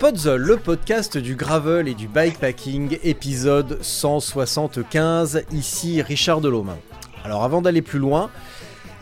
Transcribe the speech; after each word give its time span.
Spotzel, 0.00 0.40
le 0.40 0.56
podcast 0.56 1.18
du 1.18 1.34
gravel 1.34 1.86
et 1.86 1.92
du 1.92 2.08
bikepacking, 2.08 2.96
épisode 3.02 3.76
175, 3.82 5.44
ici 5.52 6.00
Richard 6.00 6.40
Delhomme. 6.40 6.74
Alors 7.22 7.44
avant 7.44 7.60
d'aller 7.60 7.82
plus 7.82 7.98
loin, 7.98 8.30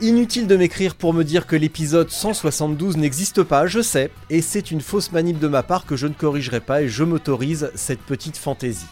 inutile 0.01 0.49
de 0.49 0.57
m'écrire 0.57 0.97
pour 0.97 1.15
me 1.15 1.23
dire 1.23 1.47
que 1.47 1.55
l'épisode 1.55 2.11
172 2.11 2.97
n'existe 2.97 3.45
pas, 3.45 3.69
je 3.69 3.81
sais, 3.81 4.11
et 4.29 4.43
c'est 4.43 4.73
une 4.73 4.81
fausse 4.81 5.13
manip 5.13 5.39
de 5.39 5.47
ma 5.47 5.63
part 5.63 5.87
que 5.87 5.95
je 5.95 6.09
ne 6.09 6.15
corrigerai 6.15 6.59
pas 6.59 6.83
et 6.83 6.89
je 6.89 7.05
m'autorise 7.05 7.71
cette 7.77 8.03
petite 8.03 8.37
fantaisie. 8.37 8.89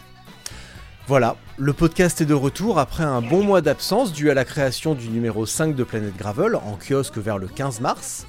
Voilà, 1.09 1.35
le 1.57 1.73
podcast 1.73 2.21
est 2.21 2.27
de 2.27 2.35
retour 2.35 2.79
après 2.79 3.03
un 3.03 3.21
bon 3.21 3.43
mois 3.43 3.63
d'absence 3.63 4.13
dû 4.13 4.31
à 4.31 4.35
la 4.35 4.45
création 4.45 4.95
du 4.95 5.09
numéro 5.09 5.45
5 5.45 5.75
de 5.75 5.83
Planète 5.83 6.17
Gravel 6.17 6.55
en 6.55 6.79
kiosque 6.81 7.19
vers 7.19 7.39
le 7.39 7.49
15 7.49 7.81
mars. 7.81 8.27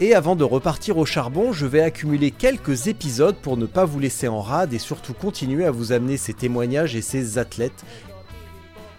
Et 0.00 0.14
avant 0.14 0.36
de 0.36 0.44
repartir 0.44 0.96
au 0.96 1.04
charbon, 1.04 1.52
je 1.52 1.66
vais 1.66 1.80
accumuler 1.80 2.30
quelques 2.30 2.86
épisodes 2.86 3.34
pour 3.34 3.56
ne 3.56 3.66
pas 3.66 3.84
vous 3.84 3.98
laisser 3.98 4.28
en 4.28 4.40
rade 4.40 4.72
et 4.72 4.78
surtout 4.78 5.12
continuer 5.12 5.64
à 5.64 5.72
vous 5.72 5.90
amener 5.90 6.16
ces 6.16 6.34
témoignages 6.34 6.94
et 6.94 7.02
ces 7.02 7.36
athlètes. 7.36 7.84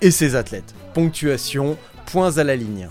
Et 0.02 0.12
ces 0.12 0.36
athlètes. 0.36 0.76
Ponctuation, 0.94 1.78
points 2.06 2.38
à 2.38 2.44
la 2.44 2.58
ligne. 2.58 2.90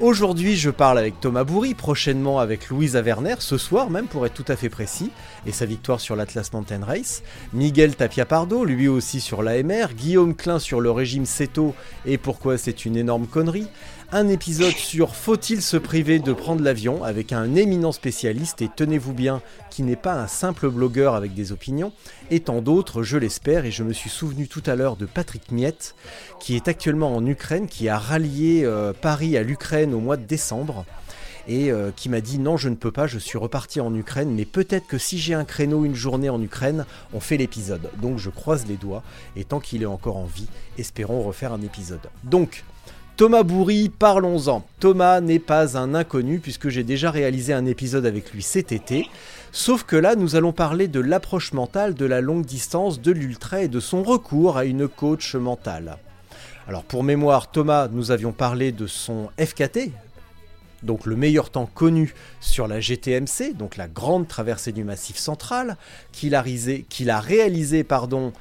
Aujourd'hui, 0.00 0.56
je 0.56 0.70
parle 0.70 0.98
avec 0.98 1.20
Thomas 1.20 1.44
Bourri, 1.44 1.74
prochainement 1.74 2.40
avec 2.40 2.70
Louise 2.70 2.96
Averner, 2.96 3.36
ce 3.38 3.58
soir 3.58 3.90
même 3.90 4.06
pour 4.06 4.26
être 4.26 4.34
tout 4.34 4.50
à 4.50 4.56
fait 4.56 4.70
précis, 4.70 5.10
et 5.46 5.52
sa 5.52 5.66
victoire 5.66 6.00
sur 6.00 6.16
l'Atlas 6.16 6.52
Mountain 6.52 6.84
Race, 6.84 7.22
Miguel 7.52 7.94
Tapia 7.94 8.24
Pardo, 8.24 8.64
lui 8.64 8.88
aussi 8.88 9.20
sur 9.20 9.42
l'AMR, 9.42 9.94
Guillaume 9.94 10.34
Klein 10.34 10.58
sur 10.58 10.80
le 10.80 10.90
régime 10.90 11.26
CETO 11.26 11.74
et 12.04 12.18
pourquoi 12.18 12.58
c'est 12.58 12.84
une 12.84 12.96
énorme 12.96 13.26
connerie, 13.26 13.68
un 14.14 14.28
épisode 14.28 14.74
sur 14.74 15.16
faut-il 15.16 15.62
se 15.62 15.78
priver 15.78 16.18
de 16.18 16.34
prendre 16.34 16.62
l'avion 16.62 17.02
avec 17.02 17.32
un 17.32 17.54
éminent 17.54 17.92
spécialiste 17.92 18.60
et 18.60 18.68
tenez-vous 18.68 19.14
bien 19.14 19.40
qui 19.70 19.82
n'est 19.82 19.96
pas 19.96 20.12
un 20.12 20.26
simple 20.26 20.68
blogueur 20.68 21.14
avec 21.14 21.32
des 21.32 21.50
opinions, 21.50 21.94
et 22.30 22.40
tant 22.40 22.60
d'autres, 22.60 23.02
je 23.02 23.16
l'espère, 23.16 23.64
et 23.64 23.70
je 23.70 23.82
me 23.82 23.94
suis 23.94 24.10
souvenu 24.10 24.48
tout 24.48 24.62
à 24.66 24.76
l'heure 24.76 24.96
de 24.96 25.06
Patrick 25.06 25.50
Miette, 25.50 25.94
qui 26.40 26.56
est 26.56 26.68
actuellement 26.68 27.16
en 27.16 27.24
Ukraine, 27.24 27.66
qui 27.66 27.88
a 27.88 27.98
rallié 27.98 28.64
euh, 28.64 28.92
Paris 28.92 29.38
à 29.38 29.42
l'Ukraine 29.42 29.94
au 29.94 30.00
mois 30.00 30.18
de 30.18 30.26
décembre, 30.26 30.84
et 31.48 31.72
euh, 31.72 31.90
qui 31.96 32.10
m'a 32.10 32.20
dit 32.20 32.38
non 32.38 32.58
je 32.58 32.68
ne 32.68 32.74
peux 32.74 32.92
pas, 32.92 33.06
je 33.06 33.18
suis 33.18 33.38
reparti 33.38 33.80
en 33.80 33.94
Ukraine, 33.94 34.34
mais 34.34 34.44
peut-être 34.44 34.86
que 34.86 34.98
si 34.98 35.18
j'ai 35.18 35.32
un 35.32 35.46
créneau 35.46 35.86
une 35.86 35.94
journée 35.94 36.28
en 36.28 36.40
Ukraine, 36.42 36.84
on 37.14 37.20
fait 37.20 37.38
l'épisode. 37.38 37.88
Donc 38.02 38.18
je 38.18 38.28
croise 38.28 38.66
les 38.66 38.76
doigts, 38.76 39.02
et 39.36 39.44
tant 39.44 39.58
qu'il 39.58 39.82
est 39.82 39.86
encore 39.86 40.18
en 40.18 40.26
vie, 40.26 40.48
espérons 40.76 41.22
refaire 41.22 41.54
un 41.54 41.62
épisode. 41.62 42.10
Donc, 42.24 42.62
Thomas 43.22 43.44
Bourri, 43.44 43.88
parlons-en. 43.88 44.66
Thomas 44.80 45.20
n'est 45.20 45.38
pas 45.38 45.78
un 45.78 45.94
inconnu 45.94 46.40
puisque 46.40 46.70
j'ai 46.70 46.82
déjà 46.82 47.12
réalisé 47.12 47.52
un 47.52 47.66
épisode 47.66 48.04
avec 48.04 48.32
lui 48.32 48.42
cet 48.42 48.72
été. 48.72 49.08
Sauf 49.52 49.84
que 49.84 49.94
là, 49.94 50.16
nous 50.16 50.34
allons 50.34 50.50
parler 50.50 50.88
de 50.88 50.98
l'approche 50.98 51.52
mentale 51.52 51.94
de 51.94 52.04
la 52.04 52.20
longue 52.20 52.44
distance, 52.44 53.00
de 53.00 53.12
l'ultra 53.12 53.62
et 53.62 53.68
de 53.68 53.78
son 53.78 54.02
recours 54.02 54.56
à 54.56 54.64
une 54.64 54.88
coach 54.88 55.36
mentale. 55.36 55.98
Alors 56.66 56.82
pour 56.82 57.04
mémoire, 57.04 57.48
Thomas, 57.48 57.86
nous 57.86 58.10
avions 58.10 58.32
parlé 58.32 58.72
de 58.72 58.88
son 58.88 59.30
FKT, 59.38 59.92
donc 60.82 61.06
le 61.06 61.14
meilleur 61.14 61.50
temps 61.50 61.70
connu 61.72 62.14
sur 62.40 62.66
la 62.66 62.80
GTMC, 62.80 63.54
donc 63.56 63.76
la 63.76 63.86
grande 63.86 64.26
traversée 64.26 64.72
du 64.72 64.82
Massif 64.82 65.16
Central, 65.16 65.76
qu'il 66.10 66.34
a, 66.34 66.42
réalisé, 66.42 66.84
a 67.08 67.20
réalisé 67.20 67.84
pardon, 67.84 68.32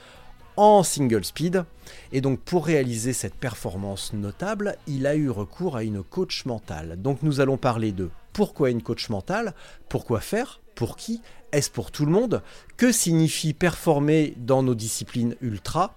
en 0.57 0.81
single 0.81 1.23
speed. 1.23 1.65
Et 2.13 2.21
donc 2.21 2.39
pour 2.39 2.65
réaliser 2.65 3.13
cette 3.13 3.35
performance 3.35 4.13
notable, 4.13 4.75
il 4.87 5.07
a 5.07 5.15
eu 5.15 5.29
recours 5.29 5.77
à 5.77 5.83
une 5.83 6.03
coach 6.03 6.45
mentale. 6.45 7.01
Donc 7.01 7.23
nous 7.23 7.39
allons 7.39 7.57
parler 7.57 7.91
de 7.91 8.09
pourquoi 8.33 8.69
une 8.69 8.81
coach 8.81 9.09
mentale, 9.09 9.53
pourquoi 9.89 10.19
faire, 10.19 10.61
pour 10.75 10.97
qui, 10.97 11.21
est-ce 11.51 11.69
pour 11.69 11.91
tout 11.91 12.05
le 12.05 12.11
monde, 12.11 12.41
que 12.77 12.91
signifie 12.91 13.53
performer 13.53 14.33
dans 14.37 14.63
nos 14.63 14.75
disciplines 14.75 15.35
ultra, 15.41 15.95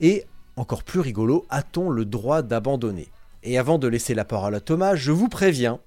et 0.00 0.24
encore 0.56 0.84
plus 0.84 1.00
rigolo, 1.00 1.46
a-t-on 1.50 1.90
le 1.90 2.04
droit 2.04 2.42
d'abandonner? 2.42 3.08
Et 3.42 3.58
avant 3.58 3.78
de 3.78 3.88
laisser 3.88 4.14
la 4.14 4.24
parole 4.24 4.54
à 4.54 4.60
Thomas, 4.60 4.94
je 4.94 5.10
vous 5.10 5.28
préviens, 5.28 5.80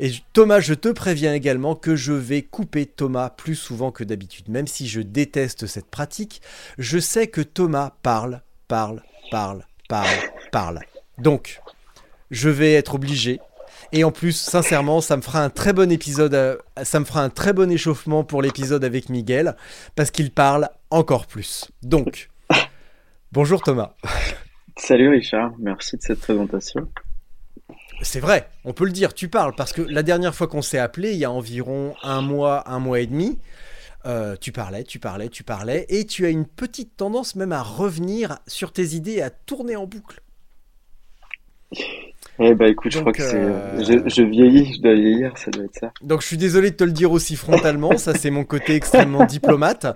et 0.00 0.12
Thomas, 0.32 0.60
je 0.60 0.74
te 0.74 0.88
préviens 0.88 1.34
également 1.34 1.74
que 1.74 1.96
je 1.96 2.12
vais 2.12 2.42
couper 2.42 2.86
Thomas 2.86 3.30
plus 3.30 3.56
souvent 3.56 3.90
que 3.90 4.04
d'habitude. 4.04 4.48
Même 4.48 4.68
si 4.68 4.86
je 4.86 5.00
déteste 5.00 5.66
cette 5.66 5.90
pratique, 5.90 6.40
je 6.78 7.00
sais 7.00 7.26
que 7.26 7.40
Thomas 7.40 7.94
parle, 8.02 8.42
parle, 8.68 9.02
parle, 9.30 9.64
parle, 9.88 10.06
parle. 10.52 10.80
Donc, 11.16 11.60
je 12.30 12.50
vais 12.50 12.74
être 12.74 12.94
obligé. 12.94 13.40
Et 13.92 14.04
en 14.04 14.12
plus, 14.12 14.32
sincèrement, 14.32 15.00
ça 15.00 15.16
me 15.16 15.22
fera 15.22 15.42
un 15.42 15.48
très 15.48 15.72
bon 15.72 15.90
épisode, 15.90 16.34
euh, 16.34 16.56
ça 16.82 17.00
me 17.00 17.06
fera 17.06 17.22
un 17.22 17.30
très 17.30 17.54
bon 17.54 17.70
échauffement 17.70 18.22
pour 18.22 18.42
l'épisode 18.42 18.84
avec 18.84 19.08
Miguel, 19.08 19.56
parce 19.96 20.10
qu'il 20.10 20.30
parle 20.30 20.68
encore 20.90 21.26
plus. 21.26 21.70
Donc, 21.82 22.28
bonjour 23.32 23.62
Thomas. 23.62 23.94
Salut 24.76 25.08
Richard, 25.08 25.52
merci 25.58 25.96
de 25.96 26.02
cette 26.02 26.20
présentation. 26.20 26.88
C'est 28.02 28.20
vrai, 28.20 28.48
on 28.64 28.74
peut 28.74 28.84
le 28.84 28.92
dire, 28.92 29.14
tu 29.14 29.28
parles, 29.28 29.54
parce 29.56 29.72
que 29.72 29.82
la 29.82 30.02
dernière 30.02 30.34
fois 30.34 30.46
qu'on 30.46 30.62
s'est 30.62 30.78
appelé, 30.78 31.12
il 31.12 31.18
y 31.18 31.24
a 31.24 31.30
environ 31.30 31.94
un 32.02 32.20
mois, 32.20 32.70
un 32.70 32.78
mois 32.78 33.00
et 33.00 33.06
demi, 33.06 33.38
euh, 34.08 34.36
tu 34.40 34.52
parlais, 34.52 34.84
tu 34.84 34.98
parlais, 34.98 35.28
tu 35.28 35.44
parlais, 35.44 35.86
et 35.88 36.06
tu 36.06 36.24
as 36.26 36.30
une 36.30 36.46
petite 36.46 36.96
tendance 36.96 37.36
même 37.36 37.52
à 37.52 37.62
revenir 37.62 38.38
sur 38.46 38.72
tes 38.72 38.94
idées 38.94 39.14
et 39.14 39.22
à 39.22 39.30
tourner 39.30 39.76
en 39.76 39.86
boucle. 39.86 40.20
Eh 42.40 42.54
bah 42.54 42.68
écoute, 42.68 42.92
je 42.92 42.98
Donc, 42.98 43.02
crois 43.02 43.12
que 43.12 43.22
c'est. 43.22 43.36
euh, 43.36 43.82
Je, 43.82 44.08
je 44.08 44.22
vieillis, 44.22 44.74
je 44.74 44.80
dois 44.80 44.94
vieillir, 44.94 45.36
ça 45.36 45.50
doit 45.50 45.64
être 45.64 45.74
ça. 45.74 45.92
Donc 46.00 46.22
je 46.22 46.26
suis 46.26 46.36
désolé 46.36 46.70
de 46.70 46.76
te 46.76 46.84
le 46.84 46.92
dire 46.92 47.10
aussi 47.12 47.36
frontalement, 47.36 47.96
ça 47.96 48.14
c'est 48.14 48.30
mon 48.30 48.44
côté 48.44 48.74
extrêmement 48.74 49.24
diplomate. 49.26 49.86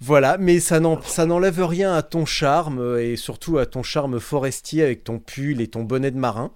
Voilà, 0.00 0.38
mais 0.38 0.60
ça 0.60 0.80
n'en- 0.80 1.00
ça 1.02 1.26
n'enlève 1.26 1.62
rien 1.64 1.92
à 1.94 2.02
ton 2.02 2.24
charme 2.24 2.98
et 2.98 3.16
surtout 3.16 3.58
à 3.58 3.66
ton 3.66 3.82
charme 3.82 4.20
forestier 4.20 4.82
avec 4.84 5.04
ton 5.04 5.18
pull 5.18 5.60
et 5.60 5.68
ton 5.68 5.82
bonnet 5.82 6.10
de 6.10 6.18
marin. 6.18 6.52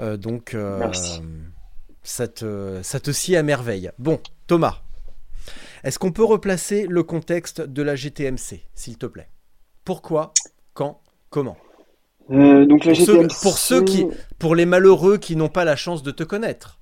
Euh, 0.00 0.16
donc 0.16 0.56
Merci. 0.78 1.20
ça 2.02 2.28
te, 2.28 2.80
ça 2.82 3.00
te 3.00 3.10
sied 3.10 3.36
à 3.36 3.42
merveille. 3.42 3.90
Bon, 3.98 4.20
Thomas, 4.46 4.82
est-ce 5.84 5.98
qu'on 5.98 6.12
peut 6.12 6.24
replacer 6.24 6.86
le 6.88 7.02
contexte 7.02 7.60
de 7.60 7.82
la 7.82 7.96
GTMC, 7.96 8.62
s'il 8.74 8.98
te 8.98 9.06
plaît? 9.06 9.28
Pourquoi? 9.84 10.32
Quand? 10.74 11.00
Comment? 11.30 11.56
Euh, 12.30 12.66
donc 12.66 12.84
la 12.84 12.92
pour 12.92 13.04
ceux, 13.04 13.14
GTMC. 13.14 13.42
pour 13.42 13.58
ceux 13.58 13.82
qui, 13.82 14.06
pour 14.38 14.54
les 14.54 14.66
malheureux 14.66 15.18
qui 15.18 15.36
n'ont 15.36 15.48
pas 15.48 15.64
la 15.64 15.76
chance 15.76 16.02
de 16.02 16.10
te 16.10 16.22
connaître. 16.22 16.78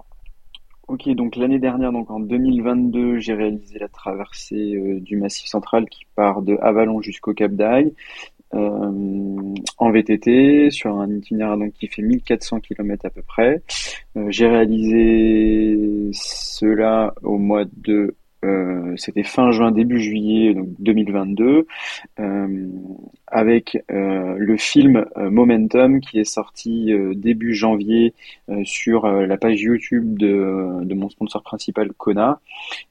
Ok, 0.89 1.09
donc 1.11 1.37
l'année 1.37 1.61
dernière, 1.61 1.93
donc 1.93 2.11
en 2.11 2.19
2022, 2.19 3.21
j'ai 3.21 3.33
réalisé 3.33 3.79
la 3.79 3.89
traversée 3.89 4.75
euh, 4.75 4.99
du 5.01 5.17
Massif 5.17 5.47
Central 5.47 5.89
qui 5.89 6.05
part 6.17 6.43
de 6.43 6.59
Avalon 6.61 7.01
jusqu'au 7.01 7.33
Cap 7.33 7.53
d'Aille 7.53 7.95
euh, 8.55 9.55
en 9.79 9.91
VTT 9.93 10.71
sur 10.71 10.99
un 10.99 11.09
itinéraire 11.11 11.57
donc 11.57 11.73
qui 11.75 11.87
fait 11.87 12.03
1400 12.03 12.61
km 12.61 13.07
à 13.07 13.11
peu 13.11 13.23
près. 13.23 13.63
Euh, 14.17 14.27
j'ai 14.31 14.49
réalisé 14.49 16.11
cela 16.13 17.15
au 17.23 17.39
mois 17.39 17.65
de 17.77 18.17
euh, 18.45 18.95
c'était 18.97 19.23
fin 19.23 19.51
juin, 19.51 19.71
début 19.71 20.01
juillet 20.01 20.55
donc 20.55 20.69
2022, 20.79 21.67
euh, 22.19 22.67
avec 23.27 23.83
euh, 23.91 24.35
le 24.39 24.57
film 24.57 25.05
Momentum 25.17 26.01
qui 26.01 26.19
est 26.19 26.25
sorti 26.25 26.93
début 27.15 27.55
janvier 27.55 28.15
sur 28.65 29.07
la 29.07 29.37
page 29.37 29.61
YouTube 29.61 30.19
de, 30.19 30.83
de, 30.83 30.95
mon 30.95 31.09
sponsor 31.09 31.43
principal 31.43 31.93
Kona 31.93 32.41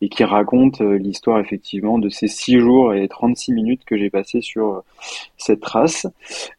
et 0.01 0.09
qui 0.09 0.23
raconte 0.23 0.79
l'histoire 0.81 1.39
effectivement 1.39 1.97
de 1.97 2.09
ces 2.09 2.27
6 2.27 2.59
jours 2.59 2.93
et 2.93 3.07
36 3.07 3.53
minutes 3.53 3.83
que 3.85 3.97
j'ai 3.97 4.09
passé 4.09 4.41
sur 4.41 4.83
cette 5.37 5.59
trace. 5.59 6.07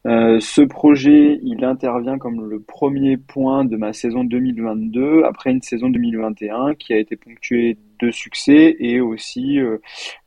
ce 0.05 0.61
projet, 0.61 1.39
il 1.43 1.63
intervient 1.65 2.17
comme 2.17 2.47
le 2.47 2.59
premier 2.59 3.17
point 3.17 3.65
de 3.65 3.77
ma 3.77 3.93
saison 3.93 4.23
2022 4.23 5.23
après 5.23 5.51
une 5.51 5.61
saison 5.61 5.89
2021 5.89 6.75
qui 6.75 6.93
a 6.93 6.97
été 6.97 7.15
ponctuée 7.15 7.77
de 8.01 8.11
succès 8.11 8.75
et 8.79 8.99
aussi 8.99 9.59
euh, 9.59 9.77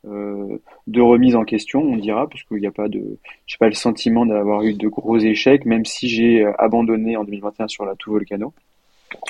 euh, 0.06 0.58
de 0.86 1.00
remise 1.00 1.36
en 1.36 1.44
question, 1.44 1.80
on 1.80 1.96
dira, 1.96 2.28
parce 2.28 2.42
qu'il 2.44 2.58
n'y 2.58 2.66
a 2.66 2.72
pas 2.72 2.88
de, 2.88 3.18
j'ai 3.46 3.56
pas 3.58 3.68
le 3.68 3.74
sentiment 3.74 4.26
d'avoir 4.26 4.62
eu 4.62 4.74
de 4.74 4.88
gros 4.88 5.18
échecs, 5.18 5.64
même 5.66 5.84
si 5.84 6.08
j'ai 6.08 6.44
euh, 6.44 6.52
abandonné 6.58 7.16
en 7.16 7.24
2021 7.24 7.68
sur 7.68 7.84
la 7.84 7.94
Tout 7.96 8.12
Volcano. 8.12 8.52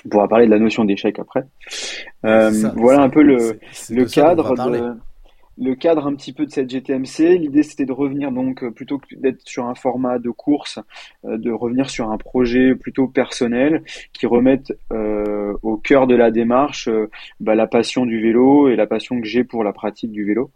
On 0.05 0.09
pourra 0.09 0.29
parler 0.29 0.47
de 0.47 0.51
la 0.51 0.59
notion 0.59 0.85
d'échec 0.85 1.19
après. 1.19 1.45
voilà 2.23 3.03
un 3.03 3.11
peu 3.11 3.23
le, 3.23 3.61
le 3.91 4.05
cadre 4.07 4.55
de, 4.55 4.95
le 5.57 5.75
cadre 5.75 6.07
un 6.07 6.15
petit 6.15 6.33
peu 6.33 6.47
de 6.47 6.51
cette 6.51 6.71
GTMC. 6.71 7.39
L'idée 7.39 7.63
c'était 7.63 7.85
de 7.85 7.93
revenir 7.93 8.33
donc 8.33 8.63
euh, 8.63 8.71
plutôt 8.71 8.99
que 8.99 9.15
d'être 9.17 9.41
sur 9.47 9.67
un 9.67 9.75
format 9.75 10.19
de 10.19 10.31
course, 10.31 10.79
euh, 11.25 11.39
de 11.39 11.51
revenir 11.51 11.91
sur 11.91 12.11
un 12.11 12.19
projet 12.19 12.75
plutôt 12.75 13.07
personnel 13.07 13.83
qui 14.13 14.27
remette 14.27 14.73
euh, 14.93 15.55
au 15.63 15.77
cœur 15.77 16.07
de 16.07 16.15
la 16.15 16.31
démarche 16.31 16.89
bah, 17.41 17.55
la 17.55 17.67
passion 17.67 18.07
du 18.07 18.21
vélo 18.21 18.69
et 18.69 18.77
la 18.77 18.87
passion 18.87 19.21
que 19.21 19.27
j'ai 19.27 19.45
pour 19.45 19.65
la 19.65 19.73
pratique 19.73 20.11
du 20.13 20.25
vélo. 20.25 20.51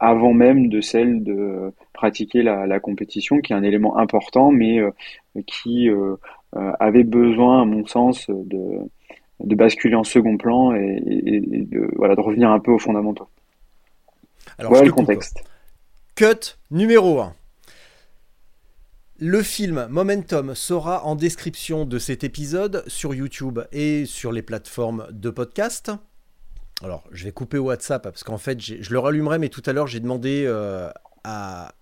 avant 0.00 0.32
même 0.32 0.68
de 0.68 0.80
celle 0.80 1.24
de 1.24 1.72
pratiquer 1.92 2.42
la, 2.42 2.80
compétition, 2.80 3.40
qui 3.40 3.52
est 3.52 3.56
un 3.56 3.62
élément 3.64 3.98
important, 3.98 4.52
mais 4.52 4.80
qui 5.46 5.88
avait 6.52 7.04
besoin, 7.04 7.62
à 7.62 7.64
mon 7.64 7.84
sens, 7.86 8.30
de, 8.30 9.54
basculer 9.54 9.96
en 9.96 10.04
second 10.04 10.36
plan 10.36 10.74
et, 10.74 11.02
et 11.06 11.40
de, 11.40 11.90
voilà, 11.96 12.14
de 12.14 12.20
revenir 12.20 12.50
un 12.50 12.60
peu 12.60 12.70
aux 12.70 12.78
fondamentaux. 12.78 13.28
Alors, 14.58 14.82
le 14.82 14.90
contexte. 14.90 15.44
Cut 16.14 16.56
numéro 16.70 17.20
1. 17.20 17.34
Le 19.18 19.42
film 19.42 19.86
Momentum 19.90 20.54
sera 20.54 21.04
en 21.04 21.14
description 21.14 21.84
de 21.84 21.98
cet 21.98 22.24
épisode 22.24 22.82
sur 22.86 23.14
YouTube 23.14 23.60
et 23.72 24.06
sur 24.06 24.32
les 24.32 24.40
plateformes 24.40 25.08
de 25.10 25.28
podcast. 25.28 25.90
Alors, 26.82 27.04
je 27.12 27.24
vais 27.24 27.32
couper 27.32 27.58
WhatsApp 27.58 28.02
parce 28.02 28.24
qu'en 28.24 28.38
fait, 28.38 28.58
je 28.60 28.90
le 28.90 28.98
rallumerai, 28.98 29.38
mais 29.38 29.50
tout 29.50 29.62
à 29.66 29.74
l'heure, 29.74 29.88
j'ai 29.88 30.00
demandé 30.00 30.44
euh, 30.46 30.90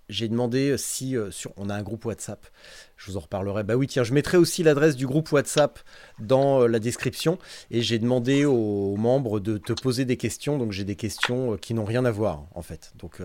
j'ai 0.09 0.27
demandé 0.27 0.75
si 0.77 1.17
euh, 1.17 1.29
on 1.57 1.69
a 1.69 1.75
un 1.75 1.81
groupe 1.81 2.05
WhatsApp. 2.05 2.45
Je 2.97 3.11
vous 3.11 3.17
en 3.17 3.21
reparlerai. 3.21 3.63
Bah 3.63 3.75
oui, 3.75 3.87
tiens, 3.87 4.03
je 4.03 4.13
mettrai 4.13 4.37
aussi 4.37 4.63
l'adresse 4.63 4.95
du 4.95 5.07
groupe 5.07 5.31
WhatsApp 5.31 5.79
dans 6.19 6.61
euh, 6.61 6.67
la 6.67 6.79
description 6.79 7.37
et 7.71 7.81
j'ai 7.81 7.99
demandé 7.99 8.45
aux 8.45 8.95
membres 8.97 9.39
de 9.39 9.57
te 9.57 9.73
poser 9.73 10.05
des 10.05 10.17
questions. 10.17 10.57
Donc 10.57 10.71
j'ai 10.71 10.83
des 10.83 10.95
questions 10.95 11.53
euh, 11.53 11.57
qui 11.57 11.73
n'ont 11.73 11.85
rien 11.85 12.05
à 12.05 12.11
voir 12.11 12.45
en 12.53 12.61
fait. 12.61 12.93
Donc 12.97 13.19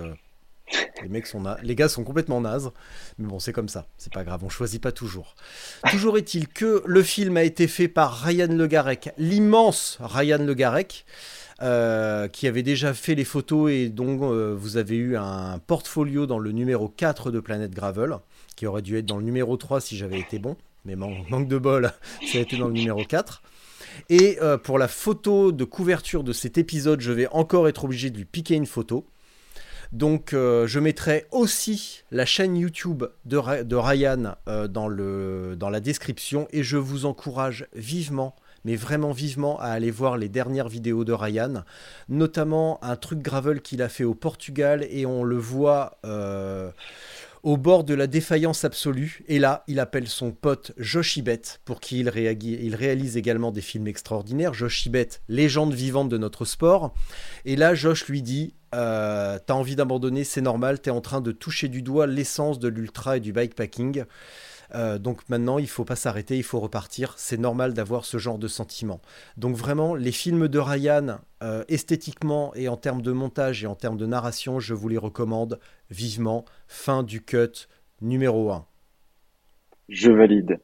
les 1.02 1.08
mecs 1.08 1.26
sont 1.26 1.42
les 1.62 1.74
gars 1.74 1.88
sont 1.88 2.04
complètement 2.04 2.40
nazes, 2.40 2.70
mais 3.18 3.26
bon 3.26 3.38
c'est 3.38 3.52
comme 3.52 3.68
ça, 3.68 3.86
c'est 3.96 4.12
pas 4.12 4.24
grave, 4.24 4.44
on 4.44 4.48
choisit 4.48 4.80
pas 4.80 4.92
toujours. 4.92 5.34
Toujours 5.90 6.16
est-il 6.16 6.48
que 6.48 6.82
le 6.86 7.02
film 7.02 7.36
a 7.36 7.42
été 7.42 7.66
fait 7.66 7.88
par 7.88 8.22
Ryan 8.22 8.48
Le 8.50 8.68
l'immense 9.18 9.98
Ryan 10.00 10.38
Le 10.38 10.54
Garec. 10.54 11.04
Euh, 11.62 12.26
qui 12.26 12.46
avait 12.46 12.62
déjà 12.62 12.94
fait 12.94 13.14
les 13.14 13.24
photos 13.24 13.70
et 13.70 13.90
dont 13.90 14.32
euh, 14.32 14.54
vous 14.54 14.78
avez 14.78 14.96
eu 14.96 15.18
un 15.18 15.58
portfolio 15.58 16.24
dans 16.24 16.38
le 16.38 16.52
numéro 16.52 16.88
4 16.88 17.30
de 17.30 17.38
Planète 17.38 17.72
Gravel, 17.72 18.16
qui 18.56 18.64
aurait 18.64 18.80
dû 18.80 18.96
être 18.96 19.04
dans 19.04 19.18
le 19.18 19.24
numéro 19.24 19.58
3 19.58 19.82
si 19.82 19.94
j'avais 19.94 20.18
été 20.18 20.38
bon, 20.38 20.56
mais 20.86 20.96
manque 20.96 21.48
de 21.48 21.58
bol, 21.58 21.92
ça 22.32 22.38
a 22.38 22.40
été 22.40 22.56
dans 22.56 22.68
le 22.68 22.72
numéro 22.72 23.04
4. 23.04 23.42
Et 24.08 24.38
euh, 24.40 24.56
pour 24.56 24.78
la 24.78 24.88
photo 24.88 25.52
de 25.52 25.64
couverture 25.64 26.24
de 26.24 26.32
cet 26.32 26.56
épisode, 26.56 27.02
je 27.02 27.12
vais 27.12 27.26
encore 27.26 27.68
être 27.68 27.84
obligé 27.84 28.08
de 28.08 28.16
lui 28.16 28.24
piquer 28.24 28.54
une 28.54 28.64
photo. 28.64 29.06
Donc 29.92 30.30
je 30.32 30.78
mettrai 30.78 31.26
aussi 31.32 32.04
la 32.12 32.24
chaîne 32.24 32.56
YouTube 32.56 33.04
de, 33.24 33.64
de 33.64 33.76
Ryan 33.76 34.36
dans, 34.46 34.86
le, 34.86 35.56
dans 35.58 35.68
la 35.68 35.80
description 35.80 36.46
et 36.52 36.62
je 36.62 36.76
vous 36.76 37.06
encourage 37.06 37.66
vivement 37.74 38.36
mais 38.64 38.76
vraiment 38.76 39.12
vivement 39.12 39.58
à 39.60 39.66
aller 39.66 39.90
voir 39.90 40.16
les 40.16 40.28
dernières 40.28 40.68
vidéos 40.68 41.04
de 41.04 41.12
Ryan, 41.12 41.64
notamment 42.08 42.82
un 42.82 42.96
truc 42.96 43.20
gravel 43.20 43.60
qu'il 43.60 43.82
a 43.82 43.88
fait 43.88 44.04
au 44.04 44.14
Portugal 44.14 44.86
et 44.90 45.06
on 45.06 45.24
le 45.24 45.36
voit 45.36 45.98
euh, 46.04 46.70
au 47.42 47.56
bord 47.56 47.84
de 47.84 47.94
la 47.94 48.06
défaillance 48.06 48.64
absolue. 48.64 49.22
Et 49.28 49.38
là, 49.38 49.64
il 49.66 49.80
appelle 49.80 50.08
son 50.08 50.32
pote 50.32 50.72
Josh 50.76 51.16
Ibet, 51.16 51.42
pour 51.64 51.80
qui 51.80 52.00
il, 52.00 52.08
réalise 52.08 53.16
également 53.16 53.50
des 53.50 53.60
films 53.60 53.86
extraordinaires. 53.86 54.54
Josh 54.54 54.86
Ibet, 54.86 55.08
légende 55.28 55.72
vivante 55.72 56.08
de 56.08 56.18
notre 56.18 56.44
sport. 56.44 56.94
Et 57.44 57.56
là, 57.56 57.74
Josh 57.74 58.06
lui 58.06 58.22
dit 58.22 58.54
euh, 58.74 59.38
T'as 59.44 59.54
envie 59.54 59.76
d'abandonner, 59.76 60.24
c'est 60.24 60.42
normal, 60.42 60.80
t'es 60.80 60.90
en 60.90 61.00
train 61.00 61.20
de 61.20 61.32
toucher 61.32 61.68
du 61.68 61.82
doigt 61.82 62.06
l'essence 62.06 62.58
de 62.58 62.68
l'ultra 62.68 63.16
et 63.16 63.20
du 63.20 63.32
bikepacking. 63.32 64.04
Euh, 64.74 64.98
donc 64.98 65.28
maintenant, 65.28 65.58
il 65.58 65.68
faut 65.68 65.84
pas 65.84 65.96
s'arrêter, 65.96 66.36
il 66.36 66.42
faut 66.42 66.60
repartir. 66.60 67.14
C'est 67.16 67.38
normal 67.38 67.74
d'avoir 67.74 68.04
ce 68.04 68.18
genre 68.18 68.38
de 68.38 68.48
sentiment. 68.48 69.00
Donc 69.36 69.56
vraiment, 69.56 69.94
les 69.94 70.12
films 70.12 70.48
de 70.48 70.58
Ryan, 70.58 71.18
euh, 71.42 71.64
esthétiquement 71.68 72.52
et 72.54 72.68
en 72.68 72.76
termes 72.76 73.02
de 73.02 73.12
montage 73.12 73.64
et 73.64 73.66
en 73.66 73.74
termes 73.74 73.96
de 73.96 74.06
narration, 74.06 74.60
je 74.60 74.74
vous 74.74 74.88
les 74.88 74.98
recommande 74.98 75.58
vivement. 75.90 76.44
Fin 76.68 77.02
du 77.02 77.22
cut 77.22 77.66
numéro 78.00 78.50
1. 78.50 78.64
Je 79.88 80.10
valide 80.10 80.60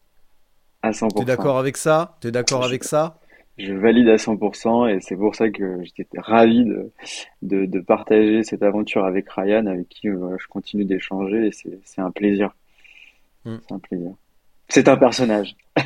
à 0.83 0.93
100%. 0.93 1.19
T'es 1.19 1.25
d'accord 1.25 1.59
avec 1.59 1.77
ça? 1.77 2.17
T'es 2.21 2.31
d'accord 2.31 2.65
avec 2.65 2.85
ça? 2.85 3.19
Je 3.59 3.73
valide 3.73 4.09
à 4.09 4.17
100% 4.17 4.95
et 4.95 5.01
c'est 5.01 5.17
pour 5.17 5.35
ça 5.35 5.49
que 5.49 5.83
j'étais 5.83 6.07
ravi 6.19 6.65
de, 6.65 6.93
de, 7.65 7.81
partager 7.81 8.43
cette 8.43 8.63
aventure 8.63 9.07
avec 9.07 9.31
Ryan, 9.31 9.65
avec 9.65 9.89
qui 9.89 10.09
euh, 10.11 10.37
je 10.39 10.47
continue 10.47 10.85
d'échanger 10.85 11.47
et 11.47 11.53
c'est 11.53 12.01
un 12.01 12.11
plaisir. 12.11 12.55
Mm. 13.47 13.59
C'est 13.67 13.75
un 13.75 13.79
plaisir. 13.79 14.13
C'est 14.69 14.89
un 14.89 14.97
personnage. 14.97 15.57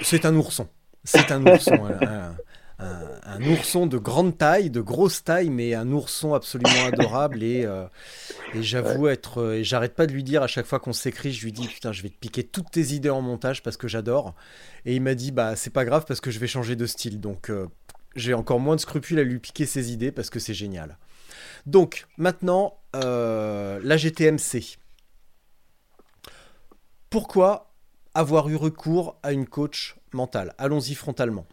c'est 0.00 0.24
un 0.24 0.34
ourson. 0.34 0.68
C'est 1.04 1.32
un 1.32 1.44
ourson. 1.44 1.78
un, 2.78 3.42
ourson 3.42 3.86
de 3.86 3.98
grande 3.98 4.38
taille, 4.38 4.70
de 4.70 4.80
grosse 4.80 5.24
taille, 5.24 5.50
mais 5.50 5.74
un 5.74 5.90
ourson 5.90 6.34
absolument 6.34 6.86
adorable. 6.86 7.42
Et, 7.42 7.64
euh, 7.64 7.86
et 8.54 8.62
j'avoue 8.62 9.08
être. 9.08 9.38
Euh, 9.38 9.54
et 9.54 9.64
j'arrête 9.64 9.94
pas 9.94 10.06
de 10.06 10.12
lui 10.12 10.22
dire 10.22 10.42
à 10.42 10.46
chaque 10.46 10.66
fois 10.66 10.78
qu'on 10.78 10.92
s'écrit, 10.92 11.32
je 11.32 11.44
lui 11.44 11.52
dis 11.52 11.66
Putain, 11.66 11.92
je 11.92 12.02
vais 12.02 12.08
te 12.08 12.18
piquer 12.18 12.44
toutes 12.44 12.70
tes 12.70 12.92
idées 12.92 13.10
en 13.10 13.20
montage 13.20 13.62
parce 13.62 13.76
que 13.76 13.88
j'adore. 13.88 14.34
Et 14.84 14.94
il 14.94 15.02
m'a 15.02 15.14
dit 15.14 15.32
Bah, 15.32 15.56
c'est 15.56 15.72
pas 15.72 15.84
grave 15.84 16.04
parce 16.06 16.20
que 16.20 16.30
je 16.30 16.38
vais 16.38 16.46
changer 16.46 16.76
de 16.76 16.86
style. 16.86 17.20
Donc, 17.20 17.50
euh, 17.50 17.66
j'ai 18.14 18.34
encore 18.34 18.60
moins 18.60 18.76
de 18.76 18.80
scrupules 18.80 19.18
à 19.18 19.24
lui 19.24 19.38
piquer 19.38 19.66
ses 19.66 19.92
idées 19.92 20.12
parce 20.12 20.30
que 20.30 20.38
c'est 20.38 20.54
génial. 20.54 20.98
Donc, 21.66 22.06
maintenant, 22.16 22.78
la 22.94 23.96
GTMC. 23.96 24.78
Pourquoi 27.12 27.74
avoir 28.14 28.48
eu 28.48 28.56
recours 28.56 29.18
à 29.22 29.32
une 29.32 29.46
coach 29.46 29.96
mentale? 30.14 30.54
Allons-y 30.56 30.94
frontalement. 30.94 31.44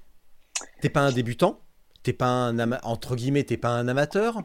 T'es 0.80 0.88
pas 0.88 1.01
un 1.01 1.12
débutant, 1.12 1.60
t'es 2.01 2.13
pas 2.13 2.28
un 2.28 2.72
entre 2.84 3.18
guillemets, 3.18 3.44
t'es 3.44 3.58
pas 3.58 3.72
un 3.72 3.89
amateur, 3.89 4.42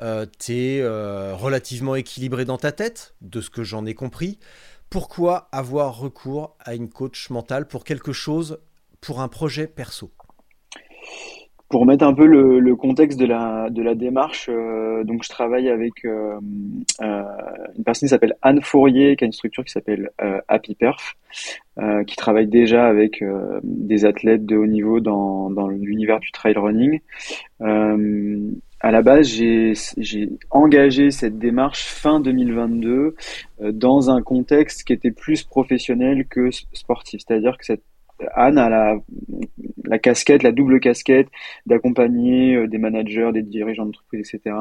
euh, 0.00 0.26
t'es 0.26 0.80
euh, 0.80 1.36
relativement 1.36 1.94
équilibré 1.94 2.44
dans 2.44 2.58
ta 2.58 2.72
tête, 2.72 3.14
de 3.20 3.40
ce 3.40 3.48
que 3.48 3.62
j'en 3.62 3.86
ai 3.86 3.94
compris. 3.94 4.40
Pourquoi 4.90 5.48
avoir 5.52 5.98
recours 5.98 6.56
à 6.58 6.74
une 6.74 6.88
coach 6.88 7.30
mentale 7.30 7.68
pour 7.68 7.84
quelque 7.84 8.12
chose, 8.12 8.58
pour 9.00 9.20
un 9.20 9.28
projet 9.28 9.68
perso? 9.68 10.10
Pour 11.68 11.84
mettre 11.84 12.04
un 12.04 12.14
peu 12.14 12.26
le, 12.26 12.60
le, 12.60 12.76
contexte 12.76 13.18
de 13.18 13.26
la, 13.26 13.68
de 13.70 13.82
la 13.82 13.94
démarche, 13.94 14.48
euh, 14.48 15.02
donc 15.04 15.24
je 15.24 15.28
travaille 15.28 15.68
avec 15.68 16.04
euh, 16.04 16.38
euh, 17.02 17.22
une 17.76 17.84
personne 17.84 18.06
qui 18.06 18.10
s'appelle 18.10 18.36
Anne 18.42 18.62
Fourier, 18.62 19.16
qui 19.16 19.24
a 19.24 19.26
une 19.26 19.32
structure 19.32 19.64
qui 19.64 19.72
s'appelle 19.72 20.10
euh, 20.22 20.40
Happy 20.46 20.76
Perf, 20.76 21.16
euh, 21.78 22.04
qui 22.04 22.14
travaille 22.14 22.46
déjà 22.46 22.86
avec 22.86 23.22
des 23.64 24.04
athlètes 24.04 24.46
de 24.46 24.56
haut 24.56 24.66
niveau 24.66 25.00
dans, 25.00 25.50
dans 25.50 25.68
l'univers 25.68 26.20
du 26.20 26.30
trail 26.30 26.54
running. 26.54 27.00
à 27.60 28.90
la 28.92 29.02
base, 29.02 29.26
j'ai 29.26 30.28
engagé 30.50 31.10
cette 31.10 31.38
démarche 31.38 31.84
fin 31.84 32.20
2022 32.20 33.16
dans 33.72 34.10
un 34.10 34.22
contexte 34.22 34.84
qui 34.84 34.92
était 34.92 35.10
plus 35.10 35.42
professionnel 35.42 36.26
que 36.28 36.50
sportif, 36.72 37.22
c'est-à-dire 37.26 37.58
que 37.58 37.64
cette 37.64 37.82
Anne 38.34 38.58
a 38.58 38.68
la, 38.68 38.96
la 39.86 39.98
casquette, 39.98 40.42
la 40.42 40.52
double 40.52 40.80
casquette 40.80 41.28
d'accompagner 41.66 42.56
euh, 42.56 42.66
des 42.66 42.78
managers, 42.78 43.30
des 43.32 43.42
dirigeants 43.42 43.86
d'entreprise, 43.86 44.28
etc. 44.32 44.56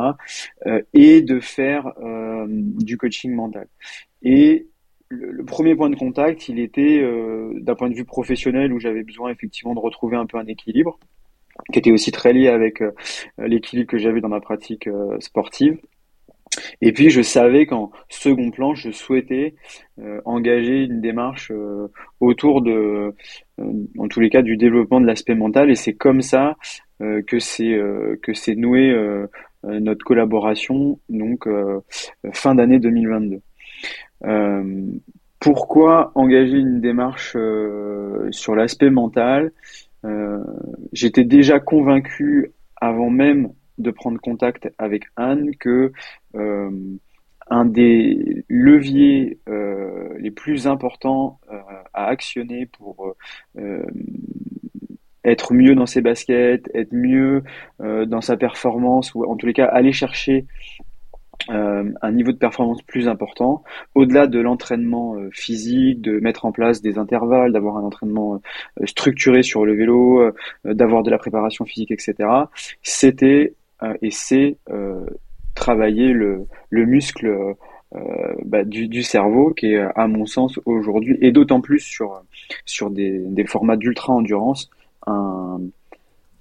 Euh, 0.66 0.82
et 0.94 1.22
de 1.22 1.40
faire 1.40 1.94
euh, 2.02 2.46
du 2.48 2.98
coaching 2.98 3.34
mental. 3.34 3.68
Et 4.22 4.68
le, 5.10 5.44
premier 5.46 5.76
point 5.76 5.90
de 5.90 5.96
contact, 5.96 6.50
il 6.50 6.60
était 6.60 7.02
d'un 7.62 7.76
point 7.76 7.90
de 7.90 7.96
vue 7.96 8.06
professionnel 8.06 8.74
où 8.74 8.80
j'avais 8.80 9.04
besoin 9.04 9.30
effectivement 9.30 9.76
de 9.76 9.80
retrouver 9.80 10.18
un 10.18 10.26
peu 10.26 10.38
un 10.38 10.48
équilibre. 10.48 11.00
qui 11.72 11.80
était 11.80 11.92
aussi 11.92 12.12
très 12.12 12.34
lié 12.34 12.48
avec 12.48 12.84
l'équilibre 13.38 13.88
que 13.88 14.00
j'avais 14.00 14.20
dans 14.20 14.30
ma 14.30 14.42
pratique 14.42 14.90
sportive. 15.20 15.80
Et 16.82 16.92
puis 16.92 17.12
je 17.12 17.22
savais 17.22 17.68
qu'en 17.68 17.92
second 18.10 18.50
plan, 18.50 18.74
je 18.74 18.90
souhaitais 18.90 19.54
engager 20.26 20.86
une 20.86 21.02
démarche 21.02 21.52
autour 22.20 22.64
de, 22.64 23.14
en 23.60 24.08
tous 24.08 24.20
les 24.20 24.30
cas, 24.30 24.42
du 24.42 24.58
développement 24.58 25.00
de 25.02 25.06
l'aspect 25.06 25.36
mental. 25.36 25.70
Et 25.70 25.76
c'est 25.76 25.94
comme 25.94 26.22
ça 26.22 26.56
que 27.00 27.40
c'est 27.40 27.80
que 28.22 28.34
c'est 28.34 28.56
noué 28.56 28.94
notre 29.64 30.06
collaboration, 30.06 31.00
donc 31.10 31.48
fin 32.34 32.56
d'année 32.56 32.80
2022. 32.80 33.42
Pourquoi 35.46 36.12
engager 36.16 36.58
une 36.58 36.82
démarche 36.82 37.34
euh, 37.36 38.32
sur 38.32 38.56
l'aspect 38.56 38.90
mental? 38.90 39.52
Euh, 40.04 40.44
J'étais 40.92 41.24
déjà 41.24 41.60
convaincu 41.60 42.52
avant 42.78 43.12
même 43.12 43.52
de 43.78 43.92
prendre 43.92 44.20
contact 44.20 44.68
avec 44.80 45.04
Anne 45.16 45.52
que 45.60 45.92
euh, 46.36 46.72
un 47.48 47.66
des 47.66 48.46
leviers 48.50 49.40
les 50.20 50.32
plus 50.32 50.68
importants 50.68 51.40
à 51.94 52.08
actionner 52.08 52.66
pour 52.66 53.16
être 55.24 55.54
mieux 55.54 55.76
dans 55.76 55.86
ses 55.86 56.02
baskets, 56.02 56.70
être 56.74 56.94
mieux 56.94 57.44
dans 57.80 58.22
sa 58.22 58.38
performance, 58.38 59.14
ou 59.14 59.24
en 59.26 59.36
tous 59.36 59.46
les 59.46 59.54
cas 59.54 59.66
aller 59.66 59.92
chercher 59.92 60.46
euh, 61.52 61.92
un 62.02 62.12
niveau 62.12 62.32
de 62.32 62.38
performance 62.38 62.82
plus 62.82 63.08
important, 63.08 63.64
au-delà 63.94 64.26
de 64.26 64.40
l'entraînement 64.40 65.16
euh, 65.16 65.30
physique, 65.32 66.02
de 66.02 66.20
mettre 66.20 66.46
en 66.46 66.52
place 66.52 66.82
des 66.82 66.98
intervalles, 66.98 67.52
d'avoir 67.52 67.78
un 67.78 67.84
entraînement 67.84 68.42
euh, 68.82 68.86
structuré 68.86 69.44
sur 69.44 69.66
le 69.66 69.76
vélo, 69.76 70.32
d'avoir 70.64 71.04
de 71.04 71.12
la 71.12 71.18
préparation 71.18 71.66
physique, 71.66 71.92
etc. 71.92 72.16
C'était 72.82 73.54
et 74.02 74.10
c'est 74.10 74.58
travailler 75.56 76.14
le, 76.14 76.46
le 76.70 76.86
muscle 76.86 77.56
bah, 78.44 78.66
du, 78.66 78.90
du, 78.90 79.04
cerveau 79.04 79.54
qui 79.54 79.74
est 79.74 79.88
à 79.96 80.08
mon 80.08 80.26
sens 80.26 80.60
aujourd'hui 80.66 81.18
et 81.22 81.32
d'autant 81.32 81.62
plus 81.62 81.80
sur 81.80 82.22
sur 82.66 82.90
des, 82.90 83.20
des 83.20 83.46
formats 83.46 83.78
d'ultra 83.78 84.12
endurance 84.12 84.70
un 85.08 85.60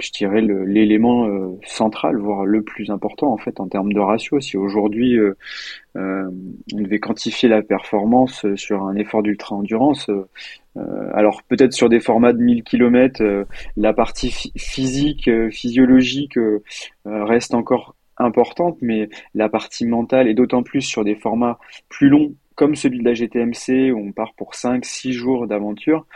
je 0.00 0.10
dirais 0.10 0.40
l'élément 0.40 1.26
euh, 1.26 1.58
central, 1.64 2.18
voire 2.18 2.44
le 2.44 2.62
plus 2.62 2.90
important 2.90 3.32
en 3.32 3.36
fait 3.36 3.60
en 3.60 3.68
termes 3.68 3.92
de 3.92 4.00
ratio. 4.00 4.40
Si 4.40 4.56
aujourd'hui 4.56 5.16
euh, 5.16 5.36
euh, 5.96 6.28
on 6.72 6.80
devait 6.80 6.98
quantifier 6.98 7.48
la 7.48 7.62
performance 7.62 8.44
sur 8.56 8.82
un 8.82 8.96
effort 8.96 9.22
d'ultra 9.22 9.56
endurance, 9.56 10.10
alors 11.12 11.44
peut-être 11.44 11.72
sur 11.72 11.88
des 11.88 12.00
formats 12.00 12.32
de 12.32 12.42
1000 12.42 12.64
km, 12.64 13.46
la 13.76 13.92
partie 13.92 14.50
physique, 14.56 15.30
physiologique 15.50 16.36
reste 17.04 17.54
encore 17.54 17.94
importante, 18.16 18.78
mais 18.80 19.08
la 19.34 19.48
partie 19.48 19.86
mentale 19.86 20.28
et 20.28 20.34
d'autant 20.34 20.62
plus 20.62 20.82
sur 20.82 21.04
des 21.04 21.14
formats 21.14 21.58
plus 21.88 22.08
longs 22.08 22.34
comme 22.54 22.76
celui 22.76 22.98
de 23.00 23.04
la 23.04 23.14
GTMC 23.14 23.92
où 23.92 23.98
on 23.98 24.12
part 24.12 24.32
pour 24.34 24.52
5-6 24.52 25.12
jours 25.12 25.46
d'aventure 25.46 26.06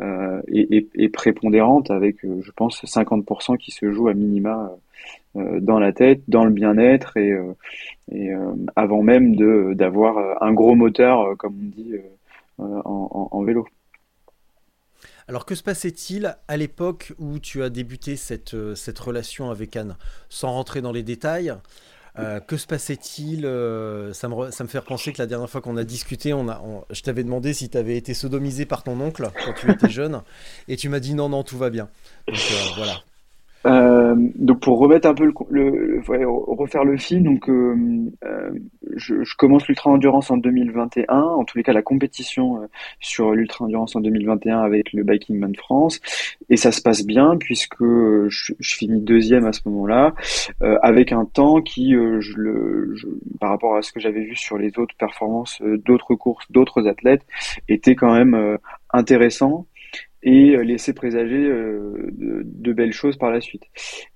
euh, 0.00 0.42
est, 0.48 1.08
prépondérante 1.08 1.90
avec, 1.90 2.24
euh, 2.24 2.40
je 2.42 2.50
pense, 2.52 2.84
50% 2.84 3.56
qui 3.56 3.70
se 3.70 3.90
joue 3.92 4.08
à 4.08 4.14
minima 4.14 4.70
euh, 5.36 5.60
dans 5.60 5.78
la 5.78 5.92
tête, 5.92 6.22
dans 6.28 6.44
le 6.44 6.50
bien-être 6.50 7.16
et, 7.16 7.34
et 8.12 8.30
avant 8.74 9.02
même 9.02 9.36
d'avoir 9.74 10.42
un 10.42 10.52
gros 10.52 10.74
moteur, 10.74 11.36
comme 11.38 11.54
on 11.54 11.80
dit, 11.80 11.94
en, 12.58 13.28
en, 13.32 13.42
vélo. 13.42 13.66
Alors 15.28 15.44
que 15.44 15.54
se 15.54 15.62
passait-il 15.62 16.36
à 16.46 16.56
l'époque 16.56 17.12
où 17.18 17.38
tu 17.38 17.62
as 17.62 17.68
débuté 17.68 18.16
cette, 18.16 18.56
cette 18.74 18.98
relation 18.98 19.50
avec 19.50 19.74
Anne? 19.76 19.96
Sans 20.28 20.52
rentrer 20.52 20.80
dans 20.80 20.92
les 20.92 21.02
détails, 21.02 21.54
euh, 22.18 22.40
que 22.40 22.56
se 22.56 22.66
passait-il 22.66 23.44
euh, 23.44 24.14
ça, 24.14 24.28
me 24.28 24.50
ça 24.50 24.64
me 24.64 24.68
fait 24.68 24.80
penser 24.80 25.12
que 25.12 25.20
la 25.20 25.26
dernière 25.26 25.50
fois 25.50 25.60
qu'on 25.60 25.76
a 25.76 25.84
discuté, 25.84 26.32
on 26.32 26.48
a, 26.48 26.62
je 26.90 27.02
t'avais 27.02 27.24
demandé 27.24 27.52
si 27.52 27.68
tu 27.68 27.76
avais 27.76 27.96
été 27.96 28.14
sodomisé 28.14 28.64
par 28.64 28.82
ton 28.82 28.98
oncle 29.00 29.28
quand 29.44 29.52
tu 29.52 29.70
étais 29.70 29.88
jeune, 29.90 30.22
et 30.68 30.76
tu 30.76 30.88
m'as 30.88 31.00
dit 31.00 31.12
non, 31.12 31.28
non, 31.28 31.42
tout 31.42 31.58
va 31.58 31.68
bien. 31.68 31.90
Donc 32.26 32.38
euh, 32.38 32.54
voilà. 32.76 33.02
Euh, 33.66 34.14
donc 34.36 34.60
pour 34.60 34.78
remettre 34.78 35.08
un 35.08 35.14
peu 35.14 35.32
le, 35.50 36.00
refaire 36.06 36.84
le 36.84 36.96
fil, 36.96 37.24
donc 37.24 37.48
euh, 37.48 37.74
euh, 38.24 38.50
je, 38.94 39.24
je, 39.24 39.36
commence 39.36 39.66
l'ultra 39.66 39.90
endurance 39.90 40.30
en 40.30 40.36
2021, 40.36 41.20
en 41.20 41.44
tous 41.44 41.58
les 41.58 41.64
cas 41.64 41.72
la 41.72 41.82
compétition 41.82 42.68
sur 43.00 43.32
l'ultra 43.32 43.64
endurance 43.64 43.96
en 43.96 44.00
2021 44.00 44.60
avec 44.60 44.92
le 44.92 45.02
Biking 45.02 45.38
Man 45.38 45.54
France, 45.56 46.00
et 46.48 46.56
ça 46.56 46.70
se 46.70 46.80
passe 46.80 47.04
bien 47.04 47.36
puisque 47.38 47.82
je, 47.82 48.52
je 48.58 48.76
finis 48.76 49.00
deuxième 49.00 49.46
à 49.46 49.52
ce 49.52 49.62
moment-là, 49.66 50.14
avec 50.82 51.10
un 51.12 51.24
temps 51.24 51.60
qui, 51.60 51.92
je 51.92 52.36
le, 52.36 52.94
par 53.40 53.50
rapport 53.50 53.76
à 53.76 53.82
ce 53.82 53.92
que 53.92 53.98
j'avais 53.98 54.22
vu 54.22 54.36
sur 54.36 54.58
les 54.58 54.78
autres 54.78 54.94
performances 54.96 55.60
d'autres 55.84 56.14
courses, 56.14 56.46
d'autres 56.50 56.86
athlètes, 56.86 57.22
était 57.68 57.96
quand 57.96 58.14
même 58.14 58.58
intéressant 58.92 59.66
et 60.26 60.56
euh, 60.56 60.62
laisser 60.62 60.92
présager 60.92 61.38
euh, 61.38 62.10
de, 62.12 62.72
belles 62.72 62.92
choses 62.92 63.16
par 63.16 63.30
la 63.30 63.40
suite. 63.40 63.62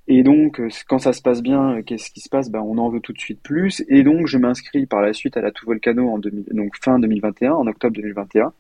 Et 0.09 0.25
donc, 0.25 0.61
euh, 0.61 0.69
quand 0.88 0.99
ça 0.99 1.12
se 1.12 1.23
passe 1.23 1.40
bien, 1.40 1.83
qu'est-ce 1.87 2.11
qui 2.11 2.21
se 2.21 2.29
passe? 2.29 2.50
Ben, 2.50 2.61
On 2.61 2.79
en 2.79 2.90
veut 2.90 3.00
tout 3.00 3.12
de 3.12 3.21
suite 3.21 3.40
plus. 3.40 3.85
Et 3.88 4.02
donc, 4.02 4.26
je 4.26 4.37
m'inscris 4.37 4.87
par 4.87 5.02
la 5.02 5.12
suite 5.12 5.37
à 5.37 5.40
la 5.40 5.52
Tout 5.52 5.67
Volcano 5.67 6.11
en 6.11 6.19
donc 6.19 6.73
fin 6.83 6.99
2021, 6.99 7.52
en 7.52 7.67
octobre 7.67 7.95
2021 7.95 8.52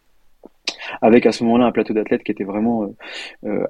avec 1.02 1.26
à 1.26 1.32
ce 1.32 1.44
moment-là 1.44 1.66
un 1.66 1.72
plateau 1.72 1.92
d'athlètes 1.92 2.24
qui 2.24 2.32
était 2.32 2.44
vraiment 2.44 2.92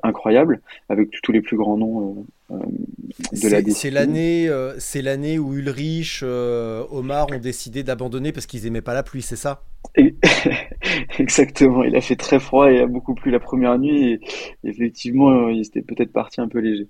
incroyable, 0.02 0.60
avec 0.88 1.10
tous 1.22 1.32
les 1.32 1.42
plus 1.42 1.56
grands 1.56 1.76
noms 1.76 2.24
de 2.50 3.48
la 3.48 3.62
C'est 3.72 3.90
l'année, 3.90 4.50
c'est 4.78 5.02
l'année 5.02 5.38
où 5.38 5.54
Ulrich, 5.54 6.22
Omar 6.22 7.26
ont 7.32 7.38
décidé 7.38 7.82
d'abandonner 7.82 8.32
parce 8.32 8.46
qu'ils 8.46 8.66
aimaient 8.66 8.80
pas 8.82 8.94
la 8.94 9.02
pluie, 9.02 9.22
c'est 9.22 9.36
ça? 9.36 9.62
Exactement, 11.18 11.82
il 11.82 11.96
a 11.96 12.00
fait 12.00 12.16
très 12.16 12.38
froid 12.38 12.70
et 12.70 12.80
a 12.80 12.86
beaucoup 12.86 13.14
plu 13.14 13.30
la 13.30 13.40
première 13.40 13.78
nuit 13.78 14.12
et 14.12 14.20
effectivement 14.62 15.48
il 15.48 15.60
était 15.60 15.82
peut-être 15.82 16.12
parti 16.12 16.40
un 16.40 16.48
peu 16.48 16.58
léger. 16.58 16.86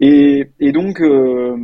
Et, 0.00 0.46
et 0.58 0.72
donc 0.72 1.00
euh, 1.00 1.56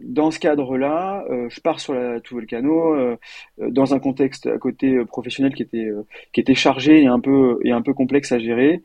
dans 0.00 0.30
ce 0.30 0.38
cadre-là, 0.38 1.24
euh, 1.30 1.48
je 1.50 1.60
pars 1.60 1.80
sur 1.80 1.94
la 1.94 2.20
Tout 2.20 2.36
Volcano 2.36 2.94
euh, 2.94 3.16
dans 3.58 3.94
un 3.94 3.98
contexte 3.98 4.46
à 4.46 4.58
côté 4.58 5.04
professionnel 5.04 5.54
qui 5.54 5.62
était 5.62 5.90
qui 6.32 6.40
était 6.40 6.54
chargé 6.54 7.02
et 7.02 7.06
un 7.06 7.20
peu 7.20 7.58
et 7.64 7.72
un 7.72 7.82
peu 7.82 7.92
complexe 7.92 8.32
à 8.32 8.38
gérer. 8.38 8.82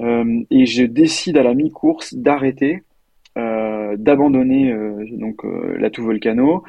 Et 0.00 0.66
je 0.66 0.84
décide 0.84 1.36
à 1.38 1.42
la 1.42 1.54
mi-course 1.54 2.14
d'arrêter 2.14 2.82
d'abandonner 3.36 4.74
donc 5.12 5.42
la 5.78 5.90
Tout 5.90 6.04
Volcano 6.04 6.64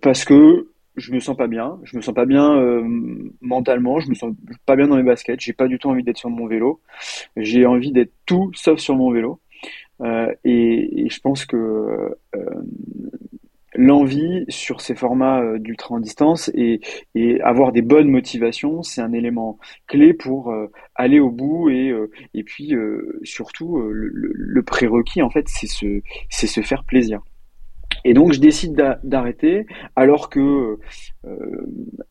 parce 0.00 0.24
que 0.24 0.66
je 0.96 1.12
me 1.12 1.20
sens 1.20 1.36
pas 1.36 1.46
bien, 1.46 1.78
je 1.84 1.96
me 1.96 2.02
sens 2.02 2.14
pas 2.14 2.24
bien 2.24 2.56
euh, 2.56 2.82
mentalement, 3.40 4.00
je 4.00 4.08
me 4.08 4.14
sens 4.14 4.34
pas 4.64 4.76
bien 4.76 4.88
dans 4.88 4.96
mes 4.96 5.02
baskets, 5.02 5.40
j'ai 5.40 5.52
pas 5.52 5.68
du 5.68 5.78
tout 5.78 5.88
envie 5.88 6.02
d'être 6.02 6.16
sur 6.16 6.30
mon 6.30 6.46
vélo, 6.46 6.80
j'ai 7.36 7.66
envie 7.66 7.92
d'être 7.92 8.12
tout 8.24 8.50
sauf 8.54 8.78
sur 8.78 8.96
mon 8.96 9.10
vélo. 9.12 9.40
Euh, 10.02 10.32
et, 10.44 11.08
je 11.08 11.20
pense 11.20 11.46
que 11.46 11.56
euh, 11.56 12.62
l'envie 13.76 14.44
sur 14.48 14.80
ces 14.80 14.94
formats 14.94 15.42
d'ultra 15.58 15.94
en 15.94 16.00
distance 16.00 16.50
et, 16.54 16.80
avoir 17.42 17.72
des 17.72 17.82
bonnes 17.82 18.08
motivations, 18.08 18.82
c'est 18.82 19.00
un 19.00 19.12
élément 19.12 19.58
clé 19.86 20.14
pour 20.14 20.54
aller 20.94 21.20
au 21.20 21.30
bout 21.30 21.70
et, 21.70 21.92
et 22.34 22.42
puis 22.42 22.74
surtout 23.22 23.78
le, 23.78 24.10
le 24.12 24.62
prérequis 24.62 25.22
en 25.22 25.30
fait, 25.30 25.48
c'est 25.48 25.66
se, 25.66 26.02
c'est 26.30 26.46
se 26.46 26.60
faire 26.60 26.84
plaisir. 26.84 27.20
Et 28.06 28.14
donc 28.14 28.32
je 28.32 28.38
décide 28.38 28.80
d'arrêter, 29.02 29.66
alors 29.96 30.30
que 30.30 30.78
euh, 31.26 31.66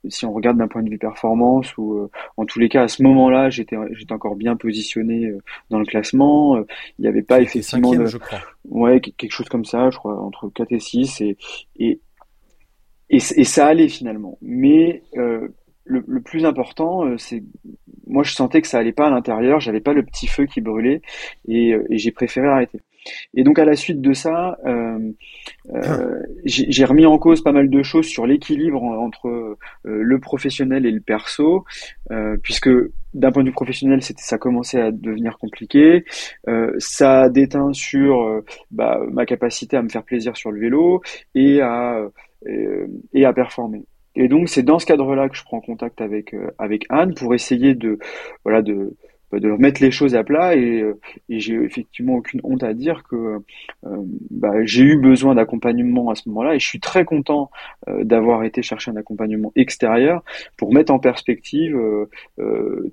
si 0.09 0.25
on 0.25 0.33
regarde 0.33 0.57
d'un 0.57 0.67
point 0.67 0.83
de 0.83 0.89
vue 0.89 0.97
performance, 0.97 1.77
ou 1.77 1.93
euh, 1.93 2.11
en 2.35 2.45
tous 2.45 2.59
les 2.59 2.67
cas 2.67 2.83
à 2.83 2.87
ce 2.89 3.01
moment-là, 3.03 3.49
j'étais 3.49 3.77
j'étais 3.91 4.11
encore 4.11 4.35
bien 4.35 4.57
positionné 4.57 5.27
euh, 5.27 5.37
dans 5.69 5.79
le 5.79 5.85
classement. 5.85 6.57
Il 6.99 7.03
n'y 7.03 7.07
avait 7.07 7.21
pas 7.21 7.39
effectivement 7.39 7.91
cinquième, 7.91 8.07
je 8.07 8.17
crois. 8.17 8.39
ouais 8.65 8.99
quelque 8.99 9.31
chose 9.31 9.47
comme 9.47 9.63
ça, 9.63 9.89
je 9.89 9.97
crois 9.97 10.21
entre 10.21 10.49
4 10.49 10.73
et 10.73 10.79
6 10.79 11.21
et 11.21 11.37
et 11.77 12.01
et, 13.09 13.19
ça 13.19 13.65
allait 13.65 13.87
finalement. 13.87 14.37
Mais 14.41 15.01
le, 15.13 15.53
le, 15.85 16.21
plus 16.21 16.43
important, 16.43 17.17
c'est 17.17 17.41
moi 18.05 18.23
je 18.23 18.33
sentais 18.33 18.61
que 18.61 18.67
ça 18.67 18.79
allait 18.79 18.91
pas 18.91 19.07
à 19.07 19.11
l'intérieur, 19.11 19.61
j'avais 19.61 19.79
pas 19.79 19.93
le 19.93 20.03
petit 20.03 20.27
feu 20.27 20.45
qui 20.45 20.59
brûlait 20.59 21.01
et, 21.47 21.69
et 21.89 21.97
j'ai 21.97 22.11
préféré 22.11 22.47
arrêter. 22.47 22.81
Et 23.33 23.43
donc 23.43 23.59
à 23.59 23.65
la 23.65 23.75
suite 23.75 24.01
de 24.01 24.13
ça, 24.13 24.57
euh, 24.65 25.11
euh, 25.73 26.19
j'ai 26.45 26.85
remis 26.85 27.05
en 27.05 27.17
cause 27.17 27.41
pas 27.41 27.51
mal 27.51 27.69
de 27.69 27.83
choses 27.83 28.05
sur 28.05 28.25
l'équilibre 28.25 28.81
entre 28.81 29.27
euh, 29.27 29.57
le 29.83 30.19
professionnel 30.19 30.85
et 30.85 30.91
le 30.91 31.01
perso, 31.01 31.65
puisque 32.41 32.69
d'un 33.13 33.31
point 33.31 33.43
de 33.43 33.49
vue 33.49 33.53
professionnel, 33.53 34.01
ça 34.01 34.37
commençait 34.37 34.81
à 34.81 34.91
devenir 34.91 35.37
compliqué. 35.37 36.05
ça 36.77 37.21
a 37.23 37.29
déteint 37.29 37.73
sur 37.73 38.43
bah, 38.71 38.99
ma 39.11 39.25
capacité 39.25 39.77
à 39.77 39.81
me 39.81 39.89
faire 39.89 40.03
plaisir 40.03 40.35
sur 40.35 40.51
le 40.51 40.59
vélo 40.59 41.01
et 41.33 41.61
à 41.61 41.99
et 43.13 43.25
à 43.25 43.33
performer. 43.33 43.83
Et 44.15 44.27
donc 44.27 44.49
c'est 44.49 44.63
dans 44.63 44.79
ce 44.79 44.85
cadre-là 44.85 45.29
que 45.29 45.35
je 45.35 45.43
prends 45.43 45.61
contact 45.61 46.01
avec 46.01 46.35
avec 46.57 46.85
Anne 46.89 47.13
pour 47.13 47.33
essayer 47.33 47.73
de 47.73 47.99
voilà 48.43 48.61
de 48.61 48.95
de 49.31 49.51
remettre 49.51 49.81
les 49.81 49.91
choses 49.91 50.15
à 50.15 50.23
plat 50.23 50.55
et, 50.55 50.83
et 51.29 51.39
j'ai 51.39 51.55
effectivement 51.55 52.15
aucune 52.15 52.39
honte 52.43 52.63
à 52.63 52.73
dire 52.73 53.03
que 53.03 53.39
bah, 54.31 54.53
j'ai 54.63 54.83
eu 54.83 54.97
besoin 54.97 55.35
d'accompagnement 55.35 56.09
à 56.09 56.15
ce 56.15 56.29
moment-là 56.29 56.55
et 56.55 56.59
je 56.59 56.67
suis 56.67 56.79
très 56.79 57.05
content 57.05 57.49
d'avoir 57.87 58.43
été 58.43 58.61
chercher 58.61 58.91
un 58.91 58.95
accompagnement 58.95 59.51
extérieur 59.55 60.23
pour 60.57 60.73
mettre 60.73 60.93
en 60.93 60.99
perspective 60.99 61.77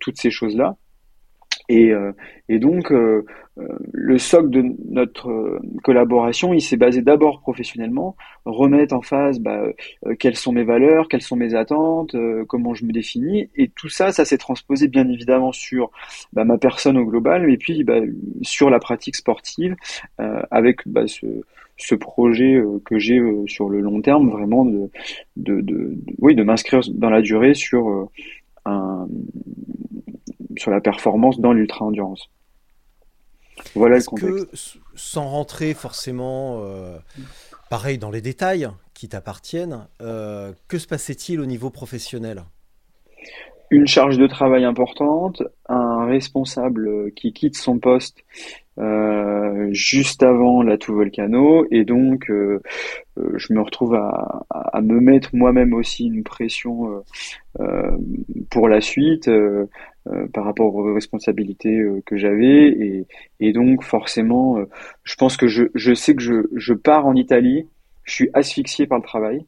toutes 0.01 0.19
ces 0.19 0.31
choses-là. 0.31 0.77
Et, 1.69 1.93
et 2.49 2.59
donc, 2.59 2.93
euh, 3.59 3.67
le 3.93 4.17
socle 4.17 4.49
de 4.49 4.65
notre 4.89 5.29
euh, 5.31 5.61
collaboration, 5.83 6.55
il 6.55 6.63
s'est 6.63 6.79
basé 6.79 7.03
d'abord 7.03 7.41
professionnellement, 7.41 8.17
remettre 8.47 8.95
en 8.95 9.03
phase 9.03 9.41
bah, 9.41 9.65
euh, 10.07 10.15
quelles 10.19 10.37
sont 10.37 10.53
mes 10.53 10.65
valeurs, 10.65 11.07
quelles 11.07 11.21
sont 11.21 11.37
mes 11.37 11.55
attentes, 11.55 12.17
comment 12.49 12.73
je 12.73 12.87
me 12.87 12.93
définis, 12.93 13.51
et 13.55 13.69
tout 13.69 13.91
ça, 13.91 14.11
ça 14.11 14.25
s'est 14.25 14.39
transposé 14.39 14.89
bien 14.89 15.07
évidemment 15.07 15.53
sur 15.53 15.91
bah, 16.33 16.45
ma 16.45 16.57
personne 16.57 16.97
au 16.97 17.05
global, 17.05 17.47
mais 17.47 17.59
puis 17.59 17.85
bah, 17.85 18.01
sur 18.41 18.71
la 18.71 18.79
pratique 18.79 19.17
sportive, 19.17 19.77
avec 20.51 20.81
bah, 20.87 21.07
ce, 21.07 21.27
ce, 21.77 21.95
projet 21.95 22.63
que 22.85 22.99
j'ai 22.99 23.21
sur 23.47 23.69
le 23.69 23.81
long 23.81 24.01
terme, 24.01 24.31
vraiment 24.31 24.65
de, 24.65 24.91
de, 25.37 25.61
de, 25.61 25.95
oui, 26.21 26.35
de 26.35 26.43
m'inscrire 26.43 26.81
dans 26.95 27.11
la 27.11 27.21
durée 27.21 27.55
sur 27.55 28.09
un, 28.65 29.07
sur 30.57 30.71
la 30.71 30.81
performance 30.81 31.41
dans 31.41 31.53
l'ultra 31.53 31.85
endurance. 31.85 32.29
Voilà 33.75 33.97
le 33.97 34.03
contexte. 34.03 34.75
Que, 34.75 34.79
sans 34.95 35.29
rentrer 35.29 35.75
forcément, 35.75 36.61
euh, 36.63 36.99
pareil, 37.71 37.99
dans 37.99 38.11
les 38.11 38.21
détails 38.21 38.69
qui 38.95 39.09
t'appartiennent, 39.09 39.87
euh, 40.01 40.53
que 40.69 40.79
se 40.79 40.87
passait-il 40.87 41.41
au 41.41 41.47
niveau 41.47 41.71
professionnel? 41.71 42.45
Une 43.71 43.87
charge 43.87 44.19
de 44.19 44.27
travail 44.27 44.65
importante, 44.65 45.43
un 45.69 46.07
responsable 46.07 47.13
qui 47.15 47.33
quitte 47.33 47.57
son 47.57 47.79
poste 47.79 48.19
euh, 48.79 49.69
juste 49.73 50.23
avant 50.23 50.63
la 50.63 50.79
tout 50.79 50.95
volcano 50.95 51.67
et 51.71 51.85
donc 51.85 52.31
je 52.31 53.53
me 53.53 53.61
retrouve 53.61 53.95
à, 53.95 54.81
me 54.81 55.01
mettre 55.01 55.31
moi-même 55.35 55.75
aussi 55.75 56.07
une 56.07 56.23
pression 56.23 57.03
pour 58.51 58.69
la 58.69 58.81
suite 58.81 59.29
euh, 60.09 60.27
par 60.35 60.43
rapport 60.45 60.75
aux 60.75 60.93
responsabilités 60.95 61.79
euh, 61.79 62.03
que 62.05 62.17
j'avais. 62.17 63.07
Et, 63.39 63.53
donc 63.53 63.85
forcément 63.85 64.59
euh, 64.59 64.69
je 65.05 65.15
pense 65.15 65.37
que 65.37 65.47
je, 65.47 65.95
sais 65.95 66.17
que 66.17 66.23
je, 66.23 66.49
je, 66.57 66.75
pars 66.75 67.07
en 67.07 67.15
Italie. 67.15 67.69
Je 68.03 68.13
suis 68.13 68.31
asphyxié 68.35 68.89
par 68.89 68.99
le 68.99 69.05
travail. 69.05 69.47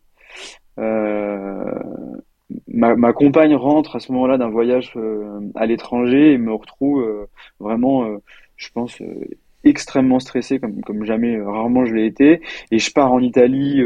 Ma, 2.69 2.95
ma, 2.95 3.12
compagne 3.12 3.57
rentre 3.57 3.97
à 3.97 4.00
ce 4.00 4.12
moment-là 4.12 4.38
d'un 4.38 4.49
voyage 4.49 4.97
à 5.57 5.66
l'étranger 5.66 6.33
et 6.33 6.38
me 6.38 6.52
retrouve 6.52 7.26
vraiment 7.59 8.07
je 8.64 8.71
pense 8.73 9.02
extrêmement 9.64 10.21
stressé 10.21 10.59
comme, 10.59 10.80
comme 10.83 11.04
jamais 11.04 11.40
rarement 11.40 11.85
je 11.85 11.94
l'ai 11.94 12.06
été 12.06 12.40
et 12.71 12.78
je 12.78 12.92
pars 12.92 13.12
en 13.12 13.21
Italie 13.21 13.83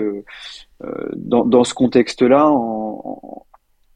dans, 1.14 1.44
dans 1.44 1.64
ce 1.64 1.74
contexte-là 1.74 2.48
en, 2.48 3.46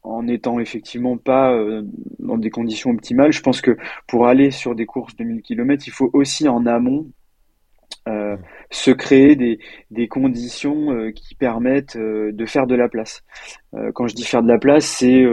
en 0.03 0.27
étant 0.27 0.59
effectivement 0.59 1.17
pas 1.17 1.53
euh, 1.53 1.83
dans 2.19 2.37
des 2.37 2.49
conditions 2.49 2.91
optimales. 2.91 3.31
Je 3.31 3.41
pense 3.41 3.61
que 3.61 3.77
pour 4.07 4.27
aller 4.27 4.51
sur 4.51 4.75
des 4.75 4.85
courses 4.85 5.15
de 5.15 5.23
1000 5.23 5.41
km, 5.41 5.87
il 5.87 5.91
faut 5.91 6.09
aussi 6.13 6.47
en 6.47 6.65
amont 6.65 7.07
euh, 8.09 8.35
se 8.69 8.91
créer 8.91 9.35
des, 9.35 9.59
des 9.91 10.07
conditions 10.07 10.91
euh, 10.91 11.11
qui 11.11 11.35
permettent 11.35 11.97
de 11.97 12.45
faire 12.45 12.67
de 12.67 12.75
la 12.75 12.89
place. 12.89 13.23
quand 13.93 14.07
je 14.07 14.15
dis 14.15 14.25
faire 14.25 14.43
de 14.43 14.47
la 14.47 14.59
place, 14.59 14.85
c'est 14.85 15.25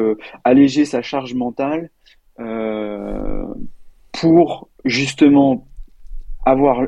alléger 0.45 0.85
sa 0.85 1.02
charge 1.02 1.35
mentale 1.35 1.90
pour 4.12 4.70
justement 4.84 5.66
avoir 6.44 6.82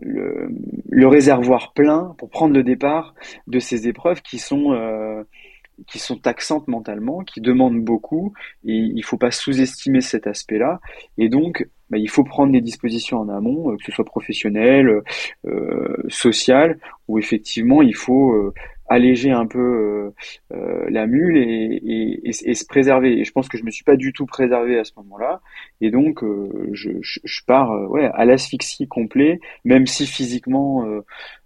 le, 0.00 0.48
le, 0.88 1.06
réservoir 1.08 1.72
plein 1.72 2.14
pour 2.18 2.30
prendre 2.30 2.54
le 2.54 2.62
départ 2.62 3.14
de 3.46 3.58
ces 3.58 3.88
épreuves 3.88 4.22
qui 4.22 4.38
sont 4.38 4.72
qui 5.86 5.98
sont 5.98 6.16
taxantes 6.16 6.68
mentalement, 6.68 7.20
qui 7.20 7.40
demandent 7.40 7.82
beaucoup, 7.82 8.32
et 8.64 8.74
il 8.74 9.02
faut 9.04 9.16
pas 9.16 9.30
sous-estimer 9.30 10.00
cet 10.00 10.26
aspect-là. 10.26 10.80
Et 11.18 11.28
donc, 11.28 11.66
bah, 11.90 11.98
il 11.98 12.08
faut 12.08 12.24
prendre 12.24 12.52
des 12.52 12.60
dispositions 12.60 13.18
en 13.18 13.28
amont, 13.28 13.70
euh, 13.70 13.76
que 13.76 13.84
ce 13.84 13.92
soit 13.92 14.04
professionnel, 14.04 15.02
euh, 15.44 15.96
social, 16.08 16.78
où 17.08 17.18
effectivement 17.18 17.82
il 17.82 17.94
faut 17.94 18.32
euh, 18.32 18.54
alléger 18.92 19.30
un 19.30 19.46
peu 19.46 19.58
euh, 19.58 20.14
euh, 20.54 20.86
la 20.88 21.06
mule 21.06 21.36
et, 21.36 21.42
et, 21.42 22.28
et, 22.28 22.50
et, 22.50 22.54
se 22.54 22.64
préserver. 22.64 23.18
Et 23.18 23.24
je 23.24 23.32
pense 23.32 23.48
que 23.48 23.58
je 23.58 23.64
me 23.64 23.70
suis 23.70 23.84
pas 23.84 23.96
du 23.96 24.12
tout 24.12 24.26
préservé 24.26 24.78
à 24.78 24.84
ce 24.84 24.92
moment-là. 24.96 25.40
Et 25.80 25.90
donc, 25.90 26.24
je, 26.72 26.90
je, 27.00 27.20
je, 27.24 27.40
pars 27.46 27.90
ouais, 27.90 28.08
à 28.14 28.24
l'asphyxie 28.24 28.88
complet, 28.88 29.40
même 29.64 29.86
si 29.86 30.06
physiquement 30.06 30.84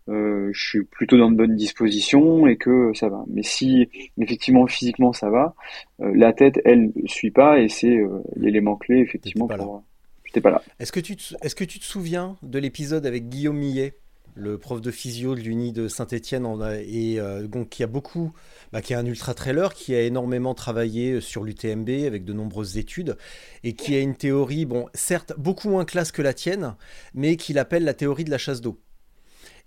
euh, 0.09 0.50
je 0.52 0.68
suis 0.68 0.85
plutôt 0.85 1.18
dans 1.18 1.30
de 1.30 1.37
bonnes 1.37 1.56
dispositions 1.56 2.46
et 2.46 2.56
que 2.56 2.92
ça 2.94 3.09
va. 3.09 3.24
Mais 3.28 3.42
si 3.42 3.88
effectivement 4.20 4.66
physiquement 4.66 5.12
ça 5.12 5.30
va, 5.30 5.54
euh, 6.00 6.12
la 6.14 6.32
tête 6.32 6.61
elle 6.64 6.92
suit 7.06 7.32
pas 7.32 7.59
et 7.59 7.68
c'est 7.68 7.96
euh, 7.96 8.22
l'élément 8.37 8.76
clé 8.76 8.98
effectivement. 9.00 9.48
Pour... 9.48 9.82
J'étais 10.24 10.40
pas 10.40 10.50
là. 10.50 10.62
Est-ce 10.78 10.92
que 10.92 11.00
tu 11.00 11.16
te, 11.16 11.35
est-ce 11.42 11.54
que 11.54 11.64
tu 11.64 11.80
te 11.80 11.85
souviens 11.85 12.37
de 12.42 12.59
l'épisode 12.59 13.04
avec 13.04 13.28
Guillaume 13.28 13.56
Millet, 13.56 13.94
le 14.37 14.59
prof 14.59 14.81
de 14.81 14.90
physio 14.90 15.35
de 15.35 15.40
l'Uni 15.40 15.72
de 15.72 15.88
Saint-Étienne 15.88 16.46
et 16.87 17.18
donc 17.49 17.70
qui 17.70 17.83
a 17.83 17.87
beaucoup, 17.87 18.33
bah, 18.72 18.83
qui 18.83 18.92
est 18.92 18.96
un 18.96 19.07
ultra 19.07 19.35
trailer, 19.35 19.75
qui 19.75 19.94
a 19.94 20.03
énormément 20.03 20.55
travaillé 20.55 21.20
sur 21.20 21.42
l'UTMB 21.42 21.88
avec 22.07 22.25
de 22.25 22.33
nombreuses 22.33 22.77
études 22.77 23.16
et 23.64 23.72
qui 23.72 23.94
a 23.94 24.01
une 24.01 24.14
théorie, 24.14 24.66
bon 24.66 24.87
certes 24.94 25.33
beaucoup 25.38 25.68
moins 25.68 25.85
classe 25.85 26.12
que 26.12 26.22
la 26.22 26.35
tienne, 26.35 26.77
mais 27.14 27.37
qu'il 27.37 27.59
appelle 27.59 27.85
la 27.85 27.94
théorie 27.94 28.25
de 28.25 28.31
la 28.31 28.38
chasse 28.38 28.61
d'eau. 28.61 28.81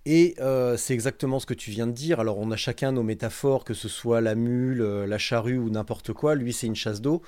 Et 0.05 0.35
euh, 0.39 0.77
c'est 0.77 0.93
exactement 0.93 1.39
ce 1.39 1.45
que 1.45 1.53
tu 1.53 1.71
viens 1.71 1.87
de 1.87 1.91
dire. 1.91 2.19
Alors 2.19 2.37
on 2.39 2.51
a 2.51 2.55
chacun 2.55 2.91
nos 2.91 3.03
métaphores, 3.03 3.63
que 3.63 3.73
ce 3.73 3.89
soit 3.89 4.21
la 4.21 4.35
mule, 4.35 4.81
euh, 4.81 5.05
la 5.05 5.17
charrue 5.17 5.57
ou 5.57 5.69
n'importe 5.69 6.13
quoi. 6.13 6.35
Lui 6.35 6.53
c'est 6.53 6.67
une 6.67 6.75
chasse 6.75 7.01
d'eau. 7.01 7.21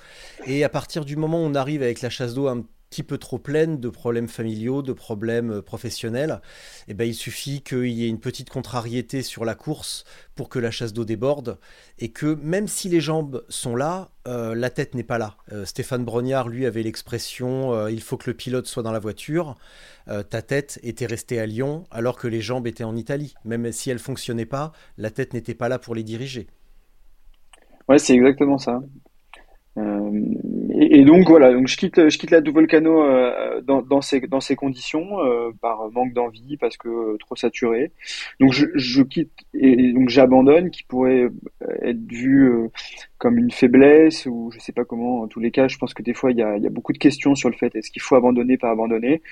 Et 0.46 0.64
à 0.64 0.68
partir 0.68 1.04
du 1.04 1.16
moment 1.16 1.42
où 1.42 1.46
on 1.46 1.54
arrive 1.54 1.82
avec 1.82 2.00
la 2.00 2.10
chasse 2.10 2.34
d'eau 2.34 2.48
un 2.48 2.64
petit 2.92 3.02
peu 3.02 3.16
trop 3.16 3.38
pleine 3.38 3.80
de 3.80 3.88
problèmes 3.88 4.28
familiaux, 4.28 4.82
de 4.82 4.92
problèmes 4.92 5.50
euh, 5.50 5.62
professionnels, 5.62 6.42
eh 6.88 6.94
ben, 6.94 7.08
il 7.08 7.14
suffit 7.14 7.62
qu'il 7.62 7.86
y 7.86 8.04
ait 8.04 8.08
une 8.08 8.20
petite 8.20 8.50
contrariété 8.50 9.22
sur 9.22 9.46
la 9.46 9.54
course 9.54 10.04
pour 10.34 10.50
que 10.50 10.58
la 10.58 10.70
chasse 10.70 10.92
d'eau 10.92 11.06
déborde 11.06 11.58
et 11.98 12.10
que 12.10 12.34
même 12.42 12.68
si 12.68 12.90
les 12.90 13.00
jambes 13.00 13.44
sont 13.48 13.76
là, 13.76 14.10
euh, 14.28 14.54
la 14.54 14.68
tête 14.68 14.94
n'est 14.94 15.04
pas 15.04 15.16
là. 15.16 15.38
Euh, 15.52 15.64
Stéphane 15.64 16.04
Brognard, 16.04 16.50
lui, 16.50 16.66
avait 16.66 16.82
l'expression 16.82 17.88
il 17.88 18.02
faut 18.02 18.18
que 18.18 18.28
le 18.28 18.36
pilote 18.36 18.66
soit 18.66 18.82
dans 18.82 18.92
la 18.92 18.98
voiture. 18.98 19.56
ta 20.06 20.42
tête 20.42 20.78
était 20.82 21.06
restée 21.06 21.40
à 21.40 21.46
Lyon 21.46 21.84
alors 21.90 22.18
que 22.18 22.28
les 22.28 22.42
jambes 22.42 22.66
étaient 22.66 22.84
en 22.84 22.96
Italie. 22.96 23.34
Même 23.44 23.72
si 23.72 23.88
elles 23.88 23.98
fonctionnaient 23.98 24.46
pas, 24.46 24.72
la 24.98 25.10
tête 25.10 25.32
n'était 25.32 25.54
pas 25.54 25.68
là 25.68 25.78
pour 25.78 25.94
les 25.94 26.02
diriger. 26.02 26.46
Ouais, 27.88 27.98
c'est 27.98 28.14
exactement 28.14 28.58
ça. 28.58 28.80
Euh, 29.78 30.10
et, 30.74 31.02
donc 31.04 31.28
voilà, 31.28 31.52
donc 31.52 31.66
je 31.66 31.76
quitte, 31.76 32.08
je 32.08 32.18
quitte 32.18 32.30
la 32.30 32.40
Volcano 32.40 33.02
euh, 33.02 33.60
dans, 33.62 33.80
dans, 33.80 34.02
ces, 34.02 34.20
dans 34.20 34.40
ces 34.40 34.54
conditions, 34.54 35.20
euh, 35.20 35.50
par 35.60 35.90
manque 35.92 36.12
d'envie, 36.12 36.56
parce 36.58 36.76
que 36.76 37.16
trop 37.18 37.36
saturé. 37.36 37.92
Donc 38.40 38.52
je, 38.52 38.66
je 38.74 39.02
quitte 39.02 39.32
et 39.54 39.92
donc 39.92 40.08
j'abandonne, 40.08 40.70
qui 40.70 40.82
pourrait 40.82 41.28
être 41.82 42.02
vu 42.10 42.68
comme 43.18 43.38
une 43.38 43.50
faiblesse 43.50 44.26
ou 44.26 44.50
je 44.52 44.58
sais 44.58 44.72
pas 44.72 44.84
comment. 44.84 45.22
En 45.22 45.28
tous 45.28 45.40
les 45.40 45.50
cas, 45.50 45.68
je 45.68 45.78
pense 45.78 45.94
que 45.94 46.02
des 46.02 46.14
fois 46.14 46.32
il 46.32 46.38
y 46.38 46.42
a, 46.42 46.58
y 46.58 46.66
a 46.66 46.70
beaucoup 46.70 46.92
de 46.92 46.98
questions 46.98 47.34
sur 47.34 47.48
le 47.48 47.56
fait 47.56 47.74
est-ce 47.74 47.90
qu'il 47.90 48.02
faut 48.02 48.16
abandonner, 48.16 48.58
pas 48.58 48.70
abandonner? 48.70 49.22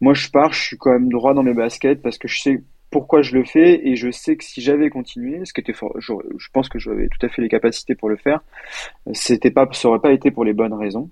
Moi 0.00 0.14
je 0.14 0.30
pars, 0.30 0.52
je 0.52 0.62
suis 0.62 0.78
quand 0.78 0.92
même 0.92 1.10
droit 1.10 1.34
dans 1.34 1.42
mes 1.42 1.54
baskets 1.54 2.02
parce 2.02 2.18
que 2.18 2.28
je 2.28 2.40
sais 2.40 2.62
pourquoi 2.94 3.22
je 3.22 3.34
le 3.34 3.44
fais 3.44 3.88
et 3.88 3.96
je 3.96 4.12
sais 4.12 4.36
que 4.36 4.44
si 4.44 4.60
j'avais 4.60 4.88
continué, 4.88 5.44
ce 5.44 5.52
qui 5.52 5.60
était 5.60 5.72
fort, 5.72 5.92
je, 5.98 6.12
pense 6.52 6.68
que 6.68 6.78
j'avais 6.78 7.08
tout 7.08 7.26
à 7.26 7.28
fait 7.28 7.42
les 7.42 7.48
capacités 7.48 7.96
pour 7.96 8.08
le 8.08 8.14
faire, 8.16 8.44
c'était 9.10 9.50
pas, 9.50 9.66
ça 9.72 9.88
aurait 9.88 9.98
pas 9.98 10.12
été 10.12 10.30
pour 10.30 10.44
les 10.44 10.52
bonnes 10.52 10.72
raisons. 10.72 11.10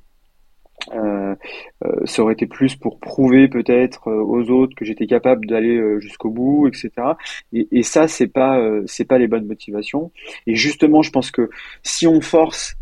Euh, 0.95 1.35
euh, 1.85 2.07
ça 2.07 2.23
aurait 2.23 2.35
été 2.35 2.47
plus 2.47 2.77
pour 2.77 3.01
prouver 3.01 3.49
peut-être 3.49 4.07
euh, 4.07 4.23
aux 4.23 4.49
autres 4.51 4.77
que 4.77 4.85
j'étais 4.85 5.09
capable 5.09 5.47
d'aller 5.47 6.01
jusqu'au 6.01 6.31
bout, 6.31 6.69
etc. 6.69 6.91
Et, 7.53 7.67
et 7.73 7.83
ça, 7.83 8.07
c'est 8.07 8.29
pas, 8.29 8.65
c'est 8.87 9.05
pas 9.05 9.19
les 9.19 9.27
bonnes 9.27 9.47
motivations. 9.47 10.13
Et 10.47 10.55
justement, 10.55 11.03
je 11.03 11.11
pense 11.11 11.33
que 11.33 11.51
si 11.83 12.07
on 12.07 12.21
force 12.21 12.77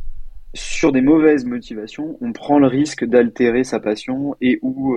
sur 0.53 0.93
des 0.93 1.01
mauvaises 1.01 1.47
motivations, 1.47 2.19
on 2.21 2.35
prend 2.35 2.59
le 2.59 2.67
risque 2.67 3.07
d'altérer 3.07 3.65
sa 3.65 3.81
passion 3.81 4.37
et 4.43 4.59
où 4.61 4.95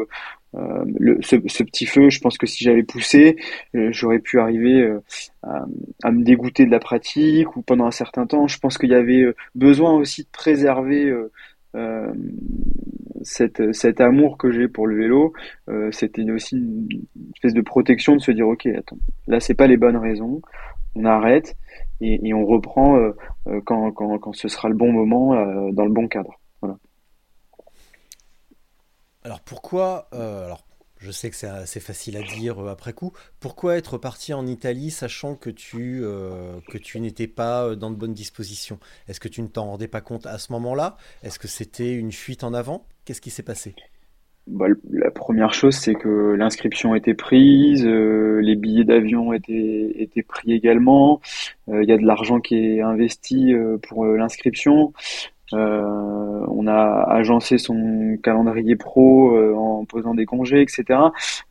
euh, 0.56 0.86
le, 1.00 1.18
ce, 1.22 1.36
ce, 1.48 1.64
petit 1.64 1.86
feu, 1.86 2.10
je 2.10 2.20
pense 2.20 2.38
que 2.38 2.46
si 2.46 2.64
j'avais 2.64 2.84
poussé, 2.84 3.38
euh, 3.76 3.90
j'aurais 3.92 4.20
pu 4.20 4.40
arriver 4.40 4.82
euh, 4.82 5.00
à, 5.42 5.66
à, 6.04 6.12
me 6.12 6.24
dégoûter 6.24 6.66
de 6.66 6.72
la 6.72 6.80
pratique 6.80 7.56
ou 7.56 7.62
pendant 7.62 7.86
un 7.86 7.92
certain 7.92 8.28
temps. 8.28 8.48
Je 8.48 8.60
pense 8.60 8.78
qu'il 8.78 8.92
y 8.92 8.96
avait 8.96 9.26
besoin 9.56 9.94
aussi 9.94 10.24
de 10.24 10.30
préserver 10.32 11.14
cette, 13.24 13.74
cet 13.74 14.00
amour 14.00 14.38
que 14.38 14.52
j'ai 14.52 14.68
pour 14.68 14.86
le 14.86 14.96
vélo. 14.96 15.34
C'était 15.92 16.30
aussi 16.30 16.56
une 16.58 16.88
espèce 17.36 17.54
de 17.54 17.62
protection 17.62 18.16
de 18.16 18.22
se 18.22 18.32
dire 18.32 18.48
ok, 18.48 18.68
attends, 18.68 18.98
là 19.28 19.40
c'est 19.40 19.56
pas 19.56 19.68
les 19.68 19.78
bonnes 19.78 19.98
raisons, 19.98 20.42
on 20.96 21.06
arrête 21.06 21.56
et, 22.02 22.28
et 22.28 22.34
on 22.34 22.46
reprend 22.46 23.00
quand, 23.66 23.92
quand, 23.92 24.20
quand, 24.20 24.34
ce 24.34 24.48
sera 24.48 24.70
le 24.70 24.76
bon 24.76 24.92
moment 24.92 25.34
dans 25.72 25.86
le 25.86 25.92
bon 25.92 26.08
cadre. 26.08 26.40
Alors 29.24 29.40
pourquoi, 29.40 30.10
euh, 30.14 30.46
alors 30.46 30.66
je 30.98 31.12
sais 31.12 31.30
que 31.30 31.36
c'est 31.36 31.48
assez 31.48 31.80
facile 31.80 32.18
à 32.18 32.22
dire 32.22 32.60
euh, 32.60 32.72
après 32.72 32.92
coup, 32.92 33.14
pourquoi 33.40 33.78
être 33.78 33.98
parti 33.98 34.34
en 34.34 34.46
Italie 34.46 34.92
sachant 34.92 35.36
que 35.36 35.50
tu, 35.50 36.02
euh, 36.04 36.60
n'étais 36.96 37.28
pas 37.28 37.74
dans 37.76 37.90
de 37.90 37.96
bonnes 37.96 38.14
dispositions? 38.14 38.80
Est-ce 39.08 39.22
que 39.22 39.30
tu 39.30 39.42
ne 39.42 39.48
t'en 39.48 39.66
rendais 39.66 39.88
pas 39.88 40.02
compte 40.02 40.26
à 40.26 40.38
ce 40.38 40.52
moment-là? 40.52 40.98
Est-ce 41.24 41.40
que 41.40 41.48
c'était 41.48 41.94
une 41.94 42.12
fuite 42.12 42.44
en 42.44 42.54
avant? 42.54 42.86
Qu'est-ce 43.06 43.22
qui 43.22 43.30
s'est 43.30 43.44
passé? 43.44 43.76
Bah, 44.46 44.66
la 44.92 45.10
première 45.10 45.54
chose, 45.54 45.76
c'est 45.76 45.96
que 45.96 46.34
l'inscription 46.34 46.94
était 46.94 47.14
prise, 47.14 47.86
les 47.86 48.56
billets 48.58 48.84
d'avion 48.84 49.32
étaient, 49.32 50.26
pris 50.28 50.52
également. 50.52 51.22
Il 51.70 51.86
y 51.86 51.94
a 51.94 51.98
de 51.98 52.06
l'argent 52.06 52.42
qui 52.42 52.58
est 52.58 52.82
investi 52.82 53.54
pour 53.84 54.06
l'inscription. 54.06 54.92
Euh, 55.54 56.46
on 56.48 56.68
a 56.68 57.06
agencé 57.10 57.58
son 57.58 58.18
calendrier 58.22 58.76
pro 58.76 59.36
euh, 59.36 59.54
en 59.56 59.86
posant 59.86 60.14
des 60.14 60.26
congés, 60.26 60.62
etc. 60.62 61.00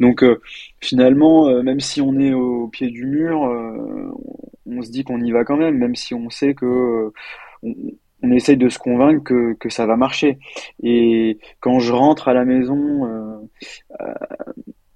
Donc 0.01 0.23
euh, 0.23 0.41
finalement, 0.81 1.63
même 1.63 1.81
si 1.81 2.01
on 2.01 2.19
est 2.19 2.33
au 2.33 2.69
pied 2.69 2.89
du 2.89 3.07
mur, 3.07 3.41
on 4.67 4.83
se 4.83 4.91
dit 4.91 5.05
qu'on 5.05 5.21
y 5.21 5.33
va 5.33 5.45
quand 5.45 5.57
même, 5.57 5.79
même 5.79 5.95
si 5.95 6.15
on 6.15 6.31
sait 6.31 6.55
que 6.55 7.13
on, 7.63 8.31
essaye 8.31 8.57
de 8.57 8.69
se 8.69 8.79
convaincre 8.79 9.25
que, 9.25 9.55
que 9.55 9.69
ça 9.69 9.87
va 9.87 9.97
marcher. 9.97 10.39
Et 10.83 11.39
quand 11.61 11.81
je 11.81 11.93
rentre 11.93 12.29
à 12.29 12.35
la 12.35 12.45
maison 12.45 13.41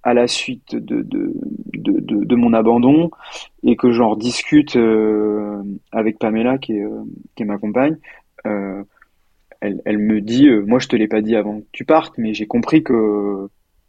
à 0.06 0.14
la 0.14 0.28
suite 0.28 0.76
de, 0.76 1.02
de, 1.02 2.36
mon 2.36 2.52
abandon 2.52 3.10
et 3.64 3.74
que 3.74 3.90
j'en 3.90 4.10
rediscute 4.10 4.76
euh, 4.76 5.60
avec 5.90 6.20
Pamela, 6.20 6.58
qui 6.58 6.74
est, 6.74 7.44
ma 7.44 7.58
compagne, 7.58 7.96
elle, 9.66 9.82
elle 9.84 9.98
me 9.98 10.20
dit, 10.20 10.48
euh, 10.48 10.64
moi 10.66 10.78
je 10.78 10.88
te 10.88 10.96
l'ai 10.96 11.08
pas 11.08 11.20
dit 11.20 11.36
avant 11.36 11.60
que 11.60 11.66
tu 11.72 11.84
partes, 11.84 12.18
mais 12.18 12.34
j'ai 12.34 12.46
compris 12.46 12.82
que 12.82 13.48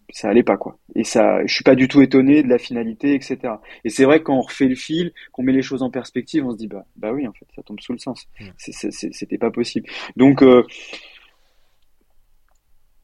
ça 0.10 0.30
allait 0.30 0.44
pas 0.44 0.58
quoi. 0.58 0.78
Et 0.96 1.04
ça, 1.04 1.46
je 1.46 1.54
suis 1.54 1.64
pas 1.64 1.76
du 1.76 1.88
tout 1.88 2.02
étonné 2.02 2.44
de 2.44 2.48
la 2.48 2.58
finalité, 2.58 3.14
etc. 3.14 3.38
Et 3.84 3.90
c'est 3.90 4.06
vrai 4.06 4.22
quand 4.22 4.36
on 4.36 4.42
refait 4.42 4.68
le 4.68 4.76
fil, 4.76 5.12
qu'on 5.32 5.44
met 5.44 5.52
les 5.52 5.62
choses 5.62 5.84
en 5.84 5.90
perspective, 5.90 6.46
on 6.46 6.52
se 6.52 6.58
dit 6.58 6.68
bah 6.68 6.86
bah 6.96 7.12
oui 7.12 7.28
en 7.28 7.34
fait 7.34 7.46
ça 7.56 7.64
tombe 7.64 7.80
sous 7.80 7.94
le 7.94 8.00
sens. 8.00 8.28
C'était 8.58 9.38
pas 9.38 9.52
possible. 9.52 9.90
Donc 10.16 10.42
euh, 10.44 10.64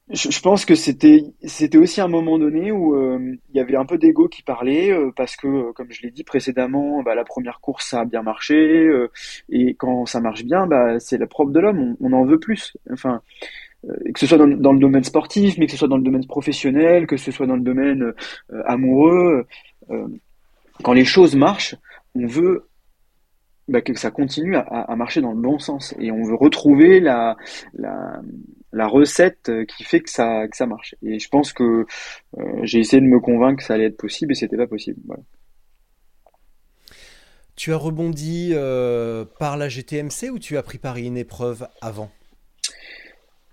je, 0.10 0.40
pense 0.42 0.66
que 0.66 0.76
c'était 0.76 1.24
c'était 1.44 1.78
aussi 1.78 2.02
un 2.02 2.10
moment 2.10 2.38
donné 2.38 2.72
où 2.74 2.94
euh, 2.94 3.38
il 3.50 3.56
y 3.56 3.60
avait 3.62 3.78
un 3.78 3.86
peu 3.86 3.98
d'ego 3.98 4.28
qui 4.28 4.44
parlait 4.44 4.92
euh, 4.92 5.12
parce 5.16 5.38
que 5.38 5.48
euh, 5.48 5.74
comme 5.74 5.92
je 5.92 6.02
l'ai 6.02 6.12
dit 6.12 6.26
précédemment, 6.26 7.02
bah, 7.04 7.16
la 7.16 7.24
première 7.24 7.62
course 7.62 7.90
ça 7.90 8.02
a 8.02 8.06
bien 8.06 8.22
marché 8.22 8.56
euh, 8.56 9.10
et 9.50 9.76
quand 9.76 10.06
ça 10.06 10.20
marche 10.20 10.44
bien, 10.44 10.68
bah 10.68 11.00
c'est 11.00 11.18
la 11.18 11.28
propre 11.28 11.52
de 11.52 11.60
l'homme, 11.62 11.96
on, 12.02 12.10
on 12.10 12.14
en 12.14 12.26
veut 12.26 12.40
plus. 12.40 12.76
Enfin 12.92 13.22
euh, 13.86 13.96
que 14.14 14.20
ce 14.20 14.28
soit 14.28 14.38
dans, 14.38 14.48
dans 14.48 14.74
le 14.74 14.80
domaine 14.80 15.04
sportif, 15.06 15.58
mais 15.58 15.68
que 15.68 15.72
ce 15.72 15.78
soit 15.78 15.88
dans 15.88 15.98
le 15.98 16.04
domaine 16.04 16.28
professionnel, 16.28 17.08
que 17.08 17.18
ce 17.18 17.32
soit 17.32 17.48
dans 17.48 17.56
le 17.56 17.62
domaine 17.62 18.14
euh, 18.52 18.64
amoureux, 18.66 19.46
quand 20.84 20.94
les 20.94 21.06
choses 21.06 21.36
marchent, 21.36 21.76
on 22.16 22.26
veut 22.26 22.68
bah, 23.68 23.82
que 23.82 23.94
ça 23.94 24.12
continue 24.12 24.56
à, 24.56 24.62
à 24.62 24.96
marcher 24.96 25.22
dans 25.22 25.32
le 25.32 25.42
bon 25.42 25.60
sens 25.60 25.96
et 26.00 26.12
on 26.12 26.24
veut 26.24 26.36
retrouver 26.36 27.00
la, 27.00 27.36
la, 27.74 28.22
la 28.74 28.88
recette 28.88 29.52
qui 29.68 29.84
fait 29.84 30.02
que 30.02 30.10
ça, 30.10 30.48
que 30.50 30.58
ça 30.58 30.66
marche. 30.66 30.96
Et 31.04 31.20
je 31.20 31.30
pense 31.30 31.54
que 31.54 31.86
euh, 32.38 32.44
j'ai 32.64 32.80
essayé 32.80 33.02
de 33.02 33.08
me 33.08 33.20
convaincre 33.20 33.58
que 33.60 33.64
ça 33.64 33.76
allait 33.76 33.86
être 33.86 33.98
possible 33.98 34.34
et 34.34 34.36
c'était 34.36 34.58
pas 34.58 34.68
possible. 34.68 35.00
Voilà. 35.06 35.24
Tu 37.56 37.72
as 37.72 37.78
rebondi 37.78 38.50
euh, 38.54 39.26
par 39.26 39.58
la 39.58 39.70
GTMC 39.70 40.30
ou 40.32 40.40
tu 40.40 40.58
as 40.58 40.64
préparé 40.64 41.04
une 41.04 41.18
épreuve 41.18 41.68
avant? 41.82 42.12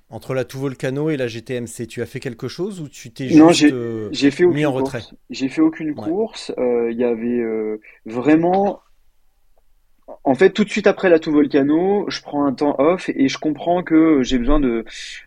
Entre 0.08 0.34
la 0.34 0.44
Tout 0.44 0.58
Volcano 0.58 1.08
et 1.10 1.16
la 1.16 1.28
GTMC, 1.28 1.86
tu 1.86 2.02
as 2.02 2.06
fait 2.06 2.18
quelque 2.20 2.48
chose 2.48 2.80
ou 2.80 2.88
tu 2.88 3.12
t'es 3.12 3.28
Non, 3.28 3.52
juste 3.52 3.60
j'ai 3.60 3.72
euh, 3.72 4.08
j'ai 4.10 4.30
fait 4.32 4.44
mis 4.46 4.66
en 4.66 4.72
course. 4.72 4.94
retrait? 4.96 5.02
J'ai 5.30 5.48
fait 5.48 5.60
aucune 5.60 5.92
Ouais. 5.94 5.94
course. 5.94 6.52
Euh, 6.58 6.90
Il 6.90 6.98
y 6.98 7.04
avait 7.04 7.38
euh, 7.38 7.80
vraiment 8.06 8.80
En 10.24 10.34
fait, 10.34 10.50
tout 10.50 10.64
de 10.64 10.70
suite 10.70 10.86
après 10.86 11.08
la 11.08 11.18
tout 11.18 11.32
volcano, 11.32 12.04
je 12.08 12.20
prends 12.20 12.44
un 12.44 12.52
temps 12.52 12.74
off 12.78 13.08
et 13.14 13.28
je 13.28 13.38
comprends 13.38 13.82
que 13.82 14.22
j'ai 14.22 14.38
besoin 14.38 14.60
de 14.60 14.84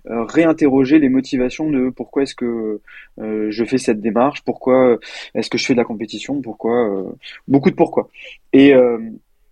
euh, 0.08 0.24
réinterroger 0.24 1.00
les 1.00 1.10
motivations 1.10 1.70
de 1.70 1.90
pourquoi 1.90 2.24
est-ce 2.24 2.36
que 2.36 2.82
euh, 3.20 3.48
je 3.50 3.66
fais 3.66 3.78
cette 3.78 4.02
démarche, 4.02 4.44
pourquoi 4.44 4.98
est-ce 5.36 5.50
que 5.50 5.58
je 5.58 5.66
fais 5.66 5.74
de 5.74 5.80
la 5.80 5.86
compétition, 5.86 6.42
pourquoi 6.42 6.90
euh, 6.90 7.12
beaucoup 7.48 7.70
de 7.70 7.76
pourquoi. 7.76 8.10
Et, 8.54 8.74
euh, 8.74 9.00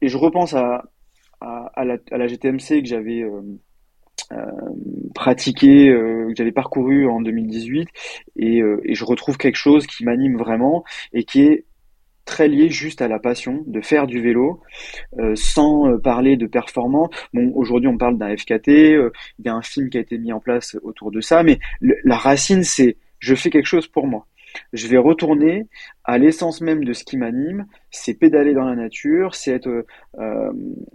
je 0.02 0.18
repense 0.18 0.54
à, 0.54 0.84
la, 1.42 2.28
GTMC 2.28 2.82
que 2.82 2.88
j'avais 2.88 3.22
euh, 3.22 3.42
euh, 4.32 4.46
pratiqué, 5.14 5.90
euh, 5.90 6.28
que 6.30 6.36
j'avais 6.36 6.52
parcouru 6.52 7.08
en 7.08 7.22
2018 7.22 7.90
et, 8.38 8.62
euh, 8.62 8.80
et 8.84 8.96
je 8.96 9.04
retrouve 9.04 9.38
quelque 9.38 9.58
chose 9.58 9.88
qui 9.88 10.06
m'anime 10.06 10.38
vraiment 10.38 10.84
et 11.14 11.24
qui 11.24 11.44
est 11.44 11.66
très 12.26 12.48
lié 12.48 12.70
juste 12.70 13.02
à 13.02 13.08
la 13.08 13.20
passion 13.20 13.64
de 13.68 13.82
faire 13.82 14.08
du 14.08 14.22
vélo 14.22 14.62
euh, 15.20 15.36
sans 15.36 15.88
euh, 15.88 15.98
parler 15.98 16.38
de 16.38 16.48
performance. 16.48 17.10
Bon, 17.34 17.52
aujourd'hui 17.56 17.88
on 17.88 17.98
parle 17.98 18.18
d'un 18.18 18.36
FKT, 18.36 18.70
euh, 18.70 19.12
il 19.40 19.46
y 19.46 19.50
a 19.50 19.56
un 19.56 19.62
film 19.62 19.90
qui 19.90 19.98
a 19.98 20.02
été 20.02 20.18
mis 20.18 20.32
en 20.32 20.40
place 20.40 20.78
autour 20.84 21.12
de 21.12 21.22
ça, 21.22 21.44
mais 21.44 21.60
la 21.82 22.18
racine 22.18 22.64
c'est 22.64 22.98
je 23.20 23.36
fais 23.36 23.50
quelque 23.50 23.68
chose 23.68 23.88
pour 23.88 24.08
moi. 24.08 24.28
Je 24.74 24.88
vais 24.88 24.98
retourner 24.98 25.68
à 26.04 26.18
l'essence 26.18 26.60
même 26.60 26.84
de 26.84 26.92
ce 26.94 27.06
qui 27.06 27.16
m'anime, 27.16 27.68
c'est 27.90 28.14
pédaler 28.14 28.54
dans 28.54 28.66
la 28.66 28.76
nature, 28.76 29.34
c'est 29.34 29.52
être 29.52 29.86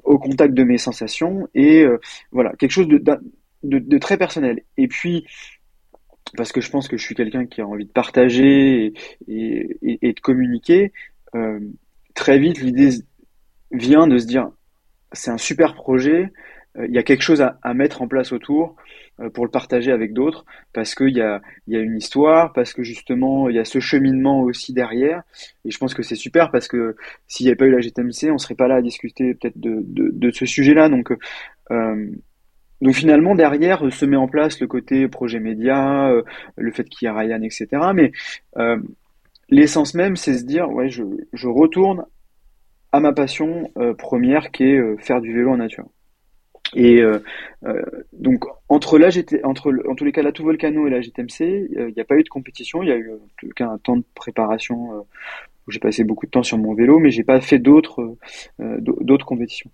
au 0.03 0.19
contact 0.19 0.53
de 0.53 0.63
mes 0.63 0.77
sensations 0.77 1.49
et 1.55 1.87
voilà 2.33 2.53
quelque 2.59 2.73
chose 2.73 2.89
de, 2.89 3.99
très 3.99 4.19
personnel. 4.19 4.61
Et 4.77 4.89
puis 4.89 5.25
parce 6.37 6.53
que 6.53 6.61
je 6.61 6.71
pense 6.71 6.87
que 6.87 6.99
je 6.99 7.05
suis 7.05 7.15
quelqu'un 7.15 7.47
qui 7.47 7.63
a 7.63 7.67
envie 7.67 7.87
de 7.87 7.93
partager 7.93 8.93
et 9.27 10.13
de 10.13 10.21
communiquer, 10.21 10.93
euh, 11.37 11.61
très 12.15 12.39
vite 12.39 12.61
l'idée 12.61 12.91
vient 13.71 14.07
de 14.07 14.19
se 14.19 14.27
dire 14.27 14.51
c'est 15.13 15.31
un 15.31 15.39
super 15.39 15.75
projet, 15.75 16.33
euh, 16.79 16.87
il 16.89 16.95
y 16.95 16.99
a 16.99 17.03
quelque 17.03 17.23
chose 17.23 17.43
à, 17.43 17.75
mettre 17.75 18.03
en 18.03 18.09
place 18.09 18.33
autour 18.33 18.77
euh, 19.21 19.31
pour 19.31 19.45
le 19.45 19.51
partager 19.51 19.93
avec 19.93 20.13
d'autres, 20.13 20.45
parce 20.73 20.95
qu'il 20.95 21.17
y 21.17 21.21
a, 21.21 21.41
y 21.69 21.77
a 21.77 21.81
une 21.81 21.97
histoire, 21.97 22.53
parce 22.53 22.73
que 22.73 22.83
justement 22.83 23.49
il 23.49 23.57
y 23.57 23.59
a 23.59 23.65
ce 23.65 23.81
cheminement 23.81 24.43
aussi 24.43 24.73
derrière, 24.73 25.23
et 25.65 25.71
je 25.71 25.79
pense 25.79 25.95
que 25.95 26.03
c'est 26.03 26.17
super 26.17 26.51
parce 26.51 26.69
que 26.69 26.97
s'il 27.29 27.45
n'y 27.45 27.51
avait 27.51 27.57
pas 27.57 27.67
eu 27.67 27.71
la 27.71 27.81
GTMC, 27.81 28.31
on 28.31 28.39
serait 28.39 28.55
pas 28.55 28.69
là 28.69 28.77
à 28.77 28.83
discuter 28.83 29.35
peut-être 29.35 29.59
de, 29.59 30.31
ce 30.31 30.47
sujet-là, 30.47 30.89
donc 30.89 31.13
donc 32.83 32.95
finalement 32.95 33.35
derrière 33.35 33.91
se 33.91 34.05
met 34.05 34.17
en 34.17 34.29
place 34.29 34.61
le 34.61 34.67
côté 34.67 35.09
projet 35.09 35.41
média, 35.41 36.13
le 36.57 36.73
fait 36.73 36.85
qu'il 36.85 37.07
y 37.07 37.09
a 37.09 37.15
Ryan, 37.15 37.43
etc. 37.43 37.69
Mais 37.95 38.13
l'essence 39.49 39.95
même, 39.95 40.17
c'est 40.17 40.39
se 40.39 40.45
dire 40.45 40.71
ouais, 40.71 40.89
je, 40.89 41.03
retourne 41.49 42.05
à 42.93 43.01
ma 43.01 43.13
passion 43.13 43.71
euh, 43.79 43.95
première 43.95 44.51
qui 44.51 44.65
est 44.65 44.79
euh, 44.79 44.97
faire 44.99 45.21
du 45.21 45.33
vélo 45.33 45.51
en 45.53 45.57
nature. 45.59 45.87
Et 46.75 47.01
euh, 47.01 47.21
donc 48.13 48.45
entre 48.69 48.99
là, 48.99 49.09
j'étais 49.11 49.45
entre 49.45 49.73
en 49.89 49.95
tous 49.95 50.05
les 50.05 50.13
cas 50.13 50.23
la 50.23 50.33
Tout 50.33 50.43
Volcano 50.43 50.87
et 50.87 50.91
la 50.91 51.01
GTMC, 51.01 51.69
il 51.71 51.93
n'y 51.95 52.01
a 52.01 52.05
pas 52.05 52.17
eu 52.17 52.25
de 52.25 52.29
compétition, 52.29 52.83
il 52.83 52.89
y 52.89 52.93
a 52.93 52.97
eu 52.97 53.11
euh, 53.11 53.17
en 53.17 53.29
tout 53.39 53.49
cas 53.55 53.69
un 53.69 53.79
temps 53.79 53.97
de 53.97 54.05
préparation 54.15 55.07
où 55.67 55.71
j'ai 55.71 55.79
passé 55.79 56.03
beaucoup 56.03 56.27
de 56.27 56.31
temps 56.33 56.43
sur 56.43 56.59
mon 56.59 56.75
vélo, 56.75 56.99
mais 56.99 57.11
j'ai 57.11 57.25
pas 57.25 57.41
fait 57.41 57.59
d'autres 57.59 58.17
d'autres 58.59 59.27
compétitions. 59.27 59.71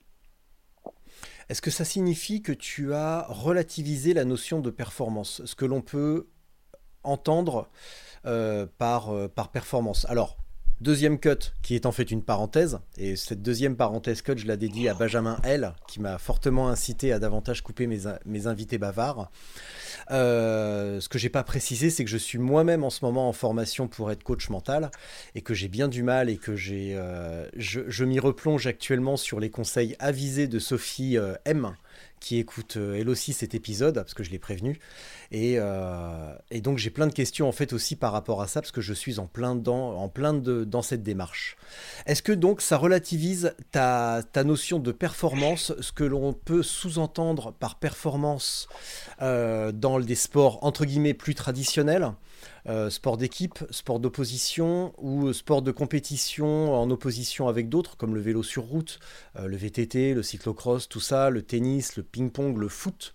Est-ce 1.49 1.63
que 1.63 1.71
ça 1.71 1.85
signifie 1.85 2.41
que 2.41 2.53
tu 2.53 2.93
as 2.93 3.27
relativisé 3.29 4.15
la 4.15 4.25
notion 4.25 4.61
de 4.61 4.71
performance, 4.71 5.43
ce 5.45 5.55
que 5.55 5.65
l'on 5.65 5.81
peut 5.81 6.29
entendre 7.05 7.69
euh, 8.27 8.67
par, 8.79 9.11
euh, 9.11 9.29
par 9.29 9.51
performance 9.51 10.07
Alors, 10.09 10.37
deuxième 10.81 11.19
cut, 11.19 11.53
qui 11.63 11.75
est 11.75 11.87
en 11.87 11.93
fait 11.93 12.11
une 12.11 12.23
parenthèse, 12.23 12.79
et 12.97 13.17
cette 13.17 13.43
deuxième 13.43 13.77
parenthèse 13.77 14.23
cut, 14.23 14.37
je 14.37 14.47
la 14.47 14.57
dédie 14.57 14.89
à 14.89 14.95
Benjamin 14.95 15.39
L, 15.43 15.75
qui 15.89 16.01
m'a 16.01 16.19
fortement 16.19 16.69
incité 16.69 17.13
à 17.13 17.19
davantage 17.19 17.63
couper 17.63 17.87
mes, 17.87 18.01
mes 18.25 18.47
invités 18.47 18.79
bavards. 18.79 19.31
Euh, 20.11 21.01
ce 21.01 21.09
que 21.09 21.19
j'ai 21.19 21.31
pas 21.31 21.43
précisé, 21.43 21.91
c'est 21.91 22.05
que 22.05 22.11
je 22.11 22.17
suis 22.17 22.39
moi-même 22.39 22.85
en 22.85 22.91
ce 22.91 23.05
moment 23.05 23.29
en 23.29 23.33
formation 23.33 23.89
pour 23.89 24.11
être 24.13 24.23
coach 24.23 24.49
mental 24.49 24.91
et 25.35 25.41
que 25.41 25.55
j'ai 25.55 25.69
bien 25.69 25.89
du 25.89 26.03
mal 26.03 26.31
et 26.31 26.37
que 26.37 26.55
j'ai, 26.55 27.01
je, 27.57 28.05
m'y 28.05 28.21
replonge 28.21 28.67
actuellement 28.67 29.17
sur 29.17 29.41
les 29.41 29.51
conseils 29.51 29.97
avisés 29.99 30.47
de 30.47 30.59
Sophie 30.59 31.17
M 31.45 31.75
qui 32.23 32.39
écoute 32.39 32.77
euh, 32.77 32.95
elle 32.95 33.09
aussi 33.09 33.33
cet 33.33 33.55
épisode 33.55 33.95
parce 33.95 34.15
que 34.15 34.23
je 34.23 34.31
l'ai 34.31 34.39
prévenu 34.39 34.79
et, 35.33 35.55
euh, 35.59 36.33
et 36.53 36.61
donc 36.61 36.79
j'ai 36.79 36.91
plein 36.91 37.09
de 37.09 37.13
questions 37.13 37.49
en 37.49 37.53
fait 37.53 37.73
aussi 37.73 37.97
par 37.97 38.13
rapport 38.13 38.41
à 38.43 38.47
ça 38.47 38.61
parce 38.61 38.71
que 38.71 38.81
je 38.81 38.95
suis 38.95 39.19
en 39.19 39.27
plein 39.27 39.57
dedans, 39.57 39.97
en 39.97 40.09
plein 40.09 40.33
de, 40.33 40.65
dans 40.65 40.83
cette 40.83 41.03
démarche. 41.03 41.57
Est-ce 42.07 42.23
que 42.23 42.33
donc 42.33 42.61
ça 42.61 42.77
relativise 42.77 43.55
ta, 43.73 44.23
ta 44.33 44.45
notion 44.45 44.79
de 44.79 44.93
performance, 44.93 45.73
ce 45.81 45.91
que 45.91 46.05
l'on 46.05 46.33
peut 46.33 46.63
sous-entendre 46.63 47.53
par 47.53 47.77
performance 47.81 48.69
euh, 49.21 49.73
dans 49.73 49.99
des 49.99 50.15
sports 50.15 50.63
entre 50.63 50.85
guillemets 50.85 51.15
plus 51.15 51.35
traditionnels 51.35 52.13
euh, 52.69 52.91
sport 52.91 53.17
d'équipe, 53.17 53.59
sport 53.71 53.99
d'opposition 53.99 54.95
ou 54.99 55.33
sport 55.33 55.63
de 55.63 55.73
compétition 55.73 56.75
en 56.75 56.89
opposition 56.91 57.49
avec 57.49 57.69
d'autres 57.69 57.97
comme 57.97 58.15
le 58.15 58.21
vélo 58.21 58.45
sur 58.45 58.63
route, 58.63 59.01
euh, 59.37 59.47
le 59.47 59.57
VTT, 59.57 60.15
le 60.15 60.23
cyclocross, 60.23 60.89
tout 60.89 61.01
ça, 61.01 61.31
le 61.31 61.43
tennis, 61.43 61.97
le 61.97 62.05
ping-pong, 62.05 62.57
le 62.57 62.69
foot. 62.69 63.13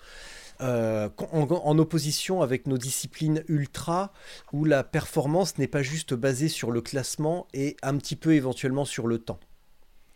euh, 0.59 1.07
en, 1.31 1.77
opposition 1.77 2.41
avec 2.41 2.65
nos 2.67 2.79
disciplines 2.79 3.43
ultra, 3.47 4.11
où 4.51 4.65
la 4.65 4.83
performance 4.83 5.57
n'est 5.59 5.67
pas 5.67 5.83
juste 5.83 6.13
basée 6.13 6.49
sur 6.49 6.71
le 6.71 6.81
classement 6.81 7.47
et 7.53 7.77
un 7.83 7.95
petit 7.97 8.15
peu 8.15 8.33
éventuellement 8.33 8.83
sur 8.83 9.07
le 9.07 9.19
temps. 9.19 9.39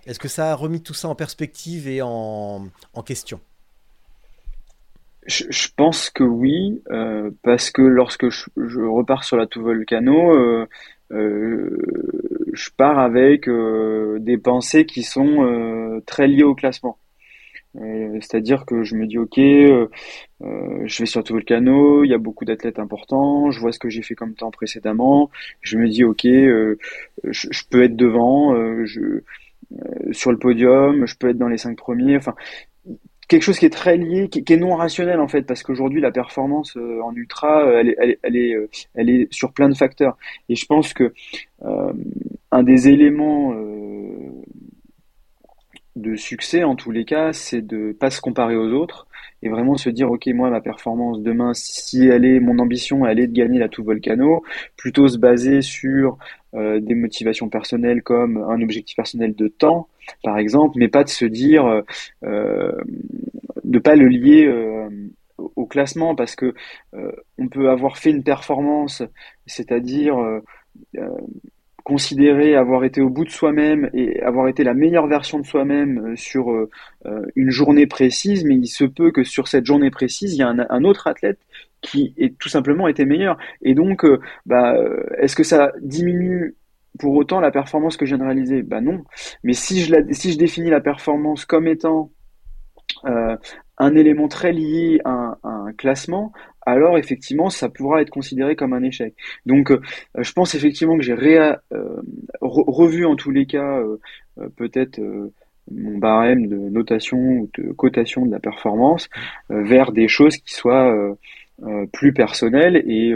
Est-ce 0.07 0.19
que 0.19 0.27
ça 0.27 0.51
a 0.51 0.55
remis 0.55 0.81
tout 0.81 0.95
ça 0.95 1.07
en 1.09 1.15
perspective 1.15 1.87
et 1.87 2.01
en 2.01 2.71
question? 3.05 3.39
Je, 5.27 5.45
je 5.49 5.67
pense 5.75 6.09
que 6.09 6.23
oui, 6.23 6.81
euh, 6.91 7.29
parce 7.43 7.69
que 7.69 7.81
lorsque 7.83 8.29
je, 8.29 8.45
je 8.57 8.81
repars 8.81 9.23
sur 9.23 9.37
la 9.37 9.45
tout 9.45 9.61
volcano, 9.61 10.35
euh, 10.35 10.65
euh, 11.11 11.77
je 12.53 12.69
pars 12.75 12.97
avec 12.97 13.47
euh, 13.47 14.17
des 14.19 14.37
pensées 14.37 14.85
qui 14.85 15.03
sont 15.03 15.45
euh, 15.45 16.01
très 16.07 16.27
liées 16.27 16.43
au 16.43 16.55
classement. 16.55 16.97
Euh, 17.77 18.17
c'est-à-dire 18.19 18.65
que 18.65 18.83
je 18.83 18.95
me 18.95 19.05
dis, 19.05 19.17
ok, 19.17 19.37
je 19.37 20.99
vais 20.99 21.05
sur 21.05 21.23
tout 21.23 21.33
volcano, 21.33 22.03
il 22.03 22.09
y 22.09 22.13
a 22.13 22.17
beaucoup 22.17 22.43
d'athlètes 22.43 22.79
importants, 22.79 23.51
je 23.51 23.59
vois 23.59 23.71
ce 23.71 23.79
que 23.79 23.89
j'ai 23.89 24.01
fait 24.01 24.15
comme 24.15 24.33
temps 24.33 24.51
précédemment, 24.51 25.29
je 25.61 25.77
me 25.77 25.87
dis, 25.87 26.03
ok, 26.03 26.23
je, 26.23 26.75
je 27.29 27.63
peux 27.69 27.83
être 27.83 27.95
devant, 27.95 28.53
je, 28.85 29.21
sur 30.11 30.31
le 30.31 30.37
podium, 30.37 31.05
je 31.05 31.15
peux 31.15 31.29
être 31.29 31.37
dans 31.37 31.47
les 31.47 31.57
cinq 31.57 31.77
premiers, 31.77 32.17
enfin, 32.17 32.35
quelque 33.31 33.43
chose 33.43 33.59
qui 33.59 33.65
est 33.65 33.69
très 33.69 33.95
lié, 33.95 34.27
qui, 34.27 34.43
est 34.45 34.57
non 34.57 34.75
rationnel 34.75 35.21
en 35.21 35.29
fait, 35.29 35.43
parce 35.43 35.63
qu'aujourd'hui 35.63 36.01
la 36.01 36.11
performance 36.11 36.75
euh, 36.75 36.99
en 37.01 37.15
ultra, 37.15 37.65
euh, 37.65 37.79
elle 37.79 37.87
est, 37.87 38.19
elle 38.23 38.35
est, 38.35 38.53
euh, 38.53 38.69
elle 38.93 39.09
est 39.09 39.33
sur 39.33 39.53
plein 39.53 39.69
de 39.69 39.73
facteurs. 39.73 40.17
Et 40.49 40.55
je 40.55 40.65
pense 40.65 40.93
que 40.93 41.13
un 42.51 42.63
des 42.63 42.89
éléments 42.89 43.55
de 45.95 46.15
succès 46.15 46.65
en 46.65 46.75
tous 46.75 46.91
les 46.91 47.05
cas, 47.05 47.31
c'est 47.31 47.61
de 47.61 47.93
pas 47.93 48.09
se 48.09 48.19
comparer 48.19 48.57
aux 48.57 48.71
autres 48.73 49.07
et 49.43 49.47
vraiment 49.47 49.77
se 49.77 49.89
dire 49.89 50.11
ok 50.11 50.27
moi 50.27 50.49
ma 50.49 50.59
performance 50.59 51.21
demain 51.21 51.53
si 51.53 52.07
elle 52.07 52.25
est 52.25 52.39
mon 52.39 52.59
ambition 52.59 53.05
elle 53.05 53.19
est 53.19 53.27
de 53.27 53.33
gagner 53.33 53.59
la 53.59 53.69
tout 53.69 53.83
volcano 53.83 54.43
plutôt 54.77 55.07
se 55.07 55.17
baser 55.17 55.61
sur 55.61 56.17
des 56.53 56.95
motivations 56.95 57.49
personnelles 57.49 58.03
comme 58.03 58.37
un 58.37 58.61
objectif 58.61 58.95
personnel 58.95 59.35
de 59.35 59.47
temps 59.47 59.87
par 60.23 60.37
exemple 60.37 60.77
mais 60.77 60.87
pas 60.87 61.03
de 61.03 61.09
se 61.09 61.25
dire 61.25 61.65
euh, 61.65 61.81
euh, 62.23 62.71
de 63.63 63.79
pas 63.79 63.95
le 63.95 64.07
lier 64.07 64.45
euh, 64.45 64.89
au 65.37 65.65
classement 65.65 66.15
parce 66.15 66.35
que 66.35 66.53
euh, 66.93 67.11
on 67.37 67.47
peut 67.47 67.69
avoir 67.69 67.97
fait 67.97 68.11
une 68.11 68.23
performance 68.23 69.03
c'est-à-dire 69.45 70.17
euh, 70.17 70.39
euh, 70.97 71.07
considérer 71.83 72.55
avoir 72.55 72.83
été 72.83 73.01
au 73.01 73.09
bout 73.09 73.25
de 73.25 73.29
soi-même 73.29 73.89
et 73.93 74.21
avoir 74.21 74.47
été 74.47 74.63
la 74.63 74.73
meilleure 74.73 75.07
version 75.07 75.39
de 75.39 75.45
soi-même 75.45 76.15
sur 76.15 76.51
euh, 76.51 76.69
une 77.35 77.49
journée 77.49 77.87
précise, 77.87 78.45
mais 78.45 78.55
il 78.55 78.67
se 78.67 78.83
peut 78.83 79.11
que 79.11 79.23
sur 79.23 79.47
cette 79.47 79.65
journée 79.65 79.89
précise, 79.89 80.33
il 80.33 80.37
y 80.37 80.43
a 80.43 80.47
un, 80.47 80.83
autre 80.83 81.07
athlète 81.07 81.39
qui 81.81 82.13
est 82.17 82.37
tout 82.37 82.49
simplement 82.49 82.87
été 82.87 83.05
meilleur. 83.05 83.37
Et 83.63 83.73
donc, 83.73 84.05
euh, 84.05 84.19
bah, 84.45 84.75
est-ce 85.17 85.35
que 85.35 85.43
ça 85.43 85.71
diminue 85.81 86.55
pour 86.99 87.15
autant 87.15 87.39
la 87.39 87.51
performance 87.51 87.97
que 87.97 88.05
je 88.05 88.15
viens 88.15 88.23
de 88.23 88.29
réaliser? 88.29 88.61
Bah 88.63 88.81
non. 88.81 89.03
Mais 89.43 89.53
si 89.53 89.81
je 89.81 89.95
la, 89.95 90.13
si 90.13 90.31
je 90.33 90.37
définis 90.37 90.69
la 90.69 90.81
performance 90.81 91.45
comme 91.45 91.67
étant 91.67 92.11
euh, 93.05 93.35
un 93.77 93.95
élément 93.95 94.27
très 94.27 94.51
lié 94.51 94.99
à 95.05 95.11
un, 95.11 95.37
à 95.43 95.49
un 95.49 95.73
classement, 95.73 96.33
alors 96.65 96.97
effectivement, 96.97 97.49
ça 97.49 97.69
pourra 97.69 98.01
être 98.01 98.11
considéré 98.11 98.55
comme 98.55 98.73
un 98.73 98.83
échec. 98.83 99.15
Donc, 99.45 99.71
euh, 99.71 99.81
je 100.17 100.31
pense 100.33 100.53
effectivement 100.53 100.97
que 100.97 101.03
j'ai 101.03 101.13
euh, 101.13 101.55
re- 102.41 102.63
revu 102.67 103.05
en 103.05 103.15
tous 103.15 103.31
les 103.31 103.45
cas 103.45 103.79
euh, 103.79 103.97
euh, 104.39 104.49
peut-être 104.55 104.99
euh, 104.99 105.33
mon 105.71 105.97
barème 105.97 106.47
de 106.47 106.57
notation 106.57 107.17
ou 107.17 107.49
de 107.57 107.71
cotation 107.71 108.25
de 108.25 108.31
la 108.31 108.39
performance 108.39 109.09
vers 109.49 109.91
des 109.91 110.07
choses 110.07 110.37
qui 110.37 110.53
soient 110.53 111.15
plus 111.93 112.11
personnelles 112.13 112.77
et, 112.77 113.13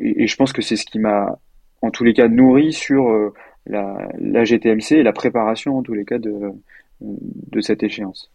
et, 0.00 0.26
je 0.26 0.36
pense 0.36 0.52
que 0.52 0.62
c'est 0.62 0.76
ce 0.76 0.84
qui 0.84 0.98
m'a 0.98 1.38
en 1.82 1.90
tous 1.90 2.04
les 2.04 2.14
cas 2.14 2.28
nourri 2.28 2.72
sur 2.72 3.08
euh, 3.08 3.32
la, 3.66 4.44
GTMC 4.44 4.92
et 4.92 5.02
la 5.02 5.12
préparation 5.12 5.78
en 5.78 5.82
tous 5.82 5.94
les 5.94 6.04
cas 6.04 6.18
de, 6.18 6.52
cette 7.60 7.82
échéance. 7.82 8.30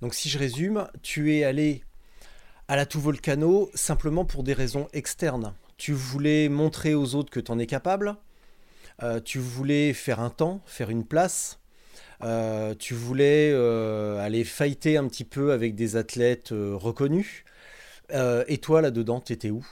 Donc 0.00 0.14
si 0.14 0.28
je 0.28 0.38
résume, 0.38 0.86
tu 1.02 1.34
es 1.34 1.44
allé 1.44 1.82
à 2.68 2.76
la 2.76 2.86
tout 2.86 3.00
volcano 3.00 3.70
simplement 3.74 4.24
pour 4.24 4.42
des 4.42 4.52
raisons 4.52 4.88
externes. 4.92 5.54
Tu 5.76 5.92
voulais 5.92 6.48
montrer 6.48 6.94
aux 6.94 7.14
autres 7.14 7.30
que 7.30 7.40
tu 7.40 7.50
en 7.50 7.58
es 7.58 7.66
capable, 7.66 8.16
euh, 9.02 9.20
tu 9.20 9.38
voulais 9.38 9.92
faire 9.92 10.20
un 10.20 10.30
temps, 10.30 10.60
faire 10.66 10.90
une 10.90 11.04
place, 11.04 11.58
euh, 12.22 12.74
tu 12.78 12.94
voulais 12.94 13.52
aller 14.20 14.44
fighter 14.44 14.96
un 14.96 15.08
petit 15.08 15.24
peu 15.24 15.52
avec 15.52 15.74
des 15.74 15.96
athlètes 15.96 16.50
reconnus. 16.52 17.44
Et 18.46 18.58
toi 18.58 18.82
là-dedans, 18.82 19.20
t'étais 19.20 19.50
où? 19.50 19.66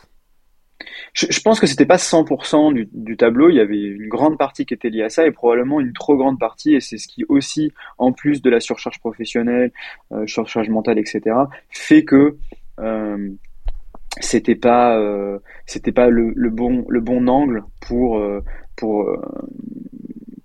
Je, 1.13 1.41
pense 1.41 1.61
que 1.61 1.67
c'était 1.67 1.87
pas 1.87 1.97
100% 1.97 2.73
du, 2.73 2.89
du 2.93 3.17
tableau, 3.17 3.51
il 3.51 3.57
y 3.57 3.61
avait 3.61 3.81
une 3.81 4.09
grande 4.09 4.39
partie 4.39 4.65
qui 4.65 4.75
était 4.75 4.91
liée 4.91 5.03
à 5.03 5.11
ça 5.11 5.27
et 5.27 5.31
probablement 5.31 5.81
une 5.81 5.93
trop 5.93 6.17
grande 6.17 6.39
partie, 6.39 6.75
et 6.75 6.81
c'est 6.81 6.99
ce 6.99 7.09
qui 7.09 7.25
aussi, 7.29 7.73
en 7.99 8.13
plus 8.13 8.43
de 8.43 8.51
la 8.51 8.61
surcharge 8.61 8.99
professionnelle, 9.01 9.73
euh, 10.13 10.27
surcharge 10.27 10.69
mentale, 10.69 10.99
etc., 10.99 11.37
fait 11.69 12.05
que 12.05 12.37
euh, 12.81 13.31
c'était 14.21 14.57
pas 14.57 14.99
euh, 14.99 15.39
c'était 15.67 15.93
pas 15.93 16.09
le, 16.09 16.33
le 16.35 16.51
bon 16.51 16.85
le 16.89 17.01
bon 17.01 17.29
angle 17.29 17.63
pour 17.81 18.19
euh, 18.19 18.43
pour 18.77 19.07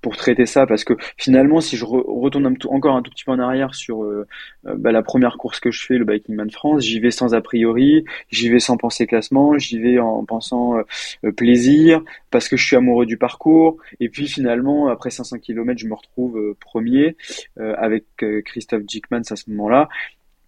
pour 0.06 0.18
traiter 0.18 0.46
ça 0.46 0.68
parce 0.68 0.84
que 0.84 0.94
finalement 1.18 1.62
si 1.62 1.78
je 1.78 1.84
re- 1.84 2.04
retourne 2.06 2.56
encore 2.70 2.96
un 2.96 3.02
tout 3.02 3.10
petit 3.10 3.24
peu 3.24 3.32
en 3.32 3.40
arrière 3.40 3.74
sur 3.74 4.04
euh, 4.04 4.28
euh, 4.68 4.76
bah, 4.78 4.92
la 4.92 5.02
première 5.02 5.36
course 5.38 5.60
que 5.60 5.72
je 5.72 5.84
fais 5.84 5.98
le 5.98 6.06
Biking 6.06 6.36
Man 6.36 6.52
France 6.52 6.84
j'y 6.84 7.00
vais 7.00 7.10
sans 7.10 7.34
a 7.34 7.42
priori 7.42 8.06
j'y 8.30 8.50
vais 8.50 8.60
sans 8.60 8.78
penser 8.78 9.08
classement 9.08 9.58
j'y 9.58 9.80
vais 9.80 9.98
en 9.98 10.24
pensant 10.24 10.78
euh, 10.78 11.32
plaisir 11.32 12.04
parce 12.30 12.48
que 12.48 12.56
je 12.56 12.64
suis 12.64 12.76
amoureux 12.76 13.08
du 13.08 13.18
parcours 13.18 13.78
et 14.00 14.10
puis 14.10 14.28
finalement 14.28 14.90
après 14.90 15.10
500 15.10 15.40
km 15.40 15.80
je 15.80 15.88
me 15.88 15.96
retrouve 15.96 16.56
premier 16.60 17.18
avec 17.58 18.06
Christophe 18.46 18.84
Dickmans 18.84 19.24
à 19.32 19.36
ce 19.36 19.50
moment-là 19.50 19.90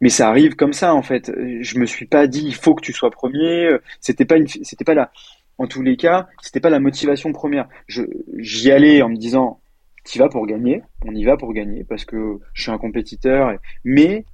mais 0.01 0.09
ça 0.09 0.29
arrive 0.29 0.55
comme 0.55 0.73
ça 0.73 0.93
en 0.93 1.01
fait. 1.01 1.31
Je 1.61 1.79
me 1.79 1.87
suis 1.87 2.05
pas 2.05 2.27
dit 2.27 2.43
il 2.45 2.53
faut 2.53 2.75
que 2.75 2.83
tu 2.83 2.93
sois 2.93 3.09
premier. 3.09 3.77
C'était 3.99 4.25
pas 4.25 4.37
une, 4.37 4.47
c'était 4.47 4.85
pas 4.85 4.93
la, 4.93 5.11
en 5.57 5.67
tous 5.67 5.81
les 5.81 5.97
cas, 5.97 6.27
c'était 6.41 6.59
pas 6.59 6.69
la 6.69 6.79
motivation 6.79 7.31
première. 7.33 7.67
Je, 7.87 8.03
j'y 8.37 8.71
allais 8.71 9.01
en 9.01 9.09
me 9.09 9.17
disant 9.17 9.61
t'y 10.03 10.19
vas 10.19 10.29
pour 10.29 10.45
gagner, 10.47 10.81
on 11.05 11.13
y 11.13 11.25
va 11.25 11.35
pour 11.37 11.53
gagner 11.53 11.83
parce 11.83 12.05
que 12.05 12.39
je 12.53 12.61
suis 12.61 12.71
un 12.71 12.77
compétiteur. 12.77 13.51
et- 13.51 13.57
mais 13.83 14.25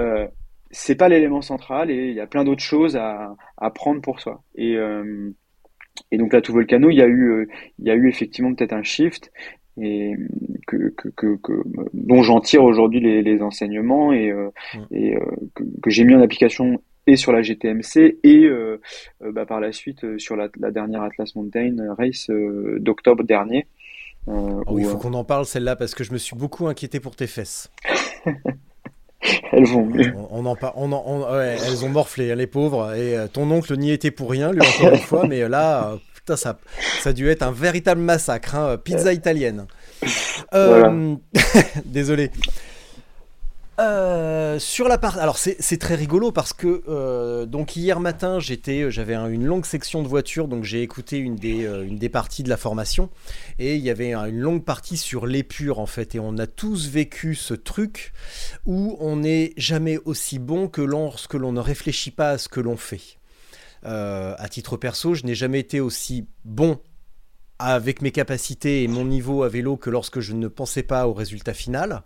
euh, 0.00 0.26
c'est 0.70 0.94
pas 0.96 1.08
l'élément 1.08 1.42
central 1.42 1.90
et 1.90 2.08
il 2.08 2.14
y 2.14 2.20
a 2.20 2.26
plein 2.26 2.44
d'autres 2.44 2.62
choses 2.62 2.96
à, 2.96 3.36
à 3.58 3.70
prendre 3.70 4.00
pour 4.02 4.20
soi. 4.20 4.42
Et 4.54 4.76
euh, 4.76 5.30
et 6.10 6.18
donc 6.18 6.32
là, 6.32 6.40
tout 6.40 6.52
volcano, 6.52 6.90
il 6.90 6.96
y 6.96 7.02
a 7.02 7.06
eu, 7.08 7.48
il 7.78 7.86
y 7.86 7.90
a 7.90 7.94
eu 7.94 8.08
effectivement 8.08 8.54
peut-être 8.54 8.72
un 8.72 8.82
shift 8.82 9.30
et 9.80 10.14
que, 10.66 10.88
que, 10.96 11.08
que, 11.10 11.36
que- 11.36 11.62
dont 11.94 12.22
j'en 12.22 12.40
tire 12.40 12.64
aujourd'hui 12.64 13.00
les, 13.00 13.22
les 13.22 13.42
enseignements 13.42 14.12
et, 14.12 14.30
euh, 14.30 14.50
Mm. 14.74 14.78
et 14.92 15.16
euh, 15.16 15.20
que 15.82 15.90
j'ai 15.90 16.04
mis 16.04 16.14
en 16.14 16.20
application 16.20 16.82
et 17.06 17.16
sur 17.16 17.32
la 17.32 17.42
GTMC 17.42 18.18
et 18.22 18.44
euh, 18.44 18.80
euh, 19.22 19.32
bah, 19.32 19.46
par 19.46 19.60
la 19.60 19.72
suite 19.72 20.04
euh, 20.04 20.18
sur 20.18 20.36
la, 20.36 20.48
la 20.58 20.70
dernière 20.70 21.02
Atlas 21.02 21.34
Mountain 21.34 21.76
Race 21.96 22.28
d'octobre 22.78 23.24
dernier. 23.24 23.66
Oh, 24.26 24.62
Il 24.78 24.84
faut 24.84 24.98
qu'on 24.98 25.14
en 25.14 25.24
parle 25.24 25.46
celle-là 25.46 25.76
parce 25.76 25.94
que 25.94 26.04
je 26.04 26.12
me 26.12 26.18
suis 26.18 26.36
beaucoup 26.36 26.66
inquiété 26.66 27.00
pour 27.00 27.16
tes 27.16 27.26
fesses. 27.26 27.70
elles 29.52 29.66
vont 29.66 29.84
mieux. 29.86 30.12
On, 30.16 30.44
on 30.44 30.46
en 30.46 30.56
on 30.76 30.92
en- 30.92 31.02
on- 31.06 31.32
ouais, 31.36 31.56
elles 31.66 31.84
ont 31.84 31.88
morflé, 31.88 32.30
hein, 32.32 32.34
les 32.36 32.46
pauvres. 32.46 32.94
Et 32.94 33.16
ton 33.32 33.50
oncle 33.50 33.76
n'y 33.76 33.90
était 33.90 34.10
pour 34.10 34.30
rien, 34.30 34.52
lui 34.52 34.60
encore 34.60 34.92
une 34.94 35.00
fois. 35.00 35.26
Mais 35.26 35.48
là, 35.48 35.96
putain, 36.14 36.36
ça, 36.36 36.58
ça 37.00 37.10
a 37.10 37.12
dû 37.12 37.28
être 37.28 37.42
un 37.42 37.50
véritable 37.52 38.00
massacre. 38.00 38.54
hein, 38.54 38.76
Pizza 38.76 39.12
italienne. 39.12 39.66
Euh, 40.54 41.14
Désolé. 41.84 42.30
Euh, 43.80 44.58
sur 44.58 44.88
la 44.88 44.98
part, 44.98 45.16
alors 45.18 45.38
c'est 45.38 45.78
très 45.78 45.94
rigolo 45.94 46.32
parce 46.32 46.52
que 46.52 46.82
euh, 46.88 47.46
donc 47.46 47.76
hier 47.76 47.98
matin 47.98 48.38
j'étais, 48.38 48.90
j'avais 48.90 49.14
un- 49.14 49.28
une 49.28 49.46
longue 49.46 49.64
section 49.64 50.02
de 50.02 50.08
voiture 50.08 50.48
donc 50.48 50.64
j'ai 50.64 50.82
écouté 50.82 51.16
une 51.16 51.36
des 51.36 51.64
euh, 51.64 51.86
une 51.86 51.96
des 51.96 52.10
parties 52.10 52.42
de 52.42 52.50
la 52.50 52.58
formation 52.58 53.08
et 53.58 53.76
il 53.76 53.80
y 53.82 53.88
avait 53.88 54.12
un- 54.12 54.26
une 54.26 54.40
longue 54.40 54.64
partie 54.64 54.98
sur 54.98 55.24
l'épure 55.24 55.78
en 55.78 55.86
fait 55.86 56.14
et 56.14 56.20
on 56.20 56.36
a 56.36 56.46
tous 56.46 56.88
vécu 56.88 57.34
ce 57.34 57.54
truc 57.54 58.12
où 58.66 58.98
on 59.00 59.16
n'est 59.16 59.54
jamais 59.56 59.98
aussi 60.04 60.38
bon 60.38 60.68
que 60.68 60.82
lorsque 60.82 61.34
l'on 61.34 61.52
ne 61.52 61.60
réfléchit 61.60 62.10
pas 62.10 62.30
à 62.32 62.38
ce 62.38 62.48
que 62.50 62.60
l'on 62.60 62.76
fait. 62.76 63.00
Euh, 63.86 64.34
à 64.36 64.48
titre 64.50 64.76
perso, 64.76 65.14
je 65.14 65.24
n'ai 65.24 65.34
jamais 65.34 65.60
été 65.60 65.80
aussi 65.80 66.26
bon 66.44 66.80
avec 67.58 68.00
mes 68.02 68.10
capacités 68.10 68.82
et 68.82 68.88
mon 68.88 69.04
niveau 69.04 69.42
à 69.42 69.48
vélo 69.48 69.76
que 69.76 69.90
lorsque 69.90 70.20
je 70.20 70.32
ne 70.32 70.48
pensais 70.48 70.82
pas 70.82 71.06
au 71.06 71.12
résultat 71.12 71.52
final. 71.54 72.02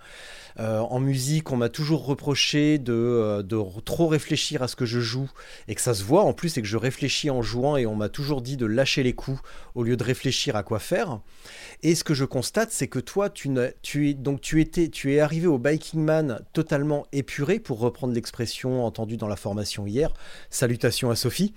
Euh, 0.61 0.79
en 0.81 1.01
musique, 1.01 1.51
on 1.51 1.57
m'a 1.57 1.69
toujours 1.69 2.07
reproché 2.07 2.79
de, 2.79 2.93
euh, 2.93 3.43
trop 3.85 4.07
réfléchir 4.07 4.63
à 4.63 4.69
ce 4.69 4.77
que 4.77 4.87
je 4.87 5.01
joue 5.01 5.31
et 5.69 5.75
que 5.75 5.81
ça 5.81 5.95
se 5.95 6.05
voit 6.05 6.23
en 6.25 6.33
plus 6.33 6.57
et 6.57 6.63
que 6.63 6.69
je 6.69 6.77
réfléchis 6.77 7.31
en 7.31 7.43
jouant 7.43 7.77
et 7.77 7.87
on 7.87 7.97
m'a 7.97 8.09
toujours 8.09 8.41
dit 8.41 8.57
de 8.57 8.67
lâcher 8.67 9.03
les 9.03 9.15
coups 9.15 9.41
au 9.75 9.83
lieu 9.83 9.97
de 9.97 10.05
réfléchir 10.05 10.57
à 10.57 10.63
quoi 10.63 10.79
faire. 10.79 11.21
Et 11.83 11.95
ce 11.95 12.05
que 12.05 12.15
je 12.15 12.25
constate, 12.25 12.71
c'est 12.71 12.89
que 12.89 12.99
toi, 12.99 13.31
tu, 13.31 13.51
tu, 13.83 14.11
es, 14.11 14.15
donc 14.15 14.41
tu, 14.41 14.61
étais, 14.61 14.89
tu 14.89 15.15
es 15.15 15.21
arrivé 15.21 15.47
au 15.47 15.59
Biking 15.59 16.01
Man 16.01 16.41
totalement 16.53 17.07
épuré, 17.13 17.59
pour 17.59 17.81
reprendre 17.81 18.15
l'expression 18.15 18.85
entendue 18.85 19.17
dans 19.17 19.29
la 19.29 19.37
formation 19.37 19.87
hier. 19.87 20.13
Salutations 20.51 21.11
à 21.11 21.17
Sophie. 21.17 21.53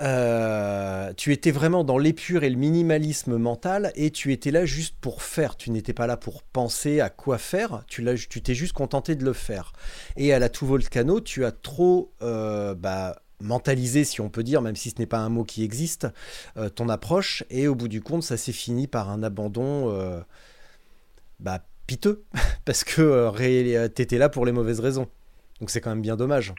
Euh, 0.00 1.12
tu 1.16 1.32
étais 1.32 1.50
vraiment 1.50 1.84
dans 1.84 1.98
l'épure 1.98 2.44
et 2.44 2.50
le 2.50 2.56
minimalisme 2.56 3.36
mental 3.36 3.92
et 3.94 4.10
tu 4.10 4.32
étais 4.32 4.50
là 4.50 4.64
juste 4.64 4.96
pour 5.00 5.22
faire. 5.22 5.56
Tu 5.56 5.70
n'étais 5.70 5.92
pas 5.92 6.06
là 6.06 6.16
pour 6.16 6.42
penser 6.42 7.00
à 7.00 7.10
quoi 7.10 7.38
faire. 7.38 7.84
Tu 7.86 8.02
t'es 8.28 8.54
juste 8.54 8.72
contenté 8.72 9.14
de 9.14 9.24
le 9.24 9.32
faire. 9.32 9.72
Et 10.16 10.32
à 10.32 10.38
la 10.38 10.48
tout 10.48 10.66
volcano, 10.66 11.20
tu 11.20 11.44
as 11.44 11.52
trop 11.52 12.12
euh, 12.22 12.74
bah, 12.74 13.22
mentalisé, 13.40 14.04
si 14.04 14.20
on 14.20 14.28
peut 14.28 14.42
dire, 14.42 14.62
même 14.62 14.76
si 14.76 14.90
ce 14.90 14.96
n'est 14.98 15.06
pas 15.06 15.18
un 15.18 15.28
mot 15.28 15.44
qui 15.44 15.64
existe, 15.64 16.06
euh, 16.56 16.68
ton 16.68 16.88
approche. 16.88 17.44
Et 17.50 17.68
au 17.68 17.74
bout 17.74 17.88
du 17.88 18.00
compte, 18.00 18.22
ça 18.22 18.36
s'est 18.36 18.52
fini 18.52 18.86
par 18.86 19.10
un 19.10 19.22
abandon 19.22 20.22
bah, 21.40 21.64
piteux 21.86 22.24
parce 22.64 22.84
que 22.84 23.30
tu 23.88 24.02
étais 24.02 24.18
là 24.18 24.28
pour 24.28 24.46
les 24.46 24.52
mauvaises 24.52 24.80
raisons. 24.80 25.08
Donc 25.60 25.70
c'est 25.70 25.80
quand 25.80 25.90
même 25.90 26.02
bien 26.02 26.16
dommage. 26.16 26.54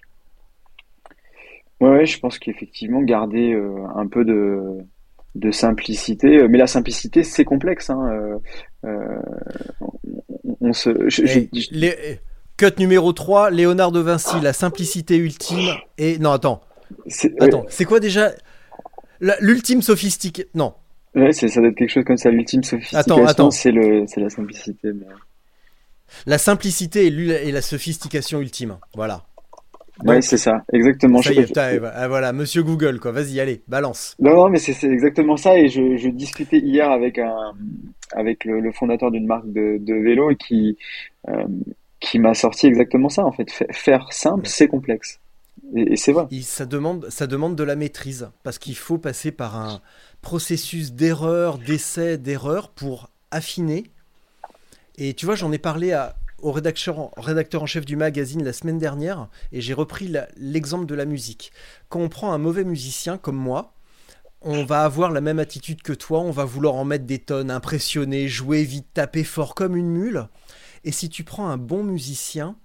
Ouais, 1.84 2.06
je 2.06 2.17
pense 2.17 2.39
qu'effectivement, 2.39 3.02
garder 3.02 3.54
euh, 3.54 3.86
un 3.93 4.08
peu 4.08 4.23
de, 4.23 5.52
simplicité, 5.52 6.38
euh, 6.38 6.47
mais 6.49 6.58
la 6.58 6.67
simplicité, 6.67 7.23
c'est 7.23 7.43
complexe. 7.43 7.89
Hein, 7.89 8.39
euh, 8.86 9.21
on, 10.63 10.73
se, 10.73 10.89
les, 11.71 12.19
cut 12.58 12.80
numéro 12.80 13.13
3, 13.13 13.52
Léonard 13.52 13.91
de 13.91 13.99
Vinci, 13.99 14.39
la 14.41 14.54
simplicité 14.54 15.17
ultime. 15.17 15.76
Et 15.97 16.17
non, 16.19 16.32
attends. 16.32 16.62
Attends, 17.39 17.65
c'est 17.69 17.86
quoi 17.86 17.99
déjà? 17.99 18.32
L'ultime 19.39 19.82
sophistique. 19.82 20.43
Non. 20.54 20.73
Ouais, 21.15 21.32
ça 21.32 21.47
doit 21.60 21.69
être 21.69 21.76
quelque 21.76 21.91
chose 21.91 22.06
comme 22.06 22.17
ça. 22.17 22.30
L'ultime 22.30 22.63
sophistication, 22.63 23.26
attends, 23.26 23.52
c'est 23.52 23.71
la 23.71 24.30
simplicité. 24.30 24.91
La 26.26 26.38
simplicité 26.38 27.08
et 27.08 27.52
la 27.52 27.62
sophistication 27.62 28.39
ultime. 28.39 28.78
Voilà. 28.95 29.23
Oui, 30.06 30.23
c'est 30.23 30.38
ça, 30.38 30.63
exactement. 30.73 31.21
Ça 31.21 31.34
y 31.34 31.39
est, 31.39 31.58
ah, 31.58 32.08
voilà, 32.08 32.34
Monsieur 32.34 32.63
Google, 32.63 32.99
quoi. 32.99 33.12
Vas-y, 33.12 33.39
allez, 33.39 33.62
balance. 33.67 34.15
Non, 34.19 34.36
non, 34.36 34.49
mais 34.49 34.58
c'est 34.58 34.88
exactement 34.88 35.38
ça. 35.38 35.58
Et 35.58 35.69
je, 35.69 35.97
je, 35.97 36.10
discutais 36.10 36.58
hier 36.58 36.89
avec 36.89 37.19
un, 37.19 37.54
avec 38.15 38.45
le, 38.45 38.71
fondateur 38.71 39.12
d'une 39.12 39.28
marque 39.28 39.52
de, 39.52 39.78
de, 39.80 39.93
vélo 39.93 40.32
et 40.32 40.36
qui, 40.36 40.78
euh, 41.30 41.45
qui 41.99 42.19
m'a 42.19 42.34
sorti 42.34 42.67
exactement 42.67 43.10
ça. 43.10 43.26
En 43.26 43.32
fait, 43.32 43.49
faire 43.71 44.12
simple, 44.12 44.47
c'est 44.47 44.67
complexe. 44.67 45.19
Et, 45.76 45.95
c'est 45.95 46.12
vrai. 46.12 46.28
ça 46.41 46.65
demande, 46.65 47.10
ça 47.10 47.28
demande 47.28 47.56
de 47.56 47.63
la 47.63 47.76
maîtrise 47.76 48.30
parce 48.43 48.60
qu'il 48.60 48.76
faut 48.76 48.97
passer 48.97 49.32
par 49.32 49.56
un 49.56 49.82
processus 50.21 50.93
d'erreur, 50.93 51.58
d'essai, 51.58 52.17
d'erreur 52.17 52.69
pour 52.69 53.10
affiner. 53.32 53.86
Et 54.97 55.13
tu 55.13 55.26
vois, 55.26 55.36
j'en 55.36 55.52
ai 55.52 55.58
parlé 55.58 55.91
à, 55.93 56.15
au 56.43 56.52
rédacteur, 56.52 57.10
rédacteur 57.17 57.63
en 57.63 57.65
chef 57.65 57.86
du 57.86 57.95
magazine 57.95 58.43
la 58.43 58.54
semaine 58.54 58.78
dernière 58.78 59.30
et 59.52 59.62
j'ai 59.62 59.73
repris 59.73 60.13
l'exemple 60.38 60.86
de 60.86 60.93
la 60.93 61.06
musique. 61.06 61.52
Quand 61.89 61.99
on 61.99 62.10
prend 62.10 62.34
un 62.34 62.38
mauvais 62.38 62.65
musicien 62.65 63.17
comme 63.17 63.38
moi, 63.38 63.73
on 64.44 64.66
va 64.66 64.84
avoir 64.84 65.12
la 65.12 65.22
même 65.22 65.40
attitude 65.40 65.82
que 65.82 65.94
toi, 65.94 66.20
on 66.20 66.32
va 66.32 66.46
vouloir 66.46 66.76
en 66.76 66.86
mettre 66.86 67.06
des 67.06 67.20
tonnes, 67.20 67.50
impressionner, 67.50 68.28
jouer 68.28 68.64
vite, 68.64 68.88
taper 68.94 69.24
fort 69.24 69.56
comme 69.56 69.76
une 69.76 69.90
mule. 69.90 70.28
Et 70.84 70.92
si 70.92 71.10
tu 71.10 71.24
prends 71.24 71.48
un 71.48 71.58
bon 71.58 71.84
musicien, 71.84 72.56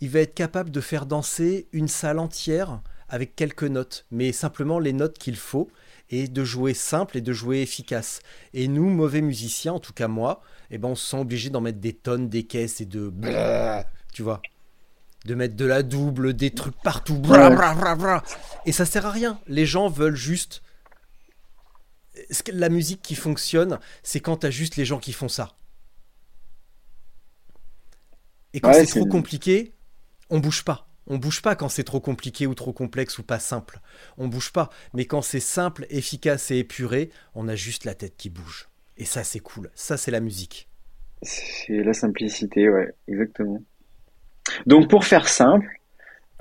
il 0.00 0.08
va 0.08 0.20
être 0.20 0.34
capable 0.34 0.70
de 0.70 0.80
faire 0.80 1.06
danser 1.06 1.68
une 1.72 1.88
salle 1.88 2.18
entière 2.18 2.80
avec 3.08 3.36
quelques 3.36 3.64
notes, 3.64 4.06
mais 4.10 4.32
simplement 4.32 4.78
les 4.78 4.92
notes 4.92 5.18
qu'il 5.18 5.36
faut, 5.36 5.68
et 6.10 6.28
de 6.28 6.44
jouer 6.44 6.72
simple 6.72 7.18
et 7.18 7.20
de 7.20 7.32
jouer 7.32 7.60
efficace. 7.60 8.20
Et 8.54 8.68
nous, 8.68 8.88
mauvais 8.88 9.20
musiciens, 9.20 9.74
en 9.74 9.80
tout 9.80 9.92
cas 9.92 10.08
moi, 10.08 10.40
eh 10.70 10.78
ben 10.78 10.88
on 10.88 10.94
se 10.94 11.06
sent 11.06 11.18
obligé 11.18 11.50
d'en 11.50 11.60
mettre 11.60 11.80
des 11.80 11.92
tonnes, 11.92 12.28
des 12.28 12.44
caisses 12.44 12.80
et 12.80 12.86
de... 12.86 13.12
Tu 14.12 14.22
vois 14.22 14.40
de 15.24 15.34
mettre 15.34 15.56
de 15.56 15.64
la 15.66 15.82
double, 15.82 16.32
des 16.32 16.52
trucs 16.52 16.80
partout. 16.82 17.20
et 18.64 18.72
ça 18.72 18.86
sert 18.86 19.04
à 19.04 19.10
rien. 19.10 19.38
Les 19.46 19.66
gens 19.66 19.88
veulent 19.88 20.16
juste... 20.16 20.62
La 22.52 22.68
musique 22.68 23.02
qui 23.02 23.14
fonctionne, 23.14 23.78
c'est 24.02 24.20
quand 24.20 24.38
t'as 24.38 24.50
juste 24.50 24.76
les 24.76 24.84
gens 24.84 24.98
qui 24.98 25.12
font 25.12 25.28
ça. 25.28 25.54
Et 28.54 28.60
quand 28.60 28.72
c'est 28.72 28.86
trop 28.86 29.06
compliqué, 29.06 29.74
on 30.30 30.40
bouge 30.40 30.64
pas. 30.64 30.88
On 31.06 31.16
bouge 31.16 31.40
pas 31.40 31.56
quand 31.56 31.68
c'est 31.68 31.84
trop 31.84 32.00
compliqué 32.00 32.46
ou 32.46 32.54
trop 32.54 32.72
complexe 32.72 33.18
ou 33.18 33.22
pas 33.22 33.38
simple. 33.38 33.80
On 34.18 34.28
bouge 34.28 34.52
pas. 34.52 34.68
Mais 34.92 35.06
quand 35.06 35.22
c'est 35.22 35.40
simple, 35.40 35.86
efficace 35.88 36.50
et 36.50 36.58
épuré, 36.58 37.10
on 37.34 37.48
a 37.48 37.54
juste 37.54 37.84
la 37.84 37.94
tête 37.94 38.16
qui 38.16 38.28
bouge. 38.28 38.68
Et 38.98 39.06
ça, 39.06 39.24
c'est 39.24 39.38
cool. 39.38 39.70
Ça, 39.74 39.96
c'est 39.96 40.10
la 40.10 40.20
musique. 40.20 40.68
C'est 41.22 41.82
la 41.82 41.94
simplicité, 41.94 42.68
ouais, 42.68 42.94
exactement. 43.06 43.62
Donc, 44.66 44.90
pour 44.90 45.04
faire 45.04 45.28
simple, 45.28 45.77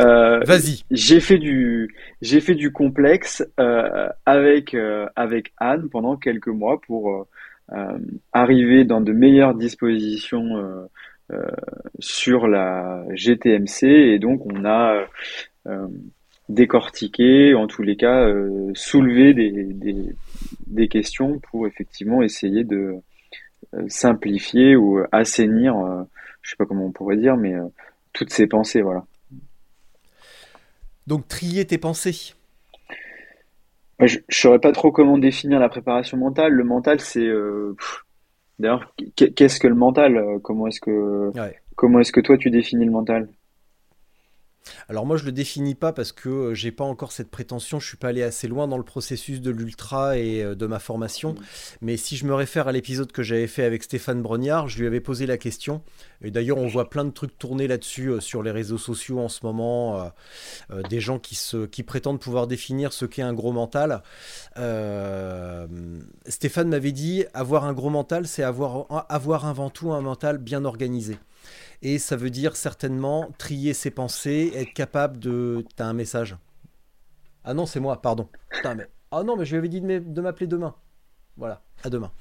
euh, 0.02 0.40
Vas-y. 0.46 0.84
J'ai 0.92 1.20
fait 1.20 1.38
du, 1.38 1.96
j'ai 2.22 2.40
fait 2.40 2.56
du 2.56 2.72
complexe 2.72 3.44
euh, 3.60 4.10
avec 4.26 4.74
euh, 4.74 5.08
avec 5.16 5.54
Anne 5.58 5.90
pendant 5.90 6.18
quelques 6.18 6.48
mois 6.48 6.80
pour 6.82 7.28
arriver 8.32 8.86
dans 8.86 9.02
de 9.02 9.12
meilleures 9.12 9.54
dispositions 9.54 10.88
sur 12.00 12.48
la 12.48 13.04
GTMC 13.14 13.84
et 13.84 14.20
donc 14.20 14.46
on 14.46 14.64
a 14.64 15.06
décortiqué, 16.48 17.56
en 17.56 17.68
tous 17.68 17.82
les 17.82 17.98
cas, 17.98 18.26
soulevé 18.74 19.34
des, 19.34 19.52
des, 19.52 20.16
des, 20.66 20.88
questions 20.88 21.40
pour 21.40 21.68
effectivement 21.68 22.22
essayer 22.24 22.64
de 22.64 22.96
simplifier 23.90 24.78
ou 24.78 25.04
assainir, 25.12 25.76
je 26.42 26.52
sais 26.52 26.56
pas 26.56 26.66
comment 26.66 26.86
on 26.86 26.94
pourrait 26.94 27.18
dire, 27.18 27.36
mais 27.36 27.54
toutes 28.14 28.32
ces 28.32 28.48
pensées, 28.48 28.82
voilà. 28.82 29.04
Donc 31.08 31.28
trier 31.28 31.66
tes 31.66 31.78
pensées. 31.78 32.34
Je 34.00 34.18
ne 34.18 34.24
saurais 34.30 34.60
pas 34.60 34.72
trop 34.72 34.92
comment 34.92 35.18
définir 35.18 35.60
la 35.60 35.70
préparation 35.70 36.18
mentale. 36.18 36.52
Le 36.54 36.64
mental, 36.64 37.00
c'est 37.00 37.28
D'ailleurs, 38.60 38.94
qu'est-ce 39.16 39.60
que 39.60 39.68
le 39.68 39.76
mental? 39.76 40.40
Comment 40.44 40.68
est-ce 40.68 40.82
que 40.82 41.32
comment 41.76 42.00
est-ce 42.00 42.12
que 42.12 42.22
toi 42.22 42.38
tu 42.38 42.50
définis 42.50 42.86
le 42.86 42.92
mental? 42.92 43.30
Alors 44.90 45.06
moi 45.06 45.18
je 45.18 45.26
le 45.26 45.32
définis 45.32 45.76
pas 45.76 45.94
parce 45.94 46.12
que 46.12 46.30
euh, 46.30 46.54
j'ai 46.54 46.72
pas 46.72 46.84
encore 46.84 47.12
cette 47.12 47.30
prétention, 47.30 47.80
je 47.80 47.88
suis 47.88 47.98
pas 47.98 48.10
allé 48.10 48.24
assez 48.24 48.48
loin 48.48 48.68
dans 48.68 48.78
le 48.78 48.84
processus 48.84 49.42
de 49.42 49.52
l'ultra 49.52 50.18
et 50.18 50.44
euh, 50.44 50.56
de 50.56 50.66
ma 50.66 50.80
formation. 50.80 51.34
Mm. 51.34 51.38
Mais 51.82 51.98
si 51.98 52.18
je 52.18 52.26
me 52.26 52.34
réfère 52.34 52.68
à 52.68 52.72
l'épisode 52.72 53.12
que 53.12 53.24
j'avais 53.24 53.48
fait 53.48 53.64
avec 53.64 53.84
Stéphane 53.84 54.22
Brognard, 54.22 54.70
je 54.70 54.80
lui 54.80 54.88
avais 54.88 55.02
posé 55.02 55.26
la 55.26 55.38
question. 55.38 55.82
Et 56.22 56.32
d'ailleurs 56.32 56.58
on 56.58 56.68
voit 56.68 56.90
plein 56.90 57.06
de 57.06 57.12
trucs 57.12 57.38
tourner 57.38 57.68
là-dessus 57.68 58.10
euh, 58.10 58.20
sur 58.20 58.44
les 58.44 58.52
réseaux 58.52 58.78
sociaux 58.78 59.20
en 59.20 59.30
ce 59.30 59.40
moment, 59.44 60.12
des 60.90 61.00
gens 61.00 61.20
qui, 61.20 61.36
se, 61.36 61.66
qui 61.66 61.84
prétendent 61.84 62.20
pouvoir 62.20 62.48
définir 62.48 62.94
ce 62.94 63.06
qu'est 63.06 63.22
un 63.22 63.34
gros 63.34 63.52
mental. 63.52 64.02
Stéphane 66.28 66.70
m'avait 66.70 66.92
dit 66.92 67.26
avoir 67.34 67.66
un 67.66 67.74
gros 67.74 67.90
mental, 67.90 68.28
c'est 68.28 68.44
avoir, 68.44 69.06
avoir 69.10 69.46
avant 69.46 69.70
tout 69.70 69.92
un 69.92 70.02
mental 70.02 70.38
bien 70.38 70.66
organisé. 70.66 71.18
Et 71.82 72.00
ça 72.00 72.16
veut 72.16 72.30
dire 72.30 72.56
certainement 72.56 73.32
trier 73.38 73.74
ses 73.74 73.92
pensées, 73.92 74.52
être 74.56 74.74
capable 74.74 75.20
de. 75.20 75.66
T'as 75.76 75.86
un 75.86 75.94
message 75.94 76.36
Ah 77.44 77.54
non, 77.54 77.66
c'est 77.66 77.80
moi, 77.80 78.02
pardon. 78.02 78.30
Ah 79.12 79.24
non, 79.24 79.38
mais 79.38 79.46
je 79.46 79.52
lui 79.52 79.58
avais 79.58 79.70
dit 79.70 79.82
de 79.82 80.22
m'appeler 80.22 80.48
demain. 80.48 80.76
Voilà, 81.38 81.62
à 81.84 81.90
demain. 81.90 82.12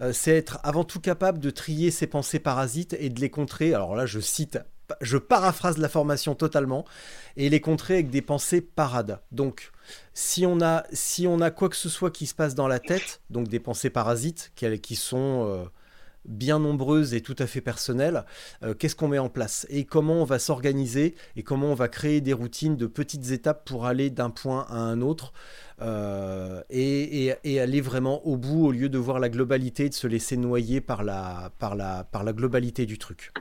Euh, 0.00 0.12
c'est 0.12 0.36
être 0.36 0.60
avant 0.62 0.84
tout 0.84 1.00
capable 1.00 1.40
de 1.40 1.50
trier 1.50 1.90
ses 1.90 2.06
pensées 2.06 2.38
parasites 2.38 2.96
et 2.98 3.08
de 3.08 3.20
les 3.20 3.30
contrer. 3.30 3.74
Alors 3.74 3.96
là, 3.96 4.06
je 4.06 4.20
cite, 4.20 4.60
je 5.00 5.18
paraphrase 5.18 5.78
la 5.78 5.88
formation 5.88 6.36
totalement 6.36 6.84
et 7.36 7.48
les 7.50 7.60
contrer 7.60 7.94
avec 7.94 8.10
des 8.10 8.22
pensées 8.22 8.60
parades. 8.60 9.20
Donc, 9.32 9.72
si 10.14 10.46
on 10.46 10.60
a, 10.60 10.84
si 10.92 11.26
on 11.26 11.40
a 11.40 11.50
quoi 11.50 11.68
que 11.68 11.76
ce 11.76 11.88
soit 11.88 12.12
qui 12.12 12.26
se 12.26 12.34
passe 12.34 12.54
dans 12.54 12.68
la 12.68 12.78
tête, 12.78 13.20
donc 13.28 13.48
des 13.48 13.60
pensées 13.60 13.90
parasites 13.90 14.52
qui, 14.54 14.96
sont 14.96 15.46
euh, 15.48 15.64
bien 16.30 16.58
nombreuses 16.58 17.12
et 17.12 17.20
tout 17.20 17.36
à 17.38 17.46
fait 17.46 17.60
personnelles, 17.60 18.24
euh, 18.62 18.74
qu'est-ce 18.74 18.96
qu'on 18.96 19.08
met 19.08 19.18
en 19.18 19.28
place 19.28 19.66
et 19.68 19.84
comment 19.84 20.14
on 20.14 20.24
va 20.24 20.38
s'organiser 20.38 21.14
et 21.36 21.42
comment 21.42 21.66
on 21.68 21.74
va 21.74 21.88
créer 21.88 22.20
des 22.20 22.32
routines 22.32 22.76
de 22.76 22.86
petites 22.86 23.30
étapes 23.30 23.68
pour 23.68 23.86
aller 23.86 24.10
d'un 24.10 24.30
point 24.30 24.66
à 24.70 24.76
un 24.76 25.00
autre 25.00 25.32
euh, 25.82 26.62
et, 26.70 27.34
aller 27.60 27.80
vraiment 27.80 28.26
au 28.26 28.36
bout 28.36 28.66
au 28.66 28.72
lieu 28.72 28.88
de 28.88 28.98
voir 28.98 29.18
la 29.18 29.28
globalité 29.28 29.86
et 29.86 29.88
de 29.88 29.94
se 29.94 30.06
laisser 30.06 30.36
noyer 30.36 30.80
par 30.80 31.02
la, 31.02 31.50
par 31.58 31.74
la, 31.74 32.04
par 32.04 32.24
la 32.24 32.32
globalité 32.32 32.86
du 32.86 32.98
truc. 32.98 33.32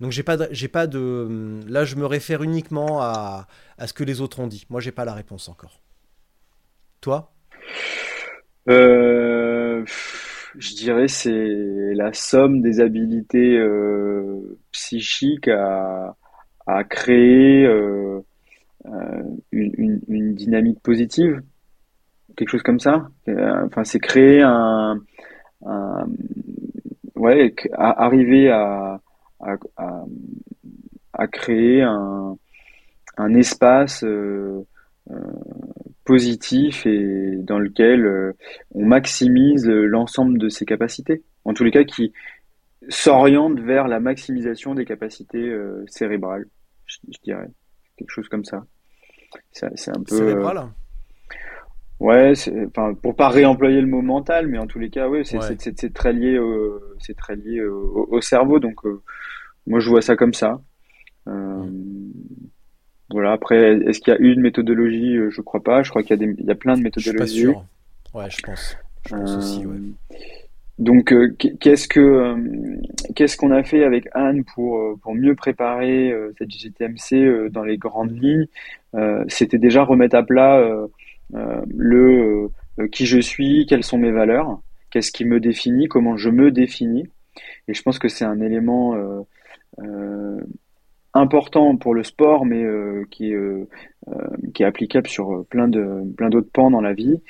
Donc 0.00 0.12
j'ai 0.12 0.22
pas 0.22 0.36
j'ai 0.50 0.68
pas 0.68 0.86
de 0.86 1.60
là 1.66 1.84
je 1.84 1.96
me 1.96 2.06
réfère 2.06 2.42
uniquement 2.42 3.02
à, 3.02 3.46
à 3.76 3.86
ce 3.86 3.92
que 3.92 4.04
les 4.04 4.20
autres 4.20 4.40
ont 4.40 4.46
dit. 4.46 4.66
Moi 4.70 4.80
j'ai 4.80 4.92
pas 4.92 5.04
la 5.04 5.14
réponse 5.14 5.48
encore. 5.48 5.80
Toi? 7.00 7.32
Euh 8.68 9.84
je 10.58 10.74
dirais 10.74 11.08
c'est 11.08 11.94
la 11.94 12.12
somme 12.12 12.60
des 12.60 12.80
habiletés 12.80 13.58
euh, 13.58 14.58
psychiques 14.72 15.48
à, 15.48 16.14
créer 16.88 17.66
euh, 17.66 18.20
euh, 18.86 19.22
une, 19.50 20.34
dynamique 20.34 20.80
positive, 20.80 21.42
quelque 22.36 22.48
chose 22.50 22.62
comme 22.62 22.78
ça. 22.78 23.08
Enfin, 23.26 23.82
c'est 23.84 23.98
créer 23.98 24.42
un, 24.42 25.00
ouais, 27.16 27.54
à- 27.72 28.04
arriver 28.04 28.50
à, 28.50 29.00
à, 31.12 31.26
créer 31.26 31.82
un, 31.82 32.36
un 33.16 33.34
espace 33.34 34.04
positif 36.04 36.86
et 36.86 37.36
dans 37.36 37.58
lequel 37.58 38.04
euh, 38.04 38.32
on 38.72 38.84
maximise 38.84 39.68
euh, 39.68 39.84
l'ensemble 39.84 40.38
de 40.38 40.48
ses 40.48 40.64
capacités. 40.64 41.22
En 41.44 41.54
tous 41.54 41.64
les 41.64 41.70
cas, 41.70 41.84
qui 41.84 42.12
s'oriente 42.88 43.60
vers 43.60 43.88
la 43.88 44.00
maximisation 44.00 44.74
des 44.74 44.84
capacités 44.84 45.48
euh, 45.48 45.84
cérébrales, 45.86 46.46
je, 46.86 46.96
je 47.12 47.18
dirais. 47.22 47.48
Quelque 47.96 48.10
chose 48.10 48.28
comme 48.28 48.44
ça. 48.44 48.64
C'est 49.52 49.66
un 49.90 50.02
peu... 50.02 50.16
Cérébral 50.16 50.68
Ouais, 52.00 52.32
enfin, 52.68 52.94
pour 52.94 53.14
pas 53.14 53.28
réemployer 53.28 53.82
le 53.82 53.86
mot 53.86 54.00
mental, 54.00 54.46
mais 54.48 54.56
en 54.56 54.66
tous 54.66 54.78
les 54.78 54.88
cas, 54.88 55.06
ouais, 55.06 55.22
c'est 55.22 55.36
Ouais. 55.36 55.90
très 55.92 56.14
lié, 56.14 56.38
au, 56.38 56.80
c'est 56.98 57.14
très 57.14 57.36
lié 57.36 57.62
au, 57.62 58.08
au 58.10 58.20
cerveau, 58.22 58.58
donc 58.58 58.86
euh, 58.86 59.02
moi 59.66 59.80
je 59.80 59.90
vois 59.90 60.00
ça 60.00 60.16
comme 60.16 60.32
ça. 60.32 60.62
Euh, 61.28 61.66
voilà. 63.10 63.32
Après, 63.32 63.78
est-ce 63.86 64.00
qu'il 64.00 64.12
y 64.12 64.16
a 64.16 64.20
une 64.20 64.40
méthodologie? 64.40 65.16
Euh, 65.16 65.30
Je 65.30 65.40
crois 65.40 65.62
pas. 65.62 65.82
Je 65.82 65.90
crois 65.90 66.02
qu'il 66.02 66.10
y 66.10 66.22
a 66.22 66.26
des, 66.26 66.34
il 66.38 66.46
y 66.46 66.50
a 66.50 66.54
plein 66.54 66.76
de 66.76 66.82
Je 66.96 67.00
suis 67.00 67.10
pas 67.12 67.24
méthodologies. 67.24 67.40
sûr. 67.40 67.64
Ouais, 68.14 68.30
je 68.30 68.42
pense. 68.42 68.76
Je 69.08 69.14
pense 69.16 69.36
aussi, 69.36 69.66
ouais. 69.66 69.76
Euh, 69.76 70.16
donc, 70.78 71.12
euh, 71.12 71.34
qu'est- 71.38 71.56
qu'est-ce 71.58 71.86
que, 71.88 72.34
qu'est-ce 73.14 73.36
qu'on 73.36 73.50
a 73.50 73.62
fait 73.62 73.84
avec 73.84 74.08
Anne 74.14 74.44
pour, 74.54 74.98
pour 75.00 75.14
mieux 75.14 75.34
préparer 75.34 76.14
cette 76.38 76.50
GTMC 76.50 77.50
dans 77.50 77.64
les 77.64 77.76
grandes 77.76 78.12
lignes? 78.18 78.46
C'était 79.28 79.58
déjà 79.58 79.84
remettre 79.84 80.16
à 80.16 80.22
plat 80.22 80.66
le 81.76 82.48
qui 82.92 83.04
je 83.06 83.20
suis, 83.20 83.66
quelles 83.66 83.84
sont 83.84 83.98
mes 83.98 84.10
valeurs, 84.10 84.60
qu'est-ce 84.90 85.12
qui 85.12 85.24
me 85.26 85.38
définit, 85.38 85.86
comment 85.86 86.16
je 86.16 86.30
me 86.30 86.50
définis. 86.50 87.06
Et 87.68 87.74
je 87.74 87.82
pense 87.82 87.98
que 87.98 88.08
c'est 88.08 88.24
un 88.24 88.40
élément 88.40 88.94
euh, 88.94 89.20
euh, 89.82 90.40
important 91.14 91.76
pour 91.76 91.94
le 91.94 92.04
sport, 92.04 92.46
mais 92.46 92.62
euh, 92.62 93.04
qui 93.10 93.30
est, 93.30 93.34
euh, 93.34 93.68
euh, 94.08 94.12
qui 94.54 94.62
est 94.62 94.66
applicable 94.66 95.08
sur 95.08 95.44
plein 95.46 95.68
de 95.68 96.02
plein 96.16 96.28
d'autres 96.28 96.50
pans 96.52 96.70
dans 96.70 96.80
la 96.80 96.92
vie. 96.92 97.20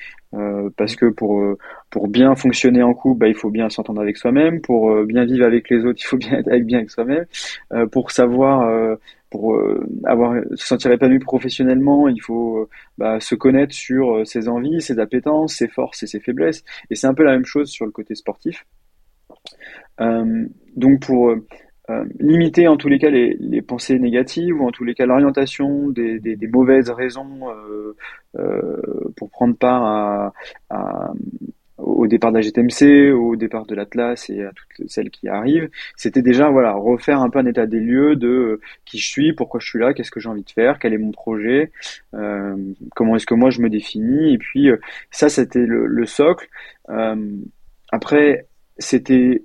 Parce 0.77 0.95
que 0.95 1.07
pour 1.07 1.45
pour 1.91 2.07
bien 2.07 2.37
fonctionner 2.37 2.85
en 2.85 2.95
couple, 2.95 3.19
bah, 3.19 3.29
il 3.29 3.35
faut 3.35 3.51
bien 3.51 3.69
s'entendre 3.69 4.01
avec 4.01 4.17
soi-même. 4.17 4.61
Pour 4.61 5.05
bien 5.05 5.25
vivre 5.25 5.45
avec 5.45 5.69
les 5.71 5.85
autres, 5.85 5.99
il 6.05 6.07
faut 6.07 6.19
bien 6.19 6.39
être 6.39 6.49
avec 6.49 6.65
bien 6.67 6.79
avec 6.79 6.91
soi-même. 6.91 7.27
Pour 7.91 8.13
savoir, 8.13 8.97
pour 9.29 9.61
avoir 10.05 10.37
se 10.55 10.67
sentir 10.67 10.93
épanoui 10.93 11.19
professionnellement, 11.19 12.07
il 12.07 12.23
faut 12.23 12.69
bah, 12.97 13.19
se 13.19 13.35
connaître 13.35 13.75
sur 13.75 14.25
ses 14.25 14.49
envies, 14.49 14.81
ses 14.81 15.01
appétences, 15.01 15.55
ses 15.55 15.67
forces 15.67 16.05
et 16.05 16.07
ses 16.07 16.21
faiblesses. 16.21 16.63
Et 16.91 16.95
c'est 16.95 17.09
un 17.09 17.15
peu 17.15 17.25
la 17.25 17.33
même 17.33 17.45
chose 17.45 17.69
sur 17.69 17.85
le 17.85 17.91
côté 17.91 18.15
sportif. 18.15 18.65
Donc 19.99 21.01
pour 21.05 21.35
euh, 21.91 22.05
limiter 22.21 22.69
en 22.69 22.77
tous 22.77 22.89
les 22.89 22.99
cas 22.99 23.11
les, 23.11 23.63
pensées 23.63 23.99
négatives 23.99 24.61
ou 24.61 24.67
en 24.67 24.71
tous 24.71 24.85
les 24.85 24.95
cas 24.95 25.07
l'orientation 25.07 25.89
des, 25.89 26.39
mauvaises 26.53 26.91
raisons 26.91 27.51
euh, 27.51 27.97
euh, 28.39 29.13
pour 29.17 29.31
prendre 29.31 29.57
part 29.57 30.33
au 31.79 32.07
départ 32.07 32.31
de 32.31 32.37
la 32.37 32.43
GTMC, 32.43 33.13
au 33.13 33.37
départ 33.37 33.65
de 33.67 33.75
l'Atlas 33.75 34.29
et 34.29 34.43
à 34.43 34.53
toutes 34.53 34.89
celles 34.89 35.11
qui 35.11 35.29
arrivent, 35.29 35.71
c'était 35.97 36.23
déjà 36.23 36.51
voilà 36.51 36.73
refaire 36.73 37.21
un 37.21 37.31
peu 37.31 37.39
un 37.39 37.47
état 37.47 37.67
des 37.67 37.81
lieux 37.81 38.17
de 38.17 38.61
qui 38.85 38.99
je 38.99 39.09
suis, 39.09 39.33
pourquoi 39.33 39.61
je 39.61 39.69
suis 39.69 39.79
là, 39.79 39.95
qu'est-ce 39.95 40.11
que 40.11 40.21
j'ai 40.21 40.29
envie 40.29 40.45
de 40.45 40.51
faire, 40.51 40.79
quel 40.79 40.93
est 40.93 40.99
mon 40.99 41.11
projet, 41.11 41.73
comment 42.13 43.17
est-ce 43.17 43.27
que 43.27 43.35
moi 43.35 43.51
je 43.51 43.63
me 43.63 43.71
définis, 43.71 44.35
et 44.35 44.39
puis 44.39 44.69
ça 45.11 45.29
c'était 45.29 45.67
le, 45.67 45.87
le 45.87 46.07
socle. 46.07 46.49
Après 47.91 48.47
c'était 48.79 49.43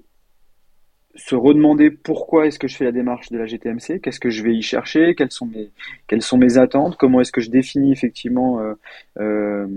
se 1.15 1.35
redemander 1.35 1.91
pourquoi 1.91 2.47
est-ce 2.47 2.59
que 2.59 2.67
je 2.67 2.75
fais 2.75 2.85
la 2.85 2.91
démarche 2.91 3.31
de 3.31 3.37
la 3.37 3.45
GTMC, 3.45 4.01
qu'est-ce 4.01 4.19
que 4.19 4.29
je 4.29 4.43
vais 4.43 4.53
y 4.53 4.61
chercher, 4.61 5.15
quelles 5.15 5.31
sont 5.31 5.45
mes, 5.45 5.69
quelles 6.07 6.21
sont 6.21 6.37
mes 6.37 6.57
attentes, 6.57 6.97
comment 6.97 7.21
est-ce 7.21 7.31
que 7.31 7.41
je 7.41 7.49
définis 7.49 7.91
effectivement 7.91 8.59
euh, 8.59 8.73
euh, 9.19 9.67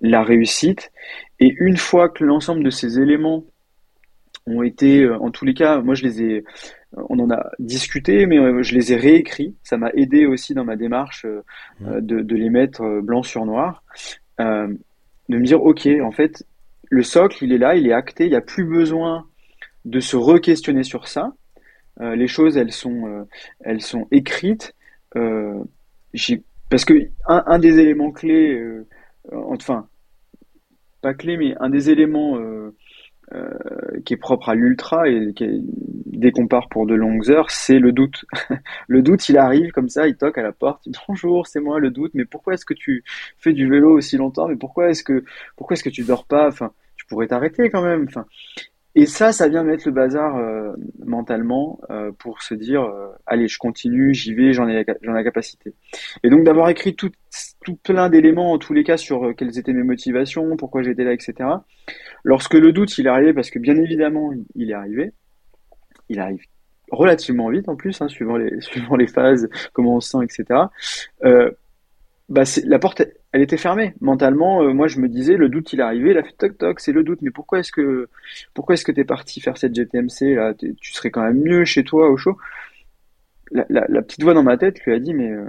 la 0.00 0.22
réussite. 0.22 0.92
Et 1.40 1.54
une 1.58 1.76
fois 1.76 2.08
que 2.08 2.22
l'ensemble 2.24 2.62
de 2.62 2.70
ces 2.70 3.00
éléments 3.00 3.44
ont 4.46 4.62
été, 4.62 5.02
euh, 5.02 5.18
en 5.18 5.30
tous 5.30 5.46
les 5.46 5.54
cas, 5.54 5.80
moi 5.80 5.94
je 5.94 6.04
les 6.04 6.22
ai, 6.22 6.44
on 6.92 7.18
en 7.18 7.30
a 7.30 7.50
discuté, 7.58 8.26
mais 8.26 8.62
je 8.62 8.74
les 8.74 8.92
ai 8.92 8.96
réécrits. 8.96 9.54
Ça 9.62 9.78
m'a 9.78 9.90
aidé 9.94 10.26
aussi 10.26 10.52
dans 10.52 10.64
ma 10.64 10.76
démarche 10.76 11.24
euh, 11.24 11.42
de, 12.00 12.20
de 12.20 12.36
les 12.36 12.50
mettre 12.50 13.00
blanc 13.00 13.22
sur 13.22 13.46
noir, 13.46 13.82
de 14.38 15.36
me 15.36 15.44
dire 15.44 15.62
ok, 15.62 15.88
en 16.02 16.12
fait, 16.12 16.44
le 16.90 17.02
socle 17.02 17.44
il 17.44 17.52
est 17.52 17.58
là, 17.58 17.74
il 17.74 17.86
est 17.86 17.92
acté, 17.92 18.24
il 18.24 18.30
n'y 18.30 18.36
a 18.36 18.42
plus 18.42 18.64
besoin 18.64 19.26
de 19.88 20.00
se 20.00 20.16
re-questionner 20.16 20.82
sur 20.84 21.08
ça. 21.08 21.32
Euh, 22.00 22.16
les 22.16 22.28
choses, 22.28 22.56
elles 22.58 22.72
sont, 22.72 23.06
euh, 23.08 23.24
elles 23.60 23.82
sont 23.82 24.08
écrites. 24.12 24.74
Euh, 25.16 25.62
parce 26.70 26.84
que 26.84 26.94
un, 27.26 27.58
des 27.58 27.78
éléments 27.78 28.12
clés, 28.12 28.62
enfin, 29.32 29.88
pas 31.00 31.14
clé, 31.14 31.36
mais 31.36 31.54
un 31.60 31.70
des 31.70 31.90
éléments 31.90 32.38
qui 34.04 34.14
est 34.14 34.18
propre 34.18 34.48
à 34.48 34.54
l'ultra 34.54 35.08
et 35.08 35.32
qui 35.34 35.44
est- 35.44 35.60
dès 36.06 36.30
qu'on 36.32 36.46
part 36.48 36.68
pour 36.68 36.86
de 36.86 36.94
longues 36.94 37.30
heures, 37.30 37.50
c'est 37.50 37.78
le 37.78 37.92
doute. 37.92 38.24
Le 38.88 39.02
doute, 39.02 39.28
il 39.28 39.36
arrive 39.38 39.70
comme 39.72 39.88
ça, 39.88 40.08
il 40.08 40.16
toque 40.16 40.38
à 40.38 40.42
la 40.42 40.52
porte, 40.52 40.86
il 40.86 40.92
dit 40.92 40.98
bonjour, 41.06 41.46
c'est 41.46 41.60
moi 41.60 41.78
le 41.78 41.90
doute, 41.90 42.12
mais 42.14 42.24
pourquoi 42.24 42.54
est-ce 42.54 42.64
que 42.64 42.74
tu 42.74 43.04
fais 43.38 43.52
du 43.52 43.68
vélo 43.68 43.90
aussi 43.96 44.16
longtemps? 44.16 44.48
Mais 44.48 44.56
pourquoi 44.56 44.90
est-ce 44.90 45.04
que, 45.04 45.24
pourquoi 45.56 45.74
est-ce 45.74 45.84
que 45.84 45.90
tu 45.90 46.04
dors 46.04 46.24
pas? 46.26 46.48
Enfin, 46.48 46.72
tu 46.96 47.06
pourrais 47.06 47.26
t'arrêter 47.28 47.70
quand 47.70 47.82
même. 47.82 48.06
Enfin, 48.08 48.26
et 49.00 49.06
ça, 49.06 49.32
ça 49.32 49.48
vient 49.48 49.62
mettre 49.64 49.86
le 49.86 49.92
bazar 49.92 50.36
euh, 50.36 50.72
mentalement 51.04 51.80
euh, 51.90 52.10
pour 52.18 52.42
se 52.42 52.54
dire, 52.54 52.82
euh, 52.82 53.08
allez, 53.26 53.48
je 53.48 53.58
continue, 53.58 54.14
j'y 54.14 54.34
vais, 54.34 54.52
j'en 54.52 54.68
ai, 54.68 54.84
j'en 55.02 55.12
ai 55.12 55.14
la 55.16 55.24
capacité. 55.24 55.74
Et 56.22 56.30
donc 56.30 56.44
d'avoir 56.44 56.68
écrit 56.68 56.94
tout, 56.96 57.10
tout 57.64 57.76
plein 57.76 58.08
d'éléments 58.10 58.52
en 58.52 58.58
tous 58.58 58.72
les 58.72 58.84
cas 58.84 58.96
sur 58.96 59.24
euh, 59.26 59.32
quelles 59.34 59.58
étaient 59.58 59.72
mes 59.72 59.82
motivations, 59.82 60.56
pourquoi 60.56 60.82
j'étais 60.82 61.04
là, 61.04 61.12
etc. 61.12 61.34
Lorsque 62.24 62.54
le 62.54 62.72
doute 62.72 62.96
il 62.98 63.06
est 63.06 63.10
arrivé, 63.10 63.32
parce 63.32 63.50
que 63.50 63.58
bien 63.58 63.76
évidemment 63.76 64.32
il- 64.32 64.44
il 64.54 64.70
est 64.70 64.74
arrivé, 64.74 65.12
il 66.08 66.20
arrive 66.20 66.42
relativement 66.90 67.50
vite 67.50 67.68
en 67.68 67.76
plus, 67.76 68.00
hein, 68.00 68.08
suivant 68.08 68.36
les 68.36 68.60
suivant 68.60 68.96
les 68.96 69.06
phases, 69.06 69.48
comment 69.72 69.96
on 69.96 70.00
se 70.00 70.10
sent, 70.10 70.24
etc. 70.24 70.60
Bah 72.28 72.42
la 72.64 72.78
porte 72.78 73.02
elle 73.32 73.40
était 73.42 73.56
fermée. 73.56 73.94
Mentalement 74.00 74.62
euh, 74.62 74.72
moi 74.74 74.86
je 74.86 75.00
me 75.00 75.08
disais 75.08 75.36
le 75.36 75.48
doute 75.48 75.72
il 75.72 75.80
est 75.80 75.82
arrivé 75.82 76.10
il 76.10 76.18
a 76.18 76.22
fait 76.22 76.32
toc 76.36 76.58
toc 76.58 76.80
c'est 76.80 76.92
le 76.92 77.02
doute. 77.02 77.20
Mais 77.22 77.30
pourquoi 77.30 77.60
est-ce 77.60 77.72
que 77.72 78.08
pourquoi 78.54 78.74
est-ce 78.74 78.84
que 78.84 78.92
t'es 78.92 79.04
parti 79.04 79.40
faire 79.40 79.56
cette 79.56 79.74
GTMC 79.74 80.34
là? 80.34 80.52
Tu 80.54 80.92
serais 80.92 81.10
quand 81.10 81.22
même 81.22 81.40
mieux 81.40 81.64
chez 81.64 81.84
toi 81.84 82.10
au 82.10 82.16
chaud? 82.18 82.36
La, 83.50 83.64
la, 83.70 83.86
la 83.88 84.02
petite 84.02 84.22
voix 84.22 84.34
dans 84.34 84.42
ma 84.42 84.58
tête 84.58 84.80
lui 84.84 84.92
a 84.92 84.98
dit 84.98 85.14
mais 85.14 85.30
euh, 85.30 85.48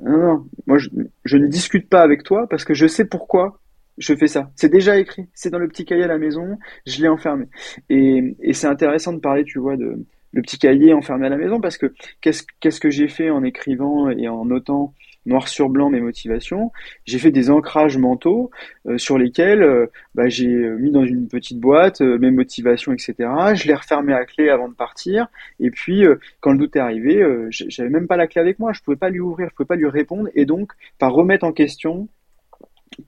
non 0.00 0.18
non 0.18 0.46
moi 0.66 0.78
je, 0.78 0.88
je 1.24 1.36
ne 1.36 1.46
discute 1.46 1.88
pas 1.88 2.02
avec 2.02 2.24
toi 2.24 2.48
parce 2.48 2.64
que 2.64 2.74
je 2.74 2.86
sais 2.88 3.04
pourquoi 3.04 3.60
je 3.98 4.14
fais 4.14 4.28
ça. 4.28 4.50
C'est 4.56 4.68
déjà 4.68 4.96
écrit. 4.98 5.26
C'est 5.34 5.50
dans 5.50 5.58
le 5.58 5.68
petit 5.68 5.84
cahier 5.84 6.04
à 6.04 6.08
la 6.08 6.18
maison. 6.18 6.58
Je 6.86 7.00
l'ai 7.02 7.08
enfermé. 7.08 7.46
Et, 7.90 8.36
et 8.40 8.52
c'est 8.52 8.68
intéressant 8.68 9.12
de 9.12 9.18
parler 9.20 9.44
tu 9.44 9.58
vois 9.58 9.76
de 9.76 10.04
le 10.32 10.42
petit 10.42 10.58
cahier 10.58 10.92
enfermé 10.94 11.26
à 11.26 11.30
la 11.30 11.36
maison 11.36 11.60
parce 11.60 11.78
que 11.78 11.92
qu'est-ce 12.20 12.44
qu'est-ce 12.60 12.80
que 12.80 12.90
j'ai 12.90 13.08
fait 13.08 13.30
en 13.30 13.42
écrivant 13.44 14.10
et 14.10 14.28
en 14.28 14.44
notant 14.44 14.94
noir 15.28 15.48
sur 15.48 15.68
blanc 15.68 15.90
mes 15.90 16.00
motivations. 16.00 16.72
J'ai 17.04 17.18
fait 17.18 17.30
des 17.30 17.50
ancrages 17.50 17.98
mentaux 17.98 18.50
euh, 18.86 18.98
sur 18.98 19.18
lesquels 19.18 19.62
euh, 19.62 19.86
bah, 20.14 20.28
j'ai 20.28 20.48
mis 20.48 20.90
dans 20.90 21.04
une 21.04 21.28
petite 21.28 21.60
boîte 21.60 22.00
euh, 22.00 22.18
mes 22.18 22.30
motivations, 22.30 22.92
etc. 22.92 23.14
Je 23.54 23.66
les 23.66 23.74
refermé 23.74 24.12
à 24.12 24.24
clé 24.24 24.48
avant 24.48 24.68
de 24.68 24.74
partir. 24.74 25.28
Et 25.60 25.70
puis, 25.70 26.04
quand 26.40 26.52
le 26.52 26.58
doute 26.58 26.76
est 26.76 26.80
arrivé, 26.80 27.22
j'avais 27.50 27.90
même 27.90 28.06
pas 28.06 28.16
la 28.16 28.26
clé 28.26 28.40
avec 28.40 28.58
moi. 28.58 28.72
Je 28.72 28.80
pouvais 28.80 28.96
pas 28.96 29.10
lui 29.10 29.20
ouvrir, 29.20 29.48
je 29.50 29.54
pouvais 29.54 29.66
pas 29.66 29.76
lui 29.76 29.88
répondre. 29.88 30.28
Et 30.34 30.44
donc, 30.44 30.72
par 30.98 31.12
remettre 31.12 31.44
en 31.44 31.52
question 31.52 32.08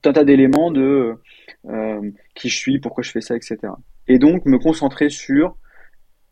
tout 0.01 0.09
un 0.09 0.13
tas 0.13 0.23
d'éléments 0.23 0.71
de 0.71 1.15
qui 2.35 2.49
je 2.49 2.55
suis, 2.55 2.79
pourquoi 2.79 3.03
je 3.03 3.11
fais 3.11 3.21
ça, 3.21 3.35
etc. 3.35 3.57
Et 4.07 4.19
donc, 4.19 4.45
me 4.45 4.57
concentrer 4.57 5.09
sur 5.09 5.55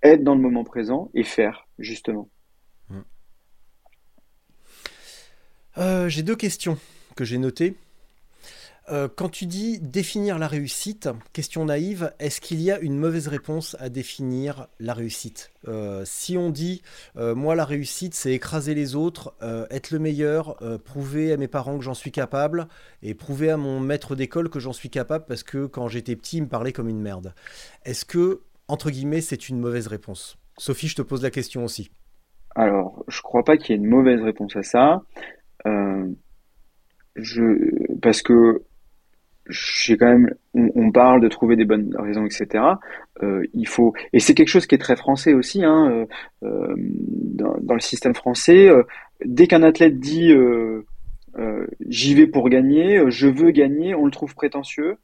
être 0.02 0.24
dans 0.24 0.36
le 0.36 0.42
moment 0.42 0.64
présent 0.64 1.10
et 1.14 1.24
faire, 1.24 1.68
justement. 1.78 2.30
Euh, 5.80 6.10
j'ai 6.10 6.24
deux 6.24 6.36
questions 6.36 6.78
que 7.16 7.24
j'ai 7.24 7.38
notées. 7.38 7.76
Euh, 8.92 9.08
quand 9.08 9.30
tu 9.30 9.46
dis 9.46 9.80
définir 9.80 10.38
la 10.38 10.48
réussite, 10.48 11.10
question 11.32 11.64
naïve, 11.64 12.12
est-ce 12.20 12.42
qu'il 12.42 12.60
y 12.60 12.70
a 12.70 12.80
une 12.80 12.98
mauvaise 12.98 13.28
réponse 13.30 13.78
à 13.80 13.88
définir 13.88 14.68
la 14.80 14.94
réussite? 14.94 15.52
Euh, 15.68 16.02
Si 16.06 16.38
on 16.38 16.50
dit, 16.50 16.82
moi 17.16 17.56
la 17.56 17.64
réussite 17.66 18.14
c'est 18.14 18.34
écraser 18.34 18.74
les 18.74 18.96
autres, 18.96 19.36
être 19.70 19.92
le 19.92 20.00
meilleur, 20.00 20.58
prouver 20.84 21.32
à 21.32 21.38
mes 21.38 21.48
parents 21.48 21.78
que 21.78 21.84
j'en 21.84 21.94
suis 21.94 22.12
capable, 22.12 22.68
et 23.04 23.14
prouver 23.14 23.52
à 23.52 23.58
mon 23.58 23.80
maître 23.80 24.16
d'école 24.16 24.50
que 24.50 24.60
j'en 24.60 24.74
suis 24.74 24.90
capable 24.90 25.26
parce 25.28 25.44
que 25.44 25.66
quand 25.66 25.88
j'étais 25.88 26.16
petit 26.16 26.38
il 26.38 26.44
me 26.44 26.50
parlait 26.50 26.74
comme 26.74 26.90
une 26.90 27.02
merde. 27.02 27.34
Est-ce 27.86 28.06
que, 28.06 28.42
entre 28.68 28.90
guillemets, 28.90 29.22
c'est 29.22 29.50
une 29.50 29.60
mauvaise 29.60 29.88
réponse? 29.88 30.38
Sophie, 30.58 30.88
je 30.88 30.96
te 30.96 31.04
pose 31.04 31.22
la 31.22 31.32
question 31.32 31.64
aussi. 31.64 31.92
Alors, 32.56 33.06
je 33.08 33.22
crois 33.22 33.44
pas 33.44 33.56
qu'il 33.56 33.70
y 33.70 33.74
ait 33.74 33.82
une 33.82 33.88
mauvaise 33.88 34.22
réponse 34.22 34.56
à 34.56 34.64
ça. 34.64 35.04
Euh, 35.66 36.08
parce 38.02 38.22
que 38.22 38.64
j'ai 39.48 39.98
quand 39.98 40.08
même, 40.08 40.34
on, 40.54 40.92
parle 40.92 41.22
de 41.22 41.28
trouver 41.28 41.56
des 41.56 41.66
bonnes 41.66 41.96
raisons, 41.98 42.26
etc. 42.26 42.64
Euh, 43.24 43.44
il 43.54 43.68
faut, 43.68 43.94
et 44.14 44.20
c'est 44.20 44.36
quelque 44.36 44.48
chose 44.48 44.68
qui 44.68 44.76
est 44.76 44.80
très 44.80 44.96
français 44.96 45.34
aussi, 45.34 45.64
hein, 45.64 46.06
euh, 46.44 46.76
dans, 46.78 47.74
le 47.74 47.80
système 47.80 48.14
français. 48.14 48.70
dès 49.26 49.48
qu'un 49.48 49.64
athlète 49.64 50.00
dit 50.00 50.32
j'y 51.88 52.14
vais 52.14 52.28
pour 52.28 52.50
gagner, 52.50 53.04
je 53.10 53.28
veux 53.28 53.52
gagner, 53.52 53.96
on 53.96 54.06
le 54.06 54.12
trouve 54.12 54.36
prétentieux. 54.36 54.98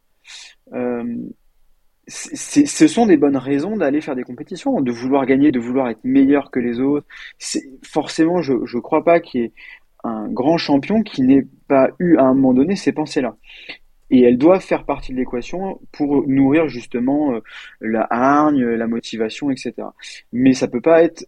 Ce 2.07 2.87
sont 2.87 3.07
des 3.07 3.17
bonnes 3.17 3.37
raisons 3.37 3.77
d'aller 3.77 3.99
faire 3.99 4.15
des 4.15 4.23
compétitions, 4.23 4.79
de 4.79 4.91
vouloir 4.91 5.25
gagner, 5.25 5.51
de 5.51 5.59
vouloir 5.59 5.89
être 5.89 6.03
meilleur 6.03 6.51
que 6.51 6.59
les 6.59 6.79
autres. 6.79 7.07
Forcément, 7.83 8.43
je 8.43 8.53
ne 8.53 8.81
crois 8.81 9.03
pas 9.03 9.19
qu'il 9.19 9.41
y 9.41 9.43
ait 9.45 9.53
un 10.05 10.27
grand 10.27 10.57
champion 10.57 11.01
qui 11.01 11.21
n'ait 11.21 11.47
pas 11.67 11.89
eu 11.99 12.17
à 12.17 12.23
un 12.23 12.33
moment 12.33 12.53
donné 12.53 12.75
ces 12.75 12.91
pensées-là. 12.91 13.35
Et 14.11 14.21
elles 14.21 14.37
doivent 14.37 14.61
faire 14.61 14.85
partie 14.85 15.11
de 15.11 15.17
l'équation 15.17 15.79
pour 15.91 16.27
nourrir 16.27 16.67
justement 16.67 17.33
euh, 17.33 17.39
la 17.81 18.05
hargne, 18.09 18.63
la 18.63 18.87
motivation, 18.87 19.49
etc. 19.49 19.73
Mais 20.31 20.53
ça 20.53 20.67
peut 20.67 20.81
pas 20.81 21.03
être 21.03 21.27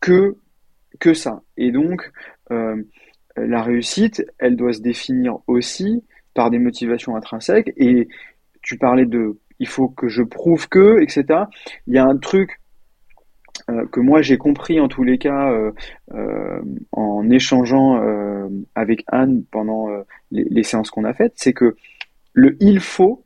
que 0.00 0.36
que 0.98 1.14
ça. 1.14 1.42
Et 1.56 1.70
donc, 1.70 2.10
euh, 2.50 2.76
la 3.36 3.62
réussite, 3.62 4.24
elle 4.38 4.56
doit 4.56 4.72
se 4.72 4.80
définir 4.80 5.38
aussi 5.46 6.04
par 6.34 6.50
des 6.50 6.58
motivations 6.58 7.16
intrinsèques. 7.16 7.72
Et 7.76 8.08
tu 8.62 8.76
parlais 8.76 9.06
de, 9.06 9.38
il 9.58 9.68
faut 9.68 9.88
que 9.88 10.08
je 10.08 10.22
prouve 10.22 10.68
que, 10.68 11.00
etc. 11.00 11.44
Il 11.86 11.94
y 11.94 11.98
a 11.98 12.04
un 12.04 12.18
truc 12.18 12.59
que 13.90 14.00
moi 14.00 14.22
j'ai 14.22 14.38
compris 14.38 14.80
en 14.80 14.88
tous 14.88 15.02
les 15.02 15.18
cas 15.18 15.50
euh, 15.52 15.72
euh, 16.12 16.60
en 16.92 17.28
échangeant 17.30 18.02
euh, 18.02 18.48
avec 18.74 19.04
Anne 19.08 19.44
pendant 19.50 19.90
euh, 19.90 20.02
les, 20.30 20.62
séances 20.62 20.90
qu'on 20.90 21.04
a 21.04 21.14
faites, 21.14 21.34
c'est 21.36 21.52
que 21.52 21.76
le 22.32 22.56
il 22.60 22.80
faut 22.80 23.24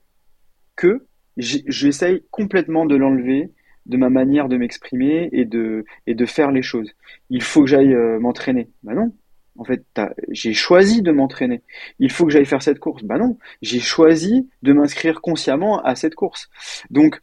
que 0.77 1.07
j'essaye 1.37 2.25
complètement 2.31 2.87
de 2.87 2.97
l'enlever 2.97 3.51
de 3.87 3.97
ma 3.97 4.09
manière 4.09 4.49
de 4.49 4.57
m'exprimer 4.57 5.29
et 5.33 5.45
de, 5.45 5.85
et 6.07 6.15
de 6.15 6.27
faire 6.27 6.51
les 6.51 6.63
choses. 6.63 6.91
Il 7.31 7.43
faut 7.43 7.63
que 7.63 7.67
j'aille 7.67 7.95
euh, 7.95 8.19
m'entraîner. 8.19 8.71
Bah 8.83 8.95
non. 8.95 9.13
En 9.57 9.65
fait, 9.65 9.85
j'ai 10.31 10.53
choisi 10.53 11.01
de 11.01 11.13
m'entraîner. 11.13 11.63
Il 12.01 12.11
faut 12.11 12.27
que 12.27 12.33
j'aille 12.33 12.45
faire 12.45 12.63
cette 12.63 12.81
course. 12.81 13.05
Bah 13.05 13.19
non. 13.19 13.39
J'ai 13.63 13.79
choisi 13.79 14.49
de 14.63 14.73
m'inscrire 14.73 15.21
consciemment 15.21 15.81
à 15.83 15.95
cette 15.95 16.17
course. 16.17 16.49
Donc, 16.91 17.21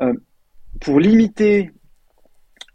euh, 0.00 0.12
pour 0.80 1.00
limiter 1.00 1.72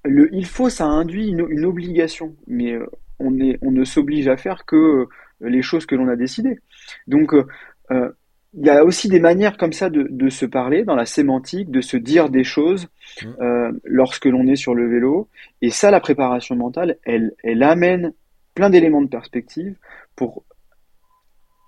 le 0.07 0.33
il 0.33 0.45
faut, 0.45 0.69
ça 0.69 0.85
induit 0.85 1.29
une, 1.29 1.45
une 1.49 1.65
obligation. 1.65 2.35
Mais 2.47 2.73
euh, 2.73 2.85
on 3.19 3.39
est, 3.39 3.57
on 3.61 3.71
ne 3.71 3.83
s'oblige 3.83 4.27
à 4.27 4.37
faire 4.37 4.65
que 4.65 4.75
euh, 4.75 5.05
les 5.41 5.61
choses 5.61 5.85
que 5.85 5.95
l'on 5.95 6.07
a 6.07 6.15
décidées. 6.15 6.59
Donc, 7.07 7.33
euh, 7.33 8.09
il 8.53 8.65
y 8.65 8.69
a 8.69 8.83
aussi 8.83 9.07
des 9.07 9.19
manières 9.19 9.57
comme 9.57 9.73
ça 9.73 9.89
de, 9.89 10.07
de 10.09 10.29
se 10.29 10.45
parler 10.45 10.83
dans 10.83 10.95
la 10.95 11.05
sémantique, 11.05 11.69
de 11.69 11.81
se 11.81 11.97
dire 11.97 12.29
des 12.29 12.43
choses 12.43 12.87
Mmh. 13.21 13.27
euh, 13.41 13.71
lorsque 13.83 14.25
l'on 14.25 14.47
est 14.47 14.55
sur 14.55 14.75
le 14.75 14.87
vélo. 14.89 15.29
Et 15.61 15.69
ça, 15.69 15.91
la 15.91 15.99
préparation 15.99 16.55
mentale, 16.55 16.97
elle, 17.03 17.33
elle 17.43 17.63
amène 17.63 18.13
plein 18.53 18.69
d'éléments 18.69 19.01
de 19.01 19.09
perspective 19.09 19.75
pour 20.15 20.43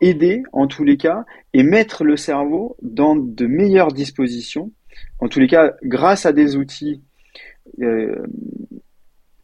aider, 0.01 0.43
en 0.53 0.67
tous 0.67 0.83
les 0.83 0.97
cas, 0.97 1.25
et 1.53 1.63
mettre 1.63 2.03
le 2.03 2.17
cerveau 2.17 2.77
dans 2.81 3.15
de 3.15 3.47
meilleures 3.47 3.91
dispositions. 3.91 4.71
En 5.19 5.27
tous 5.27 5.39
les 5.39 5.47
cas, 5.47 5.73
grâce 5.83 6.25
à 6.25 6.33
des 6.33 6.55
outils, 6.55 7.01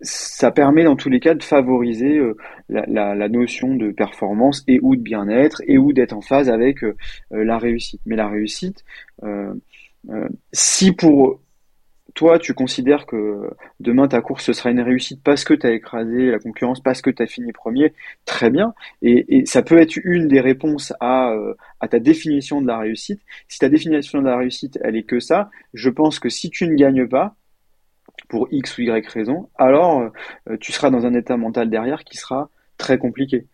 ça 0.01 0.51
permet 0.51 0.84
dans 0.84 0.95
tous 0.95 1.09
les 1.09 1.19
cas 1.19 1.34
de 1.34 1.43
favoriser 1.43 2.17
euh, 2.17 2.36
la, 2.69 3.30
notion 3.30 3.76
de 3.76 3.91
performance 3.91 4.63
et 4.67 4.80
ou 4.82 4.95
de 4.95 5.01
bien-être 5.01 5.61
et 5.67 5.78
ou 5.78 5.93
d'être 5.93 6.13
en 6.13 6.21
phase 6.21 6.49
avec 6.49 6.84
euh, 6.84 6.95
la 7.32 7.57
réussite. 7.57 8.01
Mais 8.05 8.15
la 8.15 8.28
réussite, 8.28 8.84
euh, 9.23 9.53
euh, 10.09 10.28
si 10.53 10.91
pour 10.91 11.39
toi 12.13 12.39
tu 12.39 12.53
considères 12.53 13.05
que 13.05 13.49
demain 13.80 14.07
ta 14.07 14.21
course 14.21 14.45
ce 14.45 14.53
sera 14.53 14.71
une 14.71 14.80
réussite 14.80 15.21
parce 15.23 15.43
que 15.43 15.53
tu 15.53 15.67
as 15.67 15.71
écrasé 15.71 16.32
la 16.32 16.39
concurrence, 16.39 16.82
parce 16.82 17.01
que 17.01 17.09
tu 17.09 17.21
as 17.21 17.28
fini 17.28 17.51
premier, 17.51 17.93
très 18.26 18.49
bien. 18.49 18.73
Et, 19.01 19.45
ça 19.45 19.61
peut 19.61 19.78
être 19.78 19.97
une 20.03 20.28
des 20.28 20.39
réponses 20.39 20.93
euh, 21.03 21.53
à 21.80 21.88
ta 21.88 21.99
définition 21.99 22.61
de 22.61 22.67
la 22.67 22.80
réussite. 22.80 23.21
Si 23.47 23.59
ta 23.59 23.69
définition 23.69 24.21
de 24.21 24.28
la 24.28 24.38
réussite, 24.38 24.80
elle 24.84 24.95
est 24.95 25.03
que 25.03 25.19
ça, 25.19 25.49
je 25.73 25.89
pense 25.89 26.19
que 26.19 26.30
si 26.30 26.49
tu 26.49 26.67
ne 26.67 26.76
gagnes 26.76 27.07
pas, 27.07 27.36
pour 28.28 28.47
X 28.51 28.78
ou 28.78 28.82
Y 28.82 29.07
raison, 29.07 29.49
alors 29.57 30.09
euh, 30.49 30.57
tu 30.59 30.72
seras 30.72 30.89
dans 30.89 31.05
un 31.05 31.13
état 31.13 31.38
mental 31.38 31.70
derrière 31.70 32.03
qui 32.03 32.18
sera 32.18 32.49
très 32.78 32.97
compliqué. 32.97 33.45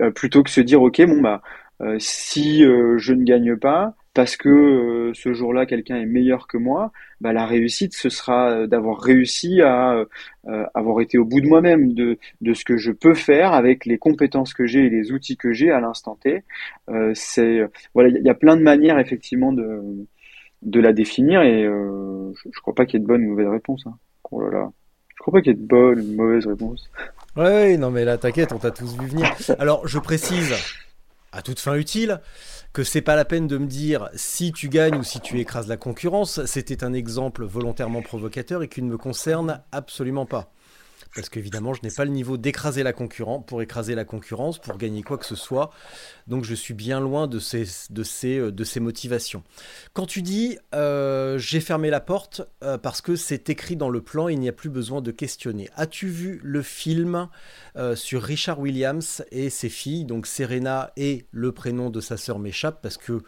Euh, 0.00 0.10
plutôt 0.10 0.42
que 0.42 0.50
se 0.50 0.60
dire, 0.60 0.82
ok, 0.82 1.00
bon 1.06 1.20
bah, 1.20 1.42
euh, 1.80 1.96
si 1.98 2.62
je 2.62 3.12
ne 3.12 3.24
gagne 3.24 3.56
pas, 3.56 3.94
parce 4.14 4.36
que 4.36 5.12
ce 5.14 5.34
jour-là 5.34 5.66
quelqu'un 5.66 5.96
est 5.96 6.06
meilleur 6.06 6.46
que 6.46 6.56
moi, 6.56 6.90
bah, 7.20 7.34
la 7.34 7.44
réussite 7.44 7.94
ce 7.94 8.08
sera 8.08 8.66
d'avoir 8.66 8.98
réussi 8.98 9.60
à 9.60 10.04
avoir 10.74 11.00
été 11.02 11.18
au 11.18 11.26
bout 11.26 11.42
de 11.42 11.46
moi-même, 11.46 11.92
de, 11.92 12.18
de 12.40 12.54
ce 12.54 12.64
que 12.64 12.78
je 12.78 12.92
peux 12.92 13.14
faire 13.14 13.52
avec 13.52 13.84
les 13.84 13.98
compétences 13.98 14.54
que 14.54 14.66
j'ai 14.66 14.86
et 14.86 14.90
les 14.90 15.12
outils 15.12 15.36
que 15.36 15.52
j'ai 15.52 15.70
à 15.70 15.80
l'instant 15.80 16.18
T. 16.22 16.44
c'est 17.12 17.60
voilà, 17.92 18.08
il 18.08 18.24
y 18.24 18.30
a 18.30 18.34
plein 18.34 18.56
de 18.56 18.62
manières 18.62 18.98
effectivement 18.98 19.52
de 19.52 20.06
de 20.62 20.80
la 20.80 20.92
définir 20.92 21.42
et 21.42 21.64
je, 21.64 22.48
je 22.52 22.60
crois 22.60 22.74
pas 22.74 22.86
qu'il 22.86 22.94
y 22.94 22.96
ait 22.96 23.04
de 23.04 23.08
bonne 23.08 23.24
ou 23.24 23.30
mauvaise 23.30 23.48
réponse. 23.48 23.84
Hein. 23.86 23.96
Oh. 24.30 24.42
Je 24.42 25.18
crois 25.20 25.32
pas 25.32 25.40
qu'il 25.40 25.52
y 25.52 25.56
ait 25.56 25.58
de 25.58 25.66
bonne 25.66 26.00
ou 26.00 26.16
mauvaise 26.16 26.46
réponse. 26.46 26.90
Ouais, 27.36 27.76
non 27.76 27.90
mais 27.90 28.04
là 28.04 28.18
t'inquiète, 28.18 28.52
on 28.52 28.58
t'a 28.58 28.70
tous 28.70 28.98
vu 28.98 29.06
venir. 29.06 29.32
Alors 29.58 29.86
je 29.86 29.98
précise, 29.98 30.54
à 31.32 31.42
toute 31.42 31.60
fin 31.60 31.74
utile, 31.74 32.20
que 32.72 32.82
c'est 32.82 33.02
pas 33.02 33.16
la 33.16 33.24
peine 33.24 33.46
de 33.46 33.58
me 33.58 33.66
dire 33.66 34.10
si 34.14 34.52
tu 34.52 34.68
gagnes 34.68 34.96
ou 34.96 35.02
si 35.02 35.20
tu 35.20 35.38
écrases 35.40 35.68
la 35.68 35.76
concurrence. 35.76 36.44
C'était 36.44 36.84
un 36.84 36.92
exemple 36.92 37.44
volontairement 37.44 38.02
provocateur 38.02 38.62
et 38.62 38.68
qui 38.68 38.82
ne 38.82 38.90
me 38.90 38.98
concerne 38.98 39.62
absolument 39.72 40.26
pas. 40.26 40.52
Parce 41.16 41.28
qu'évidemment, 41.30 41.74
je 41.74 41.80
n'ai 41.82 41.90
pas 41.90 42.04
le 42.04 42.10
niveau 42.10 42.36
d'écraser 42.36 42.82
la 42.82 42.92
concurrence 42.92 43.44
pour 43.46 43.62
écraser 43.62 43.94
la 43.94 44.04
concurrence, 44.04 44.58
pour 44.58 44.76
gagner 44.76 45.02
quoi 45.02 45.18
que 45.18 45.26
ce 45.26 45.34
soit. 45.34 45.70
Donc 46.26 46.44
je 46.44 46.54
suis 46.54 46.74
bien 46.74 47.00
loin 47.00 47.26
de 47.26 47.38
ces, 47.38 47.64
de 47.90 48.02
ces, 48.02 48.52
de 48.52 48.64
ces 48.64 48.80
motivations. 48.80 49.42
Quand 49.94 50.06
tu 50.06 50.22
dis 50.22 50.58
euh, 50.74 51.38
j'ai 51.38 51.60
fermé 51.60 51.90
la 51.90 52.00
porte 52.00 52.42
euh, 52.62 52.78
parce 52.78 53.00
que 53.00 53.16
c'est 53.16 53.48
écrit 53.48 53.76
dans 53.76 53.88
le 53.88 54.00
plan, 54.00 54.28
il 54.28 54.38
n'y 54.38 54.48
a 54.48 54.52
plus 54.52 54.68
besoin 54.68 55.00
de 55.00 55.10
questionner. 55.10 55.70
As-tu 55.76 56.08
vu 56.08 56.40
le 56.42 56.62
film 56.62 57.28
euh, 57.76 57.96
sur 57.96 58.22
Richard 58.22 58.60
Williams 58.60 59.24
et 59.30 59.50
ses 59.50 59.68
filles, 59.68 60.04
donc 60.04 60.26
Serena 60.26 60.92
et 60.96 61.26
le 61.30 61.52
prénom 61.52 61.90
de 61.90 62.00
sa 62.00 62.16
sœur 62.16 62.38
m'échappe 62.38 62.82
parce 62.82 62.98
que 62.98 63.22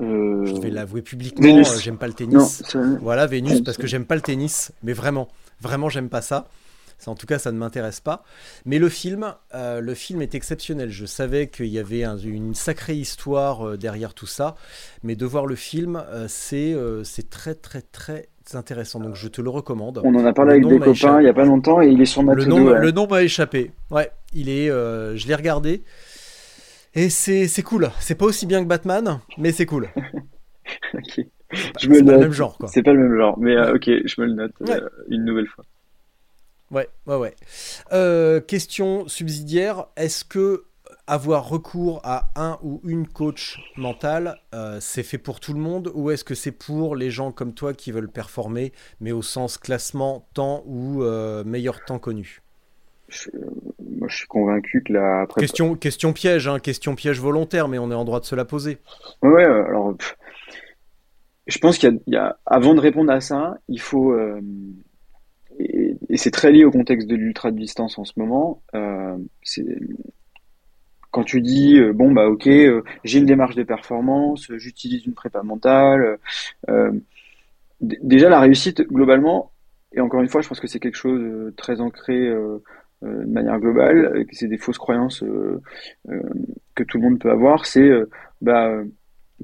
euh... 0.00 0.44
je 0.46 0.60
vais 0.60 0.70
l'avouer 0.70 1.02
publiquement, 1.02 1.62
j'aime 1.62 1.98
pas 1.98 2.08
le 2.08 2.14
tennis. 2.14 2.62
Non, 2.74 2.98
voilà, 3.00 3.26
Vénus, 3.26 3.62
parce 3.62 3.76
que 3.76 3.86
j'aime 3.86 4.04
pas 4.04 4.14
le 4.14 4.22
tennis, 4.22 4.72
mais 4.82 4.92
vraiment, 4.92 5.28
vraiment 5.60 5.88
j'aime 5.88 6.08
pas 6.08 6.22
ça. 6.22 6.48
En 7.06 7.14
tout 7.14 7.26
cas, 7.26 7.38
ça 7.38 7.52
ne 7.52 7.58
m'intéresse 7.58 8.00
pas. 8.00 8.24
Mais 8.64 8.78
le 8.78 8.88
film, 8.88 9.34
euh, 9.54 9.80
le 9.80 9.94
film 9.94 10.22
est 10.22 10.34
exceptionnel. 10.34 10.90
Je 10.90 11.06
savais 11.06 11.48
qu'il 11.48 11.66
y 11.66 11.78
avait 11.78 12.04
un, 12.04 12.18
une 12.18 12.54
sacrée 12.54 12.96
histoire 12.96 13.66
euh, 13.66 13.76
derrière 13.76 14.14
tout 14.14 14.26
ça, 14.26 14.56
mais 15.02 15.16
de 15.16 15.26
voir 15.26 15.46
le 15.46 15.54
film, 15.54 16.02
euh, 16.10 16.26
c'est 16.28 16.76
c'est 17.04 17.30
très 17.30 17.54
très 17.54 17.82
très 17.82 18.28
intéressant. 18.54 19.00
Donc 19.00 19.14
je 19.14 19.28
te 19.28 19.40
le 19.40 19.50
recommande. 19.50 20.00
On 20.04 20.14
en 20.14 20.24
a 20.24 20.32
parlé 20.32 20.58
le 20.58 20.66
avec 20.66 20.68
des 20.68 20.78
copains 20.78 20.92
échappé. 20.92 21.22
il 21.22 21.26
y 21.26 21.28
a 21.28 21.34
pas 21.34 21.44
longtemps 21.44 21.82
et 21.82 21.88
il 21.88 22.00
est 22.00 22.06
sur 22.06 22.22
ma 22.22 22.34
le 22.34 22.44
nom, 22.44 22.62
ouais. 22.62 22.80
le 22.80 22.90
nom 22.90 23.06
m'a 23.06 23.22
échappé. 23.22 23.72
Ouais, 23.90 24.10
il 24.32 24.48
est. 24.48 24.68
je 24.68 25.26
l'ai 25.26 25.34
regardé 25.34 25.84
et 26.94 27.08
c'est 27.08 27.62
cool. 27.62 27.90
C'est 28.00 28.16
pas 28.16 28.26
aussi 28.26 28.46
bien 28.46 28.62
que 28.62 28.68
Batman, 28.68 29.20
mais 29.38 29.52
c'est 29.52 29.66
cool. 29.66 29.88
ok. 30.94 31.26
Me 31.88 32.04
pas 32.04 32.12
le 32.12 32.18
même 32.18 32.32
genre. 32.32 32.56
C'est 32.66 32.82
pas 32.82 32.92
le 32.92 33.00
même 33.00 33.16
genre, 33.16 33.38
mais 33.38 33.56
ouais. 33.56 33.70
ok, 33.72 33.90
je 34.04 34.20
me 34.20 34.26
le 34.26 34.34
note 34.34 34.52
ouais. 34.60 34.80
une 35.08 35.24
nouvelle 35.24 35.48
fois. 35.48 35.64
Ouais, 36.70 36.88
ouais, 37.06 37.16
ouais. 37.16 37.34
Euh, 37.92 38.40
question 38.40 39.08
subsidiaire, 39.08 39.86
est-ce 39.96 40.24
que 40.24 40.64
avoir 41.06 41.48
recours 41.48 42.00
à 42.04 42.30
un 42.36 42.58
ou 42.62 42.80
une 42.84 43.08
coach 43.08 43.58
mentale, 43.76 44.36
euh, 44.54 44.78
c'est 44.80 45.02
fait 45.02 45.18
pour 45.18 45.40
tout 45.40 45.52
le 45.52 45.58
monde 45.58 45.90
ou 45.94 46.10
est-ce 46.12 46.22
que 46.22 46.36
c'est 46.36 46.52
pour 46.52 46.94
les 46.94 47.10
gens 47.10 47.32
comme 47.32 47.52
toi 47.52 47.74
qui 47.74 47.90
veulent 47.90 48.08
performer, 48.10 48.72
mais 49.00 49.10
au 49.10 49.22
sens 49.22 49.58
classement, 49.58 50.28
temps 50.34 50.62
ou 50.66 51.02
euh, 51.02 51.42
meilleur 51.42 51.84
temps 51.84 51.98
connu? 51.98 52.42
Je, 53.08 53.28
moi, 53.98 54.06
je 54.08 54.18
suis 54.18 54.26
convaincu 54.28 54.84
que 54.84 54.92
la 54.92 55.24
prépa- 55.26 55.40
Question, 55.40 55.74
question 55.74 56.12
piège, 56.12 56.46
hein, 56.46 56.60
question 56.60 56.94
piège 56.94 57.18
volontaire, 57.18 57.66
mais 57.66 57.78
on 57.78 57.90
est 57.90 57.94
en 57.94 58.04
droit 58.04 58.20
de 58.20 58.24
se 58.26 58.36
la 58.36 58.44
poser. 58.44 58.78
Ouais, 59.22 59.44
alors, 59.44 59.96
pff, 59.96 60.16
je 61.48 61.58
pense 61.58 61.78
qu'il 61.78 61.90
y 61.90 61.92
a, 61.92 61.98
il 62.06 62.14
y 62.14 62.16
a- 62.16 62.38
avant 62.46 62.74
de 62.74 62.80
répondre 62.80 63.10
à 63.12 63.20
ça, 63.20 63.58
il 63.68 63.80
faut, 63.80 64.12
et, 65.60 66.16
c'est 66.16 66.30
très 66.30 66.52
lié 66.52 66.64
au 66.64 66.70
contexte 66.70 67.08
de 67.08 67.14
l'ultra 67.16 67.50
distance 67.50 67.98
en 67.98 68.04
ce 68.04 68.12
moment. 68.16 68.62
euh, 68.74 69.16
quand 71.10 71.24
tu 71.24 71.40
dis 71.40 71.78
euh, 71.78 71.92
bon 71.92 72.12
bah 72.12 72.28
ok, 72.28 72.46
euh, 72.46 72.82
j'ai 73.04 73.18
une 73.18 73.26
démarche 73.26 73.56
de 73.56 73.64
performance, 73.64 74.50
j'utilise 74.56 75.04
une 75.06 75.14
prépa 75.14 75.42
mentale. 75.42 76.18
déjà 77.80 78.28
la 78.28 78.40
réussite 78.40 78.82
globalement, 78.82 79.52
et 79.92 80.00
encore 80.00 80.20
une 80.20 80.28
fois, 80.28 80.40
je 80.40 80.48
pense 80.48 80.60
que 80.60 80.66
c'est 80.66 80.80
quelque 80.80 80.96
chose 80.96 81.20
de 81.20 81.54
très 81.56 81.80
ancré 81.80 82.30
de 83.02 83.26
manière 83.26 83.58
globale, 83.58 84.24
que 84.26 84.36
c'est 84.36 84.46
des 84.46 84.58
fausses 84.58 84.78
croyances 84.78 85.24
que 86.74 86.84
tout 86.84 86.98
le 86.98 87.02
monde 87.02 87.18
peut 87.18 87.30
avoir. 87.30 87.66
C'est 87.66 87.90
bah 88.40 88.72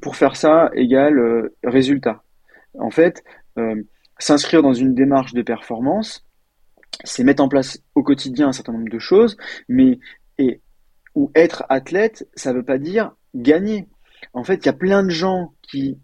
pour 0.01 0.15
faire 0.17 0.37
ça 0.37 0.71
égale 0.75 1.51
résultat. 1.65 2.23
En 2.79 2.91
fait, 2.91 3.25
s'inscrire 4.19 4.63
dans 4.63 4.73
une 4.73 4.95
démarche 4.95 5.35
de 5.35 5.43
performance, 5.43 6.25
c'est 7.05 7.25
mettre 7.25 7.43
en 7.43 7.49
place 7.49 7.81
au 7.95 8.03
quotidien 8.03 8.49
un 8.49 8.53
certain 8.53 8.73
nombre 8.73 8.91
de 8.91 8.99
choses, 8.99 9.37
mais 9.69 9.99
et 10.39 10.61
ou 11.15 11.31
être 11.35 11.65
athlète, 11.69 12.29
ça 12.35 12.53
veut 12.53 12.65
pas 12.65 12.79
dire 12.79 13.13
gagner. 13.35 13.89
En 14.35 14.45
fait, 14.45 14.57
il 14.57 14.67
y 14.67 14.69
a 14.69 14.75
plein 14.75 15.03
de 15.03 15.11
gens 15.11 15.55
qui 15.63 15.99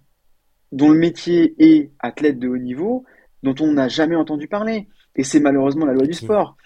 dont 0.72 0.90
le 0.90 0.98
métier 0.98 1.54
est 1.58 1.90
athlète 1.98 2.38
de 2.38 2.48
haut 2.48 2.56
niveau, 2.56 3.04
dont 3.42 3.54
on 3.60 3.72
n'a 3.72 3.88
jamais 3.88 4.16
entendu 4.16 4.48
parler. 4.48 4.88
Et 5.16 5.24
c'est 5.24 5.40
malheureusement 5.40 5.84
la 5.84 5.92
loi 5.92 6.06
du 6.06 6.14
sport. 6.14 6.56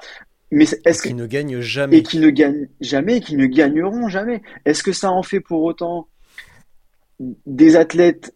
Mais 0.53 0.65
est-ce 0.85 1.03
que 1.03 1.09
Qui 1.09 1.15
ne 1.15 1.27
gagne 1.27 1.61
jamais. 1.61 1.99
et 1.99 2.03
qui 2.05 2.21
ne 2.21 2.31
gagnent 2.31 2.69
jamais, 2.81 3.17
et 3.17 3.21
qui 3.21 3.35
ne 3.35 3.47
gagneront 3.47 4.09
jamais. 4.09 4.43
Est-ce 4.65 4.85
que 4.85 4.93
ça 4.93 5.11
en 5.11 5.25
fait 5.25 5.41
pour 5.41 5.65
autant 5.65 6.07
des 7.19 7.75
athlètes, 7.75 8.36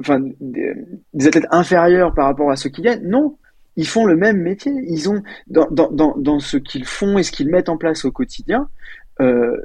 enfin 0.00 0.20
des, 0.40 0.74
des 1.14 1.26
athlètes 1.26 1.46
inférieurs 1.50 2.14
par 2.14 2.26
rapport 2.26 2.50
à 2.50 2.56
ceux 2.56 2.70
qui 2.70 2.82
gagnent? 2.82 3.06
Non, 3.06 3.38
ils 3.76 3.86
font 3.86 4.04
le 4.04 4.16
même 4.16 4.38
métier. 4.42 4.72
Ils 4.86 5.08
ont 5.08 5.22
dans 5.46 5.68
dans 5.70 5.90
dans, 5.90 6.16
dans 6.16 6.38
ce 6.40 6.56
qu'ils 6.56 6.84
font 6.84 7.18
et 7.18 7.22
ce 7.22 7.32
qu'ils 7.32 7.48
mettent 7.48 7.68
en 7.68 7.76
place 7.76 8.04
au 8.04 8.12
quotidien, 8.12 8.68
euh, 9.20 9.56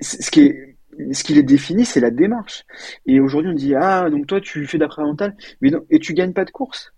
ce 0.00 0.30
qui 0.30 0.42
est 0.42 0.76
ce 1.12 1.24
qui 1.24 1.34
les 1.34 1.42
définit, 1.42 1.84
c'est 1.84 2.00
la 2.00 2.10
démarche. 2.10 2.64
Et 3.06 3.20
aujourd'hui, 3.20 3.50
on 3.50 3.54
dit 3.54 3.74
ah 3.74 4.08
donc 4.10 4.26
toi 4.26 4.40
tu 4.40 4.66
fais 4.66 4.78
d'après 4.78 5.02
mental, 5.02 5.36
mais 5.60 5.70
non, 5.70 5.80
et 5.90 5.98
tu 5.98 6.14
gagnes 6.14 6.32
pas 6.32 6.44
de 6.44 6.50
course. 6.50 6.92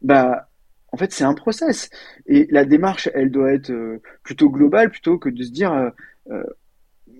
Bah 0.00 0.48
en 0.92 0.98
fait, 0.98 1.12
c'est 1.12 1.24
un 1.24 1.34
process. 1.34 1.88
Et 2.26 2.46
la 2.50 2.64
démarche, 2.64 3.08
elle 3.14 3.30
doit 3.30 3.52
être 3.52 3.70
euh, 3.70 4.00
plutôt 4.22 4.50
globale, 4.50 4.90
plutôt 4.90 5.18
que 5.18 5.30
de 5.30 5.42
se 5.42 5.50
dire, 5.50 5.72
euh, 5.72 5.88
euh, 6.30 6.44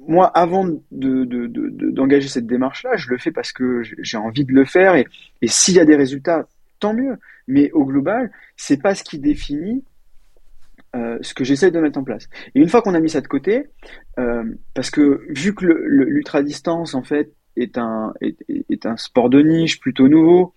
moi, 0.09 0.27
avant 0.27 0.65
de, 0.67 0.81
de- 0.91 1.47
de- 1.47 1.91
d'engager 1.91 2.29
cette 2.29 2.47
démarche-là, 2.47 2.97
je 2.97 3.09
le 3.09 3.19
fais 3.19 3.31
parce 3.33 3.53
que 3.53 3.83
j'ai 3.99 4.17
envie 4.17 4.45
de 4.45 4.53
le 4.53 4.65
faire. 4.65 4.95
Et, 4.97 5.07
et 5.43 5.49
s'il 5.49 5.75
y 5.75 5.81
a 5.81 5.85
des 5.85 5.97
résultats, 5.97 6.47
tant 6.81 6.95
mieux. 6.95 7.17
Mais 7.49 7.71
au 7.73 7.85
global, 7.85 8.31
c'est 8.57 8.81
pas 8.81 8.95
ce 8.95 9.03
qui 9.05 9.19
définit 9.19 9.85
euh, 10.95 11.19
ce 11.23 11.33
que 11.35 11.45
j'essaie 11.45 11.71
de 11.71 11.81
mettre 11.81 11.99
en 11.99 12.05
place. 12.05 12.29
Et 12.55 12.61
une 12.61 12.69
fois 12.69 12.83
qu'on 12.83 12.95
a 12.95 13.01
mis 13.01 13.09
ça 13.11 13.21
de 13.21 13.27
côté, 13.29 13.69
euh, 14.19 14.45
parce 14.75 14.91
que 14.91 15.23
vu 15.29 15.55
que 15.55 15.65
l'ultra-distance, 15.67 16.95
en 16.95 17.03
fait, 17.03 17.33
est 17.57 17.79
un, 17.79 18.13
est- 18.21 18.37
est 18.69 18.87
un 18.87 18.97
sport 18.97 19.31
de 19.31 19.41
niche 19.41 19.81
plutôt 19.81 20.09
nouveau, 20.09 20.55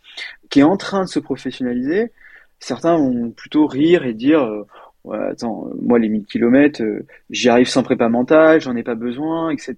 qui 0.49 0.59
est 0.59 0.63
en 0.63 0.77
train 0.77 1.03
de 1.03 1.09
se 1.09 1.19
professionnaliser, 1.19 2.11
certains 2.59 2.97
vont 2.97 3.31
plutôt 3.31 3.65
rire 3.67 4.05
et 4.05 4.13
dire 4.13 4.41
euh, 4.43 4.65
Ouais, 5.05 5.19
attends, 5.19 5.67
euh, 5.67 5.73
moi 5.81 5.99
les 5.99 6.09
1000 6.09 6.25
km, 6.25 6.83
j'y 7.29 7.49
arrive 7.49 7.67
sans 7.67 7.83
prépa 7.83 8.09
mentale, 8.09 8.59
j'en 8.59 8.75
ai 8.75 8.83
pas 8.83 8.95
besoin, 8.95 9.51
etc. 9.51 9.75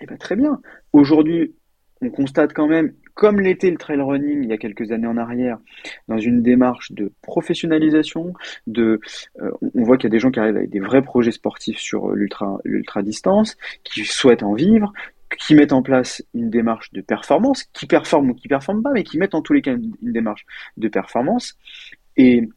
Eh 0.00 0.06
ben 0.06 0.18
très 0.18 0.34
bien. 0.34 0.60
Aujourd'hui, 0.92 1.54
on 2.02 2.10
constate 2.10 2.52
quand 2.52 2.66
même, 2.66 2.92
comme 3.14 3.40
l'était 3.40 3.70
le 3.70 3.78
trail 3.78 4.00
running 4.00 4.42
il 4.42 4.50
y 4.50 4.52
a 4.52 4.58
quelques 4.58 4.90
années 4.90 5.06
en 5.06 5.16
arrière, 5.16 5.58
dans 6.08 6.18
une 6.18 6.42
démarche 6.42 6.90
de 6.92 7.12
professionnalisation, 7.22 8.34
de, 8.66 9.00
euh, 9.40 9.50
on 9.74 9.84
voit 9.84 9.96
qu'il 9.96 10.08
y 10.08 10.12
a 10.12 10.16
des 10.16 10.18
gens 10.18 10.30
qui 10.32 10.40
arrivent 10.40 10.56
avec 10.56 10.70
des 10.70 10.80
vrais 10.80 11.02
projets 11.02 11.30
sportifs 11.30 11.78
sur 11.78 12.10
euh, 12.10 12.14
l'ultra, 12.14 12.58
l'ultra 12.64 13.02
distance, 13.02 13.56
qui 13.84 14.04
souhaitent 14.04 14.42
en 14.42 14.54
vivre, 14.54 14.92
qui 15.38 15.54
mettent 15.54 15.72
en 15.72 15.82
place 15.82 16.22
une 16.34 16.50
démarche 16.50 16.92
de 16.92 17.00
performance, 17.00 17.64
qui 17.72 17.86
performent 17.86 18.30
ou 18.30 18.34
qui 18.34 18.48
performent 18.48 18.82
pas, 18.82 18.92
mais 18.92 19.04
qui 19.04 19.18
mettent 19.18 19.34
en 19.34 19.42
tous 19.42 19.52
les 19.52 19.62
cas 19.62 19.72
une, 19.72 19.94
une 20.02 20.12
démarche 20.12 20.44
de 20.76 20.88
performance. 20.88 21.56
Et 22.16 22.48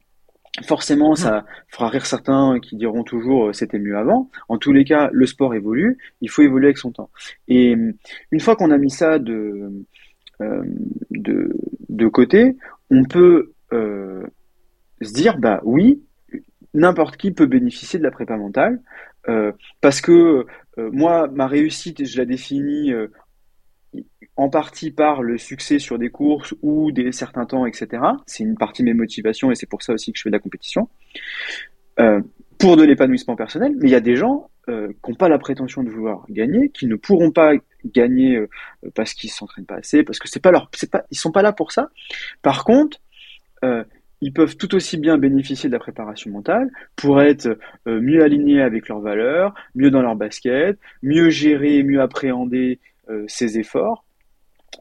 forcément, 0.64 1.16
ça 1.16 1.46
fera 1.68 1.90
rire 1.90 2.06
certains 2.06 2.60
qui 2.60 2.76
diront 2.76 3.04
toujours 3.04 3.48
euh, 3.48 3.54
c'était 3.54 3.80
mieux 3.80 3.98
avant. 3.98 4.30
En 4.48 4.58
tous 4.58 4.72
les 4.72 4.84
cas, 4.84 5.10
le 5.12 5.26
sport 5.26 5.54
évolue, 5.54 5.98
il 6.22 6.30
faut 6.30 6.42
évoluer 6.42 6.68
avec 6.68 6.78
son 6.78 6.92
temps. 6.92 7.10
Et 7.48 7.76
euh, 7.76 7.94
une 8.32 8.40
fois 8.40 8.56
qu'on 8.56 8.72
a 8.72 8.78
mis 8.78 8.90
ça 8.90 9.20
de, 9.20 9.72
euh, 10.42 10.64
de, 11.12 11.54
de 11.90 12.08
côté, 12.08 12.56
on 12.90 13.04
peut 13.04 13.52
euh, 13.74 14.26
se 15.02 15.14
dire 15.14 15.38
bah 15.38 15.62
oui, 15.64 16.02
n'importe 16.74 17.18
qui 17.18 17.32
peut 17.32 17.46
bénéficier 17.46 18.00
de 18.00 18.04
la 18.04 18.12
prépa 18.12 18.38
mentale 18.38 18.82
euh, 19.28 19.52
parce 19.82 20.02
que 20.02 20.46
moi, 20.78 21.28
ma 21.28 21.46
réussite, 21.46 22.06
je 22.06 22.18
la 22.18 22.24
définis 22.24 22.94
en 24.40 24.50
partie 24.50 24.90
par 24.90 25.22
le 25.22 25.38
succès 25.38 25.80
sur 25.80 26.00
des 26.00 26.10
courses 26.10 26.56
ou 26.62 26.94
des 26.94 27.12
certains 27.12 27.46
temps, 27.46 27.66
etc. 27.66 28.02
C'est 28.26 28.46
une 28.46 28.56
partie 28.56 28.84
de 28.84 28.88
mes 28.88 28.94
motivations 28.94 29.52
et 29.52 29.56
c'est 29.56 29.68
pour 29.68 29.84
ça 29.84 29.92
aussi 29.92 30.14
que 30.14 30.18
je 30.18 30.24
fais 30.24 30.30
de 30.30 30.36
la 30.36 30.40
compétition. 30.40 30.88
Euh, 32.00 32.22
pour 32.58 32.78
de 32.78 32.84
l'épanouissement 32.84 33.36
personnel, 33.36 33.74
mais 33.78 33.90
il 33.90 33.92
y 33.92 33.96
a 33.96 34.00
des 34.00 34.16
gens 34.16 34.50
euh, 34.70 34.88
qui 35.04 35.12
n'ont 35.12 35.18
pas 35.18 35.28
la 35.28 35.40
prétention 35.40 35.84
de 35.84 35.90
vouloir 35.90 36.26
gagner, 36.30 36.70
qui 36.70 36.88
ne 36.88 36.96
pourront 36.96 37.32
pas 37.32 37.52
gagner 37.84 38.38
euh, 38.38 38.48
parce 38.96 39.14
qu'ils 39.14 39.30
s'entraînent 39.30 39.66
pas 39.66 39.76
assez, 39.76 40.04
parce 40.04 40.20
que 40.20 40.30
c'est 40.30 40.42
pas 40.42 40.52
leur, 40.52 40.70
c'est 40.74 40.90
pas, 40.90 41.04
sont 41.12 41.34
pas 41.34 41.42
là 41.42 41.52
pour 41.52 41.74
ça. 41.74 41.90
Par 42.42 42.64
contre, 42.64 42.98
ils 44.22 44.32
peuvent 44.32 44.56
tout 44.56 44.74
aussi 44.74 44.98
bien 44.98 45.18
bénéficier 45.18 45.68
de 45.68 45.74
la 45.74 45.80
préparation 45.80 46.32
mentale 46.32 46.70
pour 46.96 47.22
être 47.22 47.58
mieux 47.86 48.24
alignés 48.24 48.62
avec 48.62 48.88
leurs 48.88 49.02
valeurs, 49.02 49.54
mieux 49.76 49.92
dans 49.92 50.02
leur 50.02 50.16
basket, 50.16 50.80
mieux 51.04 51.30
gérer, 51.30 51.84
mieux 51.84 52.00
appréhender 52.00 52.80
ses 53.28 53.60
efforts 53.60 54.06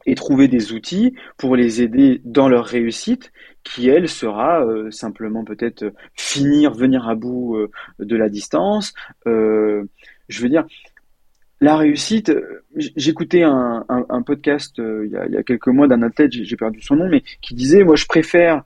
et 0.05 0.15
trouver 0.15 0.47
des 0.47 0.71
outils 0.73 1.13
pour 1.37 1.55
les 1.55 1.81
aider 1.81 2.21
dans 2.23 2.47
leur 2.49 2.65
réussite 2.65 3.31
qui 3.63 3.89
elle 3.89 4.07
sera 4.07 4.65
euh, 4.65 4.89
simplement 4.91 5.43
peut-être 5.43 5.83
euh, 5.83 5.91
finir 6.15 6.73
venir 6.73 7.07
à 7.07 7.15
bout 7.15 7.57
euh, 7.57 7.69
de 7.99 8.15
la 8.15 8.29
distance. 8.29 8.93
Euh, 9.27 9.83
je 10.27 10.41
veux 10.41 10.49
dire 10.49 10.65
la 11.61 11.75
réussite 11.75 12.29
euh, 12.29 12.63
j'écoutais 12.75 13.43
un, 13.43 13.85
un, 13.89 14.05
un 14.09 14.21
podcast 14.21 14.79
euh, 14.79 15.05
il, 15.05 15.11
y 15.11 15.17
a, 15.17 15.25
il 15.25 15.33
y 15.33 15.37
a 15.37 15.43
quelques 15.43 15.67
mois 15.67 15.87
d'un 15.87 16.01
athlète 16.01 16.31
j'ai 16.31 16.55
perdu 16.55 16.81
son 16.81 16.95
nom 16.95 17.09
mais 17.09 17.21
qui 17.41 17.53
disait 17.53 17.83
moi 17.83 17.95
je 17.95 18.05
préfère 18.05 18.63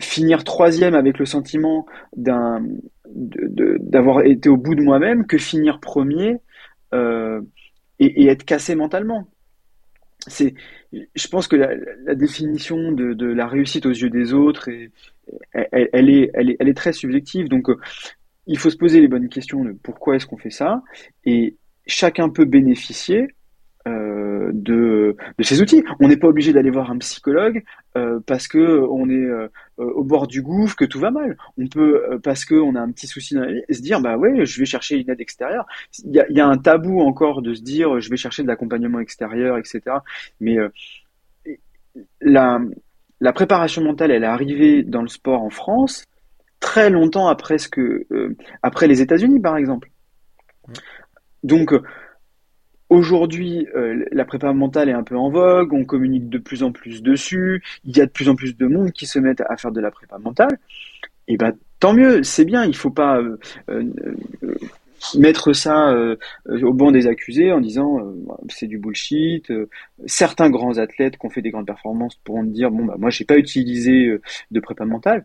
finir 0.00 0.44
troisième 0.44 0.94
avec 0.94 1.18
le 1.18 1.24
sentiment 1.24 1.86
d'un 2.14 2.62
d'avoir 3.06 4.20
été 4.20 4.50
au 4.50 4.58
bout 4.58 4.74
de 4.74 4.82
moi-même 4.82 5.26
que 5.26 5.38
finir 5.38 5.80
premier 5.80 6.36
et, 6.92 6.98
et 7.98 8.26
être 8.26 8.44
cassé 8.44 8.74
mentalement 8.74 9.31
c'est, 10.28 10.54
je 10.92 11.28
pense 11.28 11.48
que 11.48 11.56
la, 11.56 12.14
définition 12.14 12.92
de, 12.92 13.26
la 13.26 13.46
réussite 13.46 13.86
aux 13.86 13.90
yeux 13.90 14.10
des 14.10 14.32
autres, 14.32 14.68
elle 15.52 16.10
est 16.10 16.76
très 16.76 16.92
subjective. 16.92 17.48
Donc, 17.48 17.68
euh, 17.68 17.76
il 18.46 18.58
faut 18.58 18.70
se 18.70 18.76
poser 18.76 19.00
les 19.00 19.08
bonnes 19.08 19.28
questions 19.28 19.64
de 19.64 19.72
pourquoi 19.72 20.16
est-ce 20.16 20.26
qu'on 20.26 20.36
fait 20.36 20.50
ça, 20.50 20.82
et 21.24 21.56
chacun 21.86 22.28
peut 22.28 22.44
bénéficier 22.44 23.28
euh, 23.88 24.50
de, 24.52 25.16
de 25.38 25.42
ces 25.42 25.60
outils. 25.60 25.82
On 25.98 26.06
n'est 26.06 26.16
pas 26.16 26.28
obligé 26.28 26.52
d'aller 26.52 26.70
voir 26.70 26.90
un 26.92 26.98
psychologue 26.98 27.64
euh, 27.96 28.20
parce 28.24 28.46
que 28.46 28.80
on 28.88 29.08
est 29.10 29.14
euh, 29.14 29.48
au 29.76 30.04
bord 30.04 30.28
du 30.28 30.40
gouffre, 30.40 30.76
que 30.76 30.84
tout 30.84 31.00
va 31.00 31.10
mal. 31.10 31.36
On 31.58 31.66
peut 31.66 32.20
parce 32.22 32.44
que 32.44 32.54
on 32.54 32.76
a 32.76 32.80
un 32.80 32.92
petit 32.92 33.08
souci 33.08 33.34
dans 33.34 33.40
la 33.40 33.52
vie, 33.52 33.62
se 33.70 33.82
dire 33.82 34.00
bah 34.00 34.16
ouais, 34.16 34.46
je 34.46 34.60
vais 34.60 34.66
chercher 34.66 34.98
une 34.98 35.10
aide 35.10 35.20
extérieure. 35.20 35.66
Il 36.04 36.12
y 36.14 36.20
a, 36.20 36.26
il 36.28 36.36
y 36.36 36.40
a 36.40 36.46
un 36.46 36.58
tabou 36.58 37.00
encore 37.00 37.42
de 37.42 37.54
se 37.54 37.62
dire 37.62 38.00
je 38.00 38.08
vais 38.08 38.16
chercher 38.16 38.44
de 38.44 38.48
l'accompagnement 38.48 39.00
extérieur, 39.00 39.58
etc. 39.58 39.80
Mais 40.40 40.58
la 42.20 42.60
la 43.20 43.32
préparation 43.32 43.82
mentale, 43.82 44.12
elle 44.12 44.22
est 44.22 44.26
arrivée 44.26 44.84
dans 44.84 45.02
le 45.02 45.08
sport 45.08 45.42
en 45.42 45.50
France 45.50 46.04
très 46.60 46.88
longtemps 46.88 47.26
après 47.26 47.58
ce 47.58 47.68
que 47.68 48.06
après 48.62 48.86
les 48.86 49.00
États-Unis 49.02 49.40
par 49.40 49.56
exemple. 49.56 49.90
Donc 51.42 51.74
Aujourd'hui, 52.92 53.66
euh, 53.74 54.04
la 54.12 54.26
prépa 54.26 54.52
mentale 54.52 54.90
est 54.90 54.92
un 54.92 55.02
peu 55.02 55.16
en 55.16 55.30
vogue, 55.30 55.72
on 55.72 55.86
communique 55.86 56.28
de 56.28 56.36
plus 56.36 56.62
en 56.62 56.72
plus 56.72 57.02
dessus, 57.02 57.62
il 57.84 57.96
y 57.96 58.02
a 58.02 58.04
de 58.04 58.10
plus 58.10 58.28
en 58.28 58.34
plus 58.34 58.54
de 58.54 58.66
monde 58.66 58.92
qui 58.92 59.06
se 59.06 59.18
mettent 59.18 59.40
à 59.48 59.56
faire 59.56 59.72
de 59.72 59.80
la 59.80 59.90
prépa 59.90 60.18
mentale. 60.18 60.58
Et 61.26 61.38
ben 61.38 61.54
tant 61.80 61.94
mieux, 61.94 62.22
c'est 62.22 62.44
bien, 62.44 62.66
il 62.66 62.76
faut 62.76 62.90
pas 62.90 63.18
euh, 63.18 63.38
euh, 63.70 63.90
mettre 65.16 65.54
ça 65.54 65.96
au 66.46 66.74
banc 66.74 66.90
des 66.90 67.06
accusés 67.06 67.50
en 67.50 67.62
disant 67.62 67.98
c'est 68.50 68.66
du 68.66 68.76
bullshit. 68.76 69.50
certains 70.04 70.50
grands 70.50 70.76
athlètes 70.76 71.16
qui 71.16 71.24
ont 71.24 71.30
fait 71.30 71.40
des 71.40 71.50
grandes 71.50 71.66
performances 71.66 72.16
pourront 72.16 72.44
dire 72.44 72.70
bon 72.70 72.84
bah 72.84 72.96
moi 72.98 73.08
j'ai 73.08 73.24
pas 73.24 73.38
utilisé 73.38 74.18
de 74.50 74.60
prépa 74.60 74.84
mentale. 74.84 75.24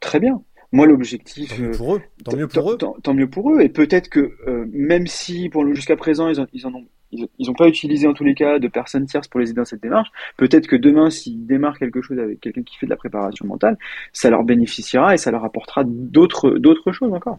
Très 0.00 0.20
bien. 0.20 0.42
Moi, 0.72 0.86
l'objectif, 0.86 1.50
Tant 1.50 1.62
mieux 1.62 1.68
euh, 1.68 1.76
pour 1.76 1.94
eux. 1.96 2.02
Tant 2.24 2.36
mieux 2.36 2.48
pour 2.48 2.72
eux. 2.72 2.76
tant, 2.78 2.96
tant 3.02 3.14
mieux 3.14 3.28
pour 3.28 3.50
eux. 3.52 3.60
Et 3.60 3.68
peut-être 3.68 4.08
que 4.08 4.32
euh, 4.48 4.64
même 4.72 5.06
si 5.06 5.48
pour 5.48 5.66
jusqu'à 5.74 5.96
présent 5.96 6.28
ils, 6.28 6.40
ont, 6.40 6.46
ils 6.52 6.66
en 6.66 6.74
ont 6.74 6.84
ils, 7.14 7.28
ils 7.38 7.50
ont 7.50 7.54
pas 7.54 7.68
utilisé 7.68 8.06
en 8.08 8.14
tous 8.14 8.24
les 8.24 8.34
cas 8.34 8.58
de 8.58 8.68
personnes 8.68 9.04
tierces 9.04 9.28
pour 9.28 9.38
les 9.40 9.50
aider 9.50 9.58
dans 9.60 9.66
cette 9.66 9.82
démarche. 9.82 10.08
Peut-être 10.38 10.66
que 10.66 10.76
demain, 10.76 11.10
s'ils 11.10 11.46
démarrent 11.46 11.78
quelque 11.78 12.00
chose 12.00 12.18
avec 12.18 12.40
quelqu'un 12.40 12.62
qui 12.62 12.76
fait 12.78 12.86
de 12.86 12.90
la 12.90 12.96
préparation 12.96 13.46
mentale, 13.46 13.76
ça 14.14 14.30
leur 14.30 14.44
bénéficiera 14.44 15.12
et 15.12 15.18
ça 15.18 15.30
leur 15.30 15.44
apportera 15.44 15.84
d'autres 15.86 16.50
d'autres 16.52 16.90
choses 16.92 17.12
encore. 17.12 17.38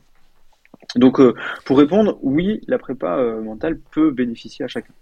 Donc, 0.95 1.19
euh, 1.19 1.33
pour 1.65 1.79
répondre, 1.79 2.19
oui, 2.21 2.61
la 2.67 2.77
prépa 2.77 3.17
euh, 3.17 3.41
mentale 3.41 3.79
peut 3.91 4.11
bénéficier 4.11 4.63
à 4.65 4.67
chacun. 4.67 4.93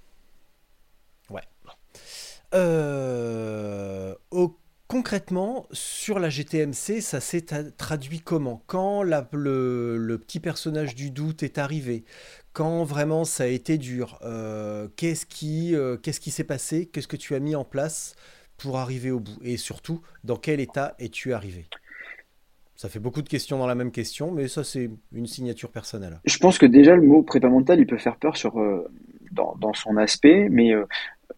Euh, 2.53 4.13
au- 4.29 4.55
concrètement, 4.91 5.67
sur 5.71 6.19
la 6.19 6.27
GTMC, 6.29 6.99
ça 6.99 7.21
s'est 7.21 7.45
traduit 7.77 8.19
comment? 8.19 8.61
Quand 8.67 9.03
le, 9.03 10.17
petit 10.17 10.41
personnage 10.41 10.95
du 10.95 11.11
doute 11.11 11.43
est 11.43 11.57
arrivé, 11.57 12.03
quand 12.51 12.83
vraiment 12.83 13.23
ça 13.23 13.45
a 13.45 13.47
été 13.47 13.77
dur, 13.77 14.19
euh, 14.21 14.89
qu'est-ce 14.97 15.25
qui, 15.25 15.73
euh, 15.75 15.95
qu'est-ce 15.95 16.19
qui 16.19 16.29
s'est 16.29 16.43
passé? 16.43 16.87
Qu'est-ce 16.87 17.07
que 17.07 17.15
tu 17.15 17.35
as 17.35 17.39
mis 17.39 17.55
en 17.55 17.63
place 17.63 18.17
pour 18.57 18.79
arriver 18.79 19.11
au 19.11 19.21
bout? 19.21 19.37
Et 19.41 19.55
surtout, 19.55 20.01
dans 20.25 20.35
quel 20.35 20.59
état 20.59 20.93
es-tu 20.99 21.31
arrivé? 21.31 21.67
Ça 22.75 22.89
fait 22.89 22.99
beaucoup 22.99 23.21
de 23.21 23.29
questions 23.29 23.57
dans 23.57 23.67
la 23.67 23.75
même 23.75 23.91
question, 23.91 24.29
mais 24.29 24.49
ça 24.49 24.65
c'est 24.65 24.89
une 25.13 25.25
signature 25.25 25.71
personnelle. 25.71 26.19
Je 26.25 26.37
pense 26.37 26.57
que 26.57 26.65
déjà 26.65 26.97
le 26.97 27.03
mot 27.03 27.23
prépa 27.23 27.47
mentale, 27.47 27.79
il 27.79 27.87
peut 27.87 27.97
faire 27.97 28.17
peur 28.17 28.33
euh, 28.55 28.91
dans, 29.31 29.55
dans 29.55 29.73
son 29.73 29.95
aspect, 29.95 30.49
mais 30.49 30.73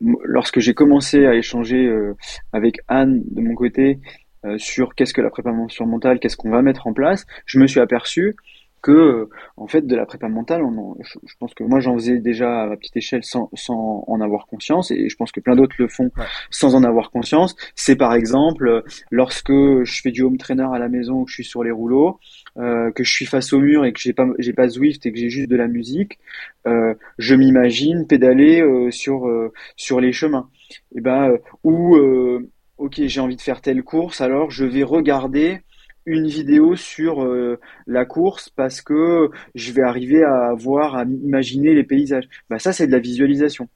lorsque 0.01 0.59
j'ai 0.59 0.73
commencé 0.73 1.25
à 1.25 1.35
échanger 1.35 1.85
euh, 1.85 2.15
avec 2.51 2.77
Anne 2.87 3.21
de 3.25 3.41
mon 3.41 3.55
côté 3.55 3.99
euh, 4.45 4.57
sur 4.57 4.95
qu'est-ce 4.95 5.13
que 5.13 5.21
la 5.21 5.29
préparation 5.29 5.85
mentale, 5.85 6.19
qu'est-ce 6.19 6.37
qu'on 6.37 6.51
va 6.51 6.61
mettre 6.61 6.87
en 6.87 6.93
place, 6.93 7.25
je 7.45 7.59
me 7.59 7.67
suis 7.67 7.79
aperçu 7.79 8.35
que 8.83 9.29
en 9.57 9.65
fait 9.67 9.87
de 9.87 9.95
la 9.95 10.05
prépa 10.05 10.27
mentale, 10.29 10.61
on 10.63 10.77
en- 10.77 10.97
je, 11.01 11.17
je 11.25 11.33
pense 11.39 11.53
que 11.55 11.63
moi 11.63 11.79
j'en 11.79 11.95
faisais 11.95 12.19
déjà 12.19 12.63
à 12.63 12.67
ma 12.67 12.77
petite 12.77 12.97
échelle 12.97 13.23
sans, 13.23 13.49
sans 13.55 14.03
en 14.07 14.21
avoir 14.21 14.45
conscience, 14.45 14.91
et 14.91 15.09
je 15.09 15.15
pense 15.15 15.31
que 15.31 15.39
plein 15.39 15.55
d'autres 15.55 15.75
le 15.79 15.87
font 15.87 16.11
Ouais. 16.17 16.25
sans 16.51 16.75
en 16.75 16.83
avoir 16.83 17.09
conscience. 17.09 17.55
C'est 17.75 17.95
par 17.95 18.13
exemple 18.13 18.83
lorsque 19.09 19.51
je 19.51 20.01
fais 20.03 20.11
du 20.11 20.21
home 20.21 20.37
trainer 20.37 20.67
à 20.71 20.77
la 20.79 20.89
maison 20.89 21.21
ou 21.21 21.23
que 21.25 21.31
je 21.31 21.35
suis 21.35 21.43
sur 21.45 21.63
les 21.63 21.71
rouleaux, 21.71 22.19
euh, 22.57 22.91
que 22.91 23.03
je 23.03 23.11
suis 23.11 23.25
face 23.25 23.53
au 23.53 23.59
mur 23.59 23.85
et 23.85 23.93
que 23.93 23.99
j'ai 23.99 24.13
pas 24.13 24.27
j'ai 24.37 24.53
pas 24.53 24.67
Zwift 24.67 25.05
et 25.05 25.11
que 25.13 25.17
j'ai 25.17 25.29
juste 25.29 25.49
de 25.49 25.55
la 25.55 25.67
musique, 25.67 26.19
euh, 26.67 26.93
je 27.17 27.33
m'imagine 27.35 28.05
pédaler 28.05 28.61
euh, 28.61 28.91
sur 28.91 29.27
euh, 29.27 29.51
sur 29.77 30.01
les 30.01 30.11
chemins. 30.11 30.49
Et 30.95 31.01
ben 31.01 31.29
euh, 31.31 31.37
ou 31.63 31.95
euh, 31.95 32.49
ok 32.77 32.95
j'ai 33.05 33.21
envie 33.21 33.37
de 33.37 33.41
faire 33.41 33.61
telle 33.61 33.81
course, 33.83 34.19
alors 34.21 34.51
je 34.51 34.65
vais 34.65 34.83
regarder 34.83 35.61
une 36.05 36.27
vidéo 36.27 36.75
sur 36.75 37.23
euh, 37.23 37.59
la 37.87 38.05
course 38.05 38.49
parce 38.49 38.81
que 38.81 39.29
je 39.55 39.71
vais 39.71 39.83
arriver 39.83 40.23
à 40.23 40.53
voir 40.53 40.95
à 40.95 41.03
imaginer 41.03 41.73
les 41.73 41.83
paysages. 41.83 42.27
Bah 42.49 42.59
ça 42.59 42.73
c'est 42.73 42.87
de 42.87 42.91
la 42.91 42.99
visualisation. 42.99 43.69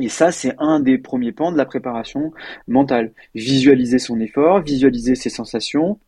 Et 0.00 0.08
ça, 0.08 0.32
c'est 0.32 0.54
un 0.58 0.80
des 0.80 0.96
premiers 0.96 1.32
pans 1.32 1.52
de 1.52 1.58
la 1.58 1.66
préparation 1.66 2.32
mentale. 2.66 3.12
Visualiser 3.34 3.98
son 3.98 4.20
effort, 4.20 4.62
visualiser 4.62 5.14
ses 5.14 5.28
sensations, 5.28 6.00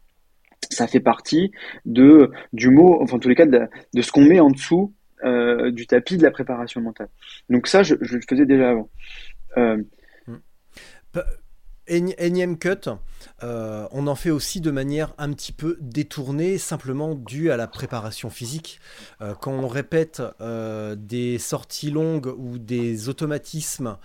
ça 0.71 0.87
fait 0.87 1.01
partie 1.01 1.53
de 1.85 2.31
du 2.55 2.71
mot, 2.71 3.03
enfin 3.03 3.17
en 3.17 3.19
tous 3.19 3.29
les 3.29 3.35
cas 3.35 3.45
de, 3.45 3.61
de 3.93 4.03
ce 4.03 4.11
qu'on 4.11 4.25
met 4.25 4.41
en 4.41 4.49
dessous 4.49 4.95
euh, 5.25 5.71
du 5.71 5.87
tapis 5.87 6.17
de 6.17 6.23
la 6.23 6.31
préparation 6.31 6.81
mentale. 6.81 7.11
Donc 7.51 7.67
ça, 7.67 7.83
je, 7.83 7.97
je 8.01 8.15
le 8.17 8.23
faisais 8.27 8.47
déjà 8.47 8.71
avant. 8.71 8.89
Euh, 9.59 9.77
éni- 11.15 11.23
Énième 11.87 12.57
cut, 12.57 12.89
euh, 13.43 13.87
on 13.93 14.07
en 14.07 14.15
fait 14.15 14.31
aussi 14.31 14.63
de 14.63 14.71
manière 14.71 15.13
un 15.19 15.31
petit 15.35 15.53
peu 15.53 15.77
détournée, 15.83 16.57
simplement 16.57 17.15
due 17.15 17.51
à 17.51 17.59
la 17.59 17.67
préparation 17.67 18.31
physique. 18.31 18.81
Euh, 19.21 19.35
quand 19.35 19.53
on 19.53 19.69
répète 19.69 20.23
euh, 20.41 20.95
des 20.95 21.39
sorties 21.39 21.91
longues 21.91 22.33
ou 22.39 22.59
des 22.59 23.11
automatismes 23.11 23.99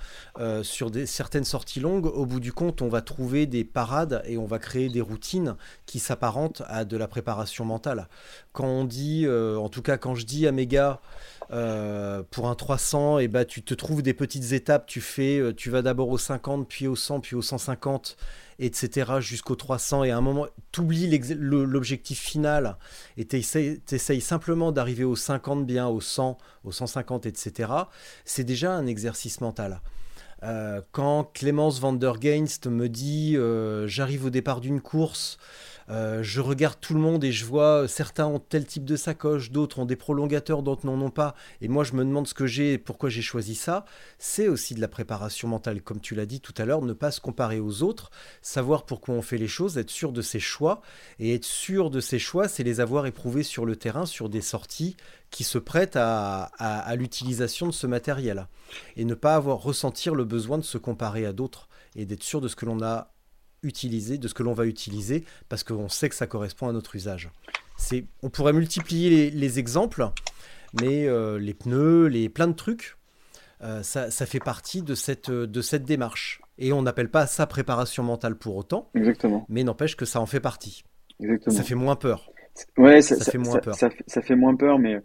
sur 0.61 0.91
certaines 1.05 1.43
sorties 1.43 1.79
longues, 1.79 2.05
au 2.05 2.25
bout 2.25 2.39
du 2.39 2.53
compte, 2.53 2.81
on 2.81 2.89
va 2.89 3.01
trouver 3.01 3.45
des 3.45 3.63
parades 3.63 4.23
et 4.25 4.37
on 4.37 4.45
va 4.45 4.59
créer 4.59 4.89
des 4.89 5.01
routines 5.01 5.55
qui 5.85 5.99
s'apparentent 5.99 6.63
à 6.67 6.85
de 6.85 6.97
la 6.97 7.07
préparation 7.07 7.65
mentale. 7.65 8.07
Quand 8.53 8.67
on 8.67 8.85
dit, 8.85 9.27
en 9.27 9.69
tout 9.69 9.81
cas 9.81 9.97
quand 9.97 10.15
je 10.15 10.25
dis 10.25 10.47
à 10.47 10.51
mes 10.51 10.65
gars, 10.65 11.01
euh, 11.51 12.21
pour 12.29 12.47
un 12.47 12.53
300, 12.53 13.19
et 13.19 13.27
bah, 13.27 13.43
tu 13.43 13.63
te 13.63 13.73
trouves 13.73 14.03
des 14.03 14.13
petites 14.13 14.51
étapes, 14.51 14.85
tu 14.85 15.01
fais, 15.01 15.39
euh, 15.39 15.53
tu 15.53 15.71
vas 15.71 15.81
d'abord 15.81 16.09
au 16.09 16.17
50, 16.19 16.67
puis 16.67 16.87
au 16.87 16.95
100, 16.95 17.21
puis 17.21 17.35
au 17.35 17.41
150, 17.41 18.17
etc. 18.59 19.13
jusqu'au 19.19 19.55
300, 19.55 20.03
et 20.03 20.11
à 20.11 20.17
un 20.17 20.21
moment, 20.21 20.45
tu 20.71 20.81
oublies 20.81 21.09
l'objectif 21.35 22.19
final, 22.19 22.77
et 23.17 23.25
tu 23.25 23.37
essayes 23.37 24.21
simplement 24.21 24.71
d'arriver 24.71 25.03
au 25.03 25.15
50 25.15 25.65
bien, 25.65 25.87
au 25.87 26.01
100, 26.01 26.37
au 26.63 26.71
150, 26.71 27.25
etc. 27.25 27.71
C'est 28.25 28.43
déjà 28.43 28.73
un 28.73 28.85
exercice 28.85 29.41
mental. 29.41 29.81
Euh, 30.43 30.81
quand 30.91 31.25
Clémence 31.33 31.79
van 31.79 31.93
der 31.93 32.21
Geinst 32.21 32.67
me 32.67 32.87
dit 32.87 33.37
j'arrive 33.87 34.25
au 34.25 34.29
départ 34.29 34.61
d'une 34.61 34.81
course, 34.81 35.39
euh, 35.89 36.21
je 36.21 36.39
regarde 36.39 36.77
tout 36.79 36.93
le 36.93 36.99
monde 36.99 37.23
et 37.23 37.31
je 37.31 37.45
vois 37.45 37.83
euh, 37.83 37.87
certains 37.87 38.27
ont 38.27 38.39
tel 38.39 38.65
type 38.65 38.85
de 38.85 38.95
sacoche, 38.95 39.51
d'autres 39.51 39.79
ont 39.79 39.85
des 39.85 39.95
prolongateurs, 39.95 40.61
d'autres 40.61 40.85
n'en 40.85 41.01
ont 41.01 41.09
pas. 41.09 41.35
Et 41.61 41.67
moi, 41.67 41.83
je 41.83 41.93
me 41.93 42.05
demande 42.05 42.27
ce 42.27 42.33
que 42.33 42.45
j'ai 42.45 42.73
et 42.73 42.77
pourquoi 42.77 43.09
j'ai 43.09 43.21
choisi 43.21 43.55
ça. 43.55 43.85
C'est 44.19 44.47
aussi 44.47 44.75
de 44.75 44.81
la 44.81 44.87
préparation 44.87 45.47
mentale, 45.47 45.81
comme 45.81 45.99
tu 45.99 46.13
l'as 46.13 46.27
dit 46.27 46.41
tout 46.41 46.53
à 46.57 46.65
l'heure, 46.65 46.81
ne 46.83 46.93
pas 46.93 47.11
se 47.11 47.19
comparer 47.19 47.59
aux 47.59 47.81
autres, 47.81 48.11
savoir 48.41 48.85
pourquoi 48.85 49.15
on 49.15 49.21
fait 49.21 49.37
les 49.37 49.47
choses, 49.47 49.77
être 49.77 49.89
sûr 49.89 50.11
de 50.11 50.21
ses 50.21 50.39
choix. 50.39 50.81
Et 51.17 51.33
être 51.33 51.45
sûr 51.45 51.89
de 51.89 51.99
ses 51.99 52.19
choix, 52.19 52.47
c'est 52.47 52.63
les 52.63 52.81
avoir 52.81 53.07
éprouvés 53.07 53.43
sur 53.43 53.65
le 53.65 53.75
terrain, 53.75 54.05
sur 54.05 54.29
des 54.29 54.41
sorties 54.41 54.95
qui 55.31 55.43
se 55.43 55.57
prêtent 55.57 55.95
à, 55.95 56.95
l'utilisation 56.95 57.67
de 57.67 57.71
ce 57.71 57.87
matériel. 57.87 58.47
Et 58.95 59.05
ne 59.05 59.13
pas 59.15 59.35
avoir 59.35 59.61
ressentir 59.61 60.15
le 60.15 60.25
besoin 60.25 60.57
de 60.57 60.63
se 60.63 60.77
comparer 60.77 61.25
à 61.25 61.33
d'autres 61.33 61.67
et 61.95 62.05
d'être 62.05 62.23
sûr 62.23 62.41
de 62.41 62.47
ce 62.47 62.55
que 62.55 62.65
l'on 62.65 62.81
a 62.83 63.11
utilisé, 63.63 64.17
de 64.17 64.27
ce 64.27 64.33
que 64.33 64.43
l'on 64.43 64.53
va 64.53 64.65
utiliser, 64.65 65.23
parce 65.49 65.63
qu'on 65.63 65.89
sait 65.89 66.09
que 66.09 66.15
ça 66.15 66.27
correspond 66.27 66.67
à 66.69 66.71
notre 66.71 66.95
usage. 66.95 67.29
C'est, 67.77 68.05
on 68.23 68.29
pourrait 68.29 68.53
multiplier 68.53 69.09
les, 69.09 69.29
les 69.31 69.59
exemples, 69.59 70.07
mais 70.81 71.07
euh, 71.07 71.39
les 71.39 71.53
pneus, 71.53 72.07
les 72.07 72.29
plein 72.29 72.47
de 72.47 72.53
trucs, 72.53 72.95
euh, 73.61 73.83
ça, 73.83 74.11
ça 74.11 74.25
fait 74.25 74.39
partie 74.39 74.81
de 74.81 74.95
cette, 74.95 75.29
de 75.31 75.61
cette 75.61 75.83
démarche. 75.83 76.41
Et 76.57 76.73
on 76.73 76.81
n'appelle 76.81 77.09
pas 77.09 77.25
ça 77.27 77.47
préparation 77.47 78.03
mentale 78.03 78.35
pour 78.35 78.55
autant, 78.57 78.89
exactement, 78.95 79.45
mais 79.49 79.63
n'empêche 79.63 79.95
que 79.95 80.05
ça 80.05 80.19
en 80.19 80.25
fait 80.25 80.39
partie. 80.41 80.83
exactement. 81.21 81.55
Ça 81.55 81.63
fait 81.63 81.75
moins 81.75 81.95
peur. 81.95 82.29
Ouais, 82.77 83.01
ça, 83.01 83.15
fait 83.23 83.37
moins 83.37 83.59
peur. 83.59 83.75
ça 83.75 83.89
fait- 83.89 84.03
ça 84.07 84.21
fait 84.21 84.35
moins 84.35 84.53
peur, 84.55 84.79
mais 84.79 84.95
euh, 84.95 84.99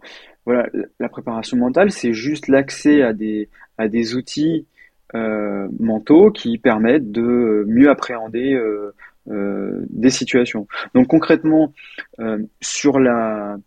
voilà, 0.45 0.67
la- 0.99 1.07
préparation 1.07 1.55
mentale, 1.55 1.91
c'est 1.91 2.11
juste 2.13 2.49
l'accès 2.49 3.01
à 3.01 3.13
des, 3.13 3.49
à 3.77 3.87
des 3.87 4.15
outils 4.15 4.65
mentaux 5.13 6.31
qui 6.31 6.57
permettent 6.57 7.11
de 7.11 7.21
euh, 7.21 7.65
mieux 7.67 7.89
appréhender 7.89 8.53
euh, 8.53 8.93
euh, 9.29 9.85
des 9.89 10.09
situations. 10.09 10.67
Donc 10.93 11.07
concrètement, 11.07 11.73
euh, 12.19 12.39
sur 12.61 12.99
la 12.99 13.57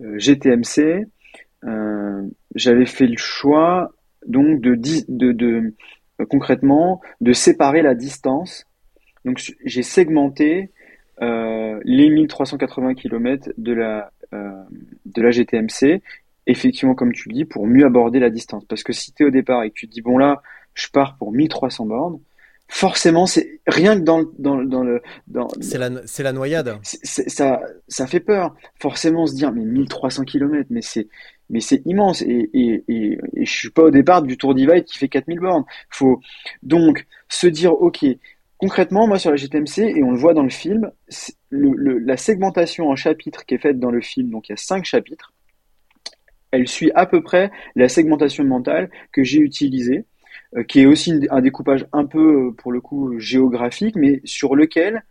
euh, 0.00 0.18
GTMC, 0.18 1.06
euh, 1.64 2.22
j'avais 2.54 2.86
fait 2.86 3.06
le 3.06 3.16
choix 3.16 3.92
donc 4.26 4.60
de, 4.60 4.74
de, 4.74 5.72
euh, 6.20 6.26
concrètement 6.28 7.00
de 7.20 7.32
séparer 7.32 7.82
la 7.82 7.94
distance. 7.94 8.66
Donc 9.24 9.40
j'ai 9.64 9.82
segmenté 9.82 10.70
euh, 11.22 11.80
les 11.84 12.10
1380 12.10 12.94
km 12.94 13.50
de 13.56 13.72
la, 13.72 14.10
euh, 14.32 14.50
de 15.06 15.22
la 15.22 15.30
GTMC, 15.30 16.02
effectivement, 16.46 16.94
comme 16.94 17.12
tu 17.12 17.28
le 17.28 17.34
dis, 17.34 17.44
pour 17.44 17.66
mieux 17.66 17.86
aborder 17.86 18.18
la 18.18 18.30
distance. 18.30 18.64
Parce 18.64 18.82
que 18.82 18.92
si 18.92 19.12
tu 19.12 19.22
es 19.22 19.26
au 19.26 19.30
départ 19.30 19.62
et 19.62 19.70
que 19.70 19.74
tu 19.74 19.86
te 19.86 19.92
dis, 19.92 20.02
bon 20.02 20.18
là, 20.18 20.42
je 20.74 20.88
pars 20.88 21.16
pour 21.16 21.32
1300 21.32 21.86
bornes, 21.86 22.18
forcément, 22.68 23.26
c'est 23.26 23.60
rien 23.66 23.94
que 23.98 24.04
dans, 24.04 24.18
le- 24.20 24.32
dans, 24.38 24.56
le- 24.56 24.66
dans 24.66 24.82
le... 24.82 25.02
Dans, 25.28 25.48
C'est 25.60 25.78
la, 25.78 25.90
c'est 26.06 26.22
la 26.22 26.32
noyade. 26.32 26.78
c'est- 26.82 27.28
ça, 27.28 27.60
ça 27.88 28.06
fait 28.06 28.20
peur. 28.20 28.54
Forcément, 28.80 29.26
se 29.26 29.34
dire, 29.34 29.52
mais 29.52 29.64
1300 29.64 30.24
km, 30.24 30.66
mais 30.70 30.82
c'est, 30.82 31.08
mais 31.50 31.60
c'est 31.60 31.82
immense. 31.86 32.22
Et, 32.22 32.50
et, 32.54 32.84
et, 32.88 33.18
et 33.36 33.44
je 33.44 33.52
suis 33.52 33.70
pas 33.70 33.82
au 33.82 33.90
départ 33.90 34.22
du 34.22 34.36
Tour 34.36 34.54
Divide 34.54 34.84
qui 34.84 34.98
fait 34.98 35.08
4000 35.08 35.38
bornes. 35.40 35.64
Faut 35.90 36.20
donc 36.62 37.06
se 37.28 37.46
dire, 37.46 37.74
ok, 37.74 38.04
concrètement, 38.56 39.06
moi 39.06 39.18
sur 39.18 39.30
la 39.30 39.36
GTMC, 39.36 39.78
et 39.96 40.02
on 40.02 40.10
le 40.12 40.18
voit 40.18 40.32
dans 40.34 40.42
le 40.42 40.48
film, 40.50 40.90
le, 41.50 41.70
le- 41.76 41.98
la 41.98 42.16
segmentation 42.16 42.88
en 42.88 42.96
chapitres 42.96 43.44
qui 43.44 43.54
est 43.54 43.58
faite 43.58 43.78
dans 43.78 43.90
le 43.90 44.00
film, 44.00 44.30
donc 44.30 44.48
il 44.48 44.52
y 44.52 44.54
a 44.54 44.56
cinq 44.56 44.84
chapitres, 44.86 45.32
elle 46.50 46.68
suit 46.68 46.90
à 46.94 47.06
peu 47.06 47.22
près 47.22 47.50
la 47.74 47.88
segmentation 47.88 48.44
mentale 48.44 48.90
que 49.12 49.22
j'ai 49.24 49.38
utilisée, 49.38 50.04
qui 50.62 50.80
est 50.80 50.86
aussi 50.86 51.26
un 51.30 51.40
découpage 51.40 51.86
un 51.92 52.06
peu, 52.06 52.48
euh, 52.48 52.50
pour 52.52 52.72
le 52.72 52.80
coup, 52.80 53.18
géographique, 53.18 53.96
mais 53.96 54.20
sur 54.24 54.54
lequel 54.54 55.02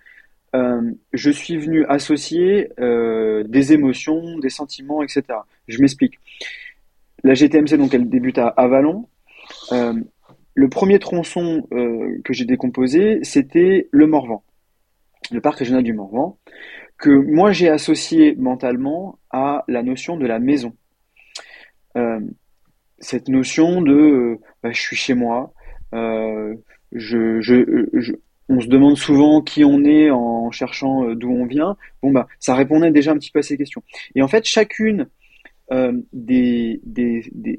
euh, 0.56 0.92
je 1.14 1.32
suis 1.32 1.58
venu 1.58 1.86
associer 1.86 2.70
euh, 2.80 3.44
des 3.44 3.74
émotions, 3.74 4.38
des 4.40 4.50
sentiments, 4.50 5.02
etc. 5.02 5.24
Je 5.68 5.80
m'explique. 5.82 6.20
La 7.24 7.34
GTMC, 7.34 7.78
donc, 7.78 7.94
elle 7.94 8.10
débute 8.10 8.38
à 8.38 8.48
Avalon. 8.48 9.08
Euh, 9.72 9.94
le 10.56 10.70
premier 10.70 11.00
tronçon 11.00 11.68
euh, 11.72 12.20
que 12.24 12.34
j'ai 12.34 12.46
décomposé, 12.46 13.20
c'était 13.24 13.88
le 13.92 14.06
Morvan, 14.06 14.44
le 15.32 15.42
parc 15.42 15.60
régional 15.60 15.84
du 15.84 15.94
Morvan, 15.94 16.38
que 16.98 17.10
moi 17.10 17.52
j'ai 17.52 17.70
associé 17.70 18.36
mentalement 18.36 19.18
à 19.32 19.64
la 19.68 19.82
notion 19.82 20.16
de 20.16 20.28
la 20.28 20.40
maison. 20.40 20.76
Cette 23.00 23.28
notion 23.28 23.82
de 23.82 23.94
euh, 23.94 24.40
bah, 24.62 24.72
je 24.72 24.80
suis 24.80 24.96
chez 24.96 25.14
moi, 25.14 25.54
euh, 25.94 26.56
je, 26.92 27.42
je, 27.42 27.88
je, 27.94 28.14
on 28.50 28.60
se 28.60 28.68
demande 28.68 28.98
souvent 28.98 29.42
qui 29.42 29.64
on 29.64 29.84
est 29.84 30.10
en 30.10 30.52
cherchant 30.52 31.08
euh, 31.08 31.16
d'où 31.16 31.30
on 31.32 31.46
vient. 31.46 31.76
Bon 32.02 32.12
bah 32.12 32.28
ça 32.40 32.56
répondait 32.56 32.92
déjà 32.92 33.12
un 33.12 33.18
petit 33.18 33.32
peu 33.32 33.40
à 33.40 33.44
ces 33.44 33.58
questions. 33.58 33.84
Et 34.16 34.22
en 34.22 34.28
fait 34.28 34.46
chacune 34.46 35.08
des, 36.14 36.80
des, 36.84 37.26
des, 37.32 37.58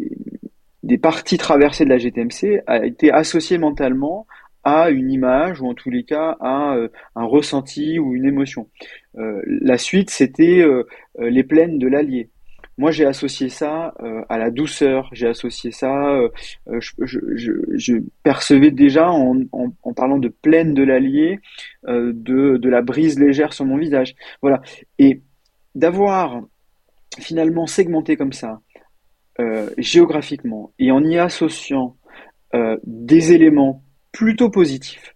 des 0.84 0.98
parties 0.98 1.36
traversées 1.36 1.84
de 1.84 1.90
la 1.90 1.98
GTMC 1.98 2.62
a 2.68 2.86
été 2.86 3.10
associée 3.10 3.58
mentalement 3.58 4.28
à 4.62 4.90
une 4.90 5.10
image 5.10 5.60
ou 5.60 5.68
en 5.68 5.74
tous 5.74 5.90
les 5.90 6.04
cas 6.04 6.36
à 6.40 6.76
un 7.16 7.24
ressenti 7.24 7.98
ou 7.98 8.14
une 8.14 8.24
émotion. 8.24 8.68
Euh, 9.16 9.42
la 9.46 9.78
suite, 9.78 10.10
c'était 10.10 10.60
euh, 10.60 10.84
les 11.18 11.44
plaines 11.44 11.78
de 11.78 11.86
l'Allier. 11.86 12.30
Moi, 12.76 12.90
j'ai 12.90 13.04
associé 13.04 13.48
ça 13.48 13.94
euh, 14.02 14.22
à 14.28 14.36
la 14.38 14.50
douceur. 14.50 15.08
J'ai 15.12 15.28
associé 15.28 15.70
ça. 15.70 16.10
euh, 16.10 16.28
euh, 16.68 16.80
je, 16.80 18.00
percevais 18.22 18.70
déjà 18.70 19.10
en, 19.10 19.36
parlant 19.94 20.18
de 20.18 20.28
plaine 20.28 20.74
de 20.74 20.82
l'Allier 20.82 21.38
de, 21.86 22.56
de 22.56 22.68
la 22.68 22.82
brise 22.82 23.18
légère 23.18 23.52
sur 23.52 23.64
mon 23.64 23.76
visage. 23.76 24.14
Voilà. 24.42 24.60
Et 24.98 25.20
d'avoir 25.74 26.42
finalement 27.18 27.66
segmenté 27.66 28.16
comme 28.16 28.32
ça 28.32 28.60
géographiquement 29.78 30.72
et 30.78 30.92
en 30.92 31.02
y 31.04 31.18
associant 31.18 31.96
des 32.84 33.32
éléments 33.32 33.82
plutôt 34.12 34.48
positifs 34.48 35.14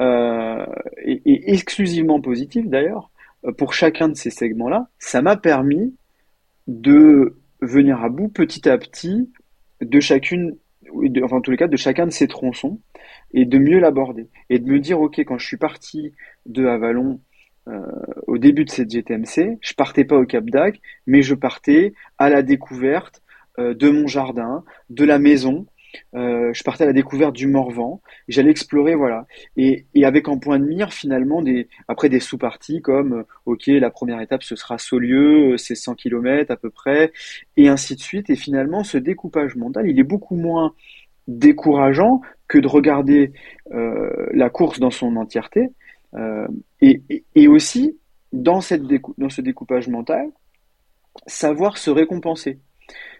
et, 0.00 1.52
exclusivement 1.52 2.20
positifs 2.20 2.66
d'ailleurs 2.66 3.10
pour 3.58 3.74
chacun 3.74 4.08
de 4.08 4.14
ces 4.14 4.30
segments-là, 4.30 4.88
ça 4.98 5.20
m'a 5.20 5.36
permis 5.36 5.94
de 6.66 7.38
venir 7.60 8.02
à 8.02 8.08
bout 8.08 8.28
petit 8.28 8.68
à 8.68 8.76
petit 8.78 9.30
de 9.80 10.00
chacune, 10.00 10.56
enfin 11.22 11.36
en 11.36 11.40
tous 11.40 11.50
les 11.50 11.56
cas 11.56 11.68
de 11.68 11.76
chacun 11.76 12.06
de 12.06 12.12
ces 12.12 12.28
tronçons 12.28 12.80
et 13.32 13.44
de 13.44 13.58
mieux 13.58 13.78
l'aborder 13.78 14.28
et 14.50 14.58
de 14.58 14.70
me 14.70 14.78
dire 14.78 15.00
ok 15.00 15.20
quand 15.20 15.38
je 15.38 15.46
suis 15.46 15.56
parti 15.56 16.12
de 16.46 16.66
Avalon 16.66 17.20
euh, 17.68 17.80
au 18.28 18.38
début 18.38 18.64
de 18.64 18.70
cette 18.70 18.90
GTMC, 18.90 19.58
je 19.60 19.74
partais 19.74 20.04
pas 20.04 20.16
au 20.16 20.24
Cap 20.24 20.44
d'Agde, 20.44 20.78
mais 21.06 21.22
je 21.22 21.34
partais 21.34 21.94
à 22.16 22.30
la 22.30 22.42
découverte 22.42 23.22
euh, 23.58 23.74
de 23.74 23.90
mon 23.90 24.06
jardin, 24.06 24.64
de 24.88 25.04
la 25.04 25.18
maison. 25.18 25.66
Euh, 26.14 26.52
je 26.52 26.62
partais 26.62 26.84
à 26.84 26.86
la 26.86 26.92
découverte 26.92 27.34
du 27.34 27.46
Morvan. 27.46 28.00
J'allais 28.28 28.50
explorer, 28.50 28.94
voilà. 28.94 29.26
Et, 29.56 29.86
avec 30.04 30.28
en 30.28 30.38
point 30.38 30.58
de 30.58 30.64
mire 30.64 30.92
finalement 30.92 31.42
des 31.42 31.68
après 31.88 32.08
des 32.08 32.20
sous-parties 32.20 32.80
comme 32.80 33.12
euh, 33.12 33.22
ok 33.46 33.66
la 33.66 33.90
première 33.90 34.20
étape 34.20 34.42
ce 34.42 34.56
sera 34.56 34.78
Saulieu, 34.78 35.54
euh, 35.54 35.56
c'est 35.56 35.74
100 35.74 35.94
km 35.96 36.50
à 36.50 36.56
peu 36.56 36.70
près, 36.70 37.12
et 37.56 37.68
ainsi 37.68 37.96
de 37.96 38.00
suite. 38.00 38.30
Et 38.30 38.36
finalement 38.36 38.84
ce 38.84 38.98
découpage 38.98 39.56
mental 39.56 39.88
il 39.88 39.98
est 39.98 40.04
beaucoup 40.04 40.36
moins 40.36 40.74
décourageant 41.28 42.20
que 42.48 42.58
de 42.58 42.68
regarder 42.68 43.32
la 43.72 44.48
course 44.48 44.78
dans 44.78 44.92
son 44.92 45.16
entièreté. 45.16 45.70
Et, 46.80 47.48
aussi, 47.48 47.98
dans 48.32 48.60
ce 48.60 49.40
découpage 49.40 49.88
mental, 49.88 50.30
savoir 51.26 51.78
se 51.78 51.90
récompenser. 51.90 52.60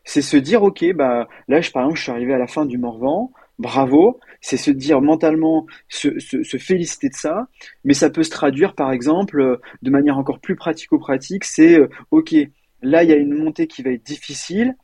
C'est 0.07 0.23
se 0.23 0.37
dire, 0.37 0.63
ok, 0.63 0.85
bah, 0.95 1.29
là, 1.49 1.61
je, 1.61 1.71
par 1.73 1.83
exemple, 1.83 1.99
je 1.99 2.03
suis 2.05 2.13
arrivé 2.13 2.33
à 2.33 2.39
la 2.39 2.47
fin 2.47 2.65
du 2.65 2.79
Morvan, 2.79 3.33
bravo. 3.59 4.21
C'est 4.41 4.57
se 4.57 4.71
dire 4.71 5.01
mentalement, 5.03 5.67
se, 5.89 6.19
se, 6.21 6.45
se 6.45 6.57
féliciter 6.59 7.09
de 7.09 7.15
ça. 7.15 7.49
Mais 7.85 7.93
ça 7.93 8.09
peut 8.09 8.23
se 8.23 8.31
traduire, 8.31 8.75
par 8.75 8.93
exemple, 8.93 9.41
euh, 9.41 9.61
de 9.83 9.91
manière 9.91 10.17
encore 10.17 10.39
plus 10.41 10.55
pratico-pratique, 10.55 11.45
c'est, 11.45 11.79
euh, 11.81 11.89
ok, 12.13 12.35
là, 12.83 13.03
il 13.03 13.11
y 13.11 13.13
a 13.13 13.17
une 13.17 13.35
montée 13.35 13.67
qui 13.67 13.83
va 13.83 13.91
être 13.91 14.07
difficile. 14.07 14.77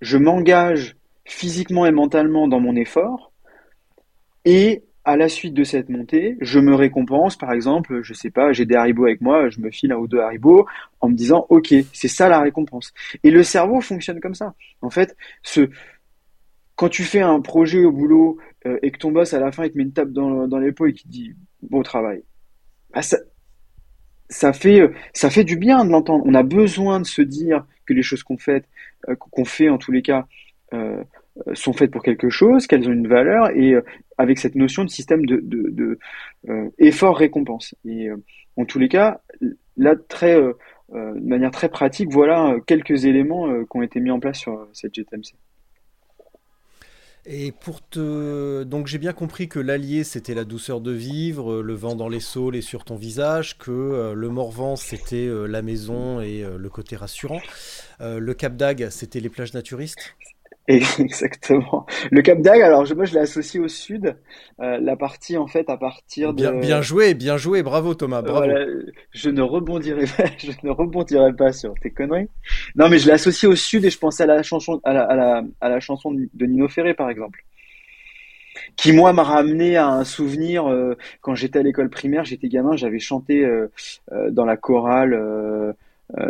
Je 0.00 0.16
m'engage 0.18 0.96
physiquement 1.24 1.84
et 1.84 1.90
mentalement 1.90 2.46
dans 2.46 2.60
mon 2.60 2.76
effort. 2.76 3.32
Et 4.44 4.84
à 5.04 5.16
la 5.16 5.28
suite 5.28 5.52
de 5.54 5.64
cette 5.64 5.90
montée, 5.90 6.36
je 6.40 6.58
me 6.58 6.74
récompense, 6.74 7.36
par 7.36 7.52
exemple, 7.52 8.00
je 8.02 8.14
sais 8.14 8.30
pas, 8.30 8.52
j'ai 8.52 8.64
des 8.64 8.74
haribots 8.74 9.04
avec 9.04 9.20
moi, 9.20 9.50
je 9.50 9.60
me 9.60 9.70
file 9.70 9.92
un 9.92 9.96
ou 9.96 10.08
deux 10.08 10.20
haribots 10.20 10.66
en 11.00 11.08
me 11.10 11.14
disant, 11.14 11.46
ok, 11.50 11.74
c'est 11.92 12.08
ça 12.08 12.28
la 12.28 12.40
récompense. 12.40 12.94
Et 13.22 13.30
le 13.30 13.42
cerveau 13.42 13.80
fonctionne 13.82 14.20
comme 14.20 14.34
ça. 14.34 14.54
En 14.80 14.88
fait, 14.88 15.14
ce, 15.42 15.68
quand 16.74 16.88
tu 16.88 17.04
fais 17.04 17.20
un 17.20 17.40
projet 17.40 17.84
au 17.84 17.92
boulot 17.92 18.38
euh, 18.66 18.78
et 18.82 18.90
que 18.90 18.98
ton 18.98 19.12
boss 19.12 19.34
à 19.34 19.40
la 19.40 19.52
fin 19.52 19.64
il 19.64 19.72
te 19.72 19.76
met 19.76 19.84
une 19.84 19.92
tape 19.92 20.10
dans, 20.10 20.48
dans 20.48 20.58
l'épaule 20.58 20.90
et 20.90 20.94
qui 20.94 21.04
te 21.04 21.08
dit 21.08 21.34
beau 21.62 21.82
travail, 21.82 22.22
bah, 22.94 23.02
ça, 23.02 23.18
ça 24.30 24.54
fait, 24.54 24.80
euh, 24.80 24.94
ça 25.12 25.28
fait 25.28 25.44
du 25.44 25.56
bien 25.58 25.84
de 25.84 25.90
l'entendre. 25.90 26.24
On 26.26 26.34
a 26.34 26.42
besoin 26.42 27.00
de 27.00 27.06
se 27.06 27.20
dire 27.20 27.66
que 27.84 27.92
les 27.92 28.02
choses 28.02 28.22
qu'on 28.22 28.38
fait, 28.38 28.64
euh, 29.10 29.16
qu'on 29.16 29.44
fait 29.44 29.68
en 29.68 29.76
tous 29.76 29.92
les 29.92 30.02
cas, 30.02 30.26
sont 31.54 31.72
faites 31.72 31.90
pour 31.90 32.02
quelque 32.02 32.30
chose, 32.30 32.66
qu'elles 32.66 32.88
ont 32.88 32.92
une 32.92 33.08
valeur, 33.08 33.50
et 33.50 33.74
euh, 33.74 33.82
avec 34.18 34.38
cette 34.38 34.54
notion 34.54 34.84
de 34.84 34.90
système 34.90 35.26
de, 35.26 35.40
de, 35.42 35.70
de 35.70 35.98
euh, 36.48 36.68
effort-récompense. 36.78 37.74
Et 37.84 38.08
euh, 38.08 38.16
en 38.56 38.64
tous 38.64 38.78
les 38.78 38.88
cas, 38.88 39.20
là, 39.76 39.94
très, 39.96 40.36
euh, 40.36 40.52
euh, 40.94 41.14
de 41.14 41.26
manière 41.26 41.50
très 41.50 41.68
pratique, 41.68 42.10
voilà 42.12 42.52
euh, 42.52 42.60
quelques 42.60 43.04
éléments 43.04 43.48
euh, 43.48 43.64
qui 43.64 43.76
ont 43.76 43.82
été 43.82 44.00
mis 44.00 44.10
en 44.10 44.20
place 44.20 44.38
sur 44.38 44.52
euh, 44.52 44.68
cette 44.72 44.94
GTMC. 44.94 45.34
Et 47.26 47.52
pour 47.52 47.80
te. 47.88 48.64
Donc 48.64 48.86
j'ai 48.86 48.98
bien 48.98 49.14
compris 49.14 49.48
que 49.48 49.58
l'allié 49.58 50.04
c'était 50.04 50.34
la 50.34 50.44
douceur 50.44 50.82
de 50.82 50.92
vivre, 50.92 51.54
euh, 51.54 51.62
le 51.62 51.72
vent 51.72 51.94
dans 51.94 52.10
les 52.10 52.20
saules 52.20 52.54
et 52.54 52.60
sur 52.60 52.84
ton 52.84 52.96
visage, 52.96 53.56
que 53.56 53.70
euh, 53.70 54.12
le 54.12 54.28
Morvan 54.28 54.76
c'était 54.76 55.26
euh, 55.26 55.46
la 55.46 55.62
maison 55.62 56.20
et 56.20 56.44
euh, 56.44 56.58
le 56.58 56.68
côté 56.68 56.96
rassurant. 56.96 57.40
Euh, 58.02 58.18
le 58.18 58.34
Cap 58.34 58.56
d'Agde 58.56 58.90
c'était 58.90 59.20
les 59.20 59.30
plages 59.30 59.54
naturistes? 59.54 60.14
Exactement. 60.98 61.86
Le 62.10 62.22
Cap 62.22 62.40
d'Agde, 62.40 62.62
alors 62.62 62.86
je, 62.86 62.94
moi 62.94 63.04
je 63.04 63.14
l'ai 63.14 63.20
associé 63.20 63.60
au 63.60 63.68
sud, 63.68 64.16
euh, 64.60 64.78
la 64.80 64.96
partie 64.96 65.36
en 65.36 65.46
fait 65.46 65.68
à 65.68 65.76
partir 65.76 66.32
de. 66.32 66.42
Bien, 66.42 66.52
bien 66.52 66.82
joué, 66.82 67.14
bien 67.14 67.36
joué, 67.36 67.62
bravo 67.62 67.94
Thomas, 67.94 68.22
bravo. 68.22 68.38
Voilà, 68.38 68.66
je 69.12 69.28
ne 69.28 69.42
rebondirai 69.42 70.06
pas, 70.06 70.24
je 70.38 70.52
ne 70.62 70.70
rebondirai 70.70 71.34
pas 71.34 71.52
sur 71.52 71.74
tes 71.82 71.90
conneries. 71.90 72.28
Non, 72.76 72.88
mais 72.88 72.98
je 72.98 73.06
l'ai 73.06 73.12
associé 73.12 73.46
au 73.46 73.56
sud 73.56 73.84
et 73.84 73.90
je 73.90 73.98
pensais 73.98 74.22
à 74.22 74.26
la 74.26 74.42
chanson, 74.42 74.80
à 74.84 74.94
la, 74.94 75.02
à 75.02 75.14
la, 75.14 75.42
à 75.60 75.68
la 75.68 75.80
chanson 75.80 76.12
de 76.12 76.46
Nino 76.46 76.68
Ferré, 76.68 76.94
par 76.94 77.10
exemple. 77.10 77.44
Qui, 78.76 78.92
moi, 78.92 79.12
m'a 79.12 79.22
ramené 79.22 79.76
à 79.76 79.88
un 79.88 80.04
souvenir, 80.04 80.70
euh, 80.70 80.96
quand 81.20 81.34
j'étais 81.34 81.58
à 81.58 81.62
l'école 81.62 81.90
primaire, 81.90 82.24
j'étais 82.24 82.48
gamin, 82.48 82.76
j'avais 82.76 82.98
chanté 82.98 83.44
euh, 83.44 83.70
euh, 84.12 84.30
dans 84.30 84.44
la 84.44 84.56
chorale 84.56 85.14
euh, 85.14 85.72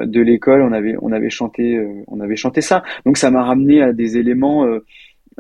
de 0.07 0.21
l'école, 0.21 0.63
on 0.63 0.73
avait, 0.73 0.95
on 1.03 1.13
avait 1.13 1.31
chanté, 1.31 1.77
euh, 1.77 2.03
on 2.09 2.21
avait 2.21 2.37
chanté 2.37 2.61
ça. 2.61 2.83
Donc, 3.05 3.17
ça 3.19 3.31
m'a 3.31 3.43
ramené 3.45 3.83
à 3.83 3.93
des 3.93 4.17
éléments, 4.17 4.65
euh, 4.67 4.85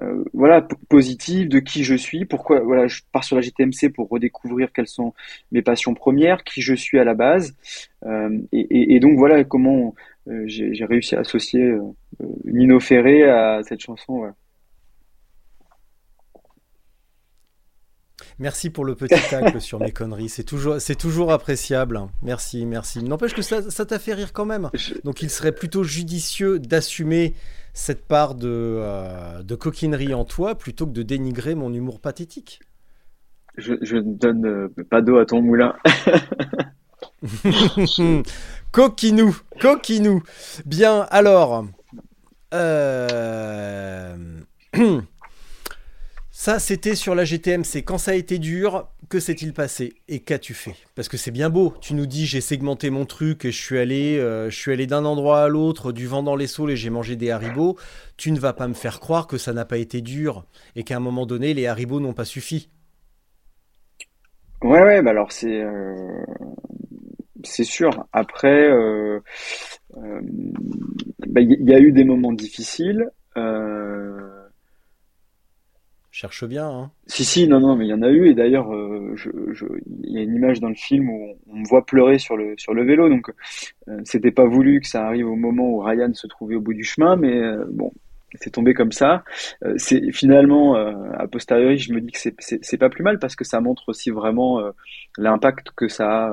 euh, 0.02 0.24
voilà, 0.32 0.60
p- 0.62 0.74
positifs 0.88 1.48
de 1.48 1.60
qui 1.60 1.84
je 1.84 1.94
suis, 1.94 2.24
pourquoi, 2.24 2.60
voilà, 2.60 2.88
je 2.88 3.02
pars 3.12 3.22
sur 3.22 3.36
la 3.36 3.42
GTMC 3.42 3.90
pour 3.94 4.08
redécouvrir 4.08 4.72
quelles 4.72 4.88
sont 4.88 5.14
mes 5.52 5.62
passions 5.62 5.94
premières, 5.94 6.42
qui 6.42 6.62
je 6.62 6.74
suis 6.74 6.98
à 6.98 7.04
la 7.04 7.14
base. 7.14 7.54
Euh, 8.04 8.38
et, 8.52 8.98
donc 9.00 9.16
voilà 9.16 9.44
comment 9.44 9.94
euh, 10.28 10.42
j'ai 10.46 10.84
réussi 10.84 11.14
à 11.14 11.20
associer 11.20 11.62
euh, 11.62 11.80
euh, 12.22 12.26
Nino 12.44 12.80
Ferré 12.80 13.22
à 13.22 13.60
cette 13.62 13.80
chanson. 13.80 14.24
Merci 18.38 18.70
pour 18.70 18.84
le 18.84 18.94
petit 18.94 19.20
tacle 19.30 19.60
sur 19.60 19.78
mes 19.78 19.92
conneries, 19.92 20.28
c'est 20.28 20.44
toujours, 20.44 20.80
c'est 20.80 20.96
toujours 20.96 21.32
appréciable. 21.32 22.00
Merci, 22.22 22.66
merci. 22.66 23.02
N'empêche 23.02 23.34
que 23.34 23.42
ça, 23.42 23.70
ça 23.70 23.86
t'a 23.86 23.98
fait 23.98 24.14
rire 24.14 24.32
quand 24.32 24.44
même. 24.44 24.70
Donc 25.04 25.22
il 25.22 25.30
serait 25.30 25.52
plutôt 25.52 25.84
judicieux 25.84 26.58
d'assumer 26.58 27.34
cette 27.74 28.06
part 28.06 28.34
de, 28.34 28.48
euh, 28.50 29.42
de 29.42 29.54
coquinerie 29.54 30.14
en 30.14 30.24
toi 30.24 30.56
plutôt 30.56 30.86
que 30.86 30.92
de 30.92 31.02
dénigrer 31.02 31.54
mon 31.54 31.72
humour 31.72 32.00
pathétique. 32.00 32.60
Je, 33.56 33.74
je 33.82 33.96
ne 33.96 34.14
donne 34.14 34.46
euh, 34.46 34.68
pas 34.90 35.00
d'eau 35.00 35.18
à 35.18 35.26
ton 35.26 35.40
moulin. 35.40 35.74
coquinou, 38.72 39.36
coquinou. 39.60 40.22
Bien, 40.66 41.06
alors. 41.10 41.64
euh, 42.52 44.16
Ça, 46.44 46.58
c'était 46.58 46.94
sur 46.94 47.14
la 47.14 47.24
GTMC. 47.24 47.84
Quand 47.86 47.96
ça 47.96 48.10
a 48.10 48.14
été 48.14 48.38
dur, 48.38 48.90
que 49.08 49.18
s'est-il 49.18 49.54
passé 49.54 49.94
Et 50.08 50.20
qu'as-tu 50.20 50.52
fait? 50.52 50.74
Parce 50.94 51.08
que 51.08 51.16
c'est 51.16 51.30
bien 51.30 51.48
beau. 51.48 51.72
Tu 51.80 51.94
nous 51.94 52.04
dis, 52.04 52.26
j'ai 52.26 52.42
segmenté 52.42 52.90
mon 52.90 53.06
truc 53.06 53.46
et 53.46 53.50
je 53.50 53.58
suis 53.58 53.78
allé, 53.78 54.18
euh, 54.18 54.50
allé 54.66 54.86
d'un 54.86 55.06
endroit 55.06 55.44
à 55.44 55.48
l'autre, 55.48 55.90
du 55.90 56.06
vent 56.06 56.22
dans 56.22 56.36
les 56.36 56.46
saules 56.46 56.72
et 56.72 56.76
j'ai 56.76 56.90
mangé 56.90 57.16
des 57.16 57.30
haribots. 57.30 57.78
Tu 58.18 58.30
ne 58.30 58.38
vas 58.38 58.52
pas 58.52 58.68
me 58.68 58.74
faire 58.74 59.00
croire 59.00 59.26
que 59.26 59.38
ça 59.38 59.54
n'a 59.54 59.64
pas 59.64 59.78
été 59.78 60.02
dur 60.02 60.44
et 60.76 60.84
qu'à 60.84 60.98
un 60.98 61.00
moment 61.00 61.24
donné, 61.24 61.54
les 61.54 61.66
haribots 61.66 61.98
n'ont 61.98 62.12
pas 62.12 62.26
suffi. 62.26 62.68
Ouais, 64.62 64.82
ouais, 64.82 65.00
bah 65.00 65.12
alors 65.12 65.32
c'est 65.32 65.62
euh, 65.62 66.26
c'est 67.42 67.64
sûr. 67.64 68.06
Après, 68.12 68.68
euh, 68.68 69.18
euh, 69.96 70.20
bah, 71.26 71.40
il 71.40 71.66
y, 71.66 71.72
a 71.72 71.78
eu 71.78 71.92
des 71.92 72.04
moments 72.04 72.34
difficiles. 72.34 73.08
Cherche 76.14 76.44
bien, 76.44 76.68
hein. 76.70 76.90
si, 77.08 77.24
si, 77.24 77.48
non, 77.48 77.58
non, 77.58 77.74
mais 77.74 77.86
il 77.86 77.88
y 77.88 77.92
en 77.92 78.02
a 78.02 78.08
eu. 78.08 78.28
Et 78.28 78.34
d'ailleurs, 78.34 78.72
euh, 78.72 79.16
il 80.04 80.12
y 80.12 80.16
a 80.16 80.22
une 80.22 80.36
image 80.36 80.60
dans 80.60 80.68
le 80.68 80.76
film 80.76 81.10
où 81.10 81.34
on, 81.50 81.56
me 81.56 81.66
voit 81.66 81.84
pleurer 81.84 82.20
sur 82.20 82.36
le 82.36 82.54
sur 82.56 82.72
le 82.72 82.84
vélo, 82.84 83.08
donc 83.08 83.32
euh, 83.88 84.00
c'était 84.04 84.30
pas 84.30 84.44
voulu 84.44 84.80
que 84.80 84.86
ça 84.86 85.04
arrive 85.04 85.26
au 85.26 85.34
moment 85.34 85.68
où 85.68 85.80
Ryan 85.80 86.14
se 86.14 86.28
trouvait 86.28 86.54
au 86.54 86.60
bout 86.60 86.72
du 86.72 86.84
chemin, 86.84 87.16
mais 87.16 87.42
euh, 87.42 87.64
bon, 87.68 87.90
c'est 88.36 88.50
tombé 88.50 88.74
comme 88.74 88.92
ça. 88.92 89.24
Euh, 89.64 89.74
c'est 89.76 90.12
finalement 90.12 90.76
a 90.76 91.26
posteriori, 91.26 91.78
je 91.78 91.92
me 91.92 92.00
dis 92.00 92.12
que 92.12 92.20
c'est 92.38 92.78
pas 92.78 92.90
plus 92.90 93.02
mal 93.02 93.18
parce 93.18 93.34
que 93.34 93.42
ça 93.44 93.60
montre 93.60 93.88
aussi 93.88 94.10
vraiment 94.10 94.62
l'impact 95.18 95.70
que 95.74 95.88
ça 95.88 96.32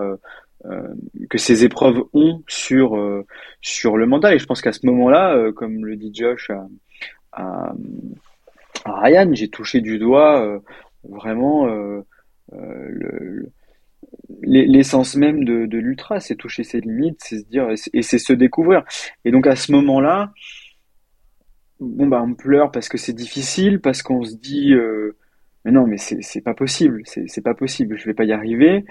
que 1.28 1.38
ces 1.40 1.66
épreuves 1.66 2.04
ont 2.14 2.44
sur 2.48 3.26
sur 3.62 3.98
le 3.98 4.06
mental 4.06 4.36
et 4.36 4.38
je 4.38 4.46
pense 4.46 4.62
qu'à 4.62 4.74
ce 4.74 4.86
moment-là 4.86 5.52
comme 5.54 5.84
le 5.88 5.96
dit 5.96 6.12
Josh 6.14 6.52
à 7.32 7.74
Ryan 8.86 9.30
j'ai 9.34 9.50
touché 9.50 9.82
du 9.82 10.00
doigt 10.00 10.62
vraiment 11.04 11.68
euh, 11.68 12.02
euh, 12.54 13.52
l'essence 14.42 15.16
même 15.16 15.46
de, 15.46 15.78
l'ultra, 15.78 16.20
c'est 16.20 16.36
toucher 16.36 16.64
ses 16.64 16.82
limites, 16.82 17.20
c'est 17.24 17.40
se 17.40 17.46
dire 17.46 17.70
et 17.94 18.02
c'est 18.02 18.18
se 18.18 18.34
découvrir. 18.34 18.84
Et 19.26 19.32
donc 19.32 19.48
à 19.48 19.56
ce 19.56 19.72
moment-là, 19.72 20.34
bon 21.80 22.08
bah 22.08 22.22
on 22.24 22.34
pleure 22.34 22.72
parce 22.72 22.90
que 22.90 22.98
c'est 22.98 23.14
difficile, 23.14 23.80
parce 23.80 24.02
qu'on 24.02 24.24
se 24.24 24.36
dit 24.36 24.74
euh, 24.74 25.18
mais 25.64 25.72
non 25.72 25.88
mais 25.88 25.98
c'est 25.98 26.42
pas 26.42 26.54
possible, 26.54 27.04
c'est 27.06 27.44
pas 27.44 27.54
possible, 27.54 27.98
je 27.98 28.06
vais 28.06 28.14
pas 28.14 28.26
y 28.26 28.34
arriver. 28.34 28.86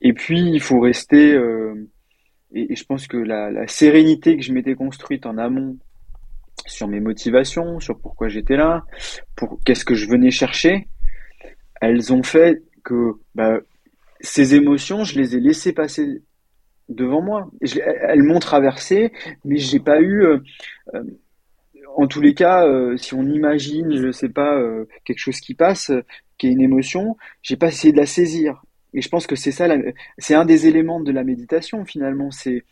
Et 0.00 0.12
puis 0.12 0.40
il 0.40 0.60
faut 0.60 0.80
rester 0.80 1.32
euh, 1.34 1.74
et, 2.52 2.72
et, 2.72 2.76
je 2.76 2.84
pense 2.84 3.06
que 3.06 3.16
la 3.16 3.66
sérénité 3.68 4.36
que 4.36 4.42
je 4.42 4.52
m'étais 4.52 4.74
construite 4.74 5.26
en 5.26 5.38
amont 5.38 5.78
sur 6.68 6.88
mes 6.88 7.00
motivations, 7.00 7.80
sur 7.80 7.98
pourquoi 7.98 8.28
j'étais 8.28 8.56
là, 8.56 8.84
pour 9.36 9.58
qu'est-ce 9.64 9.84
que 9.84 9.94
je 9.94 10.08
venais 10.08 10.30
chercher, 10.30 10.88
elles 11.80 12.12
ont 12.12 12.22
fait 12.22 12.62
que 12.84 13.12
bah, 13.34 13.58
ces 14.20 14.54
émotions, 14.54 15.04
je 15.04 15.18
les 15.18 15.36
ai 15.36 15.40
laissées 15.40 15.72
passer 15.72 16.22
devant 16.88 17.22
moi. 17.22 17.50
elles 17.60 18.22
m'ont 18.22 18.38
traversé, 18.38 19.12
mais 19.44 19.58
j'ai 19.58 19.80
pas 19.80 20.00
eu. 20.00 20.22
Euh, 20.22 20.38
euh, 20.94 21.02
en 21.96 22.06
tous 22.06 22.20
les 22.20 22.34
cas, 22.34 22.66
euh, 22.66 22.96
si 22.96 23.14
on 23.14 23.24
imagine, 23.24 23.96
je 23.96 24.12
sais 24.12 24.28
pas, 24.28 24.60
quelque 25.04 25.18
chose 25.18 25.40
qui 25.40 25.54
passe, 25.54 25.90
qui 26.36 26.46
est 26.46 26.52
une 26.52 26.60
émotion, 26.60 27.16
j'ai 27.42 27.56
pas 27.56 27.68
essayé 27.68 27.92
de 27.92 27.98
la 27.98 28.06
saisir. 28.06 28.62
Et 28.94 29.02
je 29.02 29.08
pense 29.08 29.26
que 29.26 29.34
c'est 29.36 29.50
ça, 29.50 29.66
c'est 30.16 30.34
un 30.34 30.44
des 30.44 30.66
éléments 30.66 31.00
de 31.00 31.10
la 31.10 31.24
méditation 31.24 31.84
finalement. 31.84 32.30
C'est 32.30 32.62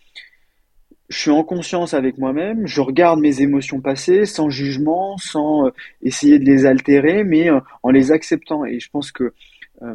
je 1.08 1.18
suis 1.18 1.30
en 1.30 1.44
conscience 1.44 1.94
avec 1.94 2.18
moi-même, 2.18 2.66
je 2.66 2.80
regarde 2.80 3.20
mes 3.20 3.40
émotions 3.40 3.80
passées 3.80 4.24
sans 4.24 4.50
jugement, 4.50 5.16
sans 5.18 5.66
euh, 5.66 5.70
essayer 6.02 6.38
de 6.38 6.44
les 6.44 6.66
altérer, 6.66 7.24
mais 7.24 7.50
euh, 7.50 7.60
en 7.82 7.90
les 7.90 8.10
acceptant. 8.10 8.64
Et 8.64 8.80
je 8.80 8.90
pense 8.90 9.12
que 9.12 9.32
euh, 9.82 9.94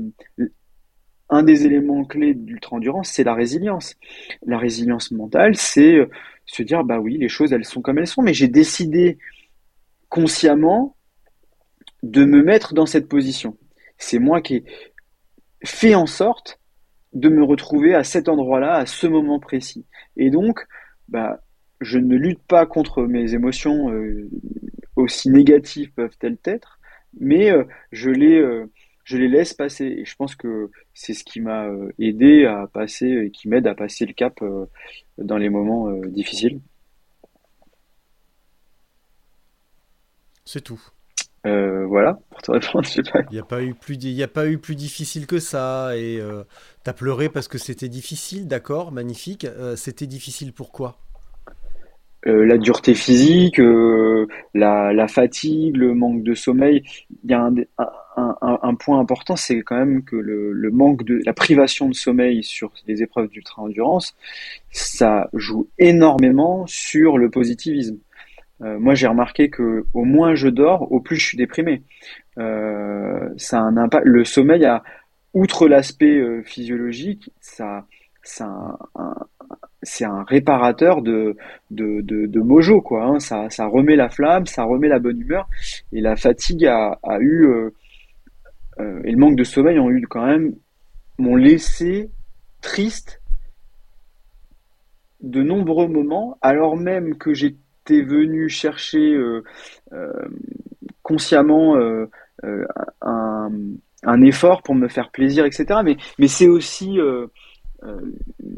un 1.29 1.43
des 1.43 1.65
éléments 1.65 2.05
clés 2.05 2.33
d'ultra-endurance, 2.33 3.09
c'est 3.09 3.23
la 3.23 3.33
résilience. 3.33 3.95
La 4.45 4.57
résilience 4.57 5.11
mentale, 5.11 5.55
c'est 5.55 5.97
se 6.45 6.63
dire, 6.63 6.83
bah 6.83 6.99
oui, 6.99 7.17
les 7.17 7.29
choses, 7.29 7.53
elles 7.53 7.65
sont 7.65 7.81
comme 7.81 7.97
elles 7.97 8.07
sont, 8.07 8.21
mais 8.21 8.33
j'ai 8.33 8.49
décidé 8.49 9.17
consciemment 10.09 10.97
de 12.03 12.25
me 12.25 12.43
mettre 12.43 12.73
dans 12.73 12.85
cette 12.85 13.07
position. 13.07 13.57
C'est 13.97 14.19
moi 14.19 14.41
qui 14.41 14.55
ai 14.55 14.65
fait 15.63 15.95
en 15.95 16.05
sorte 16.05 16.59
de 17.13 17.29
me 17.29 17.43
retrouver 17.43 17.93
à 17.95 18.03
cet 18.03 18.29
endroit-là, 18.29 18.73
à 18.73 18.85
ce 18.85 19.07
moment 19.07 19.39
précis. 19.39 19.85
Et 20.17 20.29
donc, 20.29 20.65
bah, 21.11 21.41
je 21.81 21.97
ne 21.97 22.15
lutte 22.15 22.41
pas 22.43 22.65
contre 22.65 23.03
mes 23.03 23.33
émotions 23.33 23.91
euh, 23.91 24.29
aussi 24.95 25.29
négatives 25.29 25.91
peuvent-elles 25.93 26.37
être, 26.45 26.79
mais 27.19 27.51
euh, 27.51 27.65
je 27.91 28.09
les 28.09 28.39
euh, 28.39 28.71
je 29.03 29.17
les 29.17 29.27
laisse 29.27 29.53
passer. 29.53 29.85
Et 29.85 30.05
je 30.05 30.15
pense 30.15 30.35
que 30.35 30.71
c'est 30.93 31.13
ce 31.13 31.23
qui 31.23 31.41
m'a 31.41 31.67
aidé 31.99 32.45
à 32.45 32.67
passer 32.67 33.07
et 33.07 33.31
qui 33.31 33.49
m'aide 33.49 33.67
à 33.67 33.75
passer 33.75 34.05
le 34.05 34.13
cap 34.13 34.39
dans 35.17 35.37
les 35.37 35.49
moments 35.49 35.91
difficiles. 36.05 36.61
C'est 40.45 40.61
tout. 40.61 40.81
Voilà, 41.43 42.19
pour 42.29 42.41
te 42.41 42.51
répondre, 42.51 42.85
je 42.85 42.91
sais 42.91 43.03
pas. 43.03 43.21
Il 43.29 43.33
n'y 43.33 43.39
a, 43.39 43.43
pas 43.43 43.63
eu 43.63 43.73
plus, 43.73 43.95
y 43.95 44.23
a 44.23 44.27
pas 44.27 44.47
eu 44.47 44.57
plus 44.57 44.75
difficile 44.75 45.27
que 45.27 45.39
ça. 45.39 45.91
Et 45.97 46.19
euh, 46.19 46.43
t'as 46.83 46.93
pleuré 46.93 47.29
parce 47.29 47.47
que 47.47 47.57
c'était 47.57 47.89
difficile, 47.89 48.47
d'accord, 48.47 48.91
magnifique. 48.91 49.47
c'était 49.75 50.07
difficile 50.07 50.53
pourquoi 50.53 50.97
euh, 52.27 52.45
la 52.45 52.59
dureté 52.59 52.93
physique, 52.93 53.59
euh, 53.59 54.27
la, 54.53 54.93
la, 54.93 55.07
fatigue, 55.07 55.75
le 55.75 55.95
manque 55.95 56.21
de 56.21 56.35
sommeil. 56.35 56.83
Il 57.23 57.31
y 57.31 57.33
a 57.33 57.41
un, 57.41 57.55
un, 57.79 58.35
un, 58.41 58.59
un 58.61 58.75
point 58.75 58.99
important, 58.99 59.35
c'est 59.35 59.59
quand 59.61 59.77
même 59.77 60.03
que 60.03 60.15
le, 60.15 60.51
le, 60.53 60.69
manque 60.69 61.03
de 61.03 61.19
la 61.25 61.33
privation 61.33 61.89
de 61.89 61.95
sommeil 61.95 62.43
sur 62.43 62.71
les 62.85 63.01
épreuves 63.01 63.29
d'ultra 63.29 63.63
endurance, 63.63 64.15
ça 64.69 65.29
joue 65.33 65.67
énormément 65.79 66.67
sur 66.67 67.17
le 67.17 67.31
positivisme. 67.31 67.97
Euh, 68.63 68.79
moi, 68.79 68.93
j'ai 68.93 69.07
remarqué 69.07 69.49
que 69.49 69.85
au 69.93 70.03
moins 70.03 70.35
je 70.35 70.47
dors, 70.47 70.91
au 70.91 70.99
plus 70.99 71.15
je 71.15 71.25
suis 71.25 71.37
déprimé. 71.37 71.83
Euh, 72.37 73.29
un 73.51 73.77
impact. 73.77 74.05
Le 74.05 74.23
sommeil 74.23 74.65
a, 74.65 74.83
outre 75.33 75.67
l'aspect 75.67 76.21
physiologique, 76.43 77.31
ça, 77.39 77.85
c'est 79.83 80.05
un 80.05 80.23
réparateur 80.23 81.01
de, 81.01 81.35
mojo, 82.39 82.81
quoi. 82.81 83.05
Hein. 83.05 83.19
Ça, 83.19 83.65
remet 83.65 83.95
la 83.95 84.09
flamme, 84.09 84.45
ça 84.45 84.63
remet 84.63 84.87
la 84.87 84.99
bonne 84.99 85.19
humeur. 85.19 85.47
Et 85.91 86.01
la 86.01 86.15
fatigue 86.15 86.65
a, 86.65 86.99
eu, 87.19 87.45
euh, 87.45 87.73
euh, 88.79 89.01
et 89.03 89.11
le 89.11 89.17
manque 89.17 89.35
de 89.35 89.43
sommeil 89.43 89.79
ont 89.79 89.89
eu 89.89 90.05
quand 90.07 90.25
même, 90.25 90.55
m'ont 91.17 91.35
laissé 91.35 92.09
triste 92.61 93.21
de 95.21 95.43
nombreux 95.43 95.87
moments, 95.87 96.37
alors 96.41 96.77
même 96.77 97.15
que 97.17 97.33
j'étais 97.87 98.03
venu 98.03 98.49
chercher 98.49 99.13
euh, 99.13 99.43
consciemment 101.03 101.75
un, 103.01 103.51
un, 104.03 104.21
effort 104.21 104.61
pour 104.61 104.75
me 104.75 104.87
faire 104.87 105.11
plaisir, 105.11 105.45
etc. 105.45 105.81
Mais, 105.83 105.97
mais 106.19 106.27
c'est 106.27 106.47
aussi 106.47 106.99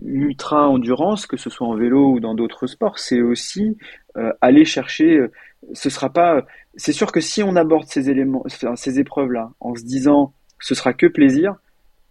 l'ultra 0.04 0.68
endurance, 0.68 1.26
que 1.26 1.38
ce 1.38 1.50
soit 1.50 1.68
en 1.68 1.76
vélo 1.76 2.14
ou 2.14 2.20
dans 2.20 2.36
d'autres 2.36 2.68
sports, 2.68 3.00
c'est 3.00 3.22
aussi 3.22 3.78
euh, 4.18 4.32
aller 4.42 4.66
chercher. 4.66 5.18
Euh, 5.18 5.32
ce 5.74 5.90
sera 5.90 6.12
pas. 6.12 6.46
C'est 6.76 6.92
sûr 6.92 7.12
que 7.12 7.20
si 7.20 7.42
on 7.42 7.56
aborde 7.56 7.88
ces 7.88 8.10
éléments, 8.10 8.44
ces 8.76 9.00
épreuves-là, 9.00 9.52
en 9.60 9.76
se 9.76 9.84
disant 9.84 10.34
ce 10.60 10.76
sera 10.76 10.94
que 10.94 11.08
plaisir, 11.08 11.56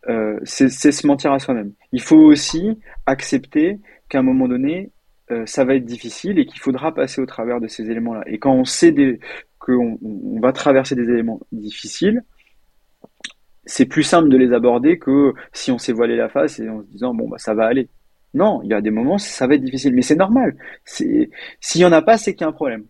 euh, 0.08 0.38
c'est 0.44 0.68
se 0.68 1.06
mentir 1.06 1.32
à 1.32 1.38
soi-même. 1.38 1.72
Il 1.92 2.00
faut 2.02 2.16
aussi 2.16 2.78
accepter 3.06 3.78
qu'à 4.08 4.18
un 4.18 4.22
moment 4.22 4.48
donné, 4.48 4.90
ça 5.46 5.64
va 5.64 5.74
être 5.74 5.84
difficile 5.84 6.38
et 6.38 6.46
qu'il 6.46 6.60
faudra 6.60 6.94
passer 6.94 7.20
au 7.20 7.26
travers 7.26 7.60
de 7.60 7.68
ces 7.68 7.90
éléments-là. 7.90 8.22
Et 8.26 8.38
quand 8.38 8.54
on 8.54 8.64
sait 8.64 8.94
qu'on 9.58 9.98
on 10.02 10.40
va 10.40 10.52
traverser 10.52 10.94
des 10.94 11.04
éléments 11.04 11.40
difficiles, 11.52 12.22
c'est 13.64 13.86
plus 13.86 14.02
simple 14.02 14.28
de 14.28 14.36
les 14.36 14.52
aborder 14.52 14.98
que 14.98 15.34
si 15.52 15.70
on 15.70 15.78
s'est 15.78 15.92
voilé 15.92 16.16
la 16.16 16.28
face 16.28 16.58
et 16.58 16.68
en 16.68 16.82
se 16.82 16.86
disant 16.88 17.14
bon 17.14 17.28
bah 17.28 17.38
ça 17.38 17.54
va 17.54 17.66
aller. 17.66 17.88
Non, 18.34 18.60
il 18.62 18.70
y 18.70 18.74
a 18.74 18.80
des 18.80 18.90
moments 18.90 19.18
ça 19.18 19.46
va 19.46 19.54
être 19.54 19.64
difficile, 19.64 19.94
mais 19.94 20.02
c'est 20.02 20.16
normal. 20.16 20.56
S'il 20.84 21.30
y 21.74 21.84
en 21.84 21.92
a 21.92 22.02
pas, 22.02 22.18
c'est 22.18 22.34
qu'il 22.34 22.42
y 22.42 22.44
a 22.44 22.48
un 22.48 22.52
problème. 22.52 22.86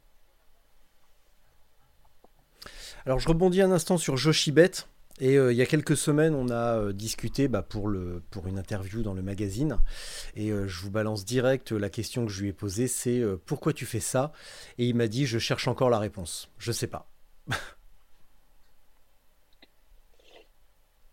Alors 3.04 3.18
je 3.18 3.28
rebondis 3.28 3.60
un 3.60 3.72
instant 3.72 3.96
sur 3.96 4.16
Joshibet. 4.16 4.70
Et 5.20 5.36
euh, 5.36 5.52
il 5.52 5.56
y 5.56 5.62
a 5.62 5.66
quelques 5.66 5.96
semaines, 5.96 6.34
on 6.34 6.48
a 6.48 6.78
euh, 6.78 6.92
discuté 6.92 7.48
bah, 7.48 7.62
pour, 7.62 7.90
une 7.90 8.58
interview 8.58 9.02
dans 9.02 9.14
le 9.14 9.22
magazine. 9.22 9.78
Et 10.36 10.50
euh, 10.50 10.66
je 10.66 10.80
vous 10.80 10.90
balance 10.90 11.24
direct 11.24 11.72
la 11.72 11.90
question 11.90 12.26
que 12.26 12.32
je 12.32 12.42
lui 12.42 12.48
ai 12.48 12.52
posée, 12.52 12.88
c'est 12.88 13.22
pourquoi 13.46 13.72
tu 13.72 13.86
fais 13.86 14.00
ça? 14.00 14.32
Et 14.78 14.86
il 14.86 14.94
m'a 14.94 15.08
dit, 15.08 15.26
je 15.26 15.38
cherche 15.38 15.68
encore 15.68 15.90
la 15.90 15.98
réponse. 15.98 16.50
Je 16.58 16.72
sais 16.72 16.86
pas. 16.86 17.08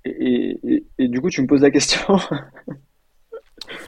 Et, 0.06 0.60
du 0.98 1.22
coup, 1.22 1.30
tu 1.30 1.42
me 1.42 1.48
poses 1.48 1.62
la 1.62 1.72
question? 1.72 2.20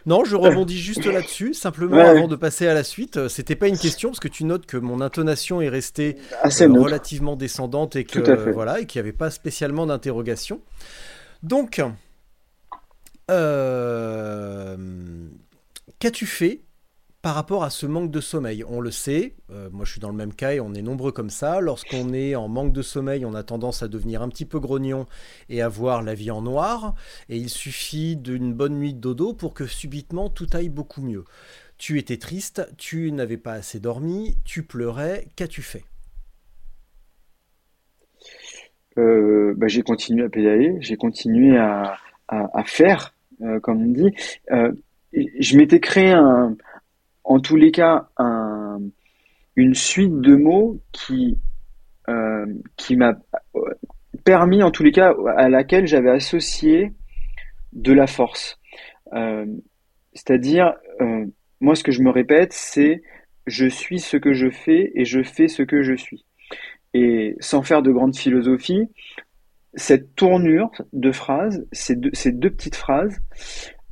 Non, 0.05 0.23
je 0.23 0.35
rebondis 0.35 0.79
juste 0.79 1.05
là-dessus, 1.05 1.53
simplement 1.53 1.99
avant 1.99 2.27
de 2.27 2.35
passer 2.35 2.67
à 2.67 2.73
la 2.73 2.83
suite. 2.83 3.27
C'était 3.27 3.55
pas 3.55 3.67
une 3.67 3.77
question 3.77 4.09
parce 4.09 4.19
que 4.19 4.27
tu 4.27 4.45
notes 4.45 4.65
que 4.65 4.77
mon 4.77 5.01
intonation 5.01 5.61
est 5.61 5.69
restée 5.69 6.17
euh, 6.43 6.67
relativement 6.73 7.35
descendante 7.35 7.95
et 7.95 8.03
que 8.03 8.49
voilà 8.51 8.79
et 8.79 8.85
qu'il 8.85 8.99
n'y 8.99 9.07
avait 9.07 9.17
pas 9.17 9.29
spécialement 9.29 9.85
d'interrogation. 9.85 10.61
Donc, 11.43 11.81
euh, 13.29 14.77
qu'as-tu 15.99 16.25
fait 16.25 16.61
par 17.21 17.35
rapport 17.35 17.63
à 17.63 17.69
ce 17.69 17.85
manque 17.85 18.11
de 18.11 18.19
sommeil. 18.19 18.63
On 18.67 18.79
le 18.79 18.91
sait, 18.91 19.35
euh, 19.51 19.69
moi 19.71 19.85
je 19.85 19.91
suis 19.91 19.99
dans 19.99 20.09
le 20.09 20.15
même 20.15 20.33
cas 20.33 20.53
et 20.53 20.59
on 20.59 20.73
est 20.73 20.81
nombreux 20.81 21.11
comme 21.11 21.29
ça. 21.29 21.61
Lorsqu'on 21.61 22.13
est 22.13 22.35
en 22.35 22.47
manque 22.47 22.73
de 22.73 22.81
sommeil, 22.81 23.25
on 23.25 23.35
a 23.35 23.43
tendance 23.43 23.83
à 23.83 23.87
devenir 23.87 24.21
un 24.21 24.29
petit 24.29 24.45
peu 24.45 24.59
grognon 24.59 25.05
et 25.49 25.61
à 25.61 25.67
voir 25.67 26.01
la 26.01 26.15
vie 26.15 26.31
en 26.31 26.41
noir. 26.41 26.95
Et 27.29 27.37
il 27.37 27.49
suffit 27.49 28.15
d'une 28.15 28.53
bonne 28.53 28.77
nuit 28.77 28.93
de 28.93 28.99
dodo 28.99 29.33
pour 29.33 29.53
que 29.53 29.67
subitement 29.67 30.29
tout 30.29 30.47
aille 30.53 30.69
beaucoup 30.69 31.01
mieux. 31.01 31.25
Tu 31.77 31.99
étais 31.99 32.17
triste, 32.17 32.67
tu 32.77 33.11
n'avais 33.11 33.37
pas 33.37 33.53
assez 33.53 33.79
dormi, 33.79 34.35
tu 34.43 34.63
pleurais, 34.63 35.27
qu'as-tu 35.35 35.61
fait? 35.61 35.83
Euh, 38.97 39.53
bah, 39.57 39.67
j'ai 39.67 39.81
continué 39.81 40.25
à 40.25 40.29
pédaler, 40.29 40.77
j'ai 40.79 40.95
continué 40.95 41.57
à, 41.57 41.97
faire, 42.65 43.13
euh, 43.41 43.59
comme 43.59 43.83
on 43.83 43.91
dit. 43.91 44.13
Je 45.13 45.57
m'étais 45.57 45.79
créé 45.79 46.11
un, 46.11 46.55
en 47.23 47.39
tous 47.39 47.55
les 47.55 47.71
cas 47.71 48.09
un, 48.17 48.79
une 49.55 49.75
suite 49.75 50.19
de 50.19 50.35
mots 50.35 50.79
qui, 50.91 51.37
euh, 52.09 52.45
qui 52.77 52.95
m'a 52.95 53.13
permis, 54.23 54.63
en 54.63 54.71
tous 54.71 54.83
les 54.83 54.91
cas, 54.91 55.13
à 55.37 55.49
laquelle 55.49 55.87
j'avais 55.87 56.09
associé 56.09 56.93
de 57.73 57.93
la 57.93 58.07
force. 58.07 58.59
Euh, 59.13 59.45
C'est-à-dire, 60.13 60.75
euh, 61.01 61.25
moi, 61.59 61.75
ce 61.75 61.83
que 61.83 61.91
je 61.91 62.01
me 62.01 62.09
répète, 62.09 62.53
c'est 62.53 63.01
je 63.47 63.67
suis 63.67 63.99
ce 63.99 64.17
que 64.17 64.33
je 64.33 64.49
fais 64.49 64.91
et 64.95 65.05
je 65.05 65.23
fais 65.23 65.47
ce 65.47 65.63
que 65.63 65.81
je 65.81 65.95
suis. 65.95 66.25
Et 66.93 67.35
sans 67.39 67.63
faire 67.63 67.81
de 67.81 67.91
grande 67.91 68.15
philosophie, 68.15 68.87
cette 69.75 70.15
tournure 70.15 70.71
de 70.93 71.11
phrases, 71.11 71.65
ces 71.71 71.95
deux, 71.95 72.09
ces 72.13 72.31
deux 72.31 72.49
petites 72.49 72.75
phrases, 72.75 73.21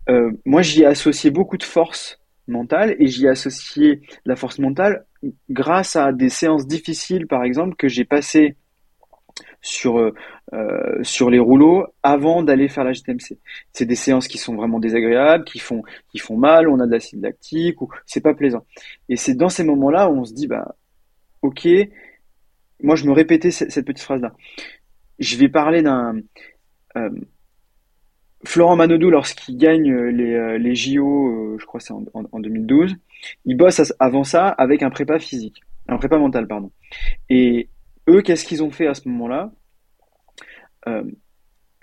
euh, 0.09 0.32
moi 0.45 0.61
j'y 0.61 0.82
ai 0.82 0.86
associé 0.86 1.32
beaucoup 1.32 1.57
de 1.57 1.63
force 1.63 2.18
mentale 2.50 2.95
et 3.00 3.08
j'y 3.08 3.26
ai 3.26 3.30
associé 3.30 4.02
la 4.26 4.36
force 4.36 4.60
mentale 4.60 5.06
grâce 5.50 5.95
à 5.95 6.12
des 6.12 6.30
séances 6.30 6.68
difficiles, 6.68 7.28
par 7.28 7.43
exemple, 7.43 7.76
que 7.76 7.88
j'ai 7.88 8.06
passées 8.06 8.56
sur 9.62 10.00
euh, 10.00 10.14
euh, 10.54 11.04
sur 11.04 11.30
les 11.30 11.39
rouleaux 11.39 11.86
avant 12.02 12.43
d'aller 12.43 12.68
faire 12.68 12.84
la 12.84 12.93
GTMC. 12.93 13.38
C'est 13.74 13.86
des 13.86 13.95
séances 13.95 14.28
qui 14.28 14.38
sont 14.38 14.56
vraiment 14.56 14.80
désagréables, 14.80 15.43
qui 15.43 15.60
font 15.60 15.84
qui 16.12 16.20
font 16.20 16.38
mal, 16.38 16.68
on 16.68 16.80
a 16.80 16.86
de 16.86 16.91
l'acide 16.91 17.22
lactique 17.22 17.82
ou 17.82 17.89
c'est 18.06 18.22
pas 18.22 18.34
plaisant. 18.34 18.66
Et 19.10 19.16
c'est 19.16 19.36
dans 19.36 19.50
ces 19.50 19.64
moments-là 19.64 20.10
où 20.10 20.18
on 20.18 20.26
se 20.26 20.34
dit 20.34 20.47
bah 20.47 20.76
OK, 21.41 21.68
moi 22.82 22.95
je 22.95 23.06
me 23.06 23.12
répétais 23.12 23.52
cette, 23.52 23.86
petite 23.86 24.04
phrase 24.04 24.22
là. 24.22 24.34
Je 25.20 25.38
vais 25.38 25.50
parler 25.50 25.82
d'un 25.82 26.16
euh, 26.95 27.10
Florent 28.46 28.76
Manodou 28.76 29.10
lorsqu'il 29.10 29.58
gagne 29.58 29.94
les, 29.94 30.34
euh, 30.34 30.58
les 30.58 30.76
JO, 30.76 31.28
euh, 31.28 31.58
je 31.60 31.66
crois 31.66 31.80
c'est 31.80 31.94
en, 31.94 32.06
en, 32.14 32.24
en 32.32 32.40
2012, 32.40 32.96
il 33.46 33.58
bosse 33.58 33.94
avant 34.00 34.24
ça 34.24 34.48
avec 34.48 34.82
un 34.82 34.90
prépa 34.90 35.20
physique, 35.20 35.62
un 35.88 35.98
prépa 35.98 36.18
mental 36.18 36.48
pardon. 36.48 36.72
Et 37.30 37.70
eux, 38.08 38.22
qu'est-ce 38.22 38.46
qu'ils 38.46 38.64
ont 38.64 38.72
fait 38.72 38.88
à 38.88 38.94
ce 38.94 39.08
moment-là? 39.10 39.52
Euh, 40.88 41.04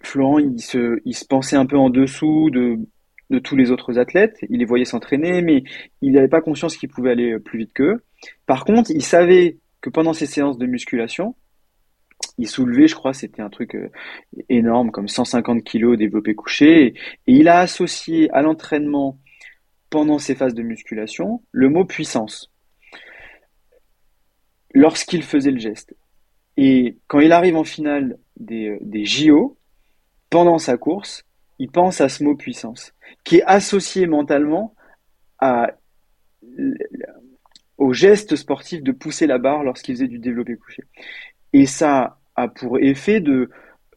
Florent, 0.03 0.39
il 0.39 0.61
se, 0.61 1.01
il 1.05 1.15
se 1.15 1.25
pensait 1.25 1.57
un 1.57 1.67
peu 1.67 1.77
en 1.77 1.91
dessous 1.91 2.51
de, 2.51 2.79
de 3.31 3.39
tous 3.39 3.57
les 3.57 3.71
autres 3.71 3.99
athlètes. 3.99 4.39
Il 4.49 4.61
les 4.61 4.65
voyait 4.65 4.85
s'entraîner, 4.85 5.43
mais 5.43 5.65
il 6.01 6.13
n'avait 6.13 6.29
pas 6.29 6.41
conscience 6.41 6.77
qu'il 6.77 6.89
pouvait 6.89 7.11
aller 7.11 7.39
plus 7.39 7.59
vite 7.59 7.73
qu'eux. 7.75 8.03
Par 8.47 8.65
contre, 8.65 8.91
il 8.91 9.03
savait 9.03 9.59
que 9.81 9.91
pendant 9.91 10.13
ces 10.13 10.27
séances 10.27 10.59
de 10.59 10.67
musculation, 10.67 11.35
il 12.39 12.49
soulevait, 12.49 12.87
je 12.87 12.95
crois, 12.95 13.15
c'était 13.15 13.43
un 13.43 13.49
truc 13.49 13.75
euh, 13.75 13.91
énorme, 14.49 14.91
comme 14.91 15.09
150 15.09 15.65
kilos 15.65 15.97
développé 15.97 16.35
couché. 16.35 16.87
Et, 16.87 16.95
il 17.27 17.49
a 17.49 17.61
associé 17.61 18.31
à 18.31 18.43
l'entraînement 18.43 19.19
pendant 19.91 20.19
ces 20.19 20.35
phases 20.35 20.55
de 20.55 20.63
musculation 20.63 21.43
le 21.53 21.69
mot 21.69 21.85
puissance 21.85 22.53
lorsqu'il 24.75 25.23
faisait 25.23 25.51
le 25.53 25.61
geste. 25.61 25.95
Et 26.57 26.99
quand 27.07 27.21
il 27.21 27.33
arrive 27.33 27.57
en 27.57 27.65
finale 27.65 28.19
des, 28.37 28.69
euh, 28.69 28.79
des 28.81 29.05
JO, 29.05 29.57
pendant 30.29 30.59
sa 30.59 30.77
course, 30.77 31.25
il 31.59 31.71
pense 31.71 32.01
à 32.01 32.09
ce 32.09 32.23
mot 32.25 32.37
puissance, 32.37 32.93
qui 33.25 33.37
est 33.37 33.45
associé 33.45 34.07
mentalement 34.07 34.75
au 37.79 37.93
geste 37.93 38.37
sportif 38.37 38.83
de 38.83 38.93
pousser 38.93 39.27
la 39.27 39.39
barre 39.39 39.63
lorsqu'il 39.63 39.95
faisait 39.95 40.09
du 40.09 40.19
développé 40.19 40.57
couché. 40.57 40.83
Et 41.57 41.65
ça 41.65 42.19
a 42.35 42.49
pour 42.49 42.79
effet 42.79 43.21
de 43.21 43.49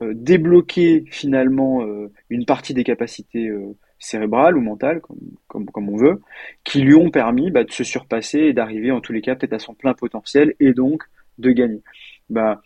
euh, 0.02 0.14
débloquer 0.16 1.04
finalement 1.12 1.84
euh, 1.84 2.10
une 2.30 2.46
partie 2.46 2.74
des 2.74 2.86
capacités 2.86 3.50
euh, 3.50 3.76
cérébrales 4.00 4.58
ou 4.58 4.62
mentales, 4.62 5.02
comme, 5.48 5.68
on 5.76 5.98
veut, 5.98 6.22
qui 6.64 6.80
lui 6.80 6.96
ont 6.96 7.12
permis 7.12 7.52
bah, 7.52 7.66
de 7.66 7.72
se 7.72 7.84
surpasser 7.84 8.40
et 8.40 8.54
d'arriver 8.54 8.92
en 8.92 9.02
tous 9.02 9.12
les 9.12 9.20
cas 9.20 9.36
peut-être 9.36 9.52
à 9.52 9.60
son 9.60 9.74
plein 9.74 9.94
potentiel 9.94 10.56
et 10.62 10.72
donc 10.72 11.04
de 11.38 11.52
gagner. 11.52 11.82
Bah, 12.30 12.62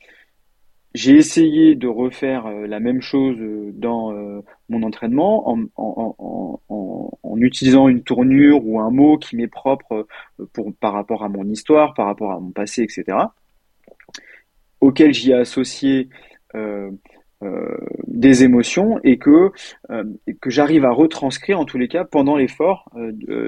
j'ai 0.93 1.15
essayé 1.15 1.73
de 1.73 1.87
refaire 1.87 2.47
la 2.47 2.79
même 2.79 3.01
chose 3.01 3.37
dans 3.73 4.13
mon 4.69 4.83
entraînement 4.83 5.49
en, 5.75 7.37
utilisant 7.37 7.87
une 7.87 8.03
tournure 8.03 8.63
ou 8.63 8.79
un 8.79 8.91
mot 8.91 9.17
qui 9.17 9.35
m'est 9.37 9.47
propre 9.47 10.05
par 10.79 10.93
rapport 10.93 11.23
à 11.23 11.29
mon 11.29 11.45
histoire, 11.45 11.95
par 11.95 12.05
rapport 12.05 12.31
à 12.31 12.39
mon 12.39 12.51
passé, 12.51 12.83
etc. 12.83 13.17
Auquel 14.83 15.13
j'y 15.13 15.31
ai 15.31 15.35
associé 15.35 16.09
euh, 16.55 16.91
euh, 17.41 17.77
des 18.07 18.43
émotions 18.43 18.99
et 19.05 19.17
que, 19.17 19.51
euh, 19.89 20.03
que 20.41 20.49
j'arrive 20.49 20.83
à 20.83 20.91
retranscrire 20.91 21.57
en 21.57 21.63
tous 21.63 21.77
les 21.77 21.87
cas 21.87 22.03
pendant 22.03 22.35
l'effort 22.35 22.89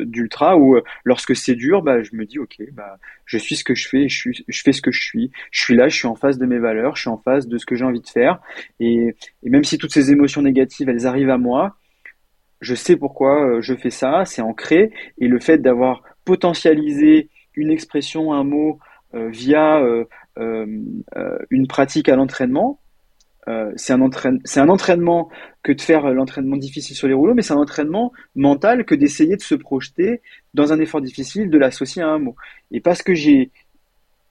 d'ultra 0.06 0.58
où 0.58 0.78
lorsque 1.04 1.36
c'est 1.36 1.56
dur, 1.56 1.82
bah, 1.82 2.02
je 2.04 2.16
me 2.16 2.26
dis 2.26 2.40
ok, 2.40 2.56
bah, 2.72 2.98
je 3.26 3.38
suis 3.38 3.58
ce 3.58 3.66
que 3.66 3.76
je 3.76 3.90
fais, 3.90 4.08
je, 4.08 4.32
fais 4.50 4.72
ce 4.72 4.82
que 4.82 4.92
je 4.92 5.04
suis, 5.04 5.30
je 5.52 5.62
suis 5.62 5.76
là, 5.76 5.90
je 5.90 5.98
suis 5.98 6.08
en 6.08 6.16
face 6.16 6.38
de 6.38 6.46
mes 6.46 6.58
valeurs, 6.58 6.96
je 6.96 7.02
suis 7.02 7.10
en 7.10 7.18
face 7.18 7.50
de 7.50 7.58
ce 7.58 7.66
que 7.66 7.76
j'ai 7.76 7.84
envie 7.84 8.02
de 8.02 8.08
faire. 8.08 8.40
Et, 8.80 9.14
même 9.44 9.66
si 9.66 9.78
toutes 9.78 9.94
ces 9.94 10.14
émotions 10.14 10.42
négatives 10.42 10.88
elles 10.88 11.06
arrivent 11.06 11.32
à 11.32 11.38
moi, 11.38 11.76
je 12.62 12.76
sais 12.76 12.96
pourquoi 12.96 13.60
je 13.60 13.76
fais 13.76 13.90
ça, 13.90 14.24
c'est 14.24 14.42
ancré. 14.42 14.94
Et 15.18 15.28
le 15.28 15.42
fait 15.42 15.58
d'avoir 15.58 16.02
potentialisé 16.24 17.28
une 17.56 17.72
expression, 17.72 18.32
un 18.32 18.46
mot 18.46 18.80
via 19.14 19.82
une 20.38 21.68
pratique 21.68 22.10
à 22.10 22.16
l'entraînement, 22.16 22.80
euh, 23.48 23.72
c'est 23.76 23.94
un, 23.94 24.02
un 24.02 24.70
entraînement 24.70 25.30
que 25.62 25.72
de 25.72 25.82
faire 25.82 26.06
euh, 26.06 26.14
l'entraînement 26.14 26.58
difficile 26.58 26.96
sur 26.96 27.08
les 27.08 27.14
rouleaux, 27.14 27.36
mais 27.36 27.44
c'est 27.44 27.54
un 27.54 27.58
entraînement 27.58 28.12
mental 28.36 28.86
que 28.86 28.96
d'essayer 28.96 29.36
de 29.36 29.42
se 29.42 29.56
projeter 29.56 30.22
dans 30.54 30.74
un 30.74 30.80
effort 30.80 31.02
difficile, 31.02 31.50
de 31.50 31.58
l'associer 31.58 32.02
à 32.02 32.10
un 32.10 32.20
mot. 32.20 32.36
Et 32.72 32.82
parce 32.82 33.04
que 33.04 33.14
j'ai 33.14 33.52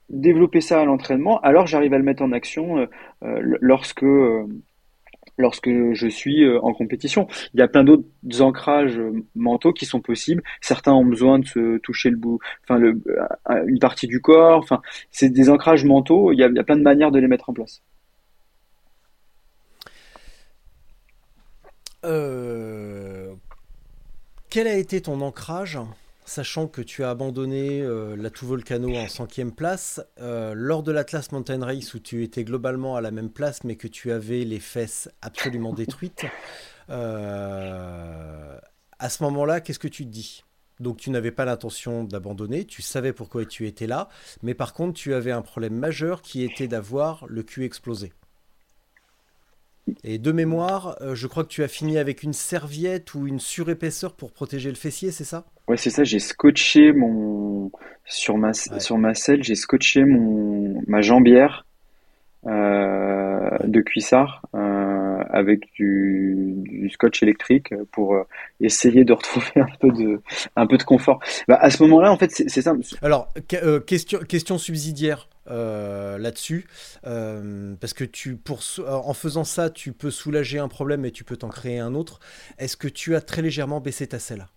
développé 0.09 0.61
ça 0.61 0.81
à 0.81 0.85
l'entraînement, 0.85 1.39
alors 1.41 1.65
j'arrive 1.65 1.93
à 1.93 1.97
le 1.97 2.03
mettre 2.03 2.23
en 2.23 2.31
action 2.31 2.77
euh, 2.77 2.85
euh, 3.23 3.57
lorsque, 3.61 4.03
euh, 4.03 4.45
lorsque 5.37 5.69
je 5.69 6.07
suis 6.07 6.43
euh, 6.43 6.59
en 6.61 6.73
compétition. 6.73 7.27
Il 7.53 7.59
y 7.59 7.63
a 7.63 7.67
plein 7.67 7.83
d'autres 7.83 8.05
ancrages 8.39 8.97
euh, 8.97 9.23
mentaux 9.35 9.73
qui 9.73 9.85
sont 9.85 10.01
possibles. 10.01 10.43
Certains 10.61 10.93
ont 10.93 11.05
besoin 11.05 11.39
de 11.39 11.45
se 11.45 11.77
toucher 11.79 12.09
le 12.09 12.17
bout, 12.17 12.39
enfin 12.63 12.81
euh, 12.81 12.93
une 13.67 13.79
partie 13.79 14.07
du 14.07 14.21
corps. 14.21 14.59
Enfin, 14.59 14.81
c'est 15.11 15.29
des 15.29 15.49
ancrages 15.49 15.85
mentaux. 15.85 16.31
Il 16.31 16.39
y 16.39 16.43
a, 16.43 16.63
plein 16.63 16.77
de 16.77 16.83
manières 16.83 17.11
de 17.11 17.19
les 17.19 17.27
mettre 17.27 17.49
en 17.49 17.53
place. 17.53 17.81
Quel 24.49 24.67
a 24.67 24.77
été 24.77 25.01
ton 25.01 25.21
ancrage, 25.21 25.79
sachant 26.25 26.67
que 26.67 26.81
tu 26.81 27.03
as 27.03 27.11
abandonné 27.11 27.81
euh, 27.81 28.15
la 28.17 28.29
Tout 28.29 28.47
Volcano 28.47 28.93
en 28.95 29.07
cinquième 29.07 29.51
place 29.51 30.01
euh, 30.19 30.53
lors 30.55 30.83
de 30.83 30.91
l'Atlas 30.91 31.31
Mountain 31.31 31.63
Race 31.63 31.93
où 31.93 31.99
tu 31.99 32.23
étais 32.23 32.43
globalement 32.43 32.95
à 32.95 33.01
la 33.01 33.11
même 33.11 33.29
place 33.29 33.63
mais 33.63 33.75
que 33.75 33.87
tu 33.87 34.11
avais 34.11 34.43
les 34.43 34.59
fesses 34.59 35.09
absolument 35.21 35.73
détruites. 35.73 36.25
euh, 36.89 38.57
à 38.97 39.09
ce 39.09 39.23
moment-là, 39.23 39.61
qu'est-ce 39.61 39.79
que 39.79 39.87
tu 39.87 40.05
te 40.05 40.09
dis? 40.09 40.43
Donc 40.79 40.97
tu 40.97 41.09
n'avais 41.09 41.31
pas 41.31 41.45
l'intention 41.45 42.03
d'abandonner, 42.03 42.65
tu 42.65 42.81
savais 42.81 43.13
pourquoi 43.13 43.45
tu 43.45 43.65
étais 43.67 43.87
là, 43.87 44.09
mais 44.41 44.53
par 44.53 44.73
contre 44.73 44.93
tu 44.93 45.13
avais 45.13 45.31
un 45.31 45.41
problème 45.41 45.75
majeur 45.75 46.21
qui 46.21 46.43
était 46.43 46.67
d'avoir 46.67 47.25
le 47.27 47.43
cul 47.43 47.63
explosé. 47.63 48.11
Et 50.03 50.17
de 50.19 50.31
mémoire, 50.31 50.97
euh, 51.01 51.15
je 51.15 51.27
crois 51.27 51.43
que 51.43 51.49
tu 51.49 51.63
as 51.63 51.67
fini 51.67 51.97
avec 51.97 52.23
une 52.23 52.33
serviette 52.33 53.13
ou 53.13 53.27
une 53.27 53.39
surépaisseur 53.39 54.15
pour 54.15 54.31
protéger 54.31 54.69
le 54.69 54.75
fessier, 54.75 55.11
c'est 55.11 55.23
ça? 55.25 55.45
Ouais, 55.67 55.77
c'est 55.77 55.89
ça, 55.89 56.03
j'ai 56.03 56.19
scotché 56.19 56.91
mon 56.93 57.71
sur 58.05 58.37
ma 58.37 58.51
Ouais. 58.69 58.79
sur 58.79 58.97
ma 58.99 59.15
selle, 59.15 59.43
j'ai 59.43 59.55
scotché 59.55 60.05
mon 60.05 60.81
ma 60.87 61.01
jambière 61.01 61.65
euh, 62.47 63.49
de 63.63 63.81
cuissard 63.81 64.43
euh, 64.55 65.23
avec 65.29 65.71
du, 65.73 66.53
du 66.57 66.89
scotch 66.91 67.23
électrique 67.23 67.73
pour 67.91 68.15
essayer 68.61 69.05
de 69.05 69.13
retrouver 69.13 69.51
un 69.57 69.67
peu 69.81 69.91
de 69.91 70.21
un 70.55 70.67
peu 70.67 70.77
de 70.77 70.83
confort. 70.83 71.19
Bah, 71.47 71.57
à 71.61 71.71
ce 71.71 71.81
moment-là, 71.83 72.11
en 72.11 72.17
fait, 72.17 72.31
c'est 72.31 72.61
simple. 72.61 72.81
Alors, 73.01 73.33
que- 73.47 73.79
question, 73.79 74.19
question 74.19 74.57
subsidiaire 74.57 75.29
euh, 75.49 76.17
là-dessus, 76.17 76.67
euh, 77.05 77.75
parce 77.79 77.93
que 77.93 78.03
tu, 78.03 78.35
pour, 78.35 78.61
en 78.87 79.13
faisant 79.13 79.43
ça, 79.43 79.69
tu 79.69 79.93
peux 79.93 80.11
soulager 80.11 80.59
un 80.59 80.67
problème 80.67 81.05
et 81.05 81.11
tu 81.11 81.23
peux 81.23 81.37
t'en 81.37 81.49
créer 81.49 81.79
un 81.79 81.93
autre. 81.95 82.19
Est-ce 82.57 82.77
que 82.77 82.87
tu 82.87 83.15
as 83.15 83.21
très 83.21 83.41
légèrement 83.41 83.79
baissé 83.81 84.07
ta 84.07 84.19
selle? 84.19 84.47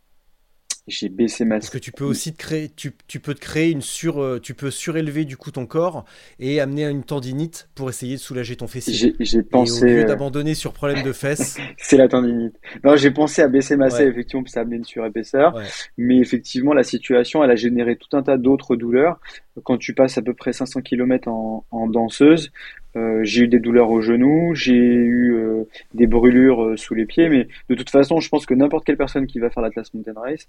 J'ai 0.89 1.09
baissé 1.09 1.45
ma 1.45 1.61
Parce 1.61 1.71
que 1.71 1.79
tu 1.79 1.93
peux 1.93 2.05
aussi 2.05 2.33
te 2.33 2.39
créer, 2.39 2.69
tu, 2.69 2.93
tu 3.09 3.21
peux 3.21 3.35
te 3.35 3.41
créer 3.41 3.71
une 3.71 3.83
sur, 3.83 4.21
euh, 4.23 4.41
tu 4.41 4.55
peux 4.55 4.71
surélever 4.71 5.25
du 5.25 5.37
coup 5.37 5.51
ton 5.51 5.67
corps 5.67 6.05
et 6.39 6.61
amener 6.61 6.85
à 6.85 6.91
une 6.91 7.05
tendinite 7.05 7.69
pour 7.75 7.89
essayer 7.91 8.15
de 8.17 8.21
soulager 8.21 8.57
ton 8.57 8.69
fessier. 8.69 9.11
j'ai 9.11 9.17
j'ai 9.21 9.43
Et 9.51 9.71
au 9.71 9.79
pensé 9.79 9.85
lieu 9.85 10.05
euh, 10.05 10.05
d'abandonner 10.05 10.55
sur 10.55 10.73
problème 10.73 11.03
de 11.03 11.13
fesses, 11.13 11.63
c'est 11.77 11.97
la 11.97 12.09
tendinite. 12.09 12.55
Non, 12.85 12.97
j'ai 12.97 13.11
pensé 13.11 13.43
à 13.43 13.49
baisser 13.49 13.77
ma 13.77 13.91
selle 13.91 14.09
Ouais. 14.09 14.11
effectivement, 14.11 14.43
puis 14.43 14.53
ça 14.53 14.61
a 14.61 14.63
amené 14.63 14.77
une 14.77 14.85
surépaisseur. 14.85 15.55
ouais. 15.55 15.73
Mais 15.97 16.19
effectivement, 16.19 16.75
la 16.75 16.83
situation, 16.85 17.43
elle 17.45 17.51
a 17.51 17.57
généré 17.57 17.97
tout 17.97 18.17
un 18.17 18.23
tas 18.23 18.37
d'autres 18.39 18.77
douleurs. 18.77 19.21
Quand 19.65 19.77
tu 19.79 19.95
passes 19.95 20.19
à 20.19 20.23
peu 20.23 20.35
près 20.35 20.53
500 20.53 20.83
km 20.83 21.29
en, 21.29 21.65
en 21.71 21.87
danseuse, 21.89 22.51
euh, 22.97 23.21
j'ai 23.23 23.45
eu 23.45 23.49
des 23.49 23.59
douleurs 23.59 23.91
au 23.91 24.01
genou, 24.01 24.55
j'ai 24.55 24.75
eu 24.75 25.35
euh, 25.35 25.65
des 25.95 26.07
brûlures 26.07 26.65
euh, 26.65 26.77
sous 26.77 26.95
les 26.95 27.05
pieds, 27.05 27.29
mais 27.29 27.49
de 27.69 27.75
toute 27.75 27.91
façon, 27.91 28.19
je 28.21 28.29
pense 28.29 28.47
que 28.47 28.55
n'importe 28.55 28.87
quelle 28.87 28.97
personne 28.97 29.27
qui 29.27 29.39
va 29.39 29.51
faire 29.51 29.63
l'Atlas 29.63 29.93
Mountain 29.95 30.15
Race 30.17 30.49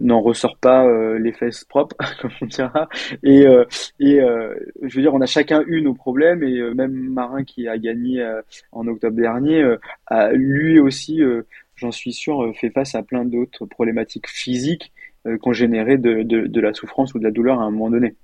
n'en 0.00 0.22
ressort 0.22 0.56
pas 0.56 0.86
les 1.18 1.32
fesses 1.32 1.64
propres, 1.64 1.96
comme 2.22 2.30
on 2.40 2.46
dira. 2.46 2.88
Et, 3.22 3.42
et 4.00 4.20
je 4.20 4.94
veux 4.96 5.02
dire, 5.02 5.12
on 5.12 5.20
a 5.20 5.26
chacun 5.26 5.62
eu 5.66 5.82
nos 5.82 5.92
problèmes, 5.92 6.42
et 6.42 6.62
même 6.74 6.92
Marin 6.92 7.44
qui 7.44 7.68
a 7.68 7.76
gagné 7.76 8.26
en 8.72 8.86
octobre 8.86 9.16
dernier, 9.16 9.76
a 10.06 10.32
lui 10.32 10.78
aussi, 10.80 11.20
j'en 11.76 11.90
suis 11.90 12.14
sûr, 12.14 12.54
fait 12.56 12.70
face 12.70 12.94
à 12.94 13.02
plein 13.02 13.26
d'autres 13.26 13.66
problématiques 13.66 14.28
physiques 14.28 14.92
qui 15.24 15.48
ont 15.48 15.52
généré 15.52 15.98
de, 15.98 16.22
de, 16.22 16.46
de 16.46 16.60
la 16.60 16.72
souffrance 16.72 17.12
ou 17.12 17.18
de 17.18 17.24
la 17.24 17.30
douleur 17.30 17.60
à 17.60 17.64
un 17.64 17.70
moment 17.70 17.90
donné 17.90 18.14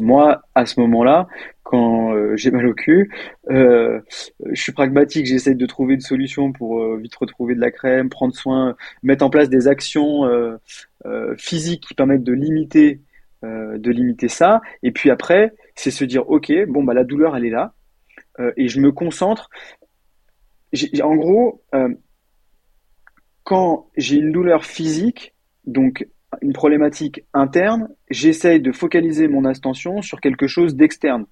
moi, 0.00 0.42
à 0.54 0.66
ce 0.66 0.80
moment-là, 0.80 1.28
quand 1.62 2.14
euh, 2.14 2.36
j'ai 2.36 2.50
mal 2.50 2.66
au 2.66 2.74
cul, 2.74 3.10
euh, 3.50 4.00
je 4.50 4.60
suis 4.60 4.72
pragmatique, 4.72 5.26
j'essaie 5.26 5.54
de 5.54 5.66
trouver 5.66 5.94
une 5.94 6.00
solution 6.00 6.52
pour 6.52 6.80
euh, 6.80 6.98
vite 6.98 7.14
retrouver 7.16 7.54
de 7.54 7.60
la 7.60 7.70
crème, 7.70 8.10
prendre 8.10 8.34
soin, 8.34 8.76
mettre 9.02 9.24
en 9.24 9.30
place 9.30 9.48
des 9.48 9.66
actions 9.66 10.22
physiques 11.36 11.84
qui 11.88 11.94
permettent 11.94 12.22
de 12.22 12.32
limiter, 12.32 13.00
de 13.42 13.90
limiter 13.90 14.28
ça. 14.28 14.60
Et 14.82 14.92
puis 14.92 15.10
après, 15.10 15.54
c'est 15.74 15.90
se 15.90 16.04
dire, 16.04 16.28
ok, 16.28 16.52
bon 16.68 16.84
bah 16.84 16.94
la 16.94 17.04
douleur 17.04 17.36
elle 17.36 17.44
est 17.44 17.50
là, 17.50 17.74
et 18.56 18.68
je 18.68 18.80
me 18.80 18.92
concentre. 18.92 19.50
En 21.02 21.16
gros, 21.16 21.62
quand 23.42 23.88
j'ai 23.96 24.16
une 24.16 24.32
douleur 24.32 24.64
physique, 24.64 25.34
donc 25.66 26.06
une 26.42 26.52
problématique 26.52 27.24
interne, 27.32 27.88
j'essaye 28.10 28.60
de 28.60 28.72
focaliser 28.72 29.28
mon 29.28 29.44
attention 29.44 30.02
sur 30.02 30.20
quelque 30.20 30.46
chose 30.46 30.74
d'externe. 30.76 31.26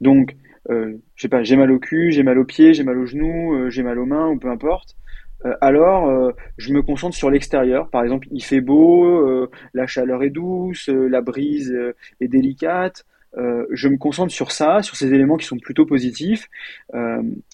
Donc, 0.00 0.36
euh, 0.70 0.96
je 1.14 1.22
sais 1.22 1.28
pas, 1.28 1.42
j'ai 1.42 1.56
mal 1.56 1.70
au 1.70 1.78
cul, 1.78 2.10
j'ai 2.10 2.22
mal 2.22 2.38
aux 2.38 2.44
pieds, 2.44 2.74
j'ai 2.74 2.84
mal 2.84 2.98
aux 2.98 3.06
genoux, 3.06 3.54
euh, 3.54 3.70
j'ai 3.70 3.82
mal 3.82 3.98
aux 3.98 4.06
mains, 4.06 4.28
ou 4.28 4.38
peu 4.38 4.48
importe. 4.48 4.96
Euh, 5.44 5.54
alors, 5.60 6.32
je 6.56 6.72
me 6.72 6.82
concentre 6.82 7.16
sur 7.16 7.30
l'extérieur. 7.30 7.90
Par 7.90 8.02
exemple, 8.02 8.26
il 8.30 8.42
fait 8.42 8.60
beau, 8.60 9.48
la 9.74 9.86
chaleur 9.86 10.22
est 10.22 10.30
douce, 10.30 10.88
la 10.88 11.20
brise 11.20 11.74
est 12.20 12.28
délicate. 12.28 13.04
je 13.36 13.88
me 13.88 13.96
concentre 13.96 14.32
sur 14.32 14.50
ça, 14.50 14.82
sur 14.82 14.96
ces 14.96 15.12
éléments 15.12 15.36
qui 15.36 15.46
sont 15.46 15.58
plutôt 15.58 15.86
positifs, 15.86 16.48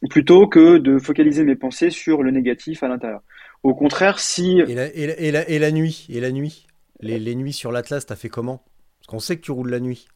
plutôt 0.09 0.47
que 0.47 0.79
de 0.79 0.99
focaliser 0.99 1.45
mes 1.45 1.57
pensées 1.57 1.91
sur 1.91 2.23
le 2.23 2.31
négatif 2.31 2.83
à 2.83 2.89
l'intérieur. 2.89 3.21
Au 3.63 3.75
contraire, 3.75 4.19
si. 4.19 4.59
Et 4.59 4.75
la, 4.75 4.87
et 4.95 5.31
la, 5.31 5.49
et 5.49 5.59
la, 5.59 5.71
nuit 5.71 6.07
Et 6.09 6.21
la 6.21 6.33
nuit 6.33 6.67
les, 7.03 7.19
les 7.19 7.35
nuits 7.35 7.53
sur 7.53 7.73
l'Atlas, 7.73 8.07
t'as 8.07 8.17
fait 8.17 8.29
comment? 8.29 8.63
Parce 9.01 9.09
qu'on 9.09 9.19
sait 9.19 9.37
que 9.37 9.43
tu 9.43 9.51
roules 9.51 9.71
la 9.71 9.81
nuit. 9.81 10.07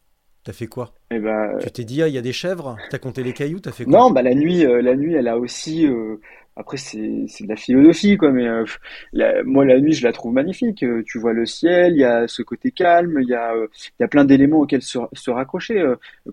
T'as 0.43 0.53
fait 0.53 0.67
quoi? 0.67 0.93
Eh 1.11 1.19
ben, 1.19 1.57
Tu 1.59 1.69
t'es 1.69 1.83
dit, 1.83 2.01
ah, 2.01 2.07
il 2.07 2.13
y 2.13 2.17
a 2.17 2.21
des 2.21 2.31
chèvres? 2.31 2.77
T'as 2.89 2.99
compté 2.99 3.21
les 3.21 3.33
cailloux? 3.33 3.59
T'as 3.59 3.73
fait 3.73 3.83
quoi? 3.83 3.99
Non, 3.99 4.11
bah, 4.11 4.21
la 4.21 4.33
nuit, 4.33 4.65
euh, 4.65 4.81
la 4.81 4.95
nuit, 4.95 5.13
elle 5.13 5.27
a 5.27 5.37
aussi. 5.37 5.85
Euh, 5.85 6.21
après, 6.55 6.77
c'est 6.77 6.97
de 6.99 7.49
la 7.49 7.57
philosophie, 7.57 8.15
quoi. 8.15 8.31
Mais 8.31 8.47
euh, 8.47 8.63
moi, 9.43 9.65
la 9.65 9.79
nuit, 9.81 9.91
je 9.91 10.05
la 10.05 10.13
trouve 10.13 10.33
magnifique. 10.33 10.85
tu 11.05 11.19
vois 11.19 11.33
le 11.33 11.45
ciel, 11.45 11.93
il 11.93 11.99
y 11.99 12.05
a 12.05 12.27
ce 12.27 12.41
côté 12.41 12.71
calme, 12.71 13.19
il 13.21 13.27
y 13.27 13.33
a, 13.33 13.53
il 13.55 14.01
y 14.01 14.03
a 14.03 14.07
plein 14.07 14.23
d'éléments 14.23 14.59
auxquels 14.59 14.81
se, 14.81 14.97
se 15.11 15.29
raccrocher. 15.29 15.83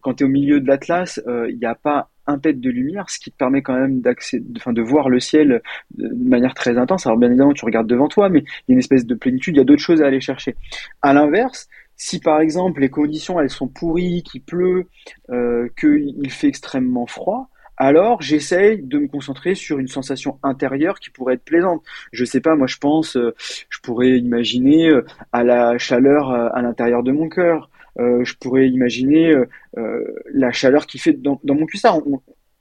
quand 0.00 0.14
tu 0.14 0.24
es 0.24 0.26
au 0.26 0.30
milieu 0.30 0.60
de 0.60 0.68
l'Atlas, 0.68 1.20
il 1.26 1.58
n'y 1.58 1.66
a 1.66 1.74
pas 1.74 2.10
un 2.26 2.38
pet 2.38 2.54
de 2.54 2.70
lumière, 2.70 3.10
ce 3.10 3.18
qui 3.18 3.30
te 3.30 3.36
permet 3.36 3.62
quand 3.62 3.74
même 3.74 4.00
d'accéder, 4.00 4.46
enfin, 4.56 4.72
de 4.72 4.82
voir 4.82 5.08
le 5.08 5.20
ciel 5.20 5.62
de 5.96 6.28
manière 6.28 6.54
très 6.54 6.78
intense. 6.78 7.06
Alors 7.06 7.18
bien 7.18 7.28
évidemment, 7.28 7.52
tu 7.52 7.64
regardes 7.64 7.86
devant 7.86 8.08
toi, 8.08 8.28
mais 8.28 8.40
il 8.40 8.44
y 8.68 8.72
a 8.72 8.74
une 8.74 8.78
espèce 8.78 9.06
de 9.06 9.14
plénitude, 9.14 9.54
il 9.56 9.58
y 9.58 9.62
a 9.62 9.64
d'autres 9.64 9.82
choses 9.82 10.02
à 10.02 10.06
aller 10.06 10.20
chercher. 10.20 10.56
À 11.02 11.12
l'inverse, 11.12 11.68
si 11.96 12.20
par 12.20 12.40
exemple 12.40 12.80
les 12.80 12.90
conditions 12.90 13.40
elles 13.40 13.50
sont 13.50 13.68
pourries, 13.68 14.22
qu'il 14.22 14.42
pleut, 14.42 14.88
euh, 15.30 15.68
qu'il 15.78 16.30
fait 16.30 16.48
extrêmement 16.48 17.06
froid, 17.06 17.50
alors 17.76 18.22
j'essaye 18.22 18.82
de 18.82 18.98
me 18.98 19.08
concentrer 19.08 19.54
sur 19.54 19.78
une 19.78 19.88
sensation 19.88 20.38
intérieure 20.42 21.00
qui 21.00 21.10
pourrait 21.10 21.34
être 21.34 21.44
plaisante. 21.44 21.82
Je 22.12 22.24
sais 22.24 22.40
pas, 22.40 22.54
moi 22.54 22.66
je 22.68 22.76
pense, 22.78 23.16
euh, 23.16 23.34
je 23.68 23.78
pourrais 23.80 24.10
imaginer 24.18 24.90
euh, 24.90 25.04
à 25.32 25.42
la 25.42 25.76
chaleur 25.78 26.30
euh, 26.30 26.48
à 26.52 26.62
l'intérieur 26.62 27.02
de 27.02 27.10
mon 27.10 27.28
cœur, 27.28 27.56
euh, 27.64 27.73
je 27.98 28.34
pourrais 28.34 28.68
imaginer 28.68 29.30
euh, 29.30 29.46
euh, 29.78 30.04
la 30.32 30.52
chaleur 30.52 30.86
qui 30.86 30.98
fait 30.98 31.12
dans, 31.12 31.40
dans 31.44 31.54
mon 31.54 31.66
cuissard. 31.66 32.00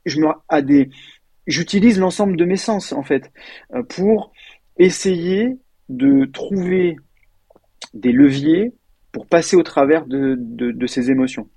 je 0.06 0.20
me, 0.20 0.26
à 0.48 0.62
des, 0.62 0.90
j'utilise 1.46 1.98
l'ensemble 1.98 2.36
de 2.36 2.44
mes 2.44 2.56
sens 2.56 2.92
en 2.92 3.02
fait 3.02 3.30
pour 3.88 4.32
essayer 4.78 5.58
de 5.88 6.24
trouver 6.26 6.96
des 7.92 8.12
leviers 8.12 8.72
pour 9.12 9.26
passer 9.26 9.56
au 9.56 9.62
travers 9.62 10.06
de, 10.06 10.36
de, 10.38 10.72
de 10.72 10.86
ces 10.86 11.10
émotions. 11.10 11.48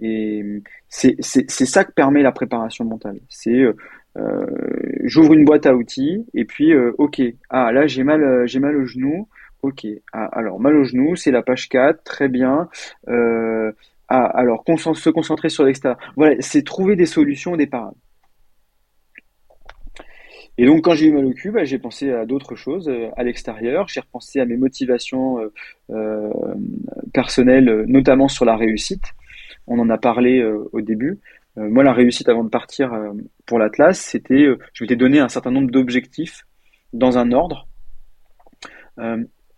Et 0.00 0.62
c'est 0.88 1.20
ça 1.20 1.84
que 1.84 1.92
permet 1.92 2.22
la 2.22 2.32
préparation 2.32 2.84
mentale. 2.84 3.20
C'est 3.28 3.64
euh, 4.18 4.46
j'ouvre 5.04 5.34
une 5.34 5.44
boîte 5.44 5.66
à 5.66 5.74
outils 5.74 6.24
et 6.32 6.44
puis 6.44 6.72
euh, 6.72 6.92
ok, 6.96 7.20
ah 7.50 7.70
là 7.70 7.86
j'ai 7.86 8.02
mal 8.02 8.46
j'ai 8.46 8.60
mal 8.60 8.76
au 8.76 8.86
genou, 8.86 9.28
Ok. 9.62 9.86
Ah, 10.12 10.26
alors, 10.32 10.60
mal 10.60 10.76
au 10.76 10.84
genou, 10.84 11.16
c'est 11.16 11.30
la 11.30 11.42
page 11.42 11.68
4. 11.68 12.02
Très 12.04 12.28
bien. 12.28 12.68
Euh, 13.08 13.72
ah, 14.08 14.24
alors, 14.26 14.64
se 14.66 15.10
concentrer 15.10 15.48
sur 15.48 15.64
l'extérieur. 15.64 15.98
Voilà, 16.16 16.36
c'est 16.40 16.62
trouver 16.62 16.96
des 16.96 17.06
solutions, 17.06 17.56
des 17.56 17.66
parades. 17.66 17.94
Et 20.58 20.64
donc, 20.64 20.84
quand 20.84 20.94
j'ai 20.94 21.06
eu 21.06 21.12
mal 21.12 21.26
au 21.26 21.32
cul, 21.32 21.50
bah, 21.50 21.64
j'ai 21.64 21.78
pensé 21.78 22.12
à 22.12 22.24
d'autres 22.24 22.54
choses 22.54 22.88
euh, 22.88 23.10
à 23.16 23.24
l'extérieur. 23.24 23.88
J'ai 23.88 24.00
repensé 24.00 24.40
à 24.40 24.46
mes 24.46 24.56
motivations 24.56 25.38
euh, 25.90 26.30
personnelles, 27.12 27.84
notamment 27.88 28.28
sur 28.28 28.44
la 28.44 28.56
réussite. 28.56 29.04
On 29.66 29.78
en 29.80 29.90
a 29.90 29.98
parlé 29.98 30.44
au 30.44 30.80
début. 30.80 31.18
moi, 31.56 31.82
la 31.82 31.92
réussite 31.92 32.28
avant 32.28 32.44
de 32.44 32.48
partir 32.48 32.92
pour 33.44 33.58
l'Atlas, 33.58 33.98
c'était, 33.98 34.46
je 34.72 34.84
m'étais 34.84 34.94
donné 34.94 35.18
un 35.18 35.28
certain 35.28 35.50
nombre 35.50 35.72
d'objectifs 35.72 36.46
dans 36.92 37.18
un 37.18 37.32
ordre 37.32 37.66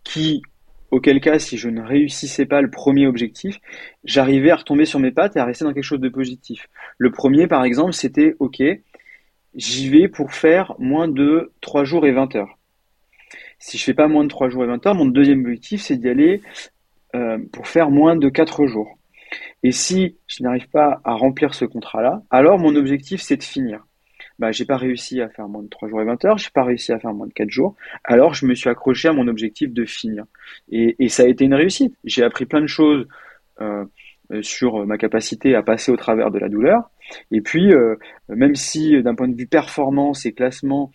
qui, 0.08 0.42
auquel 0.90 1.20
cas, 1.20 1.38
si 1.38 1.58
je 1.58 1.68
ne 1.68 1.82
réussissais 1.82 2.46
pas 2.46 2.62
le 2.62 2.70
premier 2.70 3.06
objectif, 3.06 3.58
j'arrivais 4.04 4.50
à 4.50 4.56
retomber 4.56 4.86
sur 4.86 5.00
mes 5.00 5.10
pattes 5.10 5.36
et 5.36 5.38
à 5.38 5.44
rester 5.44 5.66
dans 5.66 5.74
quelque 5.74 5.84
chose 5.84 6.00
de 6.00 6.08
positif. 6.08 6.68
Le 6.96 7.10
premier, 7.10 7.46
par 7.46 7.62
exemple, 7.64 7.92
c'était, 7.92 8.34
OK, 8.38 8.62
j'y 9.54 9.88
vais 9.90 10.08
pour 10.08 10.32
faire 10.32 10.74
moins 10.78 11.08
de 11.08 11.52
3 11.60 11.84
jours 11.84 12.06
et 12.06 12.12
20 12.12 12.36
heures. 12.36 12.58
Si 13.58 13.76
je 13.76 13.84
fais 13.84 13.94
pas 13.94 14.08
moins 14.08 14.24
de 14.24 14.28
3 14.28 14.48
jours 14.48 14.64
et 14.64 14.66
20 14.66 14.86
heures, 14.86 14.94
mon 14.94 15.06
deuxième 15.06 15.40
objectif, 15.40 15.82
c'est 15.82 15.96
d'y 15.96 16.08
aller 16.08 16.40
euh, 17.14 17.38
pour 17.52 17.68
faire 17.68 17.90
moins 17.90 18.16
de 18.16 18.28
4 18.30 18.66
jours. 18.66 18.98
Et 19.62 19.72
si 19.72 20.16
je 20.26 20.42
n'arrive 20.42 20.70
pas 20.70 21.02
à 21.04 21.12
remplir 21.12 21.52
ce 21.52 21.66
contrat-là, 21.66 22.22
alors 22.30 22.58
mon 22.58 22.74
objectif, 22.76 23.20
c'est 23.20 23.36
de 23.36 23.42
finir 23.42 23.84
bah, 24.38 24.52
j'ai 24.52 24.64
pas 24.64 24.76
réussi 24.76 25.20
à 25.20 25.28
faire 25.28 25.48
moins 25.48 25.62
de 25.62 25.68
3 25.68 25.88
jours 25.88 26.00
et 26.00 26.04
20 26.04 26.24
heures, 26.24 26.38
j'ai 26.38 26.50
pas 26.50 26.64
réussi 26.64 26.92
à 26.92 26.98
faire 26.98 27.12
moins 27.12 27.26
de 27.26 27.32
4 27.32 27.50
jours, 27.50 27.74
alors 28.04 28.34
je 28.34 28.46
me 28.46 28.54
suis 28.54 28.70
accroché 28.70 29.08
à 29.08 29.12
mon 29.12 29.26
objectif 29.28 29.72
de 29.72 29.84
finir. 29.84 30.24
Et, 30.70 30.96
et 30.98 31.08
ça 31.08 31.24
a 31.24 31.26
été 31.26 31.44
une 31.44 31.54
réussite. 31.54 31.94
J'ai 32.04 32.22
appris 32.22 32.46
plein 32.46 32.60
de 32.60 32.66
choses 32.66 33.06
euh, 33.60 34.42
sur 34.42 34.86
ma 34.86 34.98
capacité 34.98 35.54
à 35.54 35.62
passer 35.62 35.90
au 35.90 35.96
travers 35.96 36.30
de 36.30 36.38
la 36.38 36.50
douleur. 36.50 36.90
Et 37.30 37.40
puis, 37.40 37.72
euh, 37.72 37.96
même 38.28 38.54
si 38.54 39.02
d'un 39.02 39.14
point 39.14 39.26
de 39.26 39.34
vue 39.34 39.46
performance 39.46 40.26
et 40.26 40.32
classement, 40.32 40.92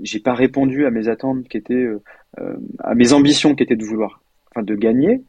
j'ai 0.00 0.20
pas 0.20 0.34
répondu 0.34 0.86
à 0.86 0.92
mes 0.92 1.08
attentes 1.08 1.48
qui 1.48 1.56
étaient, 1.56 1.74
euh, 1.74 2.00
euh 2.38 2.56
à 2.78 2.94
mes 2.94 3.12
ambitions 3.12 3.56
qui 3.56 3.64
étaient 3.64 3.74
de 3.74 3.84
vouloir, 3.84 4.22
enfin 4.50 4.62
de 4.62 4.76
gagner, 4.76 5.22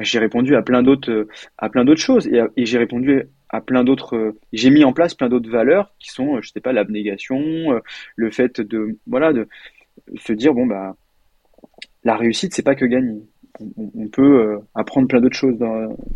j'ai 0.00 0.18
répondu 0.18 0.56
à 0.56 0.62
plein 0.62 0.82
d'autres, 0.82 1.28
à 1.58 1.68
plein 1.68 1.84
d'autres 1.84 2.00
choses 2.00 2.26
et, 2.26 2.40
et 2.56 2.66
j'ai 2.66 2.78
répondu 2.78 3.22
à 3.50 3.60
plein 3.60 3.84
d'autres. 3.84 4.16
Euh, 4.16 4.38
j'ai 4.52 4.70
mis 4.70 4.84
en 4.84 4.92
place 4.92 5.14
plein 5.14 5.28
d'autres 5.28 5.50
valeurs 5.50 5.92
qui 5.98 6.10
sont, 6.10 6.36
euh, 6.36 6.42
je 6.42 6.50
sais 6.50 6.60
pas, 6.60 6.72
l'abnégation, 6.72 7.38
euh, 7.38 7.80
le 8.16 8.30
fait 8.30 8.60
de, 8.60 8.96
voilà, 9.06 9.32
de 9.32 9.48
se 10.16 10.32
dire 10.32 10.54
bon 10.54 10.66
bah, 10.66 10.96
la 12.04 12.16
réussite 12.16 12.54
c'est 12.54 12.62
pas 12.62 12.74
que 12.74 12.84
gagner. 12.84 13.22
On, 13.76 14.08
peut 14.08 14.58
apprendre 14.74 15.06
plein 15.06 15.20
d'autres 15.20 15.36
choses 15.36 15.58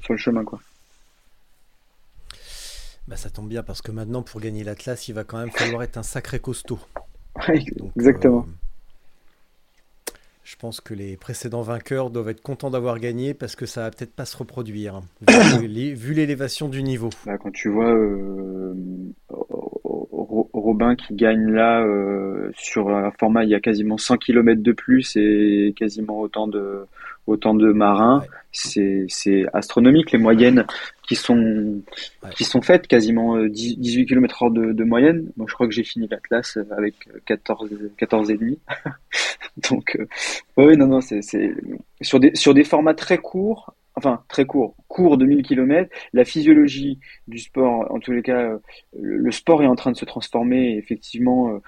sur 0.01 0.15
le 0.15 0.19
chemin, 0.19 0.45
quoi. 0.45 0.61
Bah 3.07 3.17
ça 3.17 3.29
tombe 3.29 3.49
bien 3.49 3.63
parce 3.63 3.83
que 3.83 3.91
maintenant 3.91 4.23
pour 4.23 4.41
gagner 4.41 4.65
l'Atlas, 4.65 5.09
il 5.09 5.13
va 5.13 5.25
quand 5.25 5.39
même 5.39 5.51
falloir 5.51 5.83
être 5.83 5.99
un 5.99 6.03
sacré 6.03 6.39
costaud. 6.39 6.79
exactement. 7.97 8.47
Je 10.45 10.57
pense 10.57 10.83
que 10.83 10.93
les 10.93 11.17
précédents 11.17 11.63
vainqueurs 11.63 12.11
doivent 12.11 12.29
être 12.29 12.43
contents 12.43 12.71
d'avoir 12.71 12.99
gagné 12.99 13.33
parce 13.33 13.57
que 13.57 13.65
ça 13.65 13.83
va 13.83 13.91
peut-être 13.91 14.15
pas 14.15 14.27
se 14.27 14.37
reproduire, 14.37 15.01
vu 15.27 16.13
l'élévation 16.13 16.69
du 16.69 16.83
niveau. 16.83 17.09
Bah, 17.25 17.39
quand 17.39 17.51
tu 17.51 17.71
vois 17.71 17.95
euh, 17.95 18.75
Robin 20.53 20.97
qui 20.97 21.15
gagne 21.15 21.51
là 21.51 21.83
euh, 21.83 22.51
sur 22.57 22.91
un 22.91 23.11
format, 23.13 23.45
il 23.45 23.51
y 23.51 23.55
a 23.55 23.61
quasiment 23.61 23.97
100 23.97 24.19
km 24.19 24.63
de 24.63 24.73
plus 24.73 25.17
et 25.17 25.73
quasiment 25.77 26.21
autant 26.21 26.47
de, 26.47 26.87
autant 27.27 27.55
de 27.55 27.73
marins, 27.73 28.25
c'est 28.53 29.07
astronomique. 29.53 30.13
Les 30.13 30.19
moyennes 30.19 30.67
qui 31.07 31.17
sont 31.17 31.83
qui 32.37 32.45
sont 32.45 32.63
faites 32.63 32.87
quasiment 32.87 33.39
18 33.45 34.07
km 34.07 34.45
heure 34.45 34.51
de, 34.51 34.73
de 34.73 34.85
moyenne. 34.85 35.31
Moi, 35.37 35.47
je 35.49 35.55
crois 35.55 35.67
que 35.67 35.73
j'ai 35.73 35.85
fini 35.85 36.09
la 36.09 36.19
classe 36.19 36.59
avec 36.77 36.95
14 37.27 37.71
14 37.97 38.31
et 38.31 38.37
demi. 38.37 38.59
Donc 39.71 39.97
euh, 39.97 40.07
oui 40.57 40.77
non 40.77 40.89
non 40.89 41.01
c'est 41.01 41.21
sur 42.01 42.19
des 42.19 42.35
sur 42.35 42.55
des 42.55 42.65
formats 42.65 42.95
très 42.95 43.19
courts 43.19 43.73
enfin 43.97 44.23
très 44.29 44.45
court, 44.45 44.75
court 44.89 45.17
de 45.17 45.25
1000 45.25 45.43
km, 45.43 45.89
la 46.13 46.25
physiologie 46.25 46.99
du 47.29 47.39
sport, 47.39 47.91
en 47.91 48.01
tous 48.01 48.13
les 48.13 48.23
cas, 48.23 48.41
euh, 48.41 48.59
le, 49.01 49.17
le 49.19 49.31
sport 49.31 49.63
est 49.63 49.67
en 49.67 49.77
train 49.77 49.93
de 49.93 49.97
se 49.97 50.05
transformer. 50.05 50.73
Et 50.73 50.79
effectivement, 50.79 51.51
euh, 51.51 51.59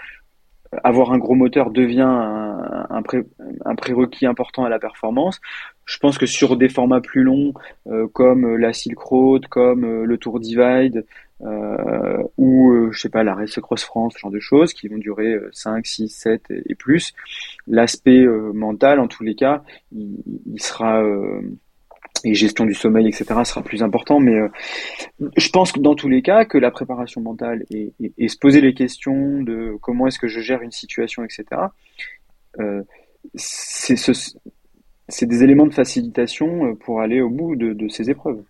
avoir 0.84 1.12
un 1.12 1.18
gros 1.18 1.34
moteur 1.34 1.70
devient 1.70 2.01
un, 2.02 3.02
pré, 3.02 3.24
un, 3.64 3.74
prérequis 3.74 4.26
important 4.26 4.64
à 4.64 4.68
la 4.68 4.78
performance. 4.78 5.40
Je 5.84 5.98
pense 5.98 6.18
que 6.18 6.26
sur 6.26 6.56
des 6.56 6.68
formats 6.68 7.01
plus 7.01 7.22
longs, 7.22 7.55
euh, 7.86 8.09
comme 8.09 8.56
la 8.56 8.72
Silk 8.72 8.98
Road, 8.98 9.47
comme 9.47 9.84
euh, 9.84 10.05
le 10.05 10.18
Tour 10.18 10.40
Divide, 10.40 11.05
euh, 11.43 12.22
ou 12.38 12.72
euh, 12.72 12.90
je 12.93 13.01
sais 13.01 13.09
pas 13.09 13.22
la 13.22 13.34
Race 13.34 13.60
Cross 13.60 13.84
France, 13.84 14.14
ce 14.14 14.20
genre 14.20 14.30
de 14.30 14.40
choses 14.40 14.72
qui 14.72 14.88
vont 14.88 14.98
durer 14.98 15.38
5, 15.52 15.86
6, 15.86 16.09
7 16.09 16.43
et, 16.51 16.74
plus, 16.74 17.14
l'aspect 17.66 18.26
mental, 18.55 18.98
en 18.98 19.06
tous 19.06 19.22
les 19.22 19.34
cas, 19.34 19.62
il 19.93 20.60
sera 20.60 21.02
et 22.24 22.34
gestion 22.34 22.64
du 22.64 22.74
sommeil, 22.74 23.09
etc., 23.09 23.24
sera 23.44 23.62
plus 23.62 23.82
important. 23.82 24.20
Mais 24.20 24.34
euh, 24.34 24.48
je 25.36 25.48
pense 25.51 25.72
que 25.72 25.80
dans 25.80 25.94
tous 25.94 26.09
les 26.09 26.22
cas, 26.22 26.44
que 26.44 26.59
la 26.59 26.70
préparation 26.70 27.20
mentale 27.20 27.64
et, 27.70 27.93
se 28.28 28.38
poser 28.38 28.60
les 28.60 28.74
questions 28.74 29.43
de 29.43 29.76
comment 29.80 30.06
est-ce 30.06 30.18
que 30.18 30.28
je 30.28 30.40
gère 30.40 30.62
une 30.62 30.72
situation, 30.72 31.24
etc., 31.24 31.44
euh, 32.59 32.82
c'est 33.34 33.97
ce, 33.97 34.12
des 35.24 35.43
éléments 35.43 35.66
de 35.66 35.74
facilitation 35.74 36.74
pour 36.76 37.01
aller 37.01 37.20
au 37.20 37.30
bout 37.30 37.56
de 37.56 37.88
ces 37.88 38.10
épreuves. 38.10 38.43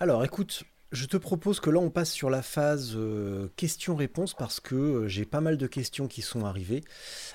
Alors 0.00 0.24
écoute, 0.24 0.64
je 0.94 1.06
te 1.06 1.16
propose 1.16 1.58
que 1.58 1.70
là 1.70 1.80
on 1.80 1.90
passe 1.90 2.12
sur 2.12 2.30
la 2.30 2.40
phase 2.40 2.92
euh, 2.94 3.48
questions-réponses 3.56 4.34
parce 4.34 4.60
que 4.60 4.74
euh, 4.74 5.08
j'ai 5.08 5.24
pas 5.24 5.40
mal 5.40 5.58
de 5.58 5.66
questions 5.66 6.06
qui 6.06 6.22
sont 6.22 6.44
arrivées. 6.44 6.84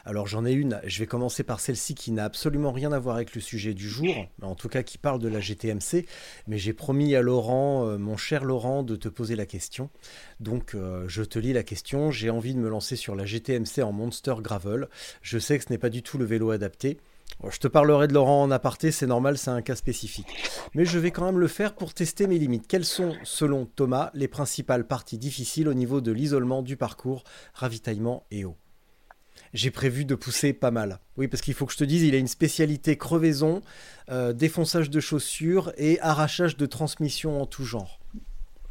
Alors 0.06 0.28
j'en 0.28 0.46
ai 0.46 0.54
une, 0.54 0.80
je 0.86 1.00
vais 1.00 1.06
commencer 1.06 1.44
par 1.44 1.60
celle-ci 1.60 1.94
qui 1.94 2.12
n'a 2.12 2.24
absolument 2.24 2.72
rien 2.72 2.94
à 2.94 3.00
voir 3.00 3.18
avec 3.18 3.36
le 3.36 3.42
sujet 3.42 3.74
du 3.74 3.90
jour, 3.90 4.08
en 4.42 4.56
tout 4.56 4.70
cas 4.70 4.82
qui 4.82 4.98
parle 4.98 5.20
de 5.20 5.28
la 5.28 5.42
GTMC, 5.42 6.06
mais 6.48 6.58
j'ai 6.58 6.74
promis 6.74 7.16
à 7.16 7.22
Laurent, 7.22 7.86
euh, 7.86 7.98
mon 7.98 8.16
cher 8.16 8.46
Laurent, 8.46 8.82
de 8.82 8.96
te 8.96 9.10
poser 9.10 9.36
la 9.36 9.46
question. 9.46 9.90
Donc 10.40 10.76
je 11.08 11.24
te 11.24 11.38
lis 11.38 11.52
la 11.52 11.64
question, 11.64 12.12
j'ai 12.12 12.30
envie 12.30 12.54
de 12.54 12.60
me 12.60 12.70
lancer 12.70 12.96
sur 12.96 13.16
la 13.16 13.26
GTMC 13.26 13.84
en 13.84 13.92
Monster 13.92 14.36
Gravel. 14.40 14.88
Je 15.22 15.38
sais 15.38 15.58
que 15.58 15.66
ce 15.66 15.70
n'est 15.70 15.78
pas 15.78 15.90
du 15.90 16.02
tout 16.02 16.18
le 16.18 16.24
vélo 16.26 16.52
adapté. 16.52 16.98
Je 17.50 17.58
te 17.58 17.68
parlerai 17.68 18.08
de 18.08 18.14
Laurent 18.14 18.44
en 18.44 18.52
aparté, 18.52 18.92
c'est 18.92 19.08
normal, 19.08 19.38
c'est 19.38 19.50
un 19.50 19.62
cas 19.62 19.76
spécifique. 19.76 20.28
Mais 20.74 20.84
je 20.84 21.00
vais 21.00 21.12
quand 21.12 21.26
même 21.26 21.40
le 21.40 21.48
faire 21.48 21.74
pour 21.74 21.94
tester 21.94 22.28
mes 22.28 22.38
limites. 22.38 22.68
Quelles 22.68 22.86
sont, 22.86 23.16
selon 23.24 23.66
Thomas, 23.66 24.12
les 24.14 24.28
principales 24.28 24.86
parties 24.86 25.18
difficiles 25.18 25.70
au 25.70 25.74
niveau 25.74 26.02
de 26.02 26.12
l'isolement 26.12 26.62
du 26.62 26.76
parcours, 26.76 27.24
ravitaillement 27.54 28.26
et 28.30 28.44
eau? 28.44 28.58
J'ai 29.54 29.72
prévu 29.72 30.06
de 30.06 30.16
pousser 30.16 30.54
pas 30.54 30.70
mal. 30.70 31.00
Oui, 31.18 31.28
parce 31.28 31.42
qu'il 31.42 31.54
faut 31.54 31.66
que 31.66 31.74
je 31.74 31.78
te 31.78 31.84
dise, 31.84 32.04
il 32.04 32.14
a 32.14 32.18
une 32.18 32.28
spécialité 32.28 32.98
crevaison, 32.98 33.62
euh, 34.10 34.34
défonçage 34.34 34.90
de 34.90 35.00
chaussures 35.00 35.72
et 35.78 36.00
arrachage 36.02 36.58
de 36.58 36.66
transmission 36.66 37.42
en 37.42 37.46
tout 37.46 37.66
genre. 37.66 38.00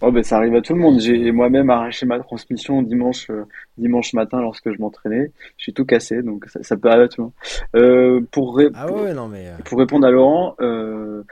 Oh 0.00 0.12
ben 0.12 0.22
ça 0.22 0.36
arrive 0.36 0.54
à 0.54 0.62
tout 0.62 0.74
le 0.74 0.80
monde. 0.80 1.00
J'ai 1.00 1.32
moi-même 1.32 1.70
arraché 1.70 2.06
ma 2.06 2.18
transmission 2.20 2.82
dimanche 2.82 3.30
euh, 3.30 3.44
dimanche 3.78 4.12
matin 4.12 4.40
lorsque 4.40 4.72
je 4.72 4.78
m'entraînais. 4.78 5.32
J'ai 5.56 5.72
tout 5.72 5.84
cassé, 5.84 6.22
donc 6.22 6.44
ça, 6.46 6.62
ça, 6.62 6.76
peut 6.76 6.88
arriver 6.88 7.04
à 7.04 7.08
tout 7.08 7.20
le 7.20 7.24
monde. 7.24 7.32
Euh, 7.76 8.20
pour, 8.30 8.56
ré 8.56 8.68
ah 8.74 8.92
ouais, 8.92 9.14
non, 9.14 9.28
mais... 9.28 9.46
Euh, 9.46 9.56
pour 9.64 9.78
répondre 9.78 10.06
à 10.06 10.10
Laurent, 10.10 10.54
euh, 10.60 11.22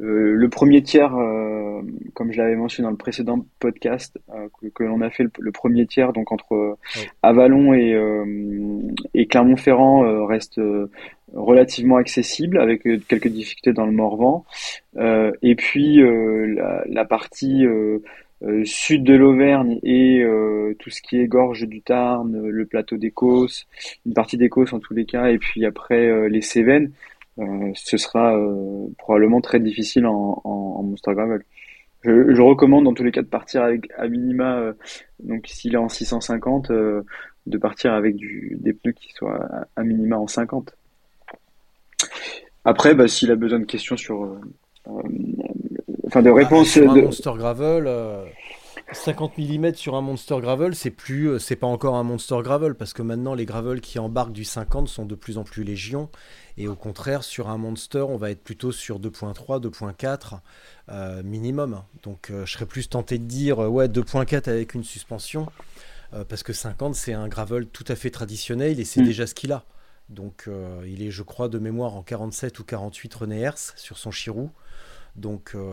euh, 0.00 0.32
le 0.34 0.48
premier 0.48 0.82
tiers, 0.82 1.10
comme 2.14 2.32
je 2.32 2.38
l'avais 2.38 2.56
mentionné 2.56 2.86
dans 2.86 2.90
le 2.90 2.96
précédent 2.96 3.44
podcast, 3.58 4.18
que, 4.60 4.68
que 4.68 4.84
l'on 4.84 5.00
a 5.00 5.10
fait 5.10 5.24
le, 5.24 5.30
le, 5.38 5.52
premier 5.52 5.86
tiers, 5.86 6.12
donc 6.12 6.32
entre 6.32 6.52
ouais. 6.52 7.10
Avalon 7.22 7.72
et, 7.74 7.98
et 9.14 9.26
Clermont-Ferrand, 9.26 10.26
reste 10.26 10.60
relativement 11.36 11.96
accessible 11.96 12.58
avec 12.58 12.82
quelques 12.82 13.28
difficultés 13.28 13.72
dans 13.72 13.86
le 13.86 13.92
Morvan. 13.92 14.44
Euh, 14.96 15.32
et 15.42 15.54
puis 15.54 16.02
euh, 16.02 16.82
la, 16.86 17.04
partie 17.04 17.66
euh, 17.66 18.00
sud 18.64 19.04
de 19.04 19.14
l'Auvergne 19.14 19.78
et 19.82 20.24
tout 20.78 20.90
ce 20.90 21.00
qui 21.02 21.18
est 21.20 21.26
gorge 21.26 21.66
du 21.66 21.82
Tarn, 21.82 22.48
le 22.48 22.66
plateau 22.66 22.96
des 22.96 23.10
Causses, 23.10 23.66
une 24.04 24.14
partie 24.14 24.36
des 24.36 24.48
Causses 24.48 24.72
en 24.72 24.80
tous 24.80 24.94
les 24.94 25.04
cas, 25.04 25.30
et 25.30 25.38
puis 25.38 25.64
après 25.64 26.28
les 26.28 26.42
Cévennes, 26.42 26.92
ce 27.74 27.96
sera 27.96 28.38
probablement 28.98 29.40
très 29.40 29.60
difficile 29.60 30.06
en, 30.06 30.40
en, 30.44 30.50
en 30.78 30.82
Monster 30.82 31.12
Gravel. 31.14 31.42
Je, 32.02 32.40
recommande 32.40 32.84
dans 32.84 32.94
tous 32.94 33.04
les 33.04 33.10
cas 33.10 33.22
de 33.22 33.26
partir 33.26 33.62
avec 33.62 33.88
à 33.96 34.06
minima, 34.06 34.74
donc 35.20 35.46
s'il 35.46 35.74
est 35.74 35.78
en 35.78 35.88
650, 35.88 36.70
de 36.70 37.58
partir 37.58 37.94
avec 37.94 38.16
des 38.16 38.74
pneus 38.74 38.92
qui 38.92 39.12
soient 39.12 39.48
à 39.74 39.82
minima 39.82 40.18
en 40.18 40.26
50. 40.26 40.76
Après, 42.66 42.94
bah, 42.94 43.06
s'il 43.06 43.30
a 43.30 43.36
besoin 43.36 43.60
de 43.60 43.64
questions 43.64 43.96
sur, 43.96 44.24
euh, 44.24 44.40
euh, 44.88 45.02
enfin 46.04 46.20
de 46.20 46.30
réponses. 46.30 46.66
Ah, 46.70 46.80
sur 46.80 46.90
un 46.90 46.96
de... 46.96 47.02
Monster 47.02 47.32
Gravel, 47.36 47.84
euh, 47.86 48.24
50 48.92 49.38
mm 49.38 49.74
sur 49.74 49.94
un 49.94 50.00
Monster 50.00 50.38
Gravel, 50.40 50.74
c'est 50.74 50.90
plus, 50.90 51.28
euh, 51.28 51.38
c'est 51.38 51.54
pas 51.54 51.68
encore 51.68 51.94
un 51.94 52.02
Monster 52.02 52.38
Gravel 52.42 52.74
parce 52.74 52.92
que 52.92 53.02
maintenant 53.02 53.34
les 53.34 53.46
gravels 53.46 53.80
qui 53.80 54.00
embarquent 54.00 54.32
du 54.32 54.42
50 54.42 54.88
sont 54.88 55.06
de 55.06 55.14
plus 55.14 55.38
en 55.38 55.44
plus 55.44 55.62
légion 55.62 56.08
et 56.58 56.66
au 56.66 56.74
contraire 56.74 57.22
sur 57.22 57.48
un 57.50 57.56
Monster, 57.56 58.00
on 58.00 58.16
va 58.16 58.32
être 58.32 58.42
plutôt 58.42 58.72
sur 58.72 58.98
2.3, 58.98 59.62
2.4 59.62 60.40
euh, 60.88 61.22
minimum. 61.22 61.82
Donc 62.02 62.32
je 62.32 62.50
serais 62.50 62.66
plus 62.66 62.88
tenté 62.88 63.18
de 63.18 63.24
dire 63.24 63.58
ouais 63.60 63.86
2.4 63.86 64.50
avec 64.50 64.74
une 64.74 64.84
suspension 64.84 65.46
parce 66.28 66.42
que 66.42 66.52
50 66.52 66.94
c'est 66.96 67.12
un 67.12 67.28
gravel 67.28 67.66
tout 67.66 67.84
à 67.88 67.94
fait 67.94 68.10
traditionnel 68.10 68.80
et 68.80 68.84
c'est 68.84 69.02
mmh. 69.02 69.06
déjà 69.06 69.26
ce 69.28 69.34
qu'il 69.34 69.52
a. 69.52 69.64
Donc 70.08 70.44
euh, 70.46 70.82
il 70.86 71.02
est, 71.02 71.10
je 71.10 71.22
crois, 71.22 71.48
de 71.48 71.58
mémoire 71.58 71.96
en 71.96 72.02
47 72.02 72.58
ou 72.58 72.64
48 72.64 73.14
René 73.14 73.40
Hers 73.40 73.58
sur 73.76 73.98
son 73.98 74.10
Chirou. 74.10 74.50
Donc 75.16 75.52
euh, 75.54 75.72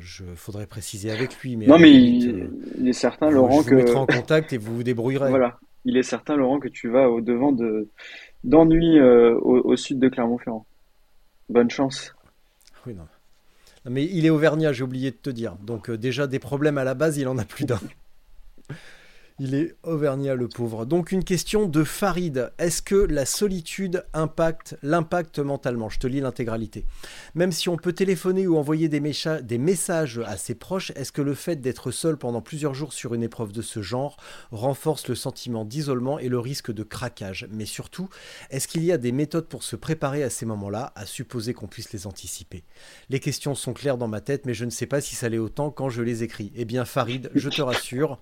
je 0.00 0.24
faudrait 0.34 0.66
préciser 0.66 1.10
avec 1.10 1.38
lui. 1.40 1.56
Mais 1.56 1.66
non, 1.66 1.78
mais 1.78 1.92
il, 1.92 2.28
euh, 2.28 2.48
il, 2.78 2.88
est 2.88 2.92
certain, 2.92 3.30
Laurent, 3.30 3.62
je 3.62 3.68
que. 3.68 3.74
Vous 3.74 3.80
mettrai 3.80 3.96
en 3.96 4.06
contact 4.06 4.52
et 4.52 4.58
vous 4.58 4.74
vous 4.74 4.82
débrouillerez. 4.82 5.30
Voilà. 5.30 5.58
Il 5.84 5.96
est 5.96 6.02
certain, 6.02 6.36
Laurent, 6.36 6.58
que 6.58 6.68
tu 6.68 6.88
vas 6.88 7.08
au 7.08 7.20
devant 7.20 7.52
de 7.52 7.88
d'ennui 8.44 8.98
euh, 8.98 9.34
au, 9.38 9.70
au, 9.70 9.76
sud 9.76 10.00
de 10.00 10.08
Clermont-Ferrand. 10.08 10.66
Bonne 11.48 11.70
chance. 11.70 12.14
Oui, 12.86 12.94
non. 12.94 13.02
non. 13.84 13.90
Mais 13.90 14.04
il 14.04 14.26
est 14.26 14.30
auvergnat, 14.30 14.72
j'ai 14.72 14.82
oublié 14.82 15.12
de 15.12 15.16
te 15.16 15.30
dire. 15.30 15.54
Donc 15.64 15.90
déjà 15.90 16.26
des 16.26 16.40
problèmes 16.40 16.78
à 16.78 16.84
la 16.84 16.94
base, 16.94 17.18
il 17.18 17.28
en 17.28 17.38
a 17.38 17.44
plus 17.44 17.64
d'un. 17.64 17.80
Il 19.40 19.54
est 19.54 19.76
auvergnat 19.84 20.34
le 20.34 20.48
pauvre. 20.48 20.84
Donc 20.84 21.12
une 21.12 21.22
question 21.22 21.66
de 21.66 21.84
Farid. 21.84 22.50
Est-ce 22.58 22.82
que 22.82 22.96
la 22.96 23.24
solitude 23.24 24.04
impacte 24.12 24.76
l'impact 24.82 25.38
mentalement? 25.38 25.88
Je 25.88 26.00
te 26.00 26.08
lis 26.08 26.18
l'intégralité. 26.20 26.86
Même 27.36 27.52
si 27.52 27.68
on 27.68 27.76
peut 27.76 27.92
téléphoner 27.92 28.48
ou 28.48 28.56
envoyer 28.56 28.88
des, 28.88 29.00
des 29.42 29.58
messages 29.58 30.20
à 30.26 30.36
ses 30.36 30.56
proches, 30.56 30.90
est-ce 30.96 31.12
que 31.12 31.22
le 31.22 31.34
fait 31.34 31.54
d'être 31.54 31.92
seul 31.92 32.16
pendant 32.16 32.40
plusieurs 32.42 32.74
jours 32.74 32.92
sur 32.92 33.14
une 33.14 33.22
épreuve 33.22 33.52
de 33.52 33.62
ce 33.62 33.80
genre 33.80 34.16
renforce 34.50 35.06
le 35.06 35.14
sentiment 35.14 35.64
d'isolement 35.64 36.18
et 36.18 36.28
le 36.28 36.40
risque 36.40 36.72
de 36.72 36.82
craquage? 36.82 37.46
Mais 37.52 37.66
surtout, 37.66 38.08
est-ce 38.50 38.66
qu'il 38.66 38.82
y 38.82 38.90
a 38.90 38.98
des 38.98 39.12
méthodes 39.12 39.46
pour 39.46 39.62
se 39.62 39.76
préparer 39.76 40.24
à 40.24 40.30
ces 40.30 40.46
moments-là, 40.46 40.92
à 40.96 41.06
supposer 41.06 41.54
qu'on 41.54 41.68
puisse 41.68 41.92
les 41.92 42.08
anticiper? 42.08 42.64
Les 43.08 43.20
questions 43.20 43.54
sont 43.54 43.72
claires 43.72 43.98
dans 43.98 44.08
ma 44.08 44.20
tête, 44.20 44.46
mais 44.46 44.54
je 44.54 44.64
ne 44.64 44.70
sais 44.70 44.86
pas 44.86 45.00
si 45.00 45.14
ça 45.14 45.28
l'est 45.28 45.38
autant 45.38 45.70
quand 45.70 45.90
je 45.90 46.02
les 46.02 46.24
écris. 46.24 46.50
Eh 46.56 46.64
bien 46.64 46.84
Farid, 46.84 47.30
je 47.36 47.48
te 47.48 47.62
rassure. 47.62 48.18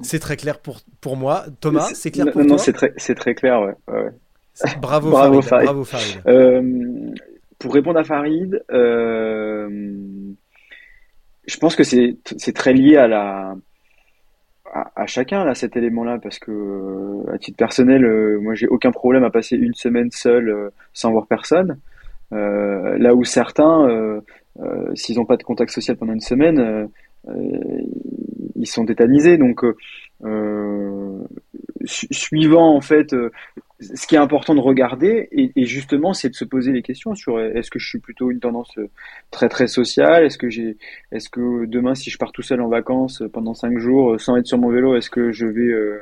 C'est 0.00 0.18
très 0.18 0.36
clair 0.36 0.58
pour, 0.60 0.80
pour 1.00 1.16
moi. 1.16 1.44
Thomas, 1.60 1.90
c'est 1.94 2.10
clair 2.10 2.26
pour 2.32 2.40
non, 2.40 2.46
toi 2.46 2.56
Non, 2.56 2.58
c'est 2.58 2.72
très, 2.72 3.14
très 3.14 3.34
clair, 3.34 3.60
ouais. 3.60 3.74
ouais. 3.88 4.10
Bravo, 4.80 5.10
bravo, 5.10 5.42
Farid, 5.42 5.48
Farid. 5.48 5.64
Bravo, 5.66 5.84
Farid. 5.84 6.22
Euh, 6.26 7.12
pour 7.58 7.74
répondre 7.74 7.98
à 7.98 8.04
Farid, 8.04 8.62
euh, 8.72 9.68
je 11.46 11.56
pense 11.58 11.76
que 11.76 11.84
c'est, 11.84 12.16
très 12.54 12.72
lié 12.72 12.96
à 12.96 13.06
la, 13.06 13.54
à, 14.72 14.90
à 14.96 15.06
chacun 15.06 15.44
là 15.44 15.54
cet 15.54 15.76
élément-là 15.76 16.18
parce 16.22 16.38
que 16.38 17.24
à 17.32 17.38
titre 17.38 17.56
personnel, 17.56 18.04
euh, 18.04 18.38
moi 18.40 18.54
j'ai 18.54 18.68
aucun 18.68 18.90
problème 18.90 19.24
à 19.24 19.30
passer 19.30 19.56
une 19.56 19.74
semaine 19.74 20.10
seul 20.10 20.48
euh, 20.48 20.70
sans 20.92 21.10
voir 21.10 21.26
personne. 21.26 21.78
Euh, 22.32 22.96
là 22.98 23.14
où 23.14 23.24
certains, 23.24 24.20
s'ils 24.94 25.16
n'ont 25.16 25.24
pas 25.24 25.36
de 25.36 25.42
contact 25.42 25.70
social 25.72 25.96
pendant 25.96 26.12
une 26.12 26.20
semaine, 26.20 26.88
ils 28.60 28.66
sont 28.66 28.86
tétanisés. 28.86 29.38
Donc, 29.38 29.64
euh, 30.24 31.24
su 31.84 32.06
suivant 32.10 32.76
en 32.76 32.80
fait, 32.80 33.12
euh, 33.14 33.30
ce 33.80 34.06
qui 34.06 34.14
est 34.14 34.18
important 34.18 34.54
de 34.54 34.60
regarder, 34.60 35.28
et, 35.32 35.50
et 35.56 35.64
justement, 35.64 36.12
c'est 36.12 36.28
de 36.28 36.34
se 36.34 36.44
poser 36.44 36.72
les 36.72 36.82
questions 36.82 37.14
sur 37.14 37.40
est-ce 37.40 37.70
que 37.70 37.78
je 37.78 37.88
suis 37.88 37.98
plutôt 37.98 38.30
une 38.30 38.40
tendance 38.40 38.78
très 39.30 39.48
très 39.48 39.66
sociale, 39.66 40.24
est-ce 40.24 40.36
que 40.38 40.50
j'ai, 40.50 40.76
est-ce 41.12 41.30
que 41.30 41.64
demain, 41.64 41.94
si 41.94 42.10
je 42.10 42.18
pars 42.18 42.32
tout 42.32 42.42
seul 42.42 42.60
en 42.60 42.68
vacances 42.68 43.22
pendant 43.32 43.54
cinq 43.54 43.78
jours 43.78 44.20
sans 44.20 44.36
être 44.36 44.46
sur 44.46 44.58
mon 44.58 44.70
vélo, 44.70 44.96
est-ce 44.96 45.10
que 45.10 45.32
je 45.32 45.46
vais, 45.46 45.72
euh, 45.72 45.98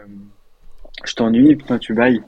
je 1.05 1.15
t'ennuie, 1.15 1.55
putain, 1.55 1.79
tu 1.79 1.95
bailles. 1.95 2.23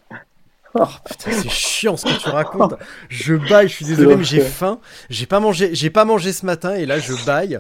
Oh, 0.75 0.85
putain, 1.09 1.33
c'est 1.33 1.49
chiant 1.49 1.97
ce 1.97 2.07
que 2.07 2.23
tu 2.23 2.29
racontes. 2.29 2.75
Je 3.09 3.35
baille, 3.35 3.69
je 3.69 3.75
suis 3.75 3.85
désolé, 3.85 4.15
mais 4.15 4.25
j'ai 4.25 4.41
faim. 4.41 4.79
J'ai 5.09 5.27
pas 5.27 5.41
mangé, 5.41 5.75
j'ai 5.75 5.91
pas 5.91 6.05
mangé 6.05 6.33
ce 6.33 6.47
matin 6.47 6.77
et 6.77 6.87
là 6.87 7.01
je 7.01 7.13
baille. 7.27 7.59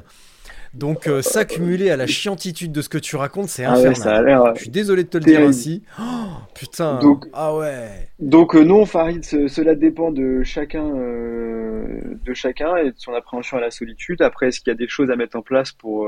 Donc 0.72 1.08
euh, 1.08 1.20
ça 1.20 1.44
cumulé 1.44 1.90
à 1.90 1.96
la 1.96 2.06
chiantitude 2.06 2.70
de 2.70 2.80
ce 2.80 2.88
que 2.88 2.98
tu 2.98 3.16
racontes, 3.16 3.48
c'est 3.48 3.64
Ah 3.64 3.72
ouais, 3.72 3.86
infernal. 3.88 3.96
ça 3.96 4.16
a 4.16 4.22
l'air. 4.22 4.42
euh, 4.44 4.52
Je 4.54 4.60
suis 4.62 4.70
désolé 4.70 5.02
de 5.02 5.08
te 5.08 5.18
le 5.18 5.24
dire 5.24 5.40
ainsi. 5.40 5.82
Oh, 6.00 6.02
putain. 6.54 6.98
Donc- 7.00 7.26
ah 7.32 7.56
ouais. 7.56 7.88
Donc 8.20 8.54
euh, 8.54 8.62
non, 8.62 8.86
Farid, 8.86 9.24
ce- 9.24 9.48
cela 9.48 9.74
dépend 9.74 10.12
de 10.12 10.42
chacun, 10.44 10.84
euh, 10.84 12.00
de 12.24 12.34
chacun 12.34 12.76
et 12.76 12.90
de 12.92 12.94
son 12.96 13.12
appréhension 13.14 13.56
à 13.56 13.60
la 13.60 13.70
solitude. 13.72 14.22
Après, 14.22 14.48
est-ce 14.48 14.60
qu'il 14.60 14.68
y 14.70 14.74
a 14.74 14.78
des 14.78 14.88
choses 14.88 15.10
à 15.10 15.16
mettre 15.16 15.36
en 15.36 15.42
place 15.42 15.72
pour, 15.72 16.06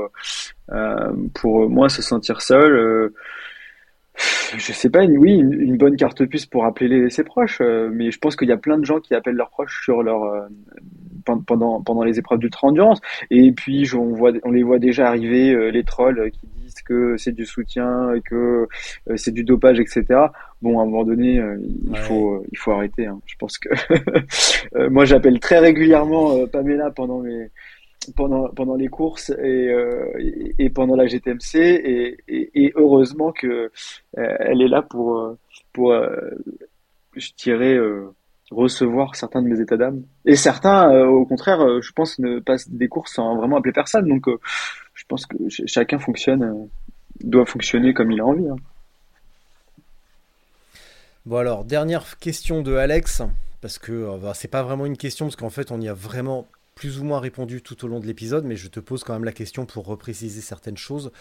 euh, 0.71 1.11
pour 1.33 1.63
euh, 1.63 1.67
moi 1.67 1.89
se 1.89 2.01
sentir 2.01 2.41
seul 2.41 3.11
Je 4.57 4.71
sais 4.71 4.89
pas. 4.89 5.03
une- 5.03 5.17
Oui, 5.17 5.33
une, 5.33 5.53
une 5.53 5.77
bonne 5.77 5.95
carte 5.95 6.25
puce 6.25 6.45
pour 6.45 6.65
appeler 6.65 6.87
les- 6.87 7.09
ses 7.09 7.23
proches, 7.23 7.59
euh, 7.61 7.89
mais 7.91 8.11
je 8.11 8.19
pense 8.19 8.35
qu'il 8.35 8.47
y 8.47 8.51
a 8.51 8.57
plein 8.57 8.77
de 8.77 8.85
gens 8.85 8.99
qui 8.99 9.15
appellent 9.15 9.35
leurs 9.35 9.49
proches 9.49 9.81
sur 9.83 10.03
leur 10.03 10.23
euh, 10.23 10.41
pen- 11.25 11.43
pendant 11.45 11.81
pendant 11.81 12.03
les 12.03 12.19
épreuves 12.19 12.39
d'ultra 12.39 12.67
endurance. 12.67 13.01
Et 13.31 13.51
puis 13.51 13.85
je- 13.85 13.97
on 13.97 14.13
voit, 14.13 14.31
on 14.43 14.51
les 14.51 14.61
voit 14.63 14.77
déjà 14.79 15.07
arriver 15.07 15.53
euh, 15.53 15.69
les 15.71 15.83
trolls 15.83 16.19
euh, 16.19 16.29
qui 16.29 16.45
disent 16.61 16.81
que 16.83 17.17
c'est 17.17 17.31
du 17.31 17.45
soutien, 17.45 18.13
et 18.13 18.21
que 18.21 18.67
c'est 19.15 19.31
du 19.33 19.43
dopage, 19.43 19.79
etc. 19.79 20.03
Bon, 20.61 20.79
à 20.79 20.83
un 20.83 20.85
moment 20.85 21.03
donné, 21.03 21.33
il 21.35 21.91
Ouais. 21.91 21.99
faut, 21.99 22.45
il 22.51 22.57
faut 22.57 22.71
arrêter. 22.71 23.07
hein. 23.07 23.19
Je 23.25 23.35
pense 23.37 23.57
que 23.57 23.69
moi, 24.89 25.05
j'appelle 25.05 25.39
très 25.39 25.59
régulièrement 25.59 26.45
Pamela 26.47 26.91
pendant 26.91 27.19
mes, 27.19 27.49
pendant, 28.15 28.49
pendant 28.49 28.75
les 28.75 28.87
courses 28.87 29.29
et, 29.29 29.69
euh, 29.69 30.11
et, 30.59 30.69
pendant 30.69 30.95
la 30.95 31.07
GTMC 31.07 31.55
et, 31.55 32.73
heureusement 32.75 33.31
que 33.31 33.47
euh, 33.47 34.35
elle 34.39 34.61
est 34.61 34.67
là 34.67 34.81
pour, 34.81 35.19
euh, 35.19 35.37
pour, 35.71 35.95
je 37.15 37.29
dirais, 37.37 37.77
recevoir 38.51 39.15
certains 39.15 39.41
de 39.41 39.47
mes 39.47 39.59
états 39.59 39.77
d'âme. 39.77 40.03
Et 40.25 40.35
certains, 40.35 41.05
au 41.05 41.25
contraire, 41.25 41.81
je 41.81 41.91
pense, 41.91 42.19
ne 42.19 42.39
passent 42.39 42.69
des 42.69 42.87
courses 42.87 43.13
sans 43.13 43.35
vraiment 43.35 43.57
appeler 43.57 43.73
personne. 43.73 44.07
Donc, 44.07 44.25
je 44.93 45.03
pense 45.07 45.25
que 45.25 45.37
ch- 45.49 45.63
chacun 45.67 45.99
fonctionne, 45.99 46.69
doit 47.21 47.45
fonctionner 47.45 47.93
comme 47.93 48.11
il 48.11 48.21
a 48.21 48.25
envie. 48.25 48.47
hein. 48.47 48.55
Bon 51.25 51.37
alors, 51.37 51.63
dernière 51.63 52.17
question 52.17 52.61
de 52.61 52.75
Alex, 52.75 53.21
parce 53.61 53.79
que 53.79 54.19
bah, 54.19 54.33
c'est 54.33 54.49
pas 54.49 54.61
vraiment 54.61 54.85
une 54.85 54.97
question, 54.97 55.27
parce 55.27 55.37
qu'en 55.37 55.49
fait 55.49 55.71
on 55.71 55.79
y 55.79 55.87
a 55.87 55.93
vraiment 55.93 56.47
plus 56.75 56.99
ou 56.99 57.03
moins 57.03 57.19
répondu 57.19 57.61
tout 57.61 57.85
au 57.85 57.87
long 57.87 57.99
de 57.99 58.05
l'épisode, 58.07 58.45
mais 58.45 58.55
je 58.55 58.67
te 58.67 58.79
pose 58.79 59.03
quand 59.03 59.13
même 59.13 59.23
la 59.23 59.31
question 59.31 59.65
pour 59.65 59.85
repréciser 59.85 60.41
certaines 60.41 60.77
choses. 60.77 61.11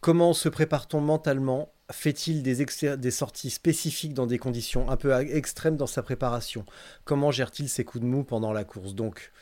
Comment 0.00 0.32
se 0.32 0.48
prépare-t-on 0.48 1.00
mentalement? 1.00 1.72
Fait-il 1.90 2.44
des, 2.44 3.10
sorties 3.10 3.50
spécifiques 3.50 4.14
dans 4.14 4.26
des 4.26 4.38
conditions 4.38 4.88
un 4.88 4.96
peu 4.96 5.12
extrêmes 5.20 5.76
dans 5.76 5.88
sa 5.88 6.02
préparation? 6.02 6.64
Comment 7.04 7.32
gère-t-il 7.32 7.68
ses 7.68 7.84
coups 7.84 8.02
de 8.04 8.08
mou 8.08 8.22
pendant 8.22 8.52
la 8.52 8.62
course? 8.62 8.94
Donc, 8.94 9.32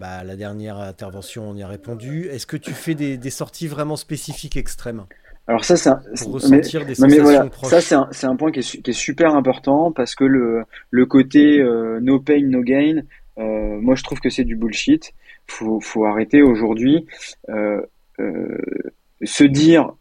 bah, 0.00 0.24
la 0.24 0.34
dernière 0.34 0.78
intervention, 0.78 1.48
on 1.48 1.54
y 1.54 1.62
a 1.62 1.68
répondu. 1.68 2.26
Est-ce 2.26 2.46
que 2.46 2.56
tu 2.56 2.72
fais 2.72 2.96
des, 2.96 3.16
des 3.16 3.30
sorties 3.30 3.68
vraiment 3.68 3.96
spécifiques 3.96 4.56
extrêmes? 4.56 5.04
Alors 5.46 5.64
ça, 5.64 5.76
c'est 5.76 5.90
un- 5.90 6.02
pour 6.18 6.28
mais- 6.28 6.34
ressentir 6.34 6.80
des 6.86 6.94
Non 6.98 7.06
mais 7.06 7.10
sensations 7.10 7.22
voilà, 7.22 7.46
proches. 7.50 7.70
ça 7.70 7.80
c'est 7.82 7.94
un, 7.94 8.08
c'est 8.12 8.26
un 8.26 8.34
point 8.34 8.50
qui 8.50 8.60
est, 8.60 8.62
su- 8.62 8.80
qui 8.80 8.90
est 8.90 8.94
super 8.94 9.34
important 9.36 9.92
parce 9.92 10.14
que 10.14 10.24
le, 10.24 10.64
le 10.90 11.06
côté 11.06 11.60
euh, 11.60 12.00
no 12.00 12.18
pain, 12.18 12.40
no 12.48 12.62
gain, 12.62 13.02
euh, 13.38 13.80
moi 13.80 13.94
je 13.94 14.02
trouve 14.02 14.20
que 14.20 14.30
c'est 14.30 14.44
du 14.44 14.56
bullshit. 14.56 15.12
Faut, 15.46 15.80
faut 15.80 16.04
arrêter 16.04 16.42
aujourd'hui. 16.42 17.06
Euh, 17.48 17.80
euh, 18.20 18.58
se 19.22 19.44
dire, 19.44 19.92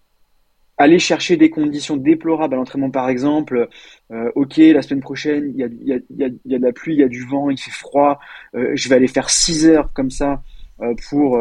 aller 0.78 1.00
chercher 1.00 1.38
des 1.38 1.50
conditions 1.50 1.98
déplorables 1.98 2.54
à 2.54 2.58
l'entraînement 2.58 2.92
par 2.92 3.10
exemple, 3.10 3.68
euh, 4.12 4.32
ok, 4.36 4.58
la 4.58 4.82
semaine 4.82 5.02
prochaine 5.02 5.52
il 5.54 5.60
y 5.60 5.64
a, 5.64 5.68
il 5.68 5.88
y, 5.88 5.94
a, 5.94 5.98
il 6.10 6.18
y, 6.18 6.24
a, 6.24 6.30
y 6.46 6.56
a 6.56 6.60
de 6.60 6.64
la 6.64 6.74
pluie, 6.74 6.94
il 6.94 7.00
y 7.00 7.04
a 7.04 7.08
du 7.08 7.26
vent, 7.26 7.50
il 7.50 7.60
fait 7.60 7.72
froid, 7.72 8.20
euh, 8.56 8.72
je 8.76 8.90
vais 8.90 8.96
aller 8.96 9.08
faire 9.08 9.30
6 9.30 9.68
heures 9.68 9.94
comme 9.94 10.12
ça 10.12 10.44
euh, 10.82 10.94
pour, 11.10 11.40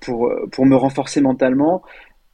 pour, 0.00 0.32
pour 0.50 0.66
me 0.66 0.76
renforcer 0.76 1.20
mentalement. 1.20 1.82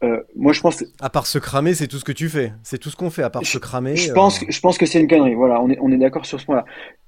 Euh, 0.04 0.22
moi 0.34 0.52
je 0.52 0.60
pense 0.60 0.84
À 1.00 1.08
part 1.08 1.26
se 1.26 1.38
cramer, 1.38 1.74
c'est 1.74 1.88
tout 1.88 1.98
ce 1.98 2.04
que 2.04 2.12
tu 2.12 2.28
fais. 2.28 2.52
C'est 2.62 2.78
tout 2.78 2.90
ce 2.90 2.96
qu'on 2.96 3.10
fait, 3.10 3.22
à 3.22 3.30
part 3.30 3.44
se 3.44 3.58
cramer. 3.58 3.96
je 3.96 4.12
pense, 4.12 4.40
je 4.46 4.60
pense 4.60 4.76
que 4.76 4.84
c'est 4.84 5.00
une 5.00 5.08
connerie. 5.08 5.34
Voilà, 5.34 5.60
on 5.62 5.70
est, 5.70 5.78
on 5.80 5.90
est 5.90 5.96
d'accord 5.96 6.26
sur 6.26 6.38
ce 6.38 6.44
point-là. 6.44 6.64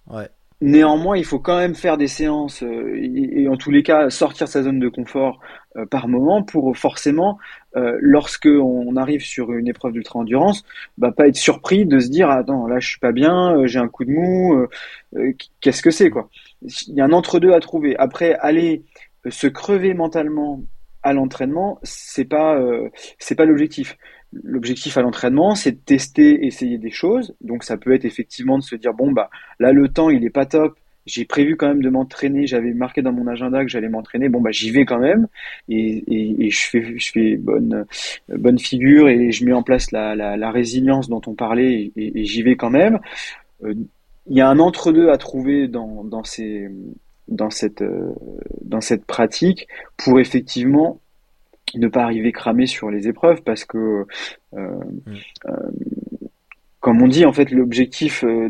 Ouais. 0.06 0.28
Néanmoins, 0.60 1.16
il 1.16 1.24
faut 1.24 1.38
quand 1.38 1.56
même 1.56 1.76
faire 1.76 1.96
des 1.96 2.08
séances 2.08 2.64
euh, 2.64 2.98
et, 3.00 3.46
en 3.46 3.56
tous 3.56 3.70
les 3.70 3.84
cas 3.84 4.10
sortir 4.10 4.48
sa 4.48 4.64
zone 4.64 4.80
de 4.80 4.88
confort 4.88 5.38
euh, 5.76 5.86
par 5.86 6.08
moment 6.08 6.42
pour 6.42 6.76
forcément, 6.76 7.38
euh, 7.76 7.96
lorsque 8.00 8.46
on 8.46 8.96
arrive 8.96 9.20
sur 9.24 9.52
une 9.52 9.68
épreuve 9.68 9.92
d'ultra 9.92 10.18
endurance, 10.18 10.64
bah, 10.96 11.12
pas 11.12 11.28
être 11.28 11.36
surpris 11.36 11.86
de 11.86 12.00
se 12.00 12.08
dire 12.08 12.28
attends 12.28 12.66
là 12.66 12.80
je 12.80 12.88
suis 12.88 12.98
pas 12.98 13.12
bien, 13.12 13.56
euh, 13.56 13.66
j'ai 13.68 13.78
un 13.78 13.86
coup 13.86 14.04
de 14.04 14.10
mou, 14.10 14.66
qu'est-ce 15.60 15.82
que 15.82 15.92
c'est 15.92 16.10
quoi? 16.10 16.28
Il 16.62 16.94
y 16.94 17.00
a 17.00 17.04
un 17.04 17.12
entre-deux 17.12 17.52
à 17.52 17.60
trouver. 17.60 17.96
Après, 17.96 18.34
aller 18.40 18.82
se 19.28 19.46
crever 19.46 19.94
mentalement 19.94 20.60
à 21.04 21.12
l'entraînement, 21.12 21.78
c'est 21.84 22.24
pas 22.24 22.60
c'est 23.18 23.36
pas 23.36 23.44
l'objectif. 23.44 23.96
L'objectif 24.32 24.98
à 24.98 25.02
l'entraînement, 25.02 25.54
c'est 25.54 25.72
de 25.72 25.78
tester, 25.78 26.46
essayer 26.46 26.76
des 26.76 26.90
choses. 26.90 27.34
Donc 27.40 27.64
ça 27.64 27.78
peut 27.78 27.92
être 27.94 28.04
effectivement 28.04 28.58
de 28.58 28.62
se 28.62 28.76
dire 28.76 28.92
bon 28.92 29.10
bah 29.10 29.30
là 29.58 29.72
le 29.72 29.88
temps 29.88 30.10
il 30.10 30.24
est 30.24 30.30
pas 30.30 30.46
top. 30.46 30.78
J'ai 31.06 31.24
prévu 31.24 31.56
quand 31.56 31.68
même 31.68 31.80
de 31.80 31.88
m'entraîner. 31.88 32.46
J'avais 32.46 32.74
marqué 32.74 33.00
dans 33.00 33.12
mon 33.12 33.26
agenda 33.26 33.62
que 33.64 33.70
j'allais 33.70 33.88
m'entraîner. 33.88 34.28
Bon 34.28 34.42
bah 34.42 34.50
j'y 34.50 34.70
vais 34.70 34.84
quand 34.84 34.98
même 34.98 35.28
et, 35.70 36.50
je 36.50 36.60
fais 36.60 36.98
je 36.98 37.10
fais 37.10 37.36
bonne 37.36 37.86
bonne 38.28 38.58
figure 38.58 39.08
et 39.08 39.32
je 39.32 39.44
mets 39.46 39.54
en 39.54 39.62
place 39.62 39.92
la, 39.92 40.50
résilience 40.50 41.08
dont 41.08 41.22
on 41.26 41.34
parlait 41.34 41.92
et, 41.96 42.24
j'y 42.24 42.42
vais 42.42 42.56
quand 42.56 42.70
même. 42.70 42.98
Euh, 43.64 43.74
Il 44.26 44.36
y 44.36 44.42
a 44.42 44.48
un 44.50 44.58
entre-deux 44.58 45.08
à 45.08 45.16
trouver 45.16 45.68
dans 45.68 46.04
dans 46.04 47.50
cette 47.50 47.82
euh, 47.82 48.14
dans 48.62 48.80
cette 48.82 49.04
pratique 49.06 49.68
pour 49.96 50.20
effectivement 50.20 51.00
ne 51.74 51.88
pas 51.88 52.02
arriver 52.02 52.32
cramé 52.32 52.66
sur 52.66 52.90
les 52.90 53.08
épreuves 53.08 53.42
parce 53.42 53.64
que 53.64 54.06
euh, 54.54 54.80
euh, 55.46 55.70
comme 56.80 57.02
on 57.02 57.08
dit 57.08 57.26
en 57.26 57.32
fait 57.32 57.50
l'objectif 57.50 58.24
euh, 58.24 58.48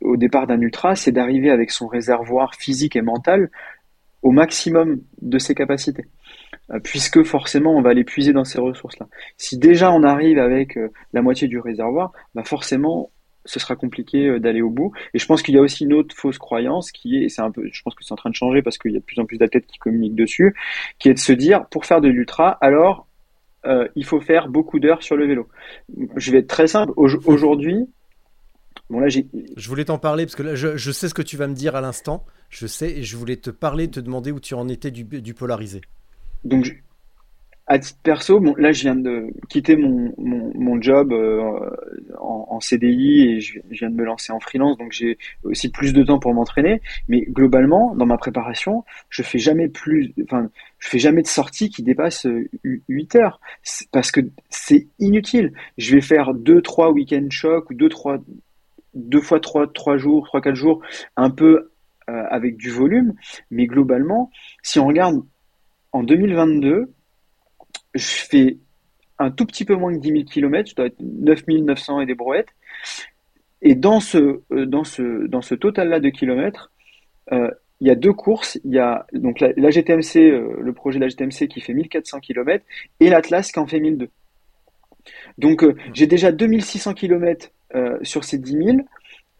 au 0.00 0.16
départ 0.16 0.46
d'un 0.46 0.60
ultra 0.60 0.96
c'est 0.96 1.12
d'arriver 1.12 1.50
avec 1.50 1.70
son 1.70 1.86
réservoir 1.86 2.54
physique 2.54 2.96
et 2.96 3.02
mental 3.02 3.50
au 4.22 4.32
maximum 4.32 5.00
de 5.22 5.38
ses 5.38 5.54
capacités. 5.54 6.06
Puisque 6.82 7.22
forcément 7.22 7.76
on 7.76 7.80
va 7.80 7.94
l'épuiser 7.94 8.32
dans 8.32 8.44
ces 8.44 8.60
ressources 8.60 8.98
là 8.98 9.06
si 9.38 9.56
déjà 9.56 9.90
on 9.90 10.02
arrive 10.02 10.38
avec 10.38 10.78
la 11.14 11.22
moitié 11.22 11.48
du 11.48 11.58
réservoir 11.58 12.12
bah 12.34 12.44
forcément 12.44 13.10
ce 13.48 13.58
sera 13.60 13.76
compliqué 13.76 14.26
euh, 14.28 14.38
d'aller 14.40 14.62
au 14.62 14.70
bout. 14.70 14.92
Et 15.14 15.18
je 15.18 15.26
pense 15.26 15.42
qu'il 15.42 15.54
y 15.54 15.58
a 15.58 15.60
aussi 15.60 15.84
une 15.84 15.92
autre 15.94 16.14
fausse 16.16 16.38
croyance 16.38 16.92
qui 16.92 17.16
est, 17.16 17.24
et 17.24 17.28
c'est 17.28 17.42
un 17.42 17.50
peu, 17.50 17.68
je 17.72 17.82
pense 17.82 17.94
que 17.94 18.04
c'est 18.04 18.12
en 18.12 18.16
train 18.16 18.30
de 18.30 18.34
changer 18.34 18.62
parce 18.62 18.78
qu'il 18.78 18.92
y 18.92 18.96
a 18.96 19.00
de 19.00 19.04
plus 19.04 19.18
en 19.20 19.24
plus 19.24 19.38
d'athlètes 19.38 19.66
qui 19.66 19.78
communiquent 19.78 20.14
dessus, 20.16 20.54
qui 20.98 21.08
est 21.08 21.14
de 21.14 21.18
se 21.18 21.32
dire, 21.32 21.66
pour 21.66 21.84
faire 21.86 22.00
de 22.00 22.08
l'ultra, 22.08 22.58
alors 22.60 23.06
euh, 23.66 23.88
il 23.96 24.04
faut 24.04 24.20
faire 24.20 24.48
beaucoup 24.48 24.78
d'heures 24.78 25.02
sur 25.02 25.16
le 25.16 25.26
vélo. 25.26 25.48
Je 26.16 26.30
vais 26.30 26.38
être 26.38 26.46
très 26.48 26.68
simple. 26.68 26.92
Au- 26.96 27.08
Aujourd'hui, 27.26 27.88
bon 28.90 29.00
là 29.00 29.08
j'ai, 29.08 29.26
Je 29.56 29.68
voulais 29.68 29.84
t'en 29.86 29.98
parler 29.98 30.24
parce 30.24 30.36
que 30.36 30.42
là, 30.42 30.54
je, 30.54 30.76
je 30.76 30.92
sais 30.92 31.08
ce 31.08 31.14
que 31.14 31.22
tu 31.22 31.36
vas 31.36 31.46
me 31.48 31.54
dire 31.54 31.74
à 31.76 31.80
l'instant. 31.80 32.24
Je 32.50 32.66
sais 32.66 32.90
et 32.98 33.02
je 33.02 33.16
voulais 33.16 33.36
te 33.36 33.50
parler, 33.50 33.88
te 33.88 34.00
demander 34.00 34.30
où 34.32 34.40
tu 34.40 34.54
en 34.54 34.68
étais 34.68 34.90
du, 34.90 35.04
du 35.04 35.34
polarisé. 35.34 35.80
donc 36.44 36.82
à 37.70 37.78
titre 37.78 37.98
perso, 38.02 38.40
bon 38.40 38.54
là 38.56 38.72
je 38.72 38.82
viens 38.82 38.96
de 38.96 39.26
quitter 39.50 39.76
mon 39.76 40.12
mon, 40.16 40.52
mon 40.54 40.80
job 40.80 41.12
euh, 41.12 41.70
en, 42.18 42.46
en 42.48 42.60
CDI 42.60 43.28
et 43.28 43.40
je, 43.40 43.60
je 43.70 43.78
viens 43.80 43.90
de 43.90 43.94
me 43.94 44.04
lancer 44.04 44.32
en 44.32 44.40
freelance, 44.40 44.78
donc 44.78 44.92
j'ai 44.92 45.18
aussi 45.44 45.70
plus 45.70 45.92
de 45.92 46.02
temps 46.02 46.18
pour 46.18 46.32
m'entraîner. 46.34 46.80
Mais 47.08 47.20
globalement, 47.28 47.94
dans 47.94 48.06
ma 48.06 48.16
préparation, 48.16 48.84
je 49.10 49.22
fais 49.22 49.38
jamais 49.38 49.68
plus, 49.68 50.12
enfin, 50.24 50.50
je 50.78 50.88
fais 50.88 50.98
jamais 50.98 51.22
de 51.22 51.26
sortie 51.26 51.68
qui 51.70 51.82
dépasse 51.82 52.26
8 52.88 53.14
heures 53.16 53.40
C'est- 53.62 53.88
parce 53.90 54.10
que 54.10 54.20
c'est 54.48 54.86
inutile. 54.98 55.52
Je 55.76 55.94
vais 55.94 56.00
faire 56.00 56.34
deux 56.34 56.62
trois 56.62 56.90
week-end 56.90 57.26
chocs 57.30 57.70
ou 57.70 57.74
deux 57.74 57.88
trois 57.90 58.18
deux 58.94 59.20
fois 59.20 59.40
trois 59.40 59.66
trois 59.72 59.96
jours, 59.96 60.26
trois 60.26 60.40
quatre 60.40 60.54
jours, 60.56 60.80
un 61.16 61.30
peu 61.30 61.70
euh, 62.08 62.24
avec 62.30 62.56
du 62.56 62.70
volume, 62.70 63.14
mais 63.50 63.66
globalement, 63.66 64.30
si 64.62 64.78
on 64.78 64.86
regarde 64.86 65.22
en 65.92 66.02
2022, 66.02 66.92
je 67.94 68.06
fais 68.06 68.58
un 69.18 69.30
tout 69.30 69.46
petit 69.46 69.64
peu 69.64 69.74
moins 69.74 69.92
que 69.92 69.98
10 69.98 70.08
000 70.08 70.24
km, 70.24 70.70
je 70.70 70.74
dois 70.74 70.86
être 70.86 71.00
9 71.00 71.46
900 71.48 72.00
et 72.00 72.06
des 72.06 72.14
brouettes. 72.14 72.54
Et 73.62 73.74
dans 73.74 74.00
ce, 74.00 74.42
euh, 74.52 74.66
dans 74.66 74.84
ce, 74.84 75.26
dans 75.26 75.42
ce 75.42 75.54
total-là 75.54 75.98
de 76.00 76.08
kilomètres, 76.10 76.70
euh, 77.32 77.50
il 77.80 77.88
y 77.88 77.90
a 77.90 77.94
deux 77.94 78.12
courses. 78.12 78.58
Il 78.64 78.72
y 78.72 78.78
a 78.78 79.06
donc 79.12 79.40
la, 79.40 79.52
la 79.56 79.70
GTMC, 79.70 80.16
euh, 80.16 80.56
le 80.60 80.72
projet 80.72 80.98
de 80.98 81.04
la 81.04 81.08
GTMC 81.08 81.48
qui 81.48 81.60
fait 81.60 81.74
1400 81.74 82.20
km 82.20 82.64
et 83.00 83.10
l'Atlas 83.10 83.50
qui 83.50 83.58
en 83.58 83.66
fait 83.66 83.80
1002. 83.80 84.08
Donc 85.38 85.62
euh, 85.62 85.74
j'ai 85.94 86.06
déjà 86.06 86.32
2600 86.32 86.94
km 86.94 87.50
euh, 87.74 87.98
sur 88.02 88.24
ces 88.24 88.38
10 88.38 88.52
000 88.52 88.76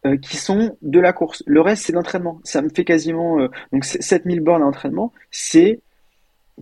euh, 0.07 0.17
qui 0.17 0.37
sont 0.37 0.77
de 0.83 1.01
la 1.01 1.13
course. 1.13 1.43
Le 1.47 1.61
reste, 1.61 1.87
c'est 1.87 1.93
l'entraînement. 1.93 2.41
Ça 2.45 2.63
me 2.63 2.69
fait 2.69 2.85
quasiment 2.85 3.39
donc 3.73 3.85
c'est 3.85 4.03
7000 4.03 4.41
bornes 4.41 4.63
à 4.63 4.67
entraînement. 4.67 5.13
C'est 5.31 5.81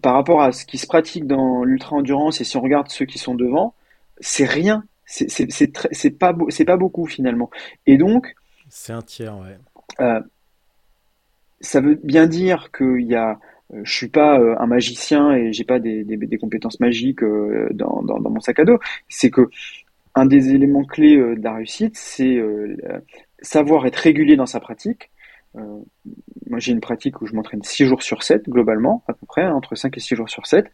par 0.02 0.14
rapport 0.14 0.42
à 0.42 0.52
ce 0.52 0.64
qui 0.64 0.78
se 0.78 0.86
pratique 0.86 1.26
dans 1.26 1.64
l'ultra-endurance 1.64 2.40
et 2.40 2.44
si 2.44 2.56
on 2.56 2.60
regarde 2.60 2.88
ceux 2.88 3.06
qui 3.06 3.18
sont 3.18 3.34
devant, 3.34 3.74
c'est 4.20 4.44
rien. 4.44 4.84
C'est 5.06 6.10
pas 6.18 6.32
beaucoup 6.76 7.06
finalement. 7.06 7.50
Et 7.86 7.96
donc 7.96 8.34
C'est 8.68 8.92
un 8.92 9.02
tiers, 9.02 9.36
ouais. 9.38 9.56
euh, 10.00 10.20
ça 11.60 11.80
veut 11.80 11.98
bien 12.02 12.26
dire 12.26 12.70
qu'il 12.76 13.06
y 13.06 13.14
a 13.14 13.38
euh, 13.72 13.80
je 13.82 13.92
suis 13.92 14.08
pas 14.08 14.38
euh, 14.38 14.54
un 14.58 14.66
magicien 14.66 15.32
et 15.32 15.52
j'ai 15.52 15.64
pas 15.64 15.78
des, 15.78 16.04
des, 16.04 16.16
des 16.16 16.38
compétences 16.38 16.80
magiques 16.80 17.22
dans, 17.72 18.02
dans, 18.02 18.18
dans 18.20 18.30
mon 18.30 18.40
sac 18.40 18.58
à 18.60 18.64
dos. 18.64 18.78
C'est 19.08 19.30
que 19.30 19.48
un 20.14 20.26
des 20.26 20.50
éléments 20.50 20.84
clés 20.84 21.16
de 21.16 21.42
la 21.42 21.54
réussite, 21.54 21.96
c'est 21.96 22.40
savoir 23.42 23.86
être 23.86 23.96
régulier 23.96 24.34
dans 24.36 24.46
sa 24.46 24.60
pratique. 24.60 25.10
Euh, 25.56 25.80
moi, 26.48 26.58
j'ai 26.60 26.72
une 26.72 26.80
pratique 26.80 27.20
où 27.20 27.26
je 27.26 27.34
m'entraîne 27.34 27.62
6 27.62 27.86
jours 27.86 28.02
sur 28.02 28.22
7, 28.22 28.48
globalement, 28.48 29.02
à 29.08 29.12
peu 29.14 29.26
près, 29.26 29.42
hein, 29.42 29.52
entre 29.54 29.74
5 29.74 29.96
et 29.96 30.00
6 30.00 30.14
jours 30.14 30.28
sur 30.28 30.46
7, 30.46 30.66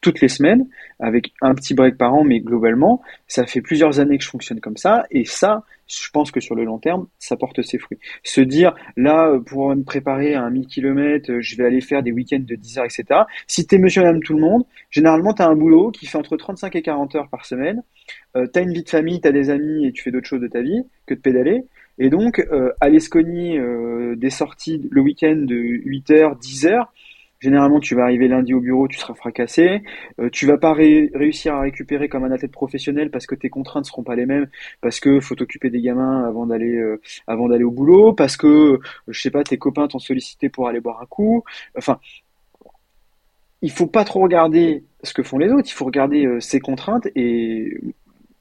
toutes 0.00 0.20
les 0.20 0.28
semaines, 0.28 0.66
avec 0.98 1.32
un 1.40 1.54
petit 1.54 1.74
break 1.74 1.96
par 1.96 2.14
an, 2.14 2.24
mais 2.24 2.40
globalement, 2.40 3.00
ça 3.28 3.46
fait 3.46 3.60
plusieurs 3.60 4.00
années 4.00 4.18
que 4.18 4.24
je 4.24 4.30
fonctionne 4.30 4.60
comme 4.60 4.76
ça, 4.76 5.04
et 5.10 5.24
ça, 5.24 5.64
je 5.86 6.10
pense 6.10 6.30
que 6.30 6.40
sur 6.40 6.54
le 6.54 6.64
long 6.64 6.78
terme, 6.78 7.06
ça 7.18 7.36
porte 7.36 7.62
ses 7.62 7.78
fruits. 7.78 7.98
Se 8.24 8.40
dire, 8.40 8.74
là, 8.96 9.28
euh, 9.28 9.40
pour 9.40 9.74
me 9.74 9.82
préparer 9.82 10.34
à 10.34 10.42
un 10.42 10.50
1000 10.50 10.66
km, 10.66 11.40
je 11.40 11.56
vais 11.56 11.64
aller 11.64 11.80
faire 11.80 12.02
des 12.02 12.12
week-ends 12.12 12.44
de 12.44 12.54
10 12.54 12.78
heures, 12.78 12.86
etc. 12.86 13.20
Si 13.46 13.66
t'es 13.66 13.78
monsieur 13.78 14.02
et 14.02 14.04
madame 14.04 14.22
tout 14.22 14.34
le 14.34 14.40
monde, 14.40 14.64
généralement, 14.90 15.32
t'as 15.32 15.48
un 15.48 15.56
boulot 15.56 15.90
qui 15.90 16.06
fait 16.06 16.18
entre 16.18 16.36
35 16.36 16.74
et 16.76 16.82
40 16.82 17.14
heures 17.14 17.28
par 17.28 17.44
semaine, 17.44 17.82
euh, 18.36 18.46
t'as 18.46 18.62
une 18.62 18.72
vie 18.72 18.84
de 18.84 18.88
famille, 18.88 19.20
t'as 19.20 19.32
des 19.32 19.50
amis 19.50 19.86
et 19.86 19.92
tu 19.92 20.02
fais 20.02 20.10
d'autres 20.10 20.26
choses 20.26 20.40
de 20.40 20.48
ta 20.48 20.62
vie 20.62 20.82
que 21.06 21.14
de 21.14 21.20
pédaler. 21.20 21.64
Et 22.00 22.08
donc, 22.10 22.40
euh, 22.50 22.72
se 22.98 23.08
cogner 23.08 23.58
euh, 23.58 24.16
des 24.16 24.30
sorties 24.30 24.88
le 24.90 25.00
week-end 25.02 25.36
de 25.36 25.54
8 25.54 26.10
heures, 26.10 26.36
10 26.36 26.66
heures, 26.66 26.92
généralement 27.40 27.80
tu 27.80 27.94
vas 27.94 28.02
arriver 28.04 28.26
lundi 28.28 28.54
au 28.54 28.60
bureau, 28.60 28.88
tu 28.88 28.98
seras 28.98 29.14
fracassé, 29.14 29.82
euh, 30.20 30.30
tu 30.30 30.46
vas 30.46 30.58
pas 30.58 30.72
ré- 30.74 31.10
réussir 31.14 31.54
à 31.54 31.60
récupérer 31.60 32.08
comme 32.08 32.24
un 32.24 32.32
athlète 32.32 32.52
professionnel 32.52 33.10
parce 33.10 33.26
que 33.26 33.34
tes 33.34 33.50
contraintes 33.50 33.86
seront 33.86 34.02
pas 34.02 34.16
les 34.16 34.26
mêmes, 34.26 34.48
parce 34.80 34.98
que 35.00 35.20
faut 35.20 35.34
t'occuper 35.36 35.70
des 35.70 35.82
gamins 35.82 36.24
avant 36.26 36.46
d'aller 36.46 36.76
euh, 36.76 37.00
avant 37.26 37.48
d'aller 37.48 37.64
au 37.64 37.70
boulot, 37.70 38.12
parce 38.14 38.36
que 38.36 38.46
euh, 38.46 38.80
je 39.08 39.20
sais 39.20 39.30
pas, 39.30 39.44
tes 39.44 39.58
copains 39.58 39.88
t'ont 39.88 39.98
sollicité 39.98 40.48
pour 40.48 40.68
aller 40.68 40.80
boire 40.80 41.00
un 41.02 41.06
coup. 41.06 41.44
Enfin, 41.76 42.00
il 43.62 43.70
faut 43.70 43.86
pas 43.86 44.04
trop 44.04 44.20
regarder 44.20 44.84
ce 45.02 45.12
que 45.14 45.22
font 45.22 45.38
les 45.38 45.50
autres, 45.52 45.68
il 45.68 45.72
faut 45.74 45.84
regarder 45.84 46.40
ses 46.40 46.60
contraintes 46.60 47.08
et 47.14 47.78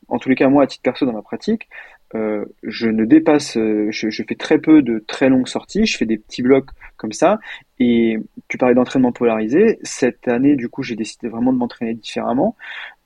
en 0.07 0.17
tous 0.19 0.29
les 0.29 0.35
cas 0.35 0.49
moi 0.49 0.63
à 0.63 0.67
titre 0.67 0.83
perso 0.83 1.05
dans 1.05 1.13
ma 1.13 1.21
pratique, 1.21 1.69
euh, 2.15 2.45
je 2.63 2.87
ne 2.87 3.05
dépasse, 3.05 3.57
euh, 3.57 3.87
je, 3.91 4.09
je 4.09 4.23
fais 4.23 4.35
très 4.35 4.57
peu 4.59 4.81
de 4.81 5.03
très 5.07 5.29
longues 5.29 5.47
sorties, 5.47 5.85
je 5.85 5.97
fais 5.97 6.05
des 6.05 6.17
petits 6.17 6.41
blocs 6.41 6.69
comme 6.97 7.13
ça. 7.13 7.39
Et 7.79 8.17
tu 8.47 8.57
parlais 8.57 8.75
d'entraînement 8.75 9.11
polarisé. 9.11 9.79
Cette 9.83 10.27
année, 10.27 10.55
du 10.55 10.69
coup, 10.69 10.83
j'ai 10.83 10.95
décidé 10.95 11.27
vraiment 11.27 11.53
de 11.53 11.57
m'entraîner 11.57 11.93
différemment. 11.93 12.55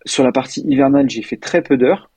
Sur 0.05 0.23
la 0.23 0.31
partie 0.31 0.61
hivernale, 0.61 1.09
j'ai 1.09 1.21
fait 1.21 1.37
très 1.37 1.61
peu 1.61 1.77
d'heures, 1.77 2.09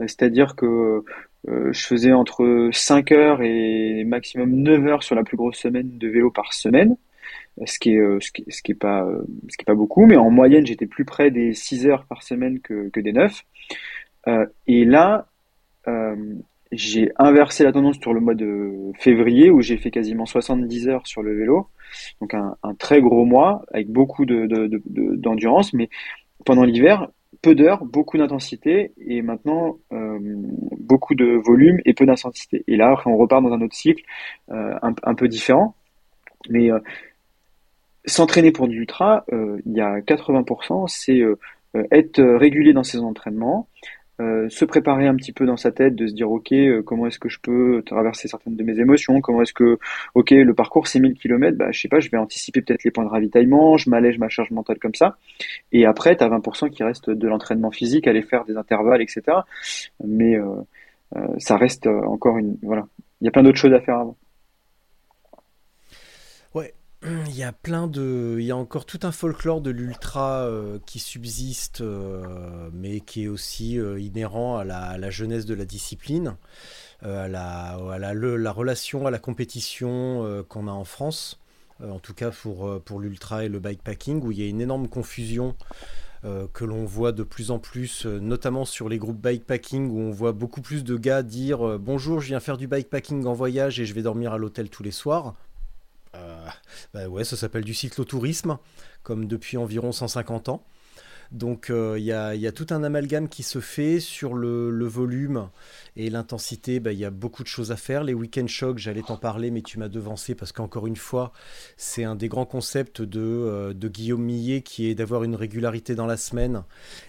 Euh, 0.00 0.06
c'est-à-dire 0.06 0.56
que 0.56 1.04
euh, 1.48 1.72
je 1.72 1.86
faisais 1.86 2.12
entre 2.12 2.70
5 2.72 3.12
heures 3.12 3.42
et 3.42 4.04
maximum 4.04 4.50
9 4.52 4.86
heures 4.86 5.02
sur 5.02 5.14
la 5.14 5.24
plus 5.24 5.36
grosse 5.36 5.56
semaine 5.58 5.98
de 5.98 6.08
vélo 6.08 6.30
par 6.30 6.52
semaine, 6.52 6.96
ce 7.66 7.78
qui 7.78 7.94
est, 7.94 8.20
ce 8.20 8.30
qui, 8.62 8.72
est 8.72 8.74
pas, 8.74 9.06
ce 9.48 9.56
qui 9.56 9.62
est 9.62 9.64
pas 9.64 9.74
beaucoup, 9.74 10.06
mais 10.06 10.16
en 10.16 10.30
moyenne, 10.30 10.66
j'étais 10.66 10.86
plus 10.86 11.04
près 11.04 11.30
des 11.30 11.54
6 11.54 11.86
heures 11.86 12.04
par 12.06 12.22
semaine 12.22 12.60
que, 12.60 12.88
que 12.90 13.00
des 13.00 13.12
9. 13.12 13.42
Euh, 14.28 14.46
et 14.66 14.84
là, 14.84 15.29
j'ai 16.72 17.10
inversé 17.16 17.64
la 17.64 17.72
tendance 17.72 17.98
sur 18.00 18.12
le 18.12 18.20
mois 18.20 18.34
de 18.34 18.92
février 18.98 19.50
où 19.50 19.60
j'ai 19.60 19.76
fait 19.76 19.90
quasiment 19.90 20.26
70 20.26 20.88
heures 20.88 21.06
sur 21.06 21.22
le 21.22 21.36
vélo, 21.36 21.68
donc 22.20 22.34
un, 22.34 22.56
très 22.78 23.00
gros 23.00 23.24
mois 23.24 23.62
avec 23.72 23.88
beaucoup 23.90 24.24
de, 24.24 24.46
de- 24.46 24.68
de- 24.68 25.16
d'endurance, 25.16 25.72
mais 25.72 25.88
pendant 26.44 26.64
l'hiver, 26.64 27.08
peu 27.42 27.54
d'heures, 27.54 27.84
beaucoup 27.84 28.18
d'intensité 28.18 28.92
et 29.04 29.22
maintenant 29.22 29.78
euh, 29.92 30.18
beaucoup 30.78 31.14
de 31.14 31.40
volume 31.44 31.80
et 31.84 31.94
peu 31.94 32.06
d'intensité. 32.06 32.62
Et 32.68 32.76
là, 32.76 32.94
on 33.06 33.16
repart 33.16 33.42
dans 33.42 33.52
un 33.52 33.60
autre 33.62 33.74
cycle 33.74 34.04
euh, 34.50 34.74
un, 34.82 35.14
peu 35.14 35.26
différent, 35.26 35.74
mais 36.50 36.70
euh, 36.70 36.78
s'entraîner 38.04 38.50
pour 38.52 38.68
du 38.68 38.78
ultra, 38.80 39.24
euh, 39.32 39.58
il 39.66 39.72
y 39.72 39.80
a 39.80 40.00
80%, 40.00 40.86
c'est 40.88 41.20
euh, 41.20 41.38
euh, 41.76 41.84
être 41.92 42.20
régulier 42.22 42.72
dans 42.72 42.82
ses 42.82 42.98
entraînements, 42.98 43.68
euh, 44.20 44.48
se 44.50 44.64
préparer 44.64 45.06
un 45.06 45.14
petit 45.16 45.32
peu 45.32 45.46
dans 45.46 45.56
sa 45.56 45.72
tête, 45.72 45.94
de 45.94 46.06
se 46.06 46.12
dire 46.12 46.30
ok, 46.30 46.52
euh, 46.52 46.82
comment 46.82 47.06
est-ce 47.06 47.18
que 47.18 47.28
je 47.28 47.38
peux 47.40 47.82
traverser 47.86 48.28
certaines 48.28 48.56
de 48.56 48.62
mes 48.62 48.78
émotions, 48.78 49.20
comment 49.20 49.42
est-ce 49.42 49.54
que 49.54 49.78
ok, 50.14 50.30
le 50.32 50.52
parcours 50.54 50.88
c'est 50.88 51.00
1000 51.00 51.14
km, 51.14 51.56
bah 51.56 51.70
je 51.70 51.80
sais 51.80 51.88
pas, 51.88 52.00
je 52.00 52.10
vais 52.10 52.18
anticiper 52.18 52.60
peut-être 52.60 52.84
les 52.84 52.90
points 52.90 53.04
de 53.04 53.08
ravitaillement, 53.08 53.76
je 53.78 53.88
m'allège 53.88 54.18
ma 54.18 54.28
charge 54.28 54.50
mentale 54.50 54.78
comme 54.78 54.94
ça, 54.94 55.16
et 55.72 55.86
après 55.86 56.16
tu 56.16 56.24
as 56.24 56.28
20% 56.28 56.70
qui 56.70 56.82
reste 56.82 57.08
de 57.08 57.28
l'entraînement 57.28 57.70
physique, 57.70 58.06
aller 58.06 58.22
faire 58.22 58.44
des 58.44 58.56
intervalles, 58.56 59.00
etc. 59.02 59.22
Mais 60.04 60.36
euh, 60.36 60.44
ça 61.38 61.56
reste 61.56 61.86
encore 61.86 62.36
une 62.36 62.56
voilà, 62.62 62.86
il 63.20 63.24
y 63.24 63.28
a 63.28 63.30
plein 63.30 63.42
d'autres 63.42 63.58
choses 63.58 63.72
à 63.72 63.80
faire 63.80 63.96
avant. 63.96 64.16
Il 67.02 67.34
y 67.34 67.44
a 67.44 67.52
plein 67.52 67.86
de, 67.86 68.36
il 68.38 68.44
y 68.44 68.50
a 68.50 68.56
encore 68.56 68.84
tout 68.84 69.00
un 69.04 69.12
folklore 69.12 69.62
de 69.62 69.70
l'ultra 69.70 70.40
euh, 70.40 70.78
qui 70.84 70.98
subsiste, 70.98 71.80
euh, 71.80 72.68
mais 72.74 73.00
qui 73.00 73.24
est 73.24 73.28
aussi 73.28 73.78
euh, 73.78 73.98
inhérent 73.98 74.58
à 74.58 74.64
la, 74.64 75.10
jeunesse 75.10 75.46
de 75.46 75.54
la 75.54 75.64
discipline, 75.64 76.36
à 77.00 77.26
la, 77.26 77.76
relation 78.52 79.06
à 79.06 79.10
la 79.10 79.18
compétition 79.18 80.44
qu'on 80.50 80.68
a 80.68 80.72
en 80.72 80.84
France, 80.84 81.40
en 81.82 81.98
tout 81.98 82.12
cas 82.12 82.30
pour, 82.30 82.82
pour 82.82 83.00
l'ultra 83.00 83.46
et 83.46 83.48
le 83.48 83.60
bikepacking, 83.60 84.22
où 84.22 84.30
il 84.30 84.38
y 84.38 84.44
a 84.44 84.48
une 84.48 84.60
énorme 84.60 84.86
confusion 84.86 85.56
que 86.22 86.64
l'on 86.66 86.84
voit 86.84 87.12
de 87.12 87.22
plus 87.22 87.50
en 87.50 87.58
plus, 87.58 88.04
notamment 88.04 88.66
sur 88.66 88.90
les 88.90 88.98
groupes 88.98 89.22
bikepacking, 89.22 89.88
où 89.88 90.00
on 90.00 90.10
voit 90.10 90.32
beaucoup 90.32 90.60
plus 90.60 90.84
de 90.84 90.96
gars 90.96 91.22
dire 91.22 91.78
Bonjour, 91.78 92.20
je 92.20 92.26
viens 92.26 92.40
faire 92.40 92.58
du 92.58 92.66
bikepacking 92.66 93.24
en 93.24 93.32
voyage 93.32 93.80
et 93.80 93.86
je 93.86 93.94
vais 93.94 94.02
dormir 94.02 94.34
à 94.34 94.38
l'hôtel 94.38 94.68
tous 94.68 94.82
les 94.82 94.90
soirs. 94.90 95.34
Euh, 96.14 96.46
bah 96.92 97.08
ouais, 97.08 97.24
ça 97.24 97.36
s'appelle 97.36 97.64
du 97.64 97.74
cyclotourisme, 97.74 98.58
comme 99.02 99.26
depuis 99.26 99.56
environ 99.56 99.92
150 99.92 100.48
ans. 100.48 100.64
Donc 101.32 101.70
euh, 101.70 101.96
il 101.96 102.04
y, 102.04 102.12
a, 102.12 102.52
tout 102.52 102.66
un 102.70 102.82
amalgame 102.82 103.28
qui 103.28 103.44
se 103.44 103.60
fait 103.60 104.00
sur 104.00 104.34
le, 104.34 104.68
le 104.70 104.86
volume 104.86 105.48
et 105.94 106.10
l'intensité. 106.10 106.80
bah, 106.80 106.92
Il 106.92 106.98
y 106.98 107.04
a 107.04 107.10
beaucoup 107.10 107.44
de 107.44 107.48
choses 107.48 107.70
à 107.70 107.76
faire. 107.76 108.02
Les 108.02 108.14
week-end 108.14 108.48
shocks, 108.48 108.78
j'allais 108.78 109.02
t'en 109.02 109.16
parler, 109.16 109.52
mais 109.52 109.62
tu 109.62 109.78
m'as 109.78 109.86
devancé 109.86 110.34
parce 110.34 110.50
qu'encore 110.50 110.88
une 110.88 110.96
fois, 110.96 111.32
c'est 111.76 112.02
un 112.02 112.16
des 112.16 112.28
grands 112.28 112.46
concepts 112.46 113.00
de, 113.00 113.20
euh, 113.20 113.72
de 113.72 113.88
Guillaume 113.88 114.22
Millet 114.22 114.62
qui 114.62 114.88
est 114.88 114.96
d'avoir 114.96 115.22
une 115.22 115.36
régularité 115.36 115.94
dans 115.94 116.06
la 116.06 116.16
semaine 116.16 116.64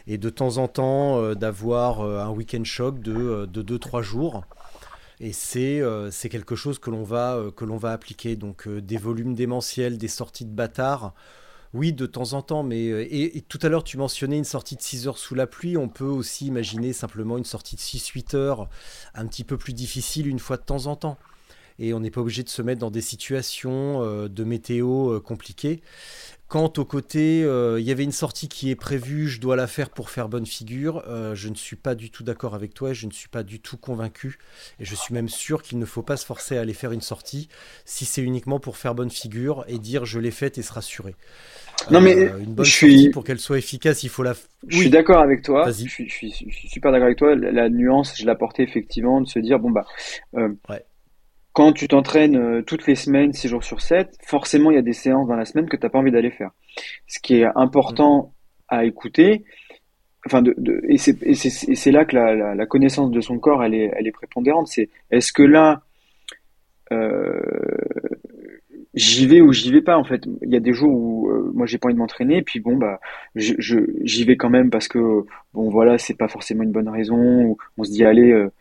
et 0.06 0.20
de 0.20 0.30
temps 0.30 0.58
en 0.58 0.68
temps 0.68 1.34
d'avoir 1.34 2.02
un 2.02 2.30
week-end 2.30 2.64
shock 2.64 3.00
de 3.02 3.48
2-3 3.48 4.04
jours. 4.04 4.44
Et 5.24 5.34
c'est 5.34 5.80
euh, 5.82 6.10
c'est 6.10 6.30
quelque 6.30 6.56
chose 6.56 6.80
que 6.80 6.90
l'on 6.90 7.04
va, 7.04 7.36
euh, 7.36 7.84
appliquer. 7.84 8.36
Donc 8.36 8.68
euh, 8.68 8.82
des 8.82 8.98
volumes 8.98 9.36
démentiels, 9.36 10.00
des 10.00 10.08
sorties 10.08 10.46
de 10.46 10.52
bâtards. 10.52 11.14
Oui, 11.74 11.94
de 11.94 12.06
temps 12.06 12.34
en 12.34 12.42
temps, 12.42 12.64
mais 12.64 12.84
et, 12.84 13.38
et 13.38 13.42
tout 13.42 13.60
à 13.62 13.70
l'heure 13.70 13.86
tu 13.86 13.98
mentionnais 13.98 14.38
une 14.38 14.44
sortie 14.44 14.76
de 14.76 14.82
6 14.82 15.08
heures 15.08 15.18
sous 15.18 15.36
la 15.36 15.48
pluie. 15.48 15.78
On 15.78 15.88
peut 15.88 16.04
aussi 16.04 16.48
imaginer 16.48 16.92
simplement 16.92 17.38
une 17.38 17.46
sortie 17.46 17.78
de 17.78 17.82
6-8 17.82 18.36
heures 18.36 18.68
un 19.14 19.26
petit 19.28 19.46
peu 19.46 19.58
plus 19.58 19.72
difficile 19.72 20.28
une 20.28 20.40
fois 20.40 20.58
de 20.58 20.64
temps 20.64 20.88
en 20.88 20.98
temps. 20.98 21.18
Et 21.80 21.94
on 21.94 22.02
n'est 22.02 22.12
pas 22.12 22.22
obligé 22.22 22.44
de 22.44 22.50
se 22.50 22.62
mettre 22.62 22.82
dans 22.82 22.92
des 22.92 23.02
situations 23.02 24.28
de 24.28 24.44
météo 24.44 25.22
compliquées. 25.22 25.82
Quant 26.52 26.74
au 26.80 26.84
côté, 26.84 27.46
euh, 27.46 27.80
il 27.80 27.86
y 27.86 27.92
avait 27.92 28.04
une 28.04 28.12
sortie 28.12 28.50
qui 28.50 28.70
est 28.72 28.76
prévue, 28.76 29.30
je 29.30 29.40
dois 29.40 29.56
la 29.56 29.68
faire 29.68 29.90
pour 29.90 30.10
faire 30.10 30.28
bonne 30.28 30.46
figure. 30.46 31.02
euh, 31.08 31.34
je 31.34 31.48
ne 31.48 31.56
suis 31.56 31.78
pas 31.78 31.96
du 31.96 32.12
tout 32.12 32.24
d'accord 32.26 32.56
avec 32.56 32.74
toi, 32.74 32.92
je 32.92 33.08
ne 33.08 33.12
suis 33.14 33.30
pas 33.30 33.42
du 33.44 33.62
tout 33.62 33.78
convaincu. 33.78 34.38
Et 34.78 34.84
je 34.84 34.94
suis 34.94 35.14
même 35.14 35.30
sûr 35.30 35.62
qu'il 35.64 35.80
ne 35.80 35.86
faut 35.86 36.02
pas 36.02 36.18
se 36.18 36.26
forcer 36.26 36.58
à 36.58 36.60
aller 36.60 36.74
faire 36.74 36.92
une 36.92 37.00
sortie 37.00 37.48
si 37.86 38.04
c'est 38.04 38.22
uniquement 38.22 38.60
pour 38.60 38.76
faire 38.76 38.96
bonne 38.96 39.10
figure 39.10 39.64
et 39.70 39.80
dire 39.80 40.04
je 40.04 40.20
l'ai 40.20 40.30
faite 40.30 40.58
et 40.58 40.62
se 40.62 40.74
rassurer. 40.74 41.16
Non, 41.90 42.02
mais 42.02 42.12
une 42.42 42.54
bonne 42.54 42.66
je 42.66 42.72
sortie, 42.72 42.98
suis- 42.98 43.10
pour 43.12 43.24
qu'elle 43.24 43.40
soit 43.40 43.58
efficace, 43.58 44.04
il 44.04 44.10
faut 44.10 44.22
la. 44.22 44.34
Je 44.68 44.78
suis 44.78 44.90
d'accord 44.90 45.22
avec 45.22 45.44
toi. 45.44 45.70
Je 45.72 45.88
suis, 45.88 46.10
je 46.10 46.14
suis- 46.14 46.34
je 46.50 46.54
suis 46.54 46.68
super 46.68 46.92
d'accord 46.92 47.06
avec 47.06 47.18
toi. 47.18 47.34
La, 47.34 47.54
la 47.54 47.70
nuance, 47.70 48.18
je 48.20 48.26
l'apportais 48.26 48.64
effectivement 48.64 49.22
de 49.22 49.26
se 49.28 49.40
dire 49.40 49.58
bon 49.58 49.72
bah 49.72 49.86
euh, 50.36 50.50
Ouais. 50.68 50.84
Quand 51.54 51.74
tu 51.74 51.88
t'entraînes 51.88 52.38
euh, 52.38 52.62
toutes 52.62 52.88
les 52.88 52.96
semaines, 52.96 53.34
6 53.34 53.48
jours 53.50 53.64
sur 53.64 53.82
7, 53.82 54.18
forcément 54.26 54.72
il 54.72 54.76
y 54.76 54.80
a 54.80 54.84
des 54.84 54.94
séances 54.94 55.28
dans 55.28 55.36
la 55.36 55.46
semaine 55.46 55.68
que 55.68 55.76
t'as 55.76 55.90
pas 55.90 56.00
envie 56.00 56.12
d'aller 56.12 56.32
faire. 56.32 56.52
Ce 57.08 57.20
qui 57.20 57.36
est 57.36 57.48
important 57.56 58.34
à 58.70 58.86
écouter. 58.86 59.44
Enfin, 60.26 60.44
et 60.88 60.98
c'est 60.98 61.92
là 61.92 62.06
que 62.06 62.16
la, 62.16 62.66
connaissance 62.68 63.12
de 63.12 63.22
son 63.22 63.40
corps, 63.40 63.64
elle 63.64 63.74
est, 63.74 64.12
prépondérante. 64.12 64.68
C'est 64.68 64.90
est-ce 65.10 65.34
que 65.34 65.42
là, 65.42 65.82
euh, 66.92 67.42
j'y 68.94 69.26
vais 69.26 69.42
ou 69.42 69.52
j'y 69.52 69.72
vais 69.72 69.82
pas 69.82 69.98
en 69.98 70.04
fait? 70.04 70.24
Il 70.44 70.52
y 70.52 70.56
a 70.56 70.60
des 70.60 70.74
jours 70.74 70.92
où 70.92 71.30
euh, 71.32 71.52
moi 71.54 71.66
j'ai 71.66 71.78
pas 71.80 71.88
envie 71.88 71.96
de 71.96 72.00
m'entraîner, 72.00 72.44
puis 72.44 72.60
bon 72.60 72.78
bah 72.78 73.00
j'y 73.36 74.24
vais 74.24 74.38
quand 74.38 74.50
même 74.50 74.70
parce 74.70 74.88
que 74.88 75.00
bon 75.54 75.70
voilà 75.70 75.98
c'est 75.98 76.18
pas 76.18 76.28
forcément 76.28 76.64
une 76.64 76.72
bonne 76.72 76.90
raison. 76.90 77.58
on 77.78 77.84
se 77.84 77.92
dit 77.92 78.06
allez, 78.06 78.32
euh, 78.32 78.52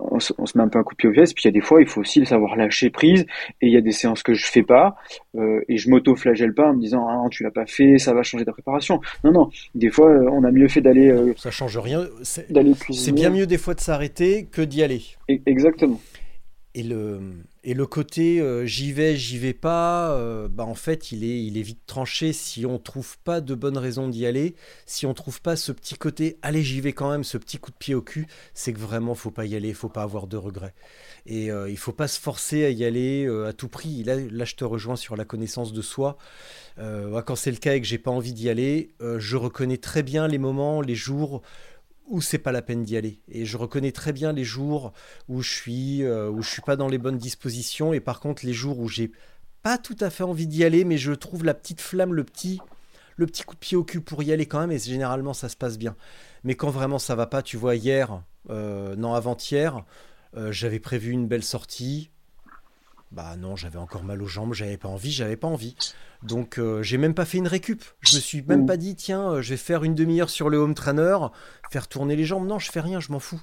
on, 0.00 0.20
se, 0.20 0.32
on 0.38 0.46
se 0.46 0.56
met 0.56 0.64
un 0.64 0.68
peu 0.68 0.78
un 0.78 0.82
coup 0.82 0.94
de 0.94 0.98
pied 0.98 1.08
aux 1.08 1.14
fesses. 1.14 1.32
Puis 1.32 1.44
il 1.44 1.46
y 1.46 1.50
a 1.50 1.52
des 1.52 1.60
fois 1.60 1.80
il 1.80 1.88
faut 1.88 2.00
aussi 2.00 2.24
savoir 2.26 2.56
lâcher 2.56 2.90
prise. 2.90 3.26
Et 3.60 3.66
il 3.66 3.72
y 3.72 3.76
a 3.76 3.80
des 3.80 3.92
séances 3.92 4.22
que 4.22 4.34
je 4.34 4.46
fais 4.46 4.62
pas 4.62 4.96
euh, 5.36 5.60
et 5.68 5.76
je 5.76 5.90
m'auto-flagelle 5.90 6.54
pas 6.54 6.68
en 6.68 6.74
me 6.74 6.80
disant 6.80 7.06
ah 7.08 7.26
tu 7.30 7.42
l'as 7.42 7.50
pas 7.50 7.66
fait, 7.66 7.98
ça 7.98 8.14
va 8.14 8.22
changer 8.22 8.44
ta 8.44 8.52
préparation. 8.52 9.00
Non 9.24 9.32
non, 9.32 9.50
des 9.74 9.90
fois 9.90 10.10
euh, 10.10 10.28
on 10.32 10.44
a 10.44 10.50
mieux 10.50 10.68
fait 10.68 10.80
d'aller 10.80 11.10
euh, 11.10 11.34
Ça 11.36 11.50
change 11.50 11.76
rien. 11.78 12.06
C'est 12.22 13.12
bien 13.12 13.30
mieux 13.30 13.46
des 13.46 13.58
fois 13.58 13.74
de 13.74 13.80
s'arrêter 13.80 14.46
que 14.50 14.62
d'y 14.62 14.82
aller. 14.82 15.02
E- 15.30 15.38
Exactement. 15.46 16.00
Et 16.74 16.82
le, 16.82 17.44
et 17.64 17.72
le 17.72 17.86
côté 17.86 18.40
euh, 18.40 18.66
j'y 18.66 18.92
vais, 18.92 19.16
j'y 19.16 19.38
vais 19.38 19.54
pas, 19.54 20.12
euh, 20.12 20.48
bah 20.48 20.64
en 20.64 20.74
fait 20.74 21.12
il 21.12 21.24
est, 21.24 21.42
il 21.42 21.56
est 21.56 21.62
vite 21.62 21.80
tranché 21.86 22.32
si 22.32 22.66
on 22.66 22.78
trouve 22.78 23.18
pas 23.20 23.40
de 23.40 23.54
bonnes 23.54 23.78
raisons 23.78 24.08
d'y 24.08 24.26
aller, 24.26 24.54
si 24.84 25.06
on 25.06 25.14
trouve 25.14 25.40
pas 25.40 25.56
ce 25.56 25.72
petit 25.72 25.96
côté 25.96 26.38
allez 26.42 26.62
j'y 26.62 26.80
vais 26.80 26.92
quand 26.92 27.10
même, 27.10 27.24
ce 27.24 27.38
petit 27.38 27.58
coup 27.58 27.70
de 27.70 27.76
pied 27.76 27.94
au 27.94 28.02
cul, 28.02 28.26
c'est 28.52 28.74
que 28.74 28.78
vraiment 28.78 29.14
faut 29.14 29.30
pas 29.30 29.46
y 29.46 29.56
aller, 29.56 29.72
faut 29.72 29.88
pas 29.88 30.02
avoir 30.02 30.26
de 30.26 30.36
regrets. 30.36 30.74
Et 31.26 31.50
euh, 31.50 31.70
il 31.70 31.78
faut 31.78 31.92
pas 31.92 32.08
se 32.08 32.20
forcer 32.20 32.64
à 32.64 32.70
y 32.70 32.84
aller 32.84 33.26
à 33.46 33.52
tout 33.52 33.68
prix. 33.68 34.04
Là, 34.04 34.16
là 34.16 34.44
je 34.44 34.54
te 34.54 34.64
rejoins 34.64 34.96
sur 34.96 35.16
la 35.16 35.24
connaissance 35.24 35.72
de 35.72 35.82
soi. 35.82 36.16
quand 36.76 37.36
c'est 37.36 37.50
le 37.50 37.56
cas 37.56 37.74
et 37.74 37.80
que 37.80 37.86
j'ai 37.86 37.98
pas 37.98 38.10
envie 38.10 38.32
d'y 38.32 38.48
aller, 38.48 38.90
je 39.00 39.36
reconnais 39.36 39.78
très 39.78 40.02
bien 40.02 40.28
les 40.28 40.38
moments, 40.38 40.80
les 40.80 40.94
jours 40.94 41.42
où 42.08 42.20
c'est 42.20 42.38
pas 42.38 42.52
la 42.52 42.62
peine 42.62 42.82
d'y 42.82 42.96
aller. 42.96 43.20
Et 43.28 43.44
je 43.44 43.56
reconnais 43.56 43.92
très 43.92 44.12
bien 44.12 44.32
les 44.32 44.44
jours 44.44 44.92
où 45.28 45.42
je 45.42 45.50
suis, 45.50 46.02
euh, 46.04 46.40
suis 46.42 46.62
pas 46.62 46.76
dans 46.76 46.88
les 46.88 46.98
bonnes 46.98 47.18
dispositions, 47.18 47.92
et 47.92 48.00
par 48.00 48.20
contre 48.20 48.44
les 48.44 48.52
jours 48.52 48.78
où 48.78 48.88
j'ai 48.88 49.12
pas 49.62 49.78
tout 49.78 49.96
à 50.00 50.10
fait 50.10 50.24
envie 50.24 50.46
d'y 50.46 50.64
aller, 50.64 50.84
mais 50.84 50.98
je 50.98 51.12
trouve 51.12 51.44
la 51.44 51.54
petite 51.54 51.80
flamme, 51.80 52.14
le 52.14 52.24
petit, 52.24 52.60
le 53.16 53.26
petit 53.26 53.42
coup 53.42 53.54
de 53.54 53.60
pied 53.60 53.76
au 53.76 53.84
cul 53.84 54.00
pour 54.00 54.22
y 54.22 54.32
aller 54.32 54.46
quand 54.46 54.60
même, 54.60 54.72
et 54.72 54.78
généralement 54.78 55.34
ça 55.34 55.48
se 55.48 55.56
passe 55.56 55.78
bien. 55.78 55.96
Mais 56.44 56.54
quand 56.54 56.70
vraiment 56.70 56.98
ça 56.98 57.14
va 57.14 57.26
pas, 57.26 57.42
tu 57.42 57.56
vois, 57.56 57.76
hier, 57.76 58.22
euh, 58.50 58.96
non 58.96 59.14
avant-hier, 59.14 59.84
euh, 60.36 60.52
j'avais 60.52 60.78
prévu 60.78 61.10
une 61.10 61.26
belle 61.26 61.44
sortie. 61.44 62.10
Bah 63.10 63.36
non, 63.38 63.56
j'avais 63.56 63.78
encore 63.78 64.04
mal 64.04 64.22
aux 64.22 64.26
jambes, 64.26 64.52
j'avais 64.52 64.76
pas 64.76 64.88
envie, 64.88 65.10
j'avais 65.10 65.36
pas 65.36 65.48
envie. 65.48 65.74
Donc 66.22 66.58
euh, 66.58 66.82
j'ai 66.82 66.98
même 66.98 67.14
pas 67.14 67.24
fait 67.24 67.38
une 67.38 67.46
récup. 67.46 67.82
Je 68.00 68.16
me 68.16 68.20
suis 68.20 68.42
même 68.42 68.66
pas 68.66 68.76
dit 68.76 68.96
tiens, 68.96 69.30
euh, 69.32 69.42
je 69.42 69.50
vais 69.50 69.56
faire 69.56 69.82
une 69.84 69.94
demi-heure 69.94 70.28
sur 70.28 70.50
le 70.50 70.58
home 70.58 70.74
trainer, 70.74 71.16
faire 71.70 71.88
tourner 71.88 72.16
les 72.16 72.24
jambes. 72.24 72.46
Non, 72.46 72.58
je 72.58 72.70
fais 72.70 72.80
rien, 72.80 73.00
je 73.00 73.10
m'en 73.10 73.18
fous. 73.18 73.40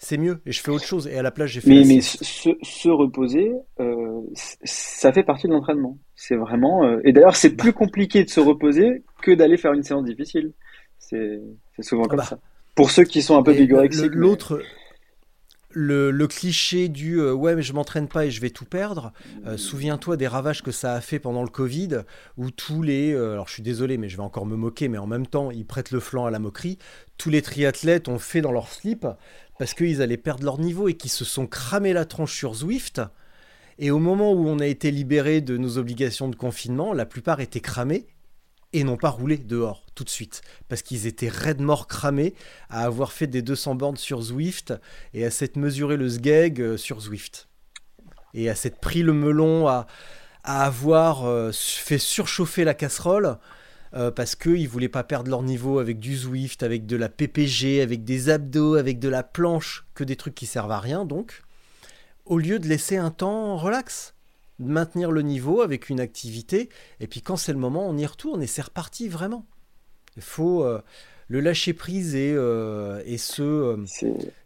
C'est 0.00 0.16
mieux 0.18 0.40
et 0.46 0.50
je 0.52 0.60
fais 0.60 0.72
autre 0.72 0.84
chose. 0.84 1.06
Et 1.06 1.16
à 1.16 1.22
la 1.22 1.30
place, 1.30 1.50
j'ai 1.50 1.60
fait. 1.60 1.70
Mais, 1.70 1.84
mais 1.84 2.00
se, 2.00 2.88
reposer, 2.88 3.52
euh, 3.78 4.20
ça 4.34 5.12
fait 5.12 5.22
partie 5.22 5.46
de 5.46 5.52
l'entraînement. 5.52 5.96
C'est 6.16 6.34
vraiment. 6.34 6.98
et 7.04 7.12
d'ailleurs, 7.12 7.36
c'est 7.36 7.50
plus 7.50 7.72
compliqué 7.72 8.24
de 8.24 8.30
se 8.30 8.40
reposer 8.40 9.04
que 9.22 9.30
d'aller 9.30 9.56
faire 9.56 9.74
une 9.74 9.84
séance 9.84 10.04
difficile. 10.04 10.52
C'est 10.98 11.40
souvent 11.80 12.04
comme 12.04 12.18
bah. 12.18 12.24
ça. 12.24 12.40
Pour 12.74 12.90
ceux 12.90 13.04
qui 13.04 13.22
sont 13.22 13.36
un 13.36 13.44
peu 13.44 13.52
vigorexiques. 13.52 14.14
L'autre 14.14 14.60
le, 15.74 16.26
cliché 16.26 16.88
du 16.88 17.20
euh, 17.20 17.32
ouais 17.32 17.54
mais 17.54 17.62
je 17.62 17.72
m'entraîne 17.72 18.08
pas 18.08 18.26
et 18.26 18.30
je 18.30 18.40
vais 18.40 18.50
tout 18.50 18.64
perdre. 18.64 19.12
Euh, 19.46 19.56
souviens-toi 19.56 20.16
des 20.16 20.26
ravages 20.26 20.62
que 20.62 20.70
ça 20.70 20.94
a 20.94 21.00
fait 21.00 21.18
pendant 21.18 21.42
le 21.42 21.48
Covid 21.48 22.02
où 22.36 22.50
tous 22.50 22.82
les 22.82 23.12
euh, 23.12 23.32
alors 23.32 23.48
je 23.48 23.54
suis 23.54 23.62
désolé 23.62 23.98
mais 23.98 24.08
je 24.08 24.16
vais 24.16 24.22
encore 24.22 24.46
me 24.46 24.56
moquer 24.56 24.88
mais 24.88 24.98
en 24.98 25.06
même 25.06 25.26
temps 25.26 25.50
ils 25.50 25.66
prêtent 25.66 25.90
le 25.90 26.00
flanc 26.00 26.26
à 26.26 26.30
la 26.30 26.38
moquerie. 26.38 26.78
Tous 27.18 27.30
les 27.30 27.42
triathlètes 27.42 28.08
ont 28.08 28.18
fait 28.18 28.40
dans 28.40 28.52
leur 28.52 28.68
slip 28.68 29.06
parce 29.58 29.74
qu'ils 29.74 30.02
allaient 30.02 30.16
perdre 30.16 30.44
leur 30.44 30.58
niveau 30.58 30.88
et 30.88 30.94
qu'ils 30.94 31.10
se 31.10 31.24
sont 31.24 31.46
cramés 31.46 31.92
la 31.92 32.04
tronche 32.04 32.36
sur 32.36 32.54
Zwift. 32.54 33.00
Et 33.78 33.90
au 33.90 33.98
moment 33.98 34.32
où 34.32 34.46
on 34.48 34.58
a 34.58 34.66
été 34.66 34.90
libéré 34.90 35.40
de 35.40 35.56
nos 35.56 35.78
obligations 35.78 36.28
de 36.28 36.36
confinement, 36.36 36.92
la 36.92 37.06
plupart 37.06 37.40
étaient 37.40 37.60
cramés 37.60 38.06
et 38.72 38.84
n'ont 38.84 38.96
pas 38.96 39.10
roulé 39.10 39.36
dehors 39.36 39.84
tout 39.94 40.04
de 40.04 40.10
suite. 40.10 40.42
Parce 40.68 40.82
qu'ils 40.82 41.06
étaient 41.06 41.28
raide 41.28 41.60
cramés 41.88 42.34
à 42.70 42.84
avoir 42.84 43.12
fait 43.12 43.26
des 43.26 43.42
200 43.42 43.74
bornes 43.74 43.96
sur 43.96 44.22
Zwift 44.22 44.74
et 45.14 45.24
à 45.24 45.30
s'être 45.30 45.56
mesuré 45.56 45.96
le 45.96 46.08
sgeg 46.08 46.60
euh, 46.60 46.76
sur 46.76 47.00
Zwift. 47.00 47.48
Et 48.34 48.48
à 48.48 48.54
s'être 48.54 48.80
pris 48.80 49.02
le 49.02 49.12
melon 49.12 49.68
à, 49.68 49.86
avoir 50.44 51.24
euh, 51.26 51.52
fait 51.52 51.98
surchauffer 51.98 52.64
la 52.64 52.74
casserole 52.74 53.38
euh, 53.94 54.10
parce 54.10 54.34
qu'ils 54.34 54.68
voulaient 54.68 54.88
pas 54.88 55.04
perdre 55.04 55.30
leur 55.30 55.42
niveau 55.42 55.78
avec 55.78 56.00
du 56.00 56.16
Zwift, 56.16 56.62
avec 56.62 56.86
de 56.86 56.96
la 56.96 57.08
PPG, 57.08 57.82
avec 57.82 58.04
des 58.04 58.28
abdos, 58.30 58.74
avec 58.74 58.98
de 58.98 59.08
la 59.08 59.22
planche, 59.22 59.84
que 59.94 60.02
des 60.02 60.16
trucs 60.16 60.34
qui 60.34 60.46
servent 60.46 60.72
à 60.72 60.80
rien 60.80 61.04
donc, 61.04 61.42
au 62.24 62.38
lieu 62.38 62.58
de 62.58 62.66
laisser 62.66 62.96
un 62.96 63.10
temps 63.10 63.56
relax 63.56 64.14
maintenir 64.68 65.10
le 65.10 65.22
niveau 65.22 65.62
avec 65.62 65.88
une 65.88 66.00
activité, 66.00 66.68
et 67.00 67.06
puis 67.06 67.22
quand 67.22 67.36
c'est 67.36 67.52
le 67.52 67.58
moment, 67.58 67.88
on 67.88 67.96
y 67.96 68.06
retourne 68.06 68.42
et 68.42 68.46
c'est 68.46 68.62
reparti 68.62 69.08
vraiment. 69.08 69.46
Il 70.16 70.22
faut 70.22 70.64
euh, 70.64 70.80
le 71.28 71.40
lâcher 71.40 71.72
prise 71.72 72.14
et, 72.14 72.32
euh, 72.34 73.02
et 73.06 73.18
ce, 73.18 73.42
euh, 73.42 73.84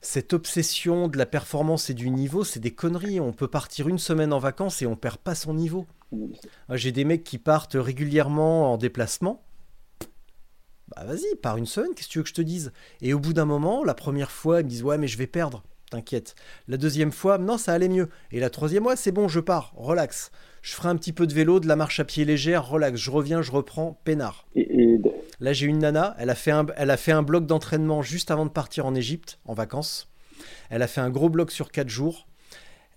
cette 0.01 0.33
obsession 0.33 1.09
de 1.09 1.19
la 1.19 1.27
performance 1.27 1.91
et 1.91 1.95
du 1.95 2.11
niveau, 2.11 2.45
c'est 2.45 2.61
des 2.61 2.73
conneries. 2.73 3.21
On 3.21 3.33
peut 3.33 3.49
partir 3.49 3.89
une 3.89 3.99
semaine 3.99 4.33
en 4.33 4.39
vacances 4.39 4.83
et 4.83 4.87
on 4.87 4.97
perd 4.97 5.19
pas 5.19 5.35
son 5.35 5.55
niveau. 5.55 5.87
J'ai 6.71 6.93
des 6.93 7.05
mecs 7.05 7.25
qui 7.25 7.39
partent 7.39 7.77
régulièrement 7.79 8.73
en 8.73 8.77
déplacement. 8.79 9.43
Bah 10.95 11.05
vas-y, 11.05 11.35
pars 11.43 11.57
une 11.57 11.67
semaine, 11.67 11.91
qu'est-ce 11.97 12.07
que 12.07 12.13
tu 12.13 12.19
veux 12.19 12.23
que 12.23 12.29
je 12.29 12.35
te 12.35 12.43
dise? 12.43 12.73
Et 13.01 13.13
au 13.13 13.19
bout 13.19 13.33
d'un 13.33 13.45
moment, 13.45 13.83
la 13.83 13.95
première 13.95 14.31
fois, 14.31 14.61
ils 14.61 14.65
me 14.65 14.71
disent 14.71 14.85
ouais 14.85 14.99
mais 14.99 15.09
je 15.09 15.19
vais 15.19 15.27
perdre 15.27 15.65
t'inquiète. 15.91 16.35
La 16.69 16.77
deuxième 16.77 17.13
fois, 17.13 17.39
non, 17.39 17.59
ça 17.59 17.73
allait 17.73 17.89
mieux. 17.89 18.09
Et 18.33 18.41
la 18.41 18.51
troisième 18.51 18.85
fois, 18.85 18.97
c'est 18.97 19.13
bon, 19.13 19.29
je 19.29 19.41
pars, 19.41 19.73
relax. 19.77 20.31
Je 20.63 20.75
ferai 20.75 20.89
un 20.89 20.97
petit 20.97 21.13
peu 21.13 21.27
de 21.27 21.35
vélo, 21.35 21.61
de 21.61 21.69
la 21.69 21.77
marche 21.77 22.01
à 22.01 22.05
pied 22.05 22.25
légère, 22.25 22.69
relax. 22.69 22.99
Je 22.99 23.11
reviens, 23.11 23.43
je 23.43 23.53
reprends, 23.53 24.01
peinard. 24.05 24.47
Là, 25.41 25.53
j'ai 25.53 25.67
une 25.67 25.79
nana, 25.79 26.17
elle 26.19 26.31
a 26.31 26.35
fait 26.35 26.51
un, 26.51 26.67
elle 26.77 26.91
a 26.91 26.97
fait 26.97 27.13
un 27.13 27.23
bloc 27.23 27.47
d'entraînement 27.47 28.03
juste 28.03 28.31
avant 28.31 28.47
de 28.47 28.51
partir 28.51 28.87
en 28.87 28.95
Égypte, 28.95 29.39
en 29.45 29.55
vacances. 29.55 30.09
Elle 30.71 30.83
a 30.83 30.87
fait 30.87 31.01
un 31.01 31.11
gros 31.11 31.29
bloc 31.29 31.51
sur 31.51 31.71
4 31.71 31.89
jours. 31.89 32.27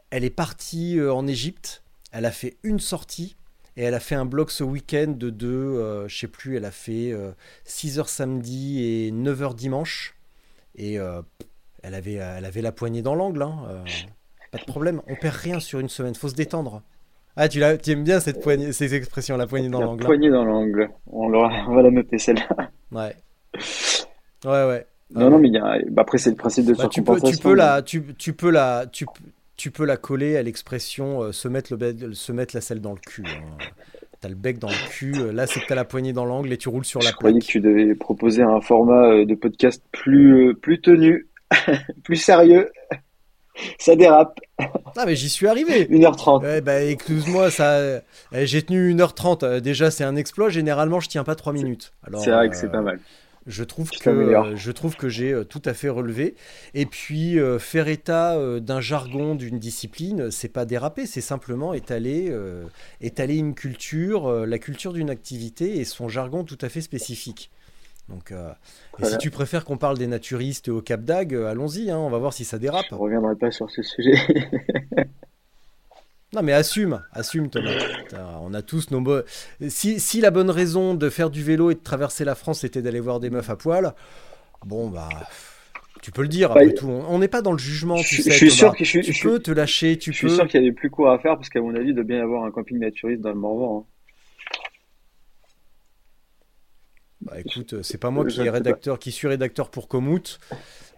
Elle 0.09 0.23
est 0.23 0.29
partie 0.29 0.97
euh, 0.99 1.13
en 1.13 1.27
Égypte. 1.27 1.83
Elle 2.11 2.25
a 2.25 2.31
fait 2.31 2.57
une 2.63 2.79
sortie. 2.79 3.35
Et 3.77 3.83
elle 3.83 3.93
a 3.93 3.99
fait 3.99 4.15
un 4.15 4.25
bloc 4.25 4.51
ce 4.51 4.63
week-end 4.63 5.13
de 5.15 5.29
deux, 5.29 5.47
euh, 5.47 6.07
je 6.07 6.17
sais 6.17 6.27
plus, 6.27 6.57
elle 6.57 6.65
a 6.65 6.71
fait 6.71 7.15
6h 7.65 7.99
euh, 7.99 8.03
samedi 8.03 8.83
et 8.83 9.11
9h 9.11 9.55
dimanche. 9.55 10.15
Et 10.75 10.97
elle 11.83 11.95
avait, 11.95 12.13
elle 12.13 12.45
avait 12.45 12.61
la 12.61 12.71
poignée 12.71 13.01
dans 13.01 13.15
l'angle. 13.15 13.41
Hein, 13.41 13.55
euh, 13.69 13.83
pas 14.51 14.57
de 14.57 14.65
problème. 14.65 15.01
On 15.07 15.15
perd 15.15 15.35
rien 15.35 15.59
sur 15.59 15.79
une 15.79 15.89
semaine. 15.89 16.15
Faut 16.15 16.29
se 16.29 16.35
détendre. 16.35 16.81
Ah, 17.35 17.47
tu, 17.47 17.61
tu 17.81 17.91
aimes 17.91 18.03
bien 18.03 18.19
cette 18.19 18.41
poignée, 18.41 18.73
ces 18.73 18.95
expressions, 18.95 19.37
la 19.37 19.47
poignée 19.47 19.69
dans 19.69 19.81
l'angle. 19.81 20.01
La 20.01 20.05
hein. 20.05 20.09
poignée 20.09 20.29
dans 20.29 20.43
l'angle. 20.43 20.89
On, 21.07 21.33
on, 21.33 21.75
va 21.75 21.81
la 21.81 21.91
noter 21.91 22.17
celle-là. 22.17 22.69
Ouais. 22.91 23.15
Ouais, 24.45 24.67
ouais. 24.67 24.85
Non, 25.13 25.29
non, 25.29 25.39
mais 25.39 25.49
y 25.49 25.57
a... 25.57 25.79
bah, 25.89 26.01
après, 26.03 26.17
c'est 26.17 26.29
le 26.29 26.35
principe 26.35 26.65
de 26.65 26.73
bah, 26.73 26.87
tu 26.89 27.01
peux, 27.01 27.19
tu 27.19 27.37
peux 27.37 27.53
la, 27.53 27.81
tu, 27.81 28.03
tu, 28.17 28.33
peux 28.33 28.49
la, 28.51 28.85
tu, 28.91 29.05
tu 29.55 29.71
peux 29.71 29.85
la 29.85 29.97
coller 29.97 30.37
à 30.37 30.43
l'expression 30.43 31.23
euh, 31.23 31.31
se, 31.31 31.47
mettre 31.47 31.75
le, 31.75 32.13
se 32.13 32.31
mettre 32.31 32.55
la 32.55 32.61
selle 32.61 32.81
dans 32.81 32.91
le 32.91 32.99
cul. 32.99 33.23
Hein. 33.25 33.57
T'as 34.21 34.29
le 34.29 34.35
bec 34.35 34.59
dans 34.59 34.67
le 34.67 34.89
cul, 34.89 35.13
euh, 35.17 35.31
là 35.31 35.47
c'est 35.47 35.61
que 35.61 35.65
t'as 35.67 35.75
la 35.75 35.85
poignée 35.85 36.11
dans 36.11 36.25
l'angle 36.25 36.51
et 36.51 36.57
tu 36.57 36.67
roules 36.67 36.83
sur 36.83 36.99
la 36.99 37.09
Je 37.11 37.15
croyais 37.15 37.39
que 37.39 37.45
tu 37.45 37.61
devais 37.61 37.95
proposer 37.95 38.43
un 38.43 38.59
format 38.59 39.23
de 39.23 39.33
podcast 39.33 39.81
plus, 39.93 40.55
plus 40.55 40.81
tenu. 40.81 41.28
plus 42.03 42.17
sérieux. 42.17 42.71
Ça 43.77 43.95
dérape. 43.95 44.39
Ah 44.95 45.05
mais 45.05 45.15
j'y 45.15 45.29
suis 45.29 45.47
arrivé. 45.47 45.85
1h30. 45.85 46.41
Ouais, 46.41 46.61
bah 46.61 46.83
excuse-moi, 46.83 47.51
ça 47.51 48.01
eh, 48.31 48.45
j'ai 48.45 48.61
tenu 48.61 48.93
1h30. 48.93 49.43
Euh, 49.43 49.59
déjà 49.59 49.91
c'est 49.91 50.03
un 50.03 50.15
exploit, 50.15 50.49
généralement 50.49 50.99
je 50.99 51.09
tiens 51.09 51.23
pas 51.23 51.35
3 51.35 51.53
minutes. 51.53 51.93
C'est 52.17 52.31
vrai 52.31 52.49
que 52.49 52.55
c'est 52.55 52.71
pas 52.71 52.81
mal. 52.81 52.95
Euh, 52.95 52.99
je 53.47 53.63
trouve, 53.63 53.89
que, 53.89 54.55
je 54.55 54.71
trouve 54.71 54.95
que 54.95 55.09
j'ai 55.09 55.31
euh, 55.33 55.43
tout 55.43 55.61
à 55.65 55.73
fait 55.73 55.89
relevé. 55.89 56.35
Et 56.73 56.85
puis, 56.85 57.37
faire 57.59 57.87
état 57.87 58.37
d'un 58.59 58.81
jargon, 58.81 59.33
d'une 59.35 59.59
discipline, 59.59 60.29
c'est 60.29 60.49
pas 60.49 60.65
déraper, 60.65 61.05
c'est 61.05 61.21
simplement 61.21 61.73
étaler, 61.73 62.33
étaler 63.01 63.37
une 63.37 63.55
culture, 63.55 64.45
la 64.45 64.59
culture 64.59 64.93
d'une 64.93 65.09
activité 65.09 65.79
et 65.79 65.85
son 65.85 66.09
jargon 66.09 66.43
tout 66.43 66.57
à 66.61 66.69
fait 66.69 66.81
spécifique. 66.81 67.49
Donc, 68.09 68.31
euh, 68.31 68.51
et 68.99 69.05
si 69.05 69.17
tu 69.19 69.29
préfères 69.29 69.65
qu'on 69.65 69.77
parle 69.77 69.97
des 69.97 70.07
naturistes 70.07 70.67
au 70.67 70.81
Cap 70.81 71.03
d'Agde, 71.03 71.33
euh, 71.33 71.47
allons-y, 71.47 71.91
hein, 71.91 71.97
on 71.97 72.09
va 72.09 72.17
voir 72.17 72.33
si 72.33 72.43
ça 72.43 72.57
dérape. 72.57 72.85
Je 72.89 72.95
ne 72.95 72.99
reviendrai 72.99 73.35
pas 73.35 73.51
sur 73.51 73.69
ce 73.69 73.83
sujet. 73.83 74.13
non, 76.33 76.41
mais 76.41 76.53
assume, 76.53 77.03
assume 77.11 77.49
Thomas. 77.49 77.77
On 78.41 78.53
a 78.55 78.63
tous 78.63 78.89
nos. 78.89 79.21
Si, 79.67 79.99
si 79.99 80.21
la 80.21 80.31
bonne 80.31 80.49
raison 80.49 80.95
de 80.95 81.09
faire 81.09 81.29
du 81.29 81.43
vélo 81.43 81.69
et 81.69 81.75
de 81.75 81.79
traverser 81.79 82.25
la 82.25 82.33
France 82.33 82.63
était 82.63 82.81
d'aller 82.81 82.99
voir 82.99 83.19
des 83.19 83.29
meufs 83.29 83.49
à 83.49 83.55
poil, 83.55 83.93
bon, 84.65 84.89
bah. 84.89 85.09
Tu 86.01 86.11
peux 86.11 86.21
le 86.21 86.29
dire, 86.29 86.51
après 86.51 86.73
tout. 86.73 86.87
On 86.87 87.19
n'est 87.19 87.27
pas 87.27 87.41
dans 87.41 87.51
le 87.51 87.57
jugement, 87.57 87.97
tu 87.97 88.15
je, 88.15 88.21
sais. 88.21 88.31
Je 88.31 88.37
suis 88.37 88.51
sûr 88.51 88.73
que 88.73 88.85
je, 88.85 89.01
tu 89.01 89.13
peux 89.21 89.39
te 89.39 89.51
lâcher, 89.51 89.97
tu 89.97 90.13
je 90.13 90.21
peux. 90.21 90.29
suis 90.29 90.37
sûr 90.37 90.47
qu'il 90.47 90.61
y 90.61 90.63
a 90.63 90.65
des 90.65 90.71
plus 90.71 90.89
courts 90.89 91.11
à 91.11 91.19
faire 91.19 91.35
parce 91.35 91.49
qu'à 91.49 91.61
mon 91.61 91.75
avis, 91.75 91.89
il 91.89 91.95
doit 91.95 92.05
bien 92.05 92.19
y 92.19 92.21
avoir 92.21 92.45
un 92.45 92.51
camping 92.51 92.79
naturiste 92.79 93.21
dans 93.21 93.29
le 93.29 93.35
Morvan. 93.35 93.85
Hein. 93.85 93.98
Bah 97.21 97.33
écoute, 97.37 97.81
c'est 97.81 97.97
pas 97.97 98.11
moi 98.11 98.25
qui, 98.25 98.39
est 98.39 98.49
rédacteur, 98.49 98.97
qui 98.97 99.11
suis 99.11 99.27
rédacteur 99.27 99.69
pour 99.69 99.89
Komoot, 99.89 100.39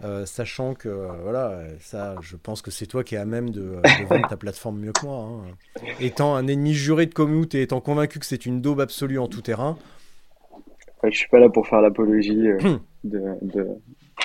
euh, 0.04 0.26
sachant 0.28 0.76
que 0.76 0.88
voilà, 1.24 1.64
ça, 1.80 2.16
je 2.22 2.36
pense 2.36 2.62
que 2.62 2.70
c'est 2.70 2.86
toi 2.86 3.04
qui 3.04 3.16
es 3.16 3.18
à 3.18 3.26
même 3.26 3.50
de, 3.50 3.78
vendre 4.08 4.28
ta 4.28 4.38
plateforme 4.38 4.80
mieux 4.80 4.92
que 4.92 5.04
moi. 5.06 5.26
Hein. 5.26 5.84
Étant 6.00 6.36
un 6.36 6.46
ennemi 6.48 6.74
juré 6.74 7.08
de 7.08 7.14
Komoot 7.14 7.56
et 7.56 7.64
étant 7.64 7.82
convaincu 7.82 8.20
que 8.20 8.26
c'est 8.26 8.46
une 8.46 8.62
daube 8.62 8.82
absolue 8.82 9.18
en 9.18 9.28
tout 9.28 9.42
terrain. 9.42 9.80
je 11.04 11.10
suis 11.10 11.30
pas 11.30 11.40
là 11.40 11.50
pour 11.50 11.68
faire 11.68 11.82
l'apologie 11.82 12.48
euh, 12.50 12.78
de, 13.04 13.68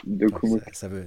de 0.05 0.27
Ça, 0.73 0.89
veut... 0.89 1.07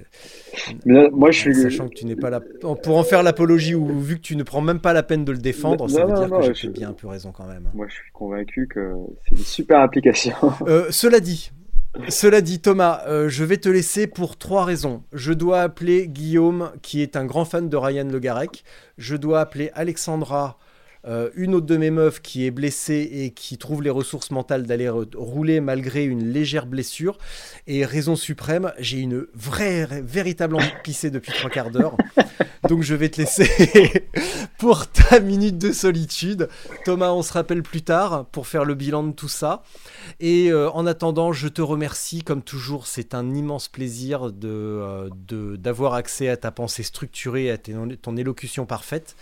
moi, 1.12 1.30
je 1.30 1.38
suis. 1.38 1.54
Sachant 1.54 1.88
que 1.88 1.94
tu 1.94 2.06
n'es 2.06 2.16
pas 2.16 2.30
là 2.30 2.40
pour 2.60 2.96
en 2.96 3.04
faire 3.04 3.22
l'apologie 3.22 3.74
ou 3.74 4.00
vu 4.00 4.16
que 4.16 4.22
tu 4.22 4.36
ne 4.36 4.42
prends 4.42 4.60
même 4.60 4.80
pas 4.80 4.92
la 4.92 5.02
peine 5.02 5.24
de 5.24 5.32
le 5.32 5.38
défendre, 5.38 5.88
ça 5.88 6.04
veut 6.04 6.14
dire 6.14 6.28
que 6.28 6.54
j'ai 6.54 6.68
bien 6.68 6.90
un 6.90 6.94
peu 6.94 7.06
raison 7.06 7.32
quand 7.32 7.46
même. 7.46 7.70
Moi, 7.74 7.86
je 7.88 7.94
suis 7.94 8.12
convaincu 8.12 8.66
que 8.68 8.92
c'est 9.24 9.36
une 9.36 9.44
super 9.44 9.80
application. 9.80 10.34
Euh, 10.66 10.86
cela 10.90 11.20
dit, 11.20 11.50
Cela 12.08 12.40
dit, 12.40 12.60
Thomas, 12.60 13.02
euh, 13.06 13.28
je 13.28 13.44
vais 13.44 13.56
te 13.56 13.68
laisser 13.68 14.06
pour 14.06 14.36
trois 14.36 14.64
raisons. 14.64 15.02
Je 15.12 15.32
dois 15.32 15.62
appeler 15.62 16.06
Guillaume, 16.06 16.70
qui 16.82 17.02
est 17.02 17.16
un 17.16 17.24
grand 17.24 17.44
fan 17.44 17.68
de 17.68 17.76
Ryan 17.76 18.04
Le 18.04 18.18
Garec. 18.18 18.64
Je 18.98 19.16
dois 19.16 19.40
appeler 19.40 19.70
Alexandra, 19.74 20.58
euh, 21.06 21.30
une 21.34 21.54
autre 21.54 21.66
de 21.66 21.76
mes 21.76 21.90
meufs 21.90 22.20
qui 22.20 22.44
est 22.44 22.50
blessée 22.50 23.08
et 23.12 23.30
qui 23.30 23.56
trouve 23.56 23.82
les 23.82 23.90
ressources 23.90 24.30
mentales 24.30 24.66
d'aller 24.66 24.88
rouler 24.88 25.60
malgré 25.60 26.04
une 26.04 26.32
légère 26.32 26.66
blessure. 26.66 27.16
Et 27.66 27.84
raison 27.84 28.16
suprême, 28.16 28.72
j'ai 28.78 28.98
une 28.98 29.26
vraie, 29.34 29.86
véritable 30.02 30.56
envie 30.56 30.70
de 30.70 30.82
pisser 30.82 31.10
depuis 31.10 31.32
trois 31.32 31.50
quarts 31.50 31.70
d'heure. 31.70 31.96
Donc 32.68 32.82
je 32.82 32.94
vais 32.94 33.08
te 33.08 33.20
laisser 33.20 34.06
pour 34.58 34.86
ta 34.88 35.20
minute 35.20 35.56
de 35.56 35.72
solitude. 35.72 36.48
Thomas, 36.84 37.10
on 37.10 37.22
se 37.22 37.32
rappelle 37.32 37.62
plus 37.62 37.82
tard 37.82 38.26
pour 38.26 38.46
faire 38.46 38.64
le 38.64 38.74
bilan 38.74 39.02
de 39.02 39.12
tout 39.12 39.28
ça. 39.28 39.62
Et 40.20 40.52
euh, 40.52 40.70
en 40.72 40.86
attendant, 40.86 41.32
je 41.32 41.48
te 41.48 41.62
remercie 41.62 42.22
comme 42.22 42.42
toujours. 42.42 42.86
C'est 42.86 43.14
un 43.14 43.34
immense 43.34 43.68
plaisir 43.68 44.30
de, 44.30 44.48
euh, 44.48 45.56
d'avoir 45.56 45.94
accès 45.94 46.28
à 46.28 46.36
ta 46.36 46.50
pensée 46.50 46.82
structurée, 46.82 47.50
à 47.50 47.56
ton 47.58 48.16
élocution 48.16 48.66
parfaite. 48.66 49.16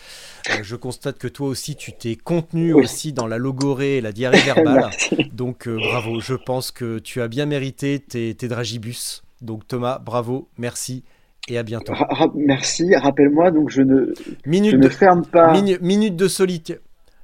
je 0.63 0.75
constate 0.75 1.19
que 1.19 1.29
toi 1.29 1.47
aussi 1.47 1.68
tu 1.77 1.93
t'es 1.93 2.17
contenu 2.17 2.73
aussi 2.73 3.13
dans 3.13 3.27
la 3.27 3.39
logorée 3.39 3.99
et 3.99 4.01
la 4.01 4.13
diarrhée 4.13 4.41
verbale. 4.45 4.91
Donc 5.33 5.67
euh, 5.67 5.77
bravo, 5.77 6.21
je 6.21 6.35
pense 6.35 6.71
que 6.71 6.99
tu 6.99 7.21
as 7.21 7.29
bien 7.29 7.47
mérité 7.47 7.99
tes, 7.99 8.35
dragibus. 8.35 9.23
Donc 9.41 9.67
Thomas, 9.67 9.99
bravo, 9.99 10.49
merci 10.59 11.05
et 11.49 11.59
à 11.59 11.63
bientôt. 11.63 11.95
merci, 12.35 12.95
rappelle-moi, 12.95 13.51
donc 13.51 13.71
je 13.71 13.83
ne, 13.83 14.13
minute 14.47 14.75
ne 14.75 14.89
ferme 14.89 15.25
pas. 15.25 15.53
minute 15.53 16.17
de 16.17 16.29
solitude. 16.29 16.81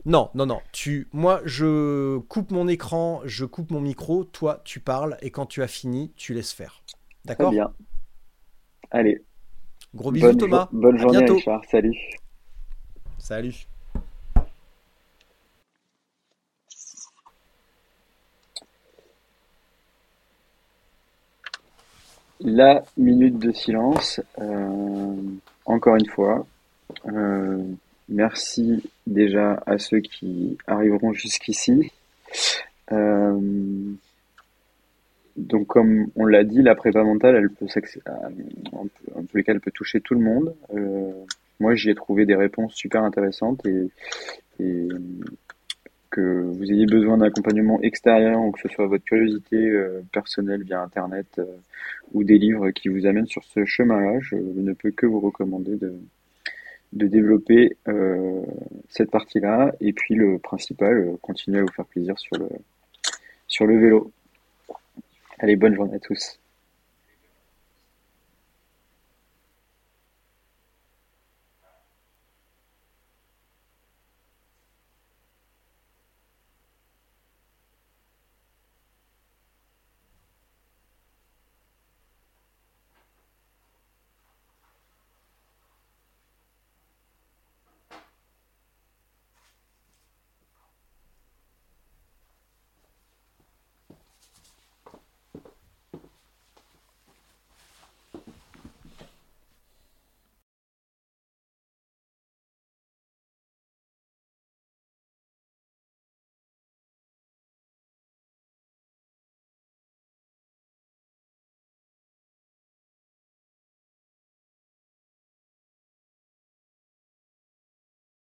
Non, 0.07 0.29
non, 0.35 0.45
non. 0.45 0.61
Tu, 0.73 1.09
moi, 1.13 1.41
je 1.47 2.19
coupe 2.19 2.51
mon 2.51 2.69
écran, 2.69 3.23
je 3.25 3.47
coupe 3.47 3.71
mon 3.71 3.81
micro. 3.81 4.25
Toi, 4.25 4.61
tu 4.65 4.79
parles 4.79 5.17
et 5.23 5.31
quand 5.31 5.47
tu 5.47 5.63
as 5.63 5.67
fini, 5.67 6.13
tu 6.17 6.35
laisses 6.35 6.53
faire. 6.53 6.83
D'accord 7.25 7.51
bien. 7.51 7.73
Allez. 8.91 9.23
Gros 9.95 10.13
bisous, 10.13 10.35
Thomas. 10.35 10.69
bonne 10.73 10.99
journée, 10.99 11.25
Richard. 11.25 11.63
Salut. 11.71 11.97
Salut. 13.19 13.67
La 22.45 22.85
minute 22.99 23.39
de 23.39 23.53
silence, 23.53 24.21
euh, 24.39 25.17
encore 25.65 25.97
une 25.97 26.07
fois. 26.07 26.47
Euh, 27.07 27.63
merci 28.11 28.83
déjà 29.07 29.63
à 29.65 29.79
ceux 29.79 30.01
qui 30.01 30.59
arriveront 30.67 31.15
jusqu'ici. 31.15 31.91
Euh, 32.93 33.41
donc 35.39 35.69
comme 35.69 36.09
on 36.17 36.27
l'a 36.27 36.45
dit, 36.45 36.61
la 36.61 36.75
prépa 36.75 37.03
mentale, 37.03 37.37
elle 37.37 37.49
peut 37.49 37.67
toucher 39.73 40.03
tout 40.03 40.15
le 40.15 40.21
monde. 40.21 40.55
moi, 41.61 41.75
j'y 41.75 41.89
ai 41.89 41.95
trouvé 41.95 42.27
des 42.27 42.37
réponses 42.37 42.75
super 42.75 43.05
intéressantes 43.05 43.65
et 43.65 43.89
que 46.15 46.21
vous 46.21 46.71
ayez 46.71 46.87
besoin 46.87 47.19
d'accompagnement 47.19 47.81
extérieur 47.83 48.41
ou 48.41 48.53
que 48.53 48.61
ce 48.61 48.69
soit 48.69 48.87
votre 48.87 49.05
curiosité 49.05 49.57
euh, 49.57 50.01
personnelle 50.13 50.63
via 50.63 50.81
Internet 50.81 51.27
euh, 51.41 51.45
ou 52.13 52.23
des 52.23 52.39
livres 52.39 52.71
qui 52.71 52.89
vous 52.89 53.05
amènent 53.05 53.27
sur 53.27 53.43
ce 53.43 53.65
chemin-là, 53.65 54.21
je 54.21 54.37
ne 54.37 54.73
peux 54.75 54.93
que 54.93 55.07
vous 55.07 55.19
recommander 55.19 55.77
de, 55.77 55.99
développer 56.93 57.77
euh, 57.89 58.43
cette 58.89 59.11
partie-là. 59.11 59.75
Et 59.81 59.93
puis 59.93 60.15
le 60.15 60.39
principal, 60.39 61.17
continuer 61.21 61.59
à 61.59 61.63
vous 61.63 61.73
faire 61.73 61.87
plaisir 61.87 62.17
sur 62.17 62.37
le, 62.39 62.49
sur 63.49 63.67
le 63.67 63.77
vélo. 63.77 64.13
Allez, 65.41 65.57
bonne 65.57 65.75
journée 65.75 65.97
à 65.97 65.99
tous. 65.99 66.39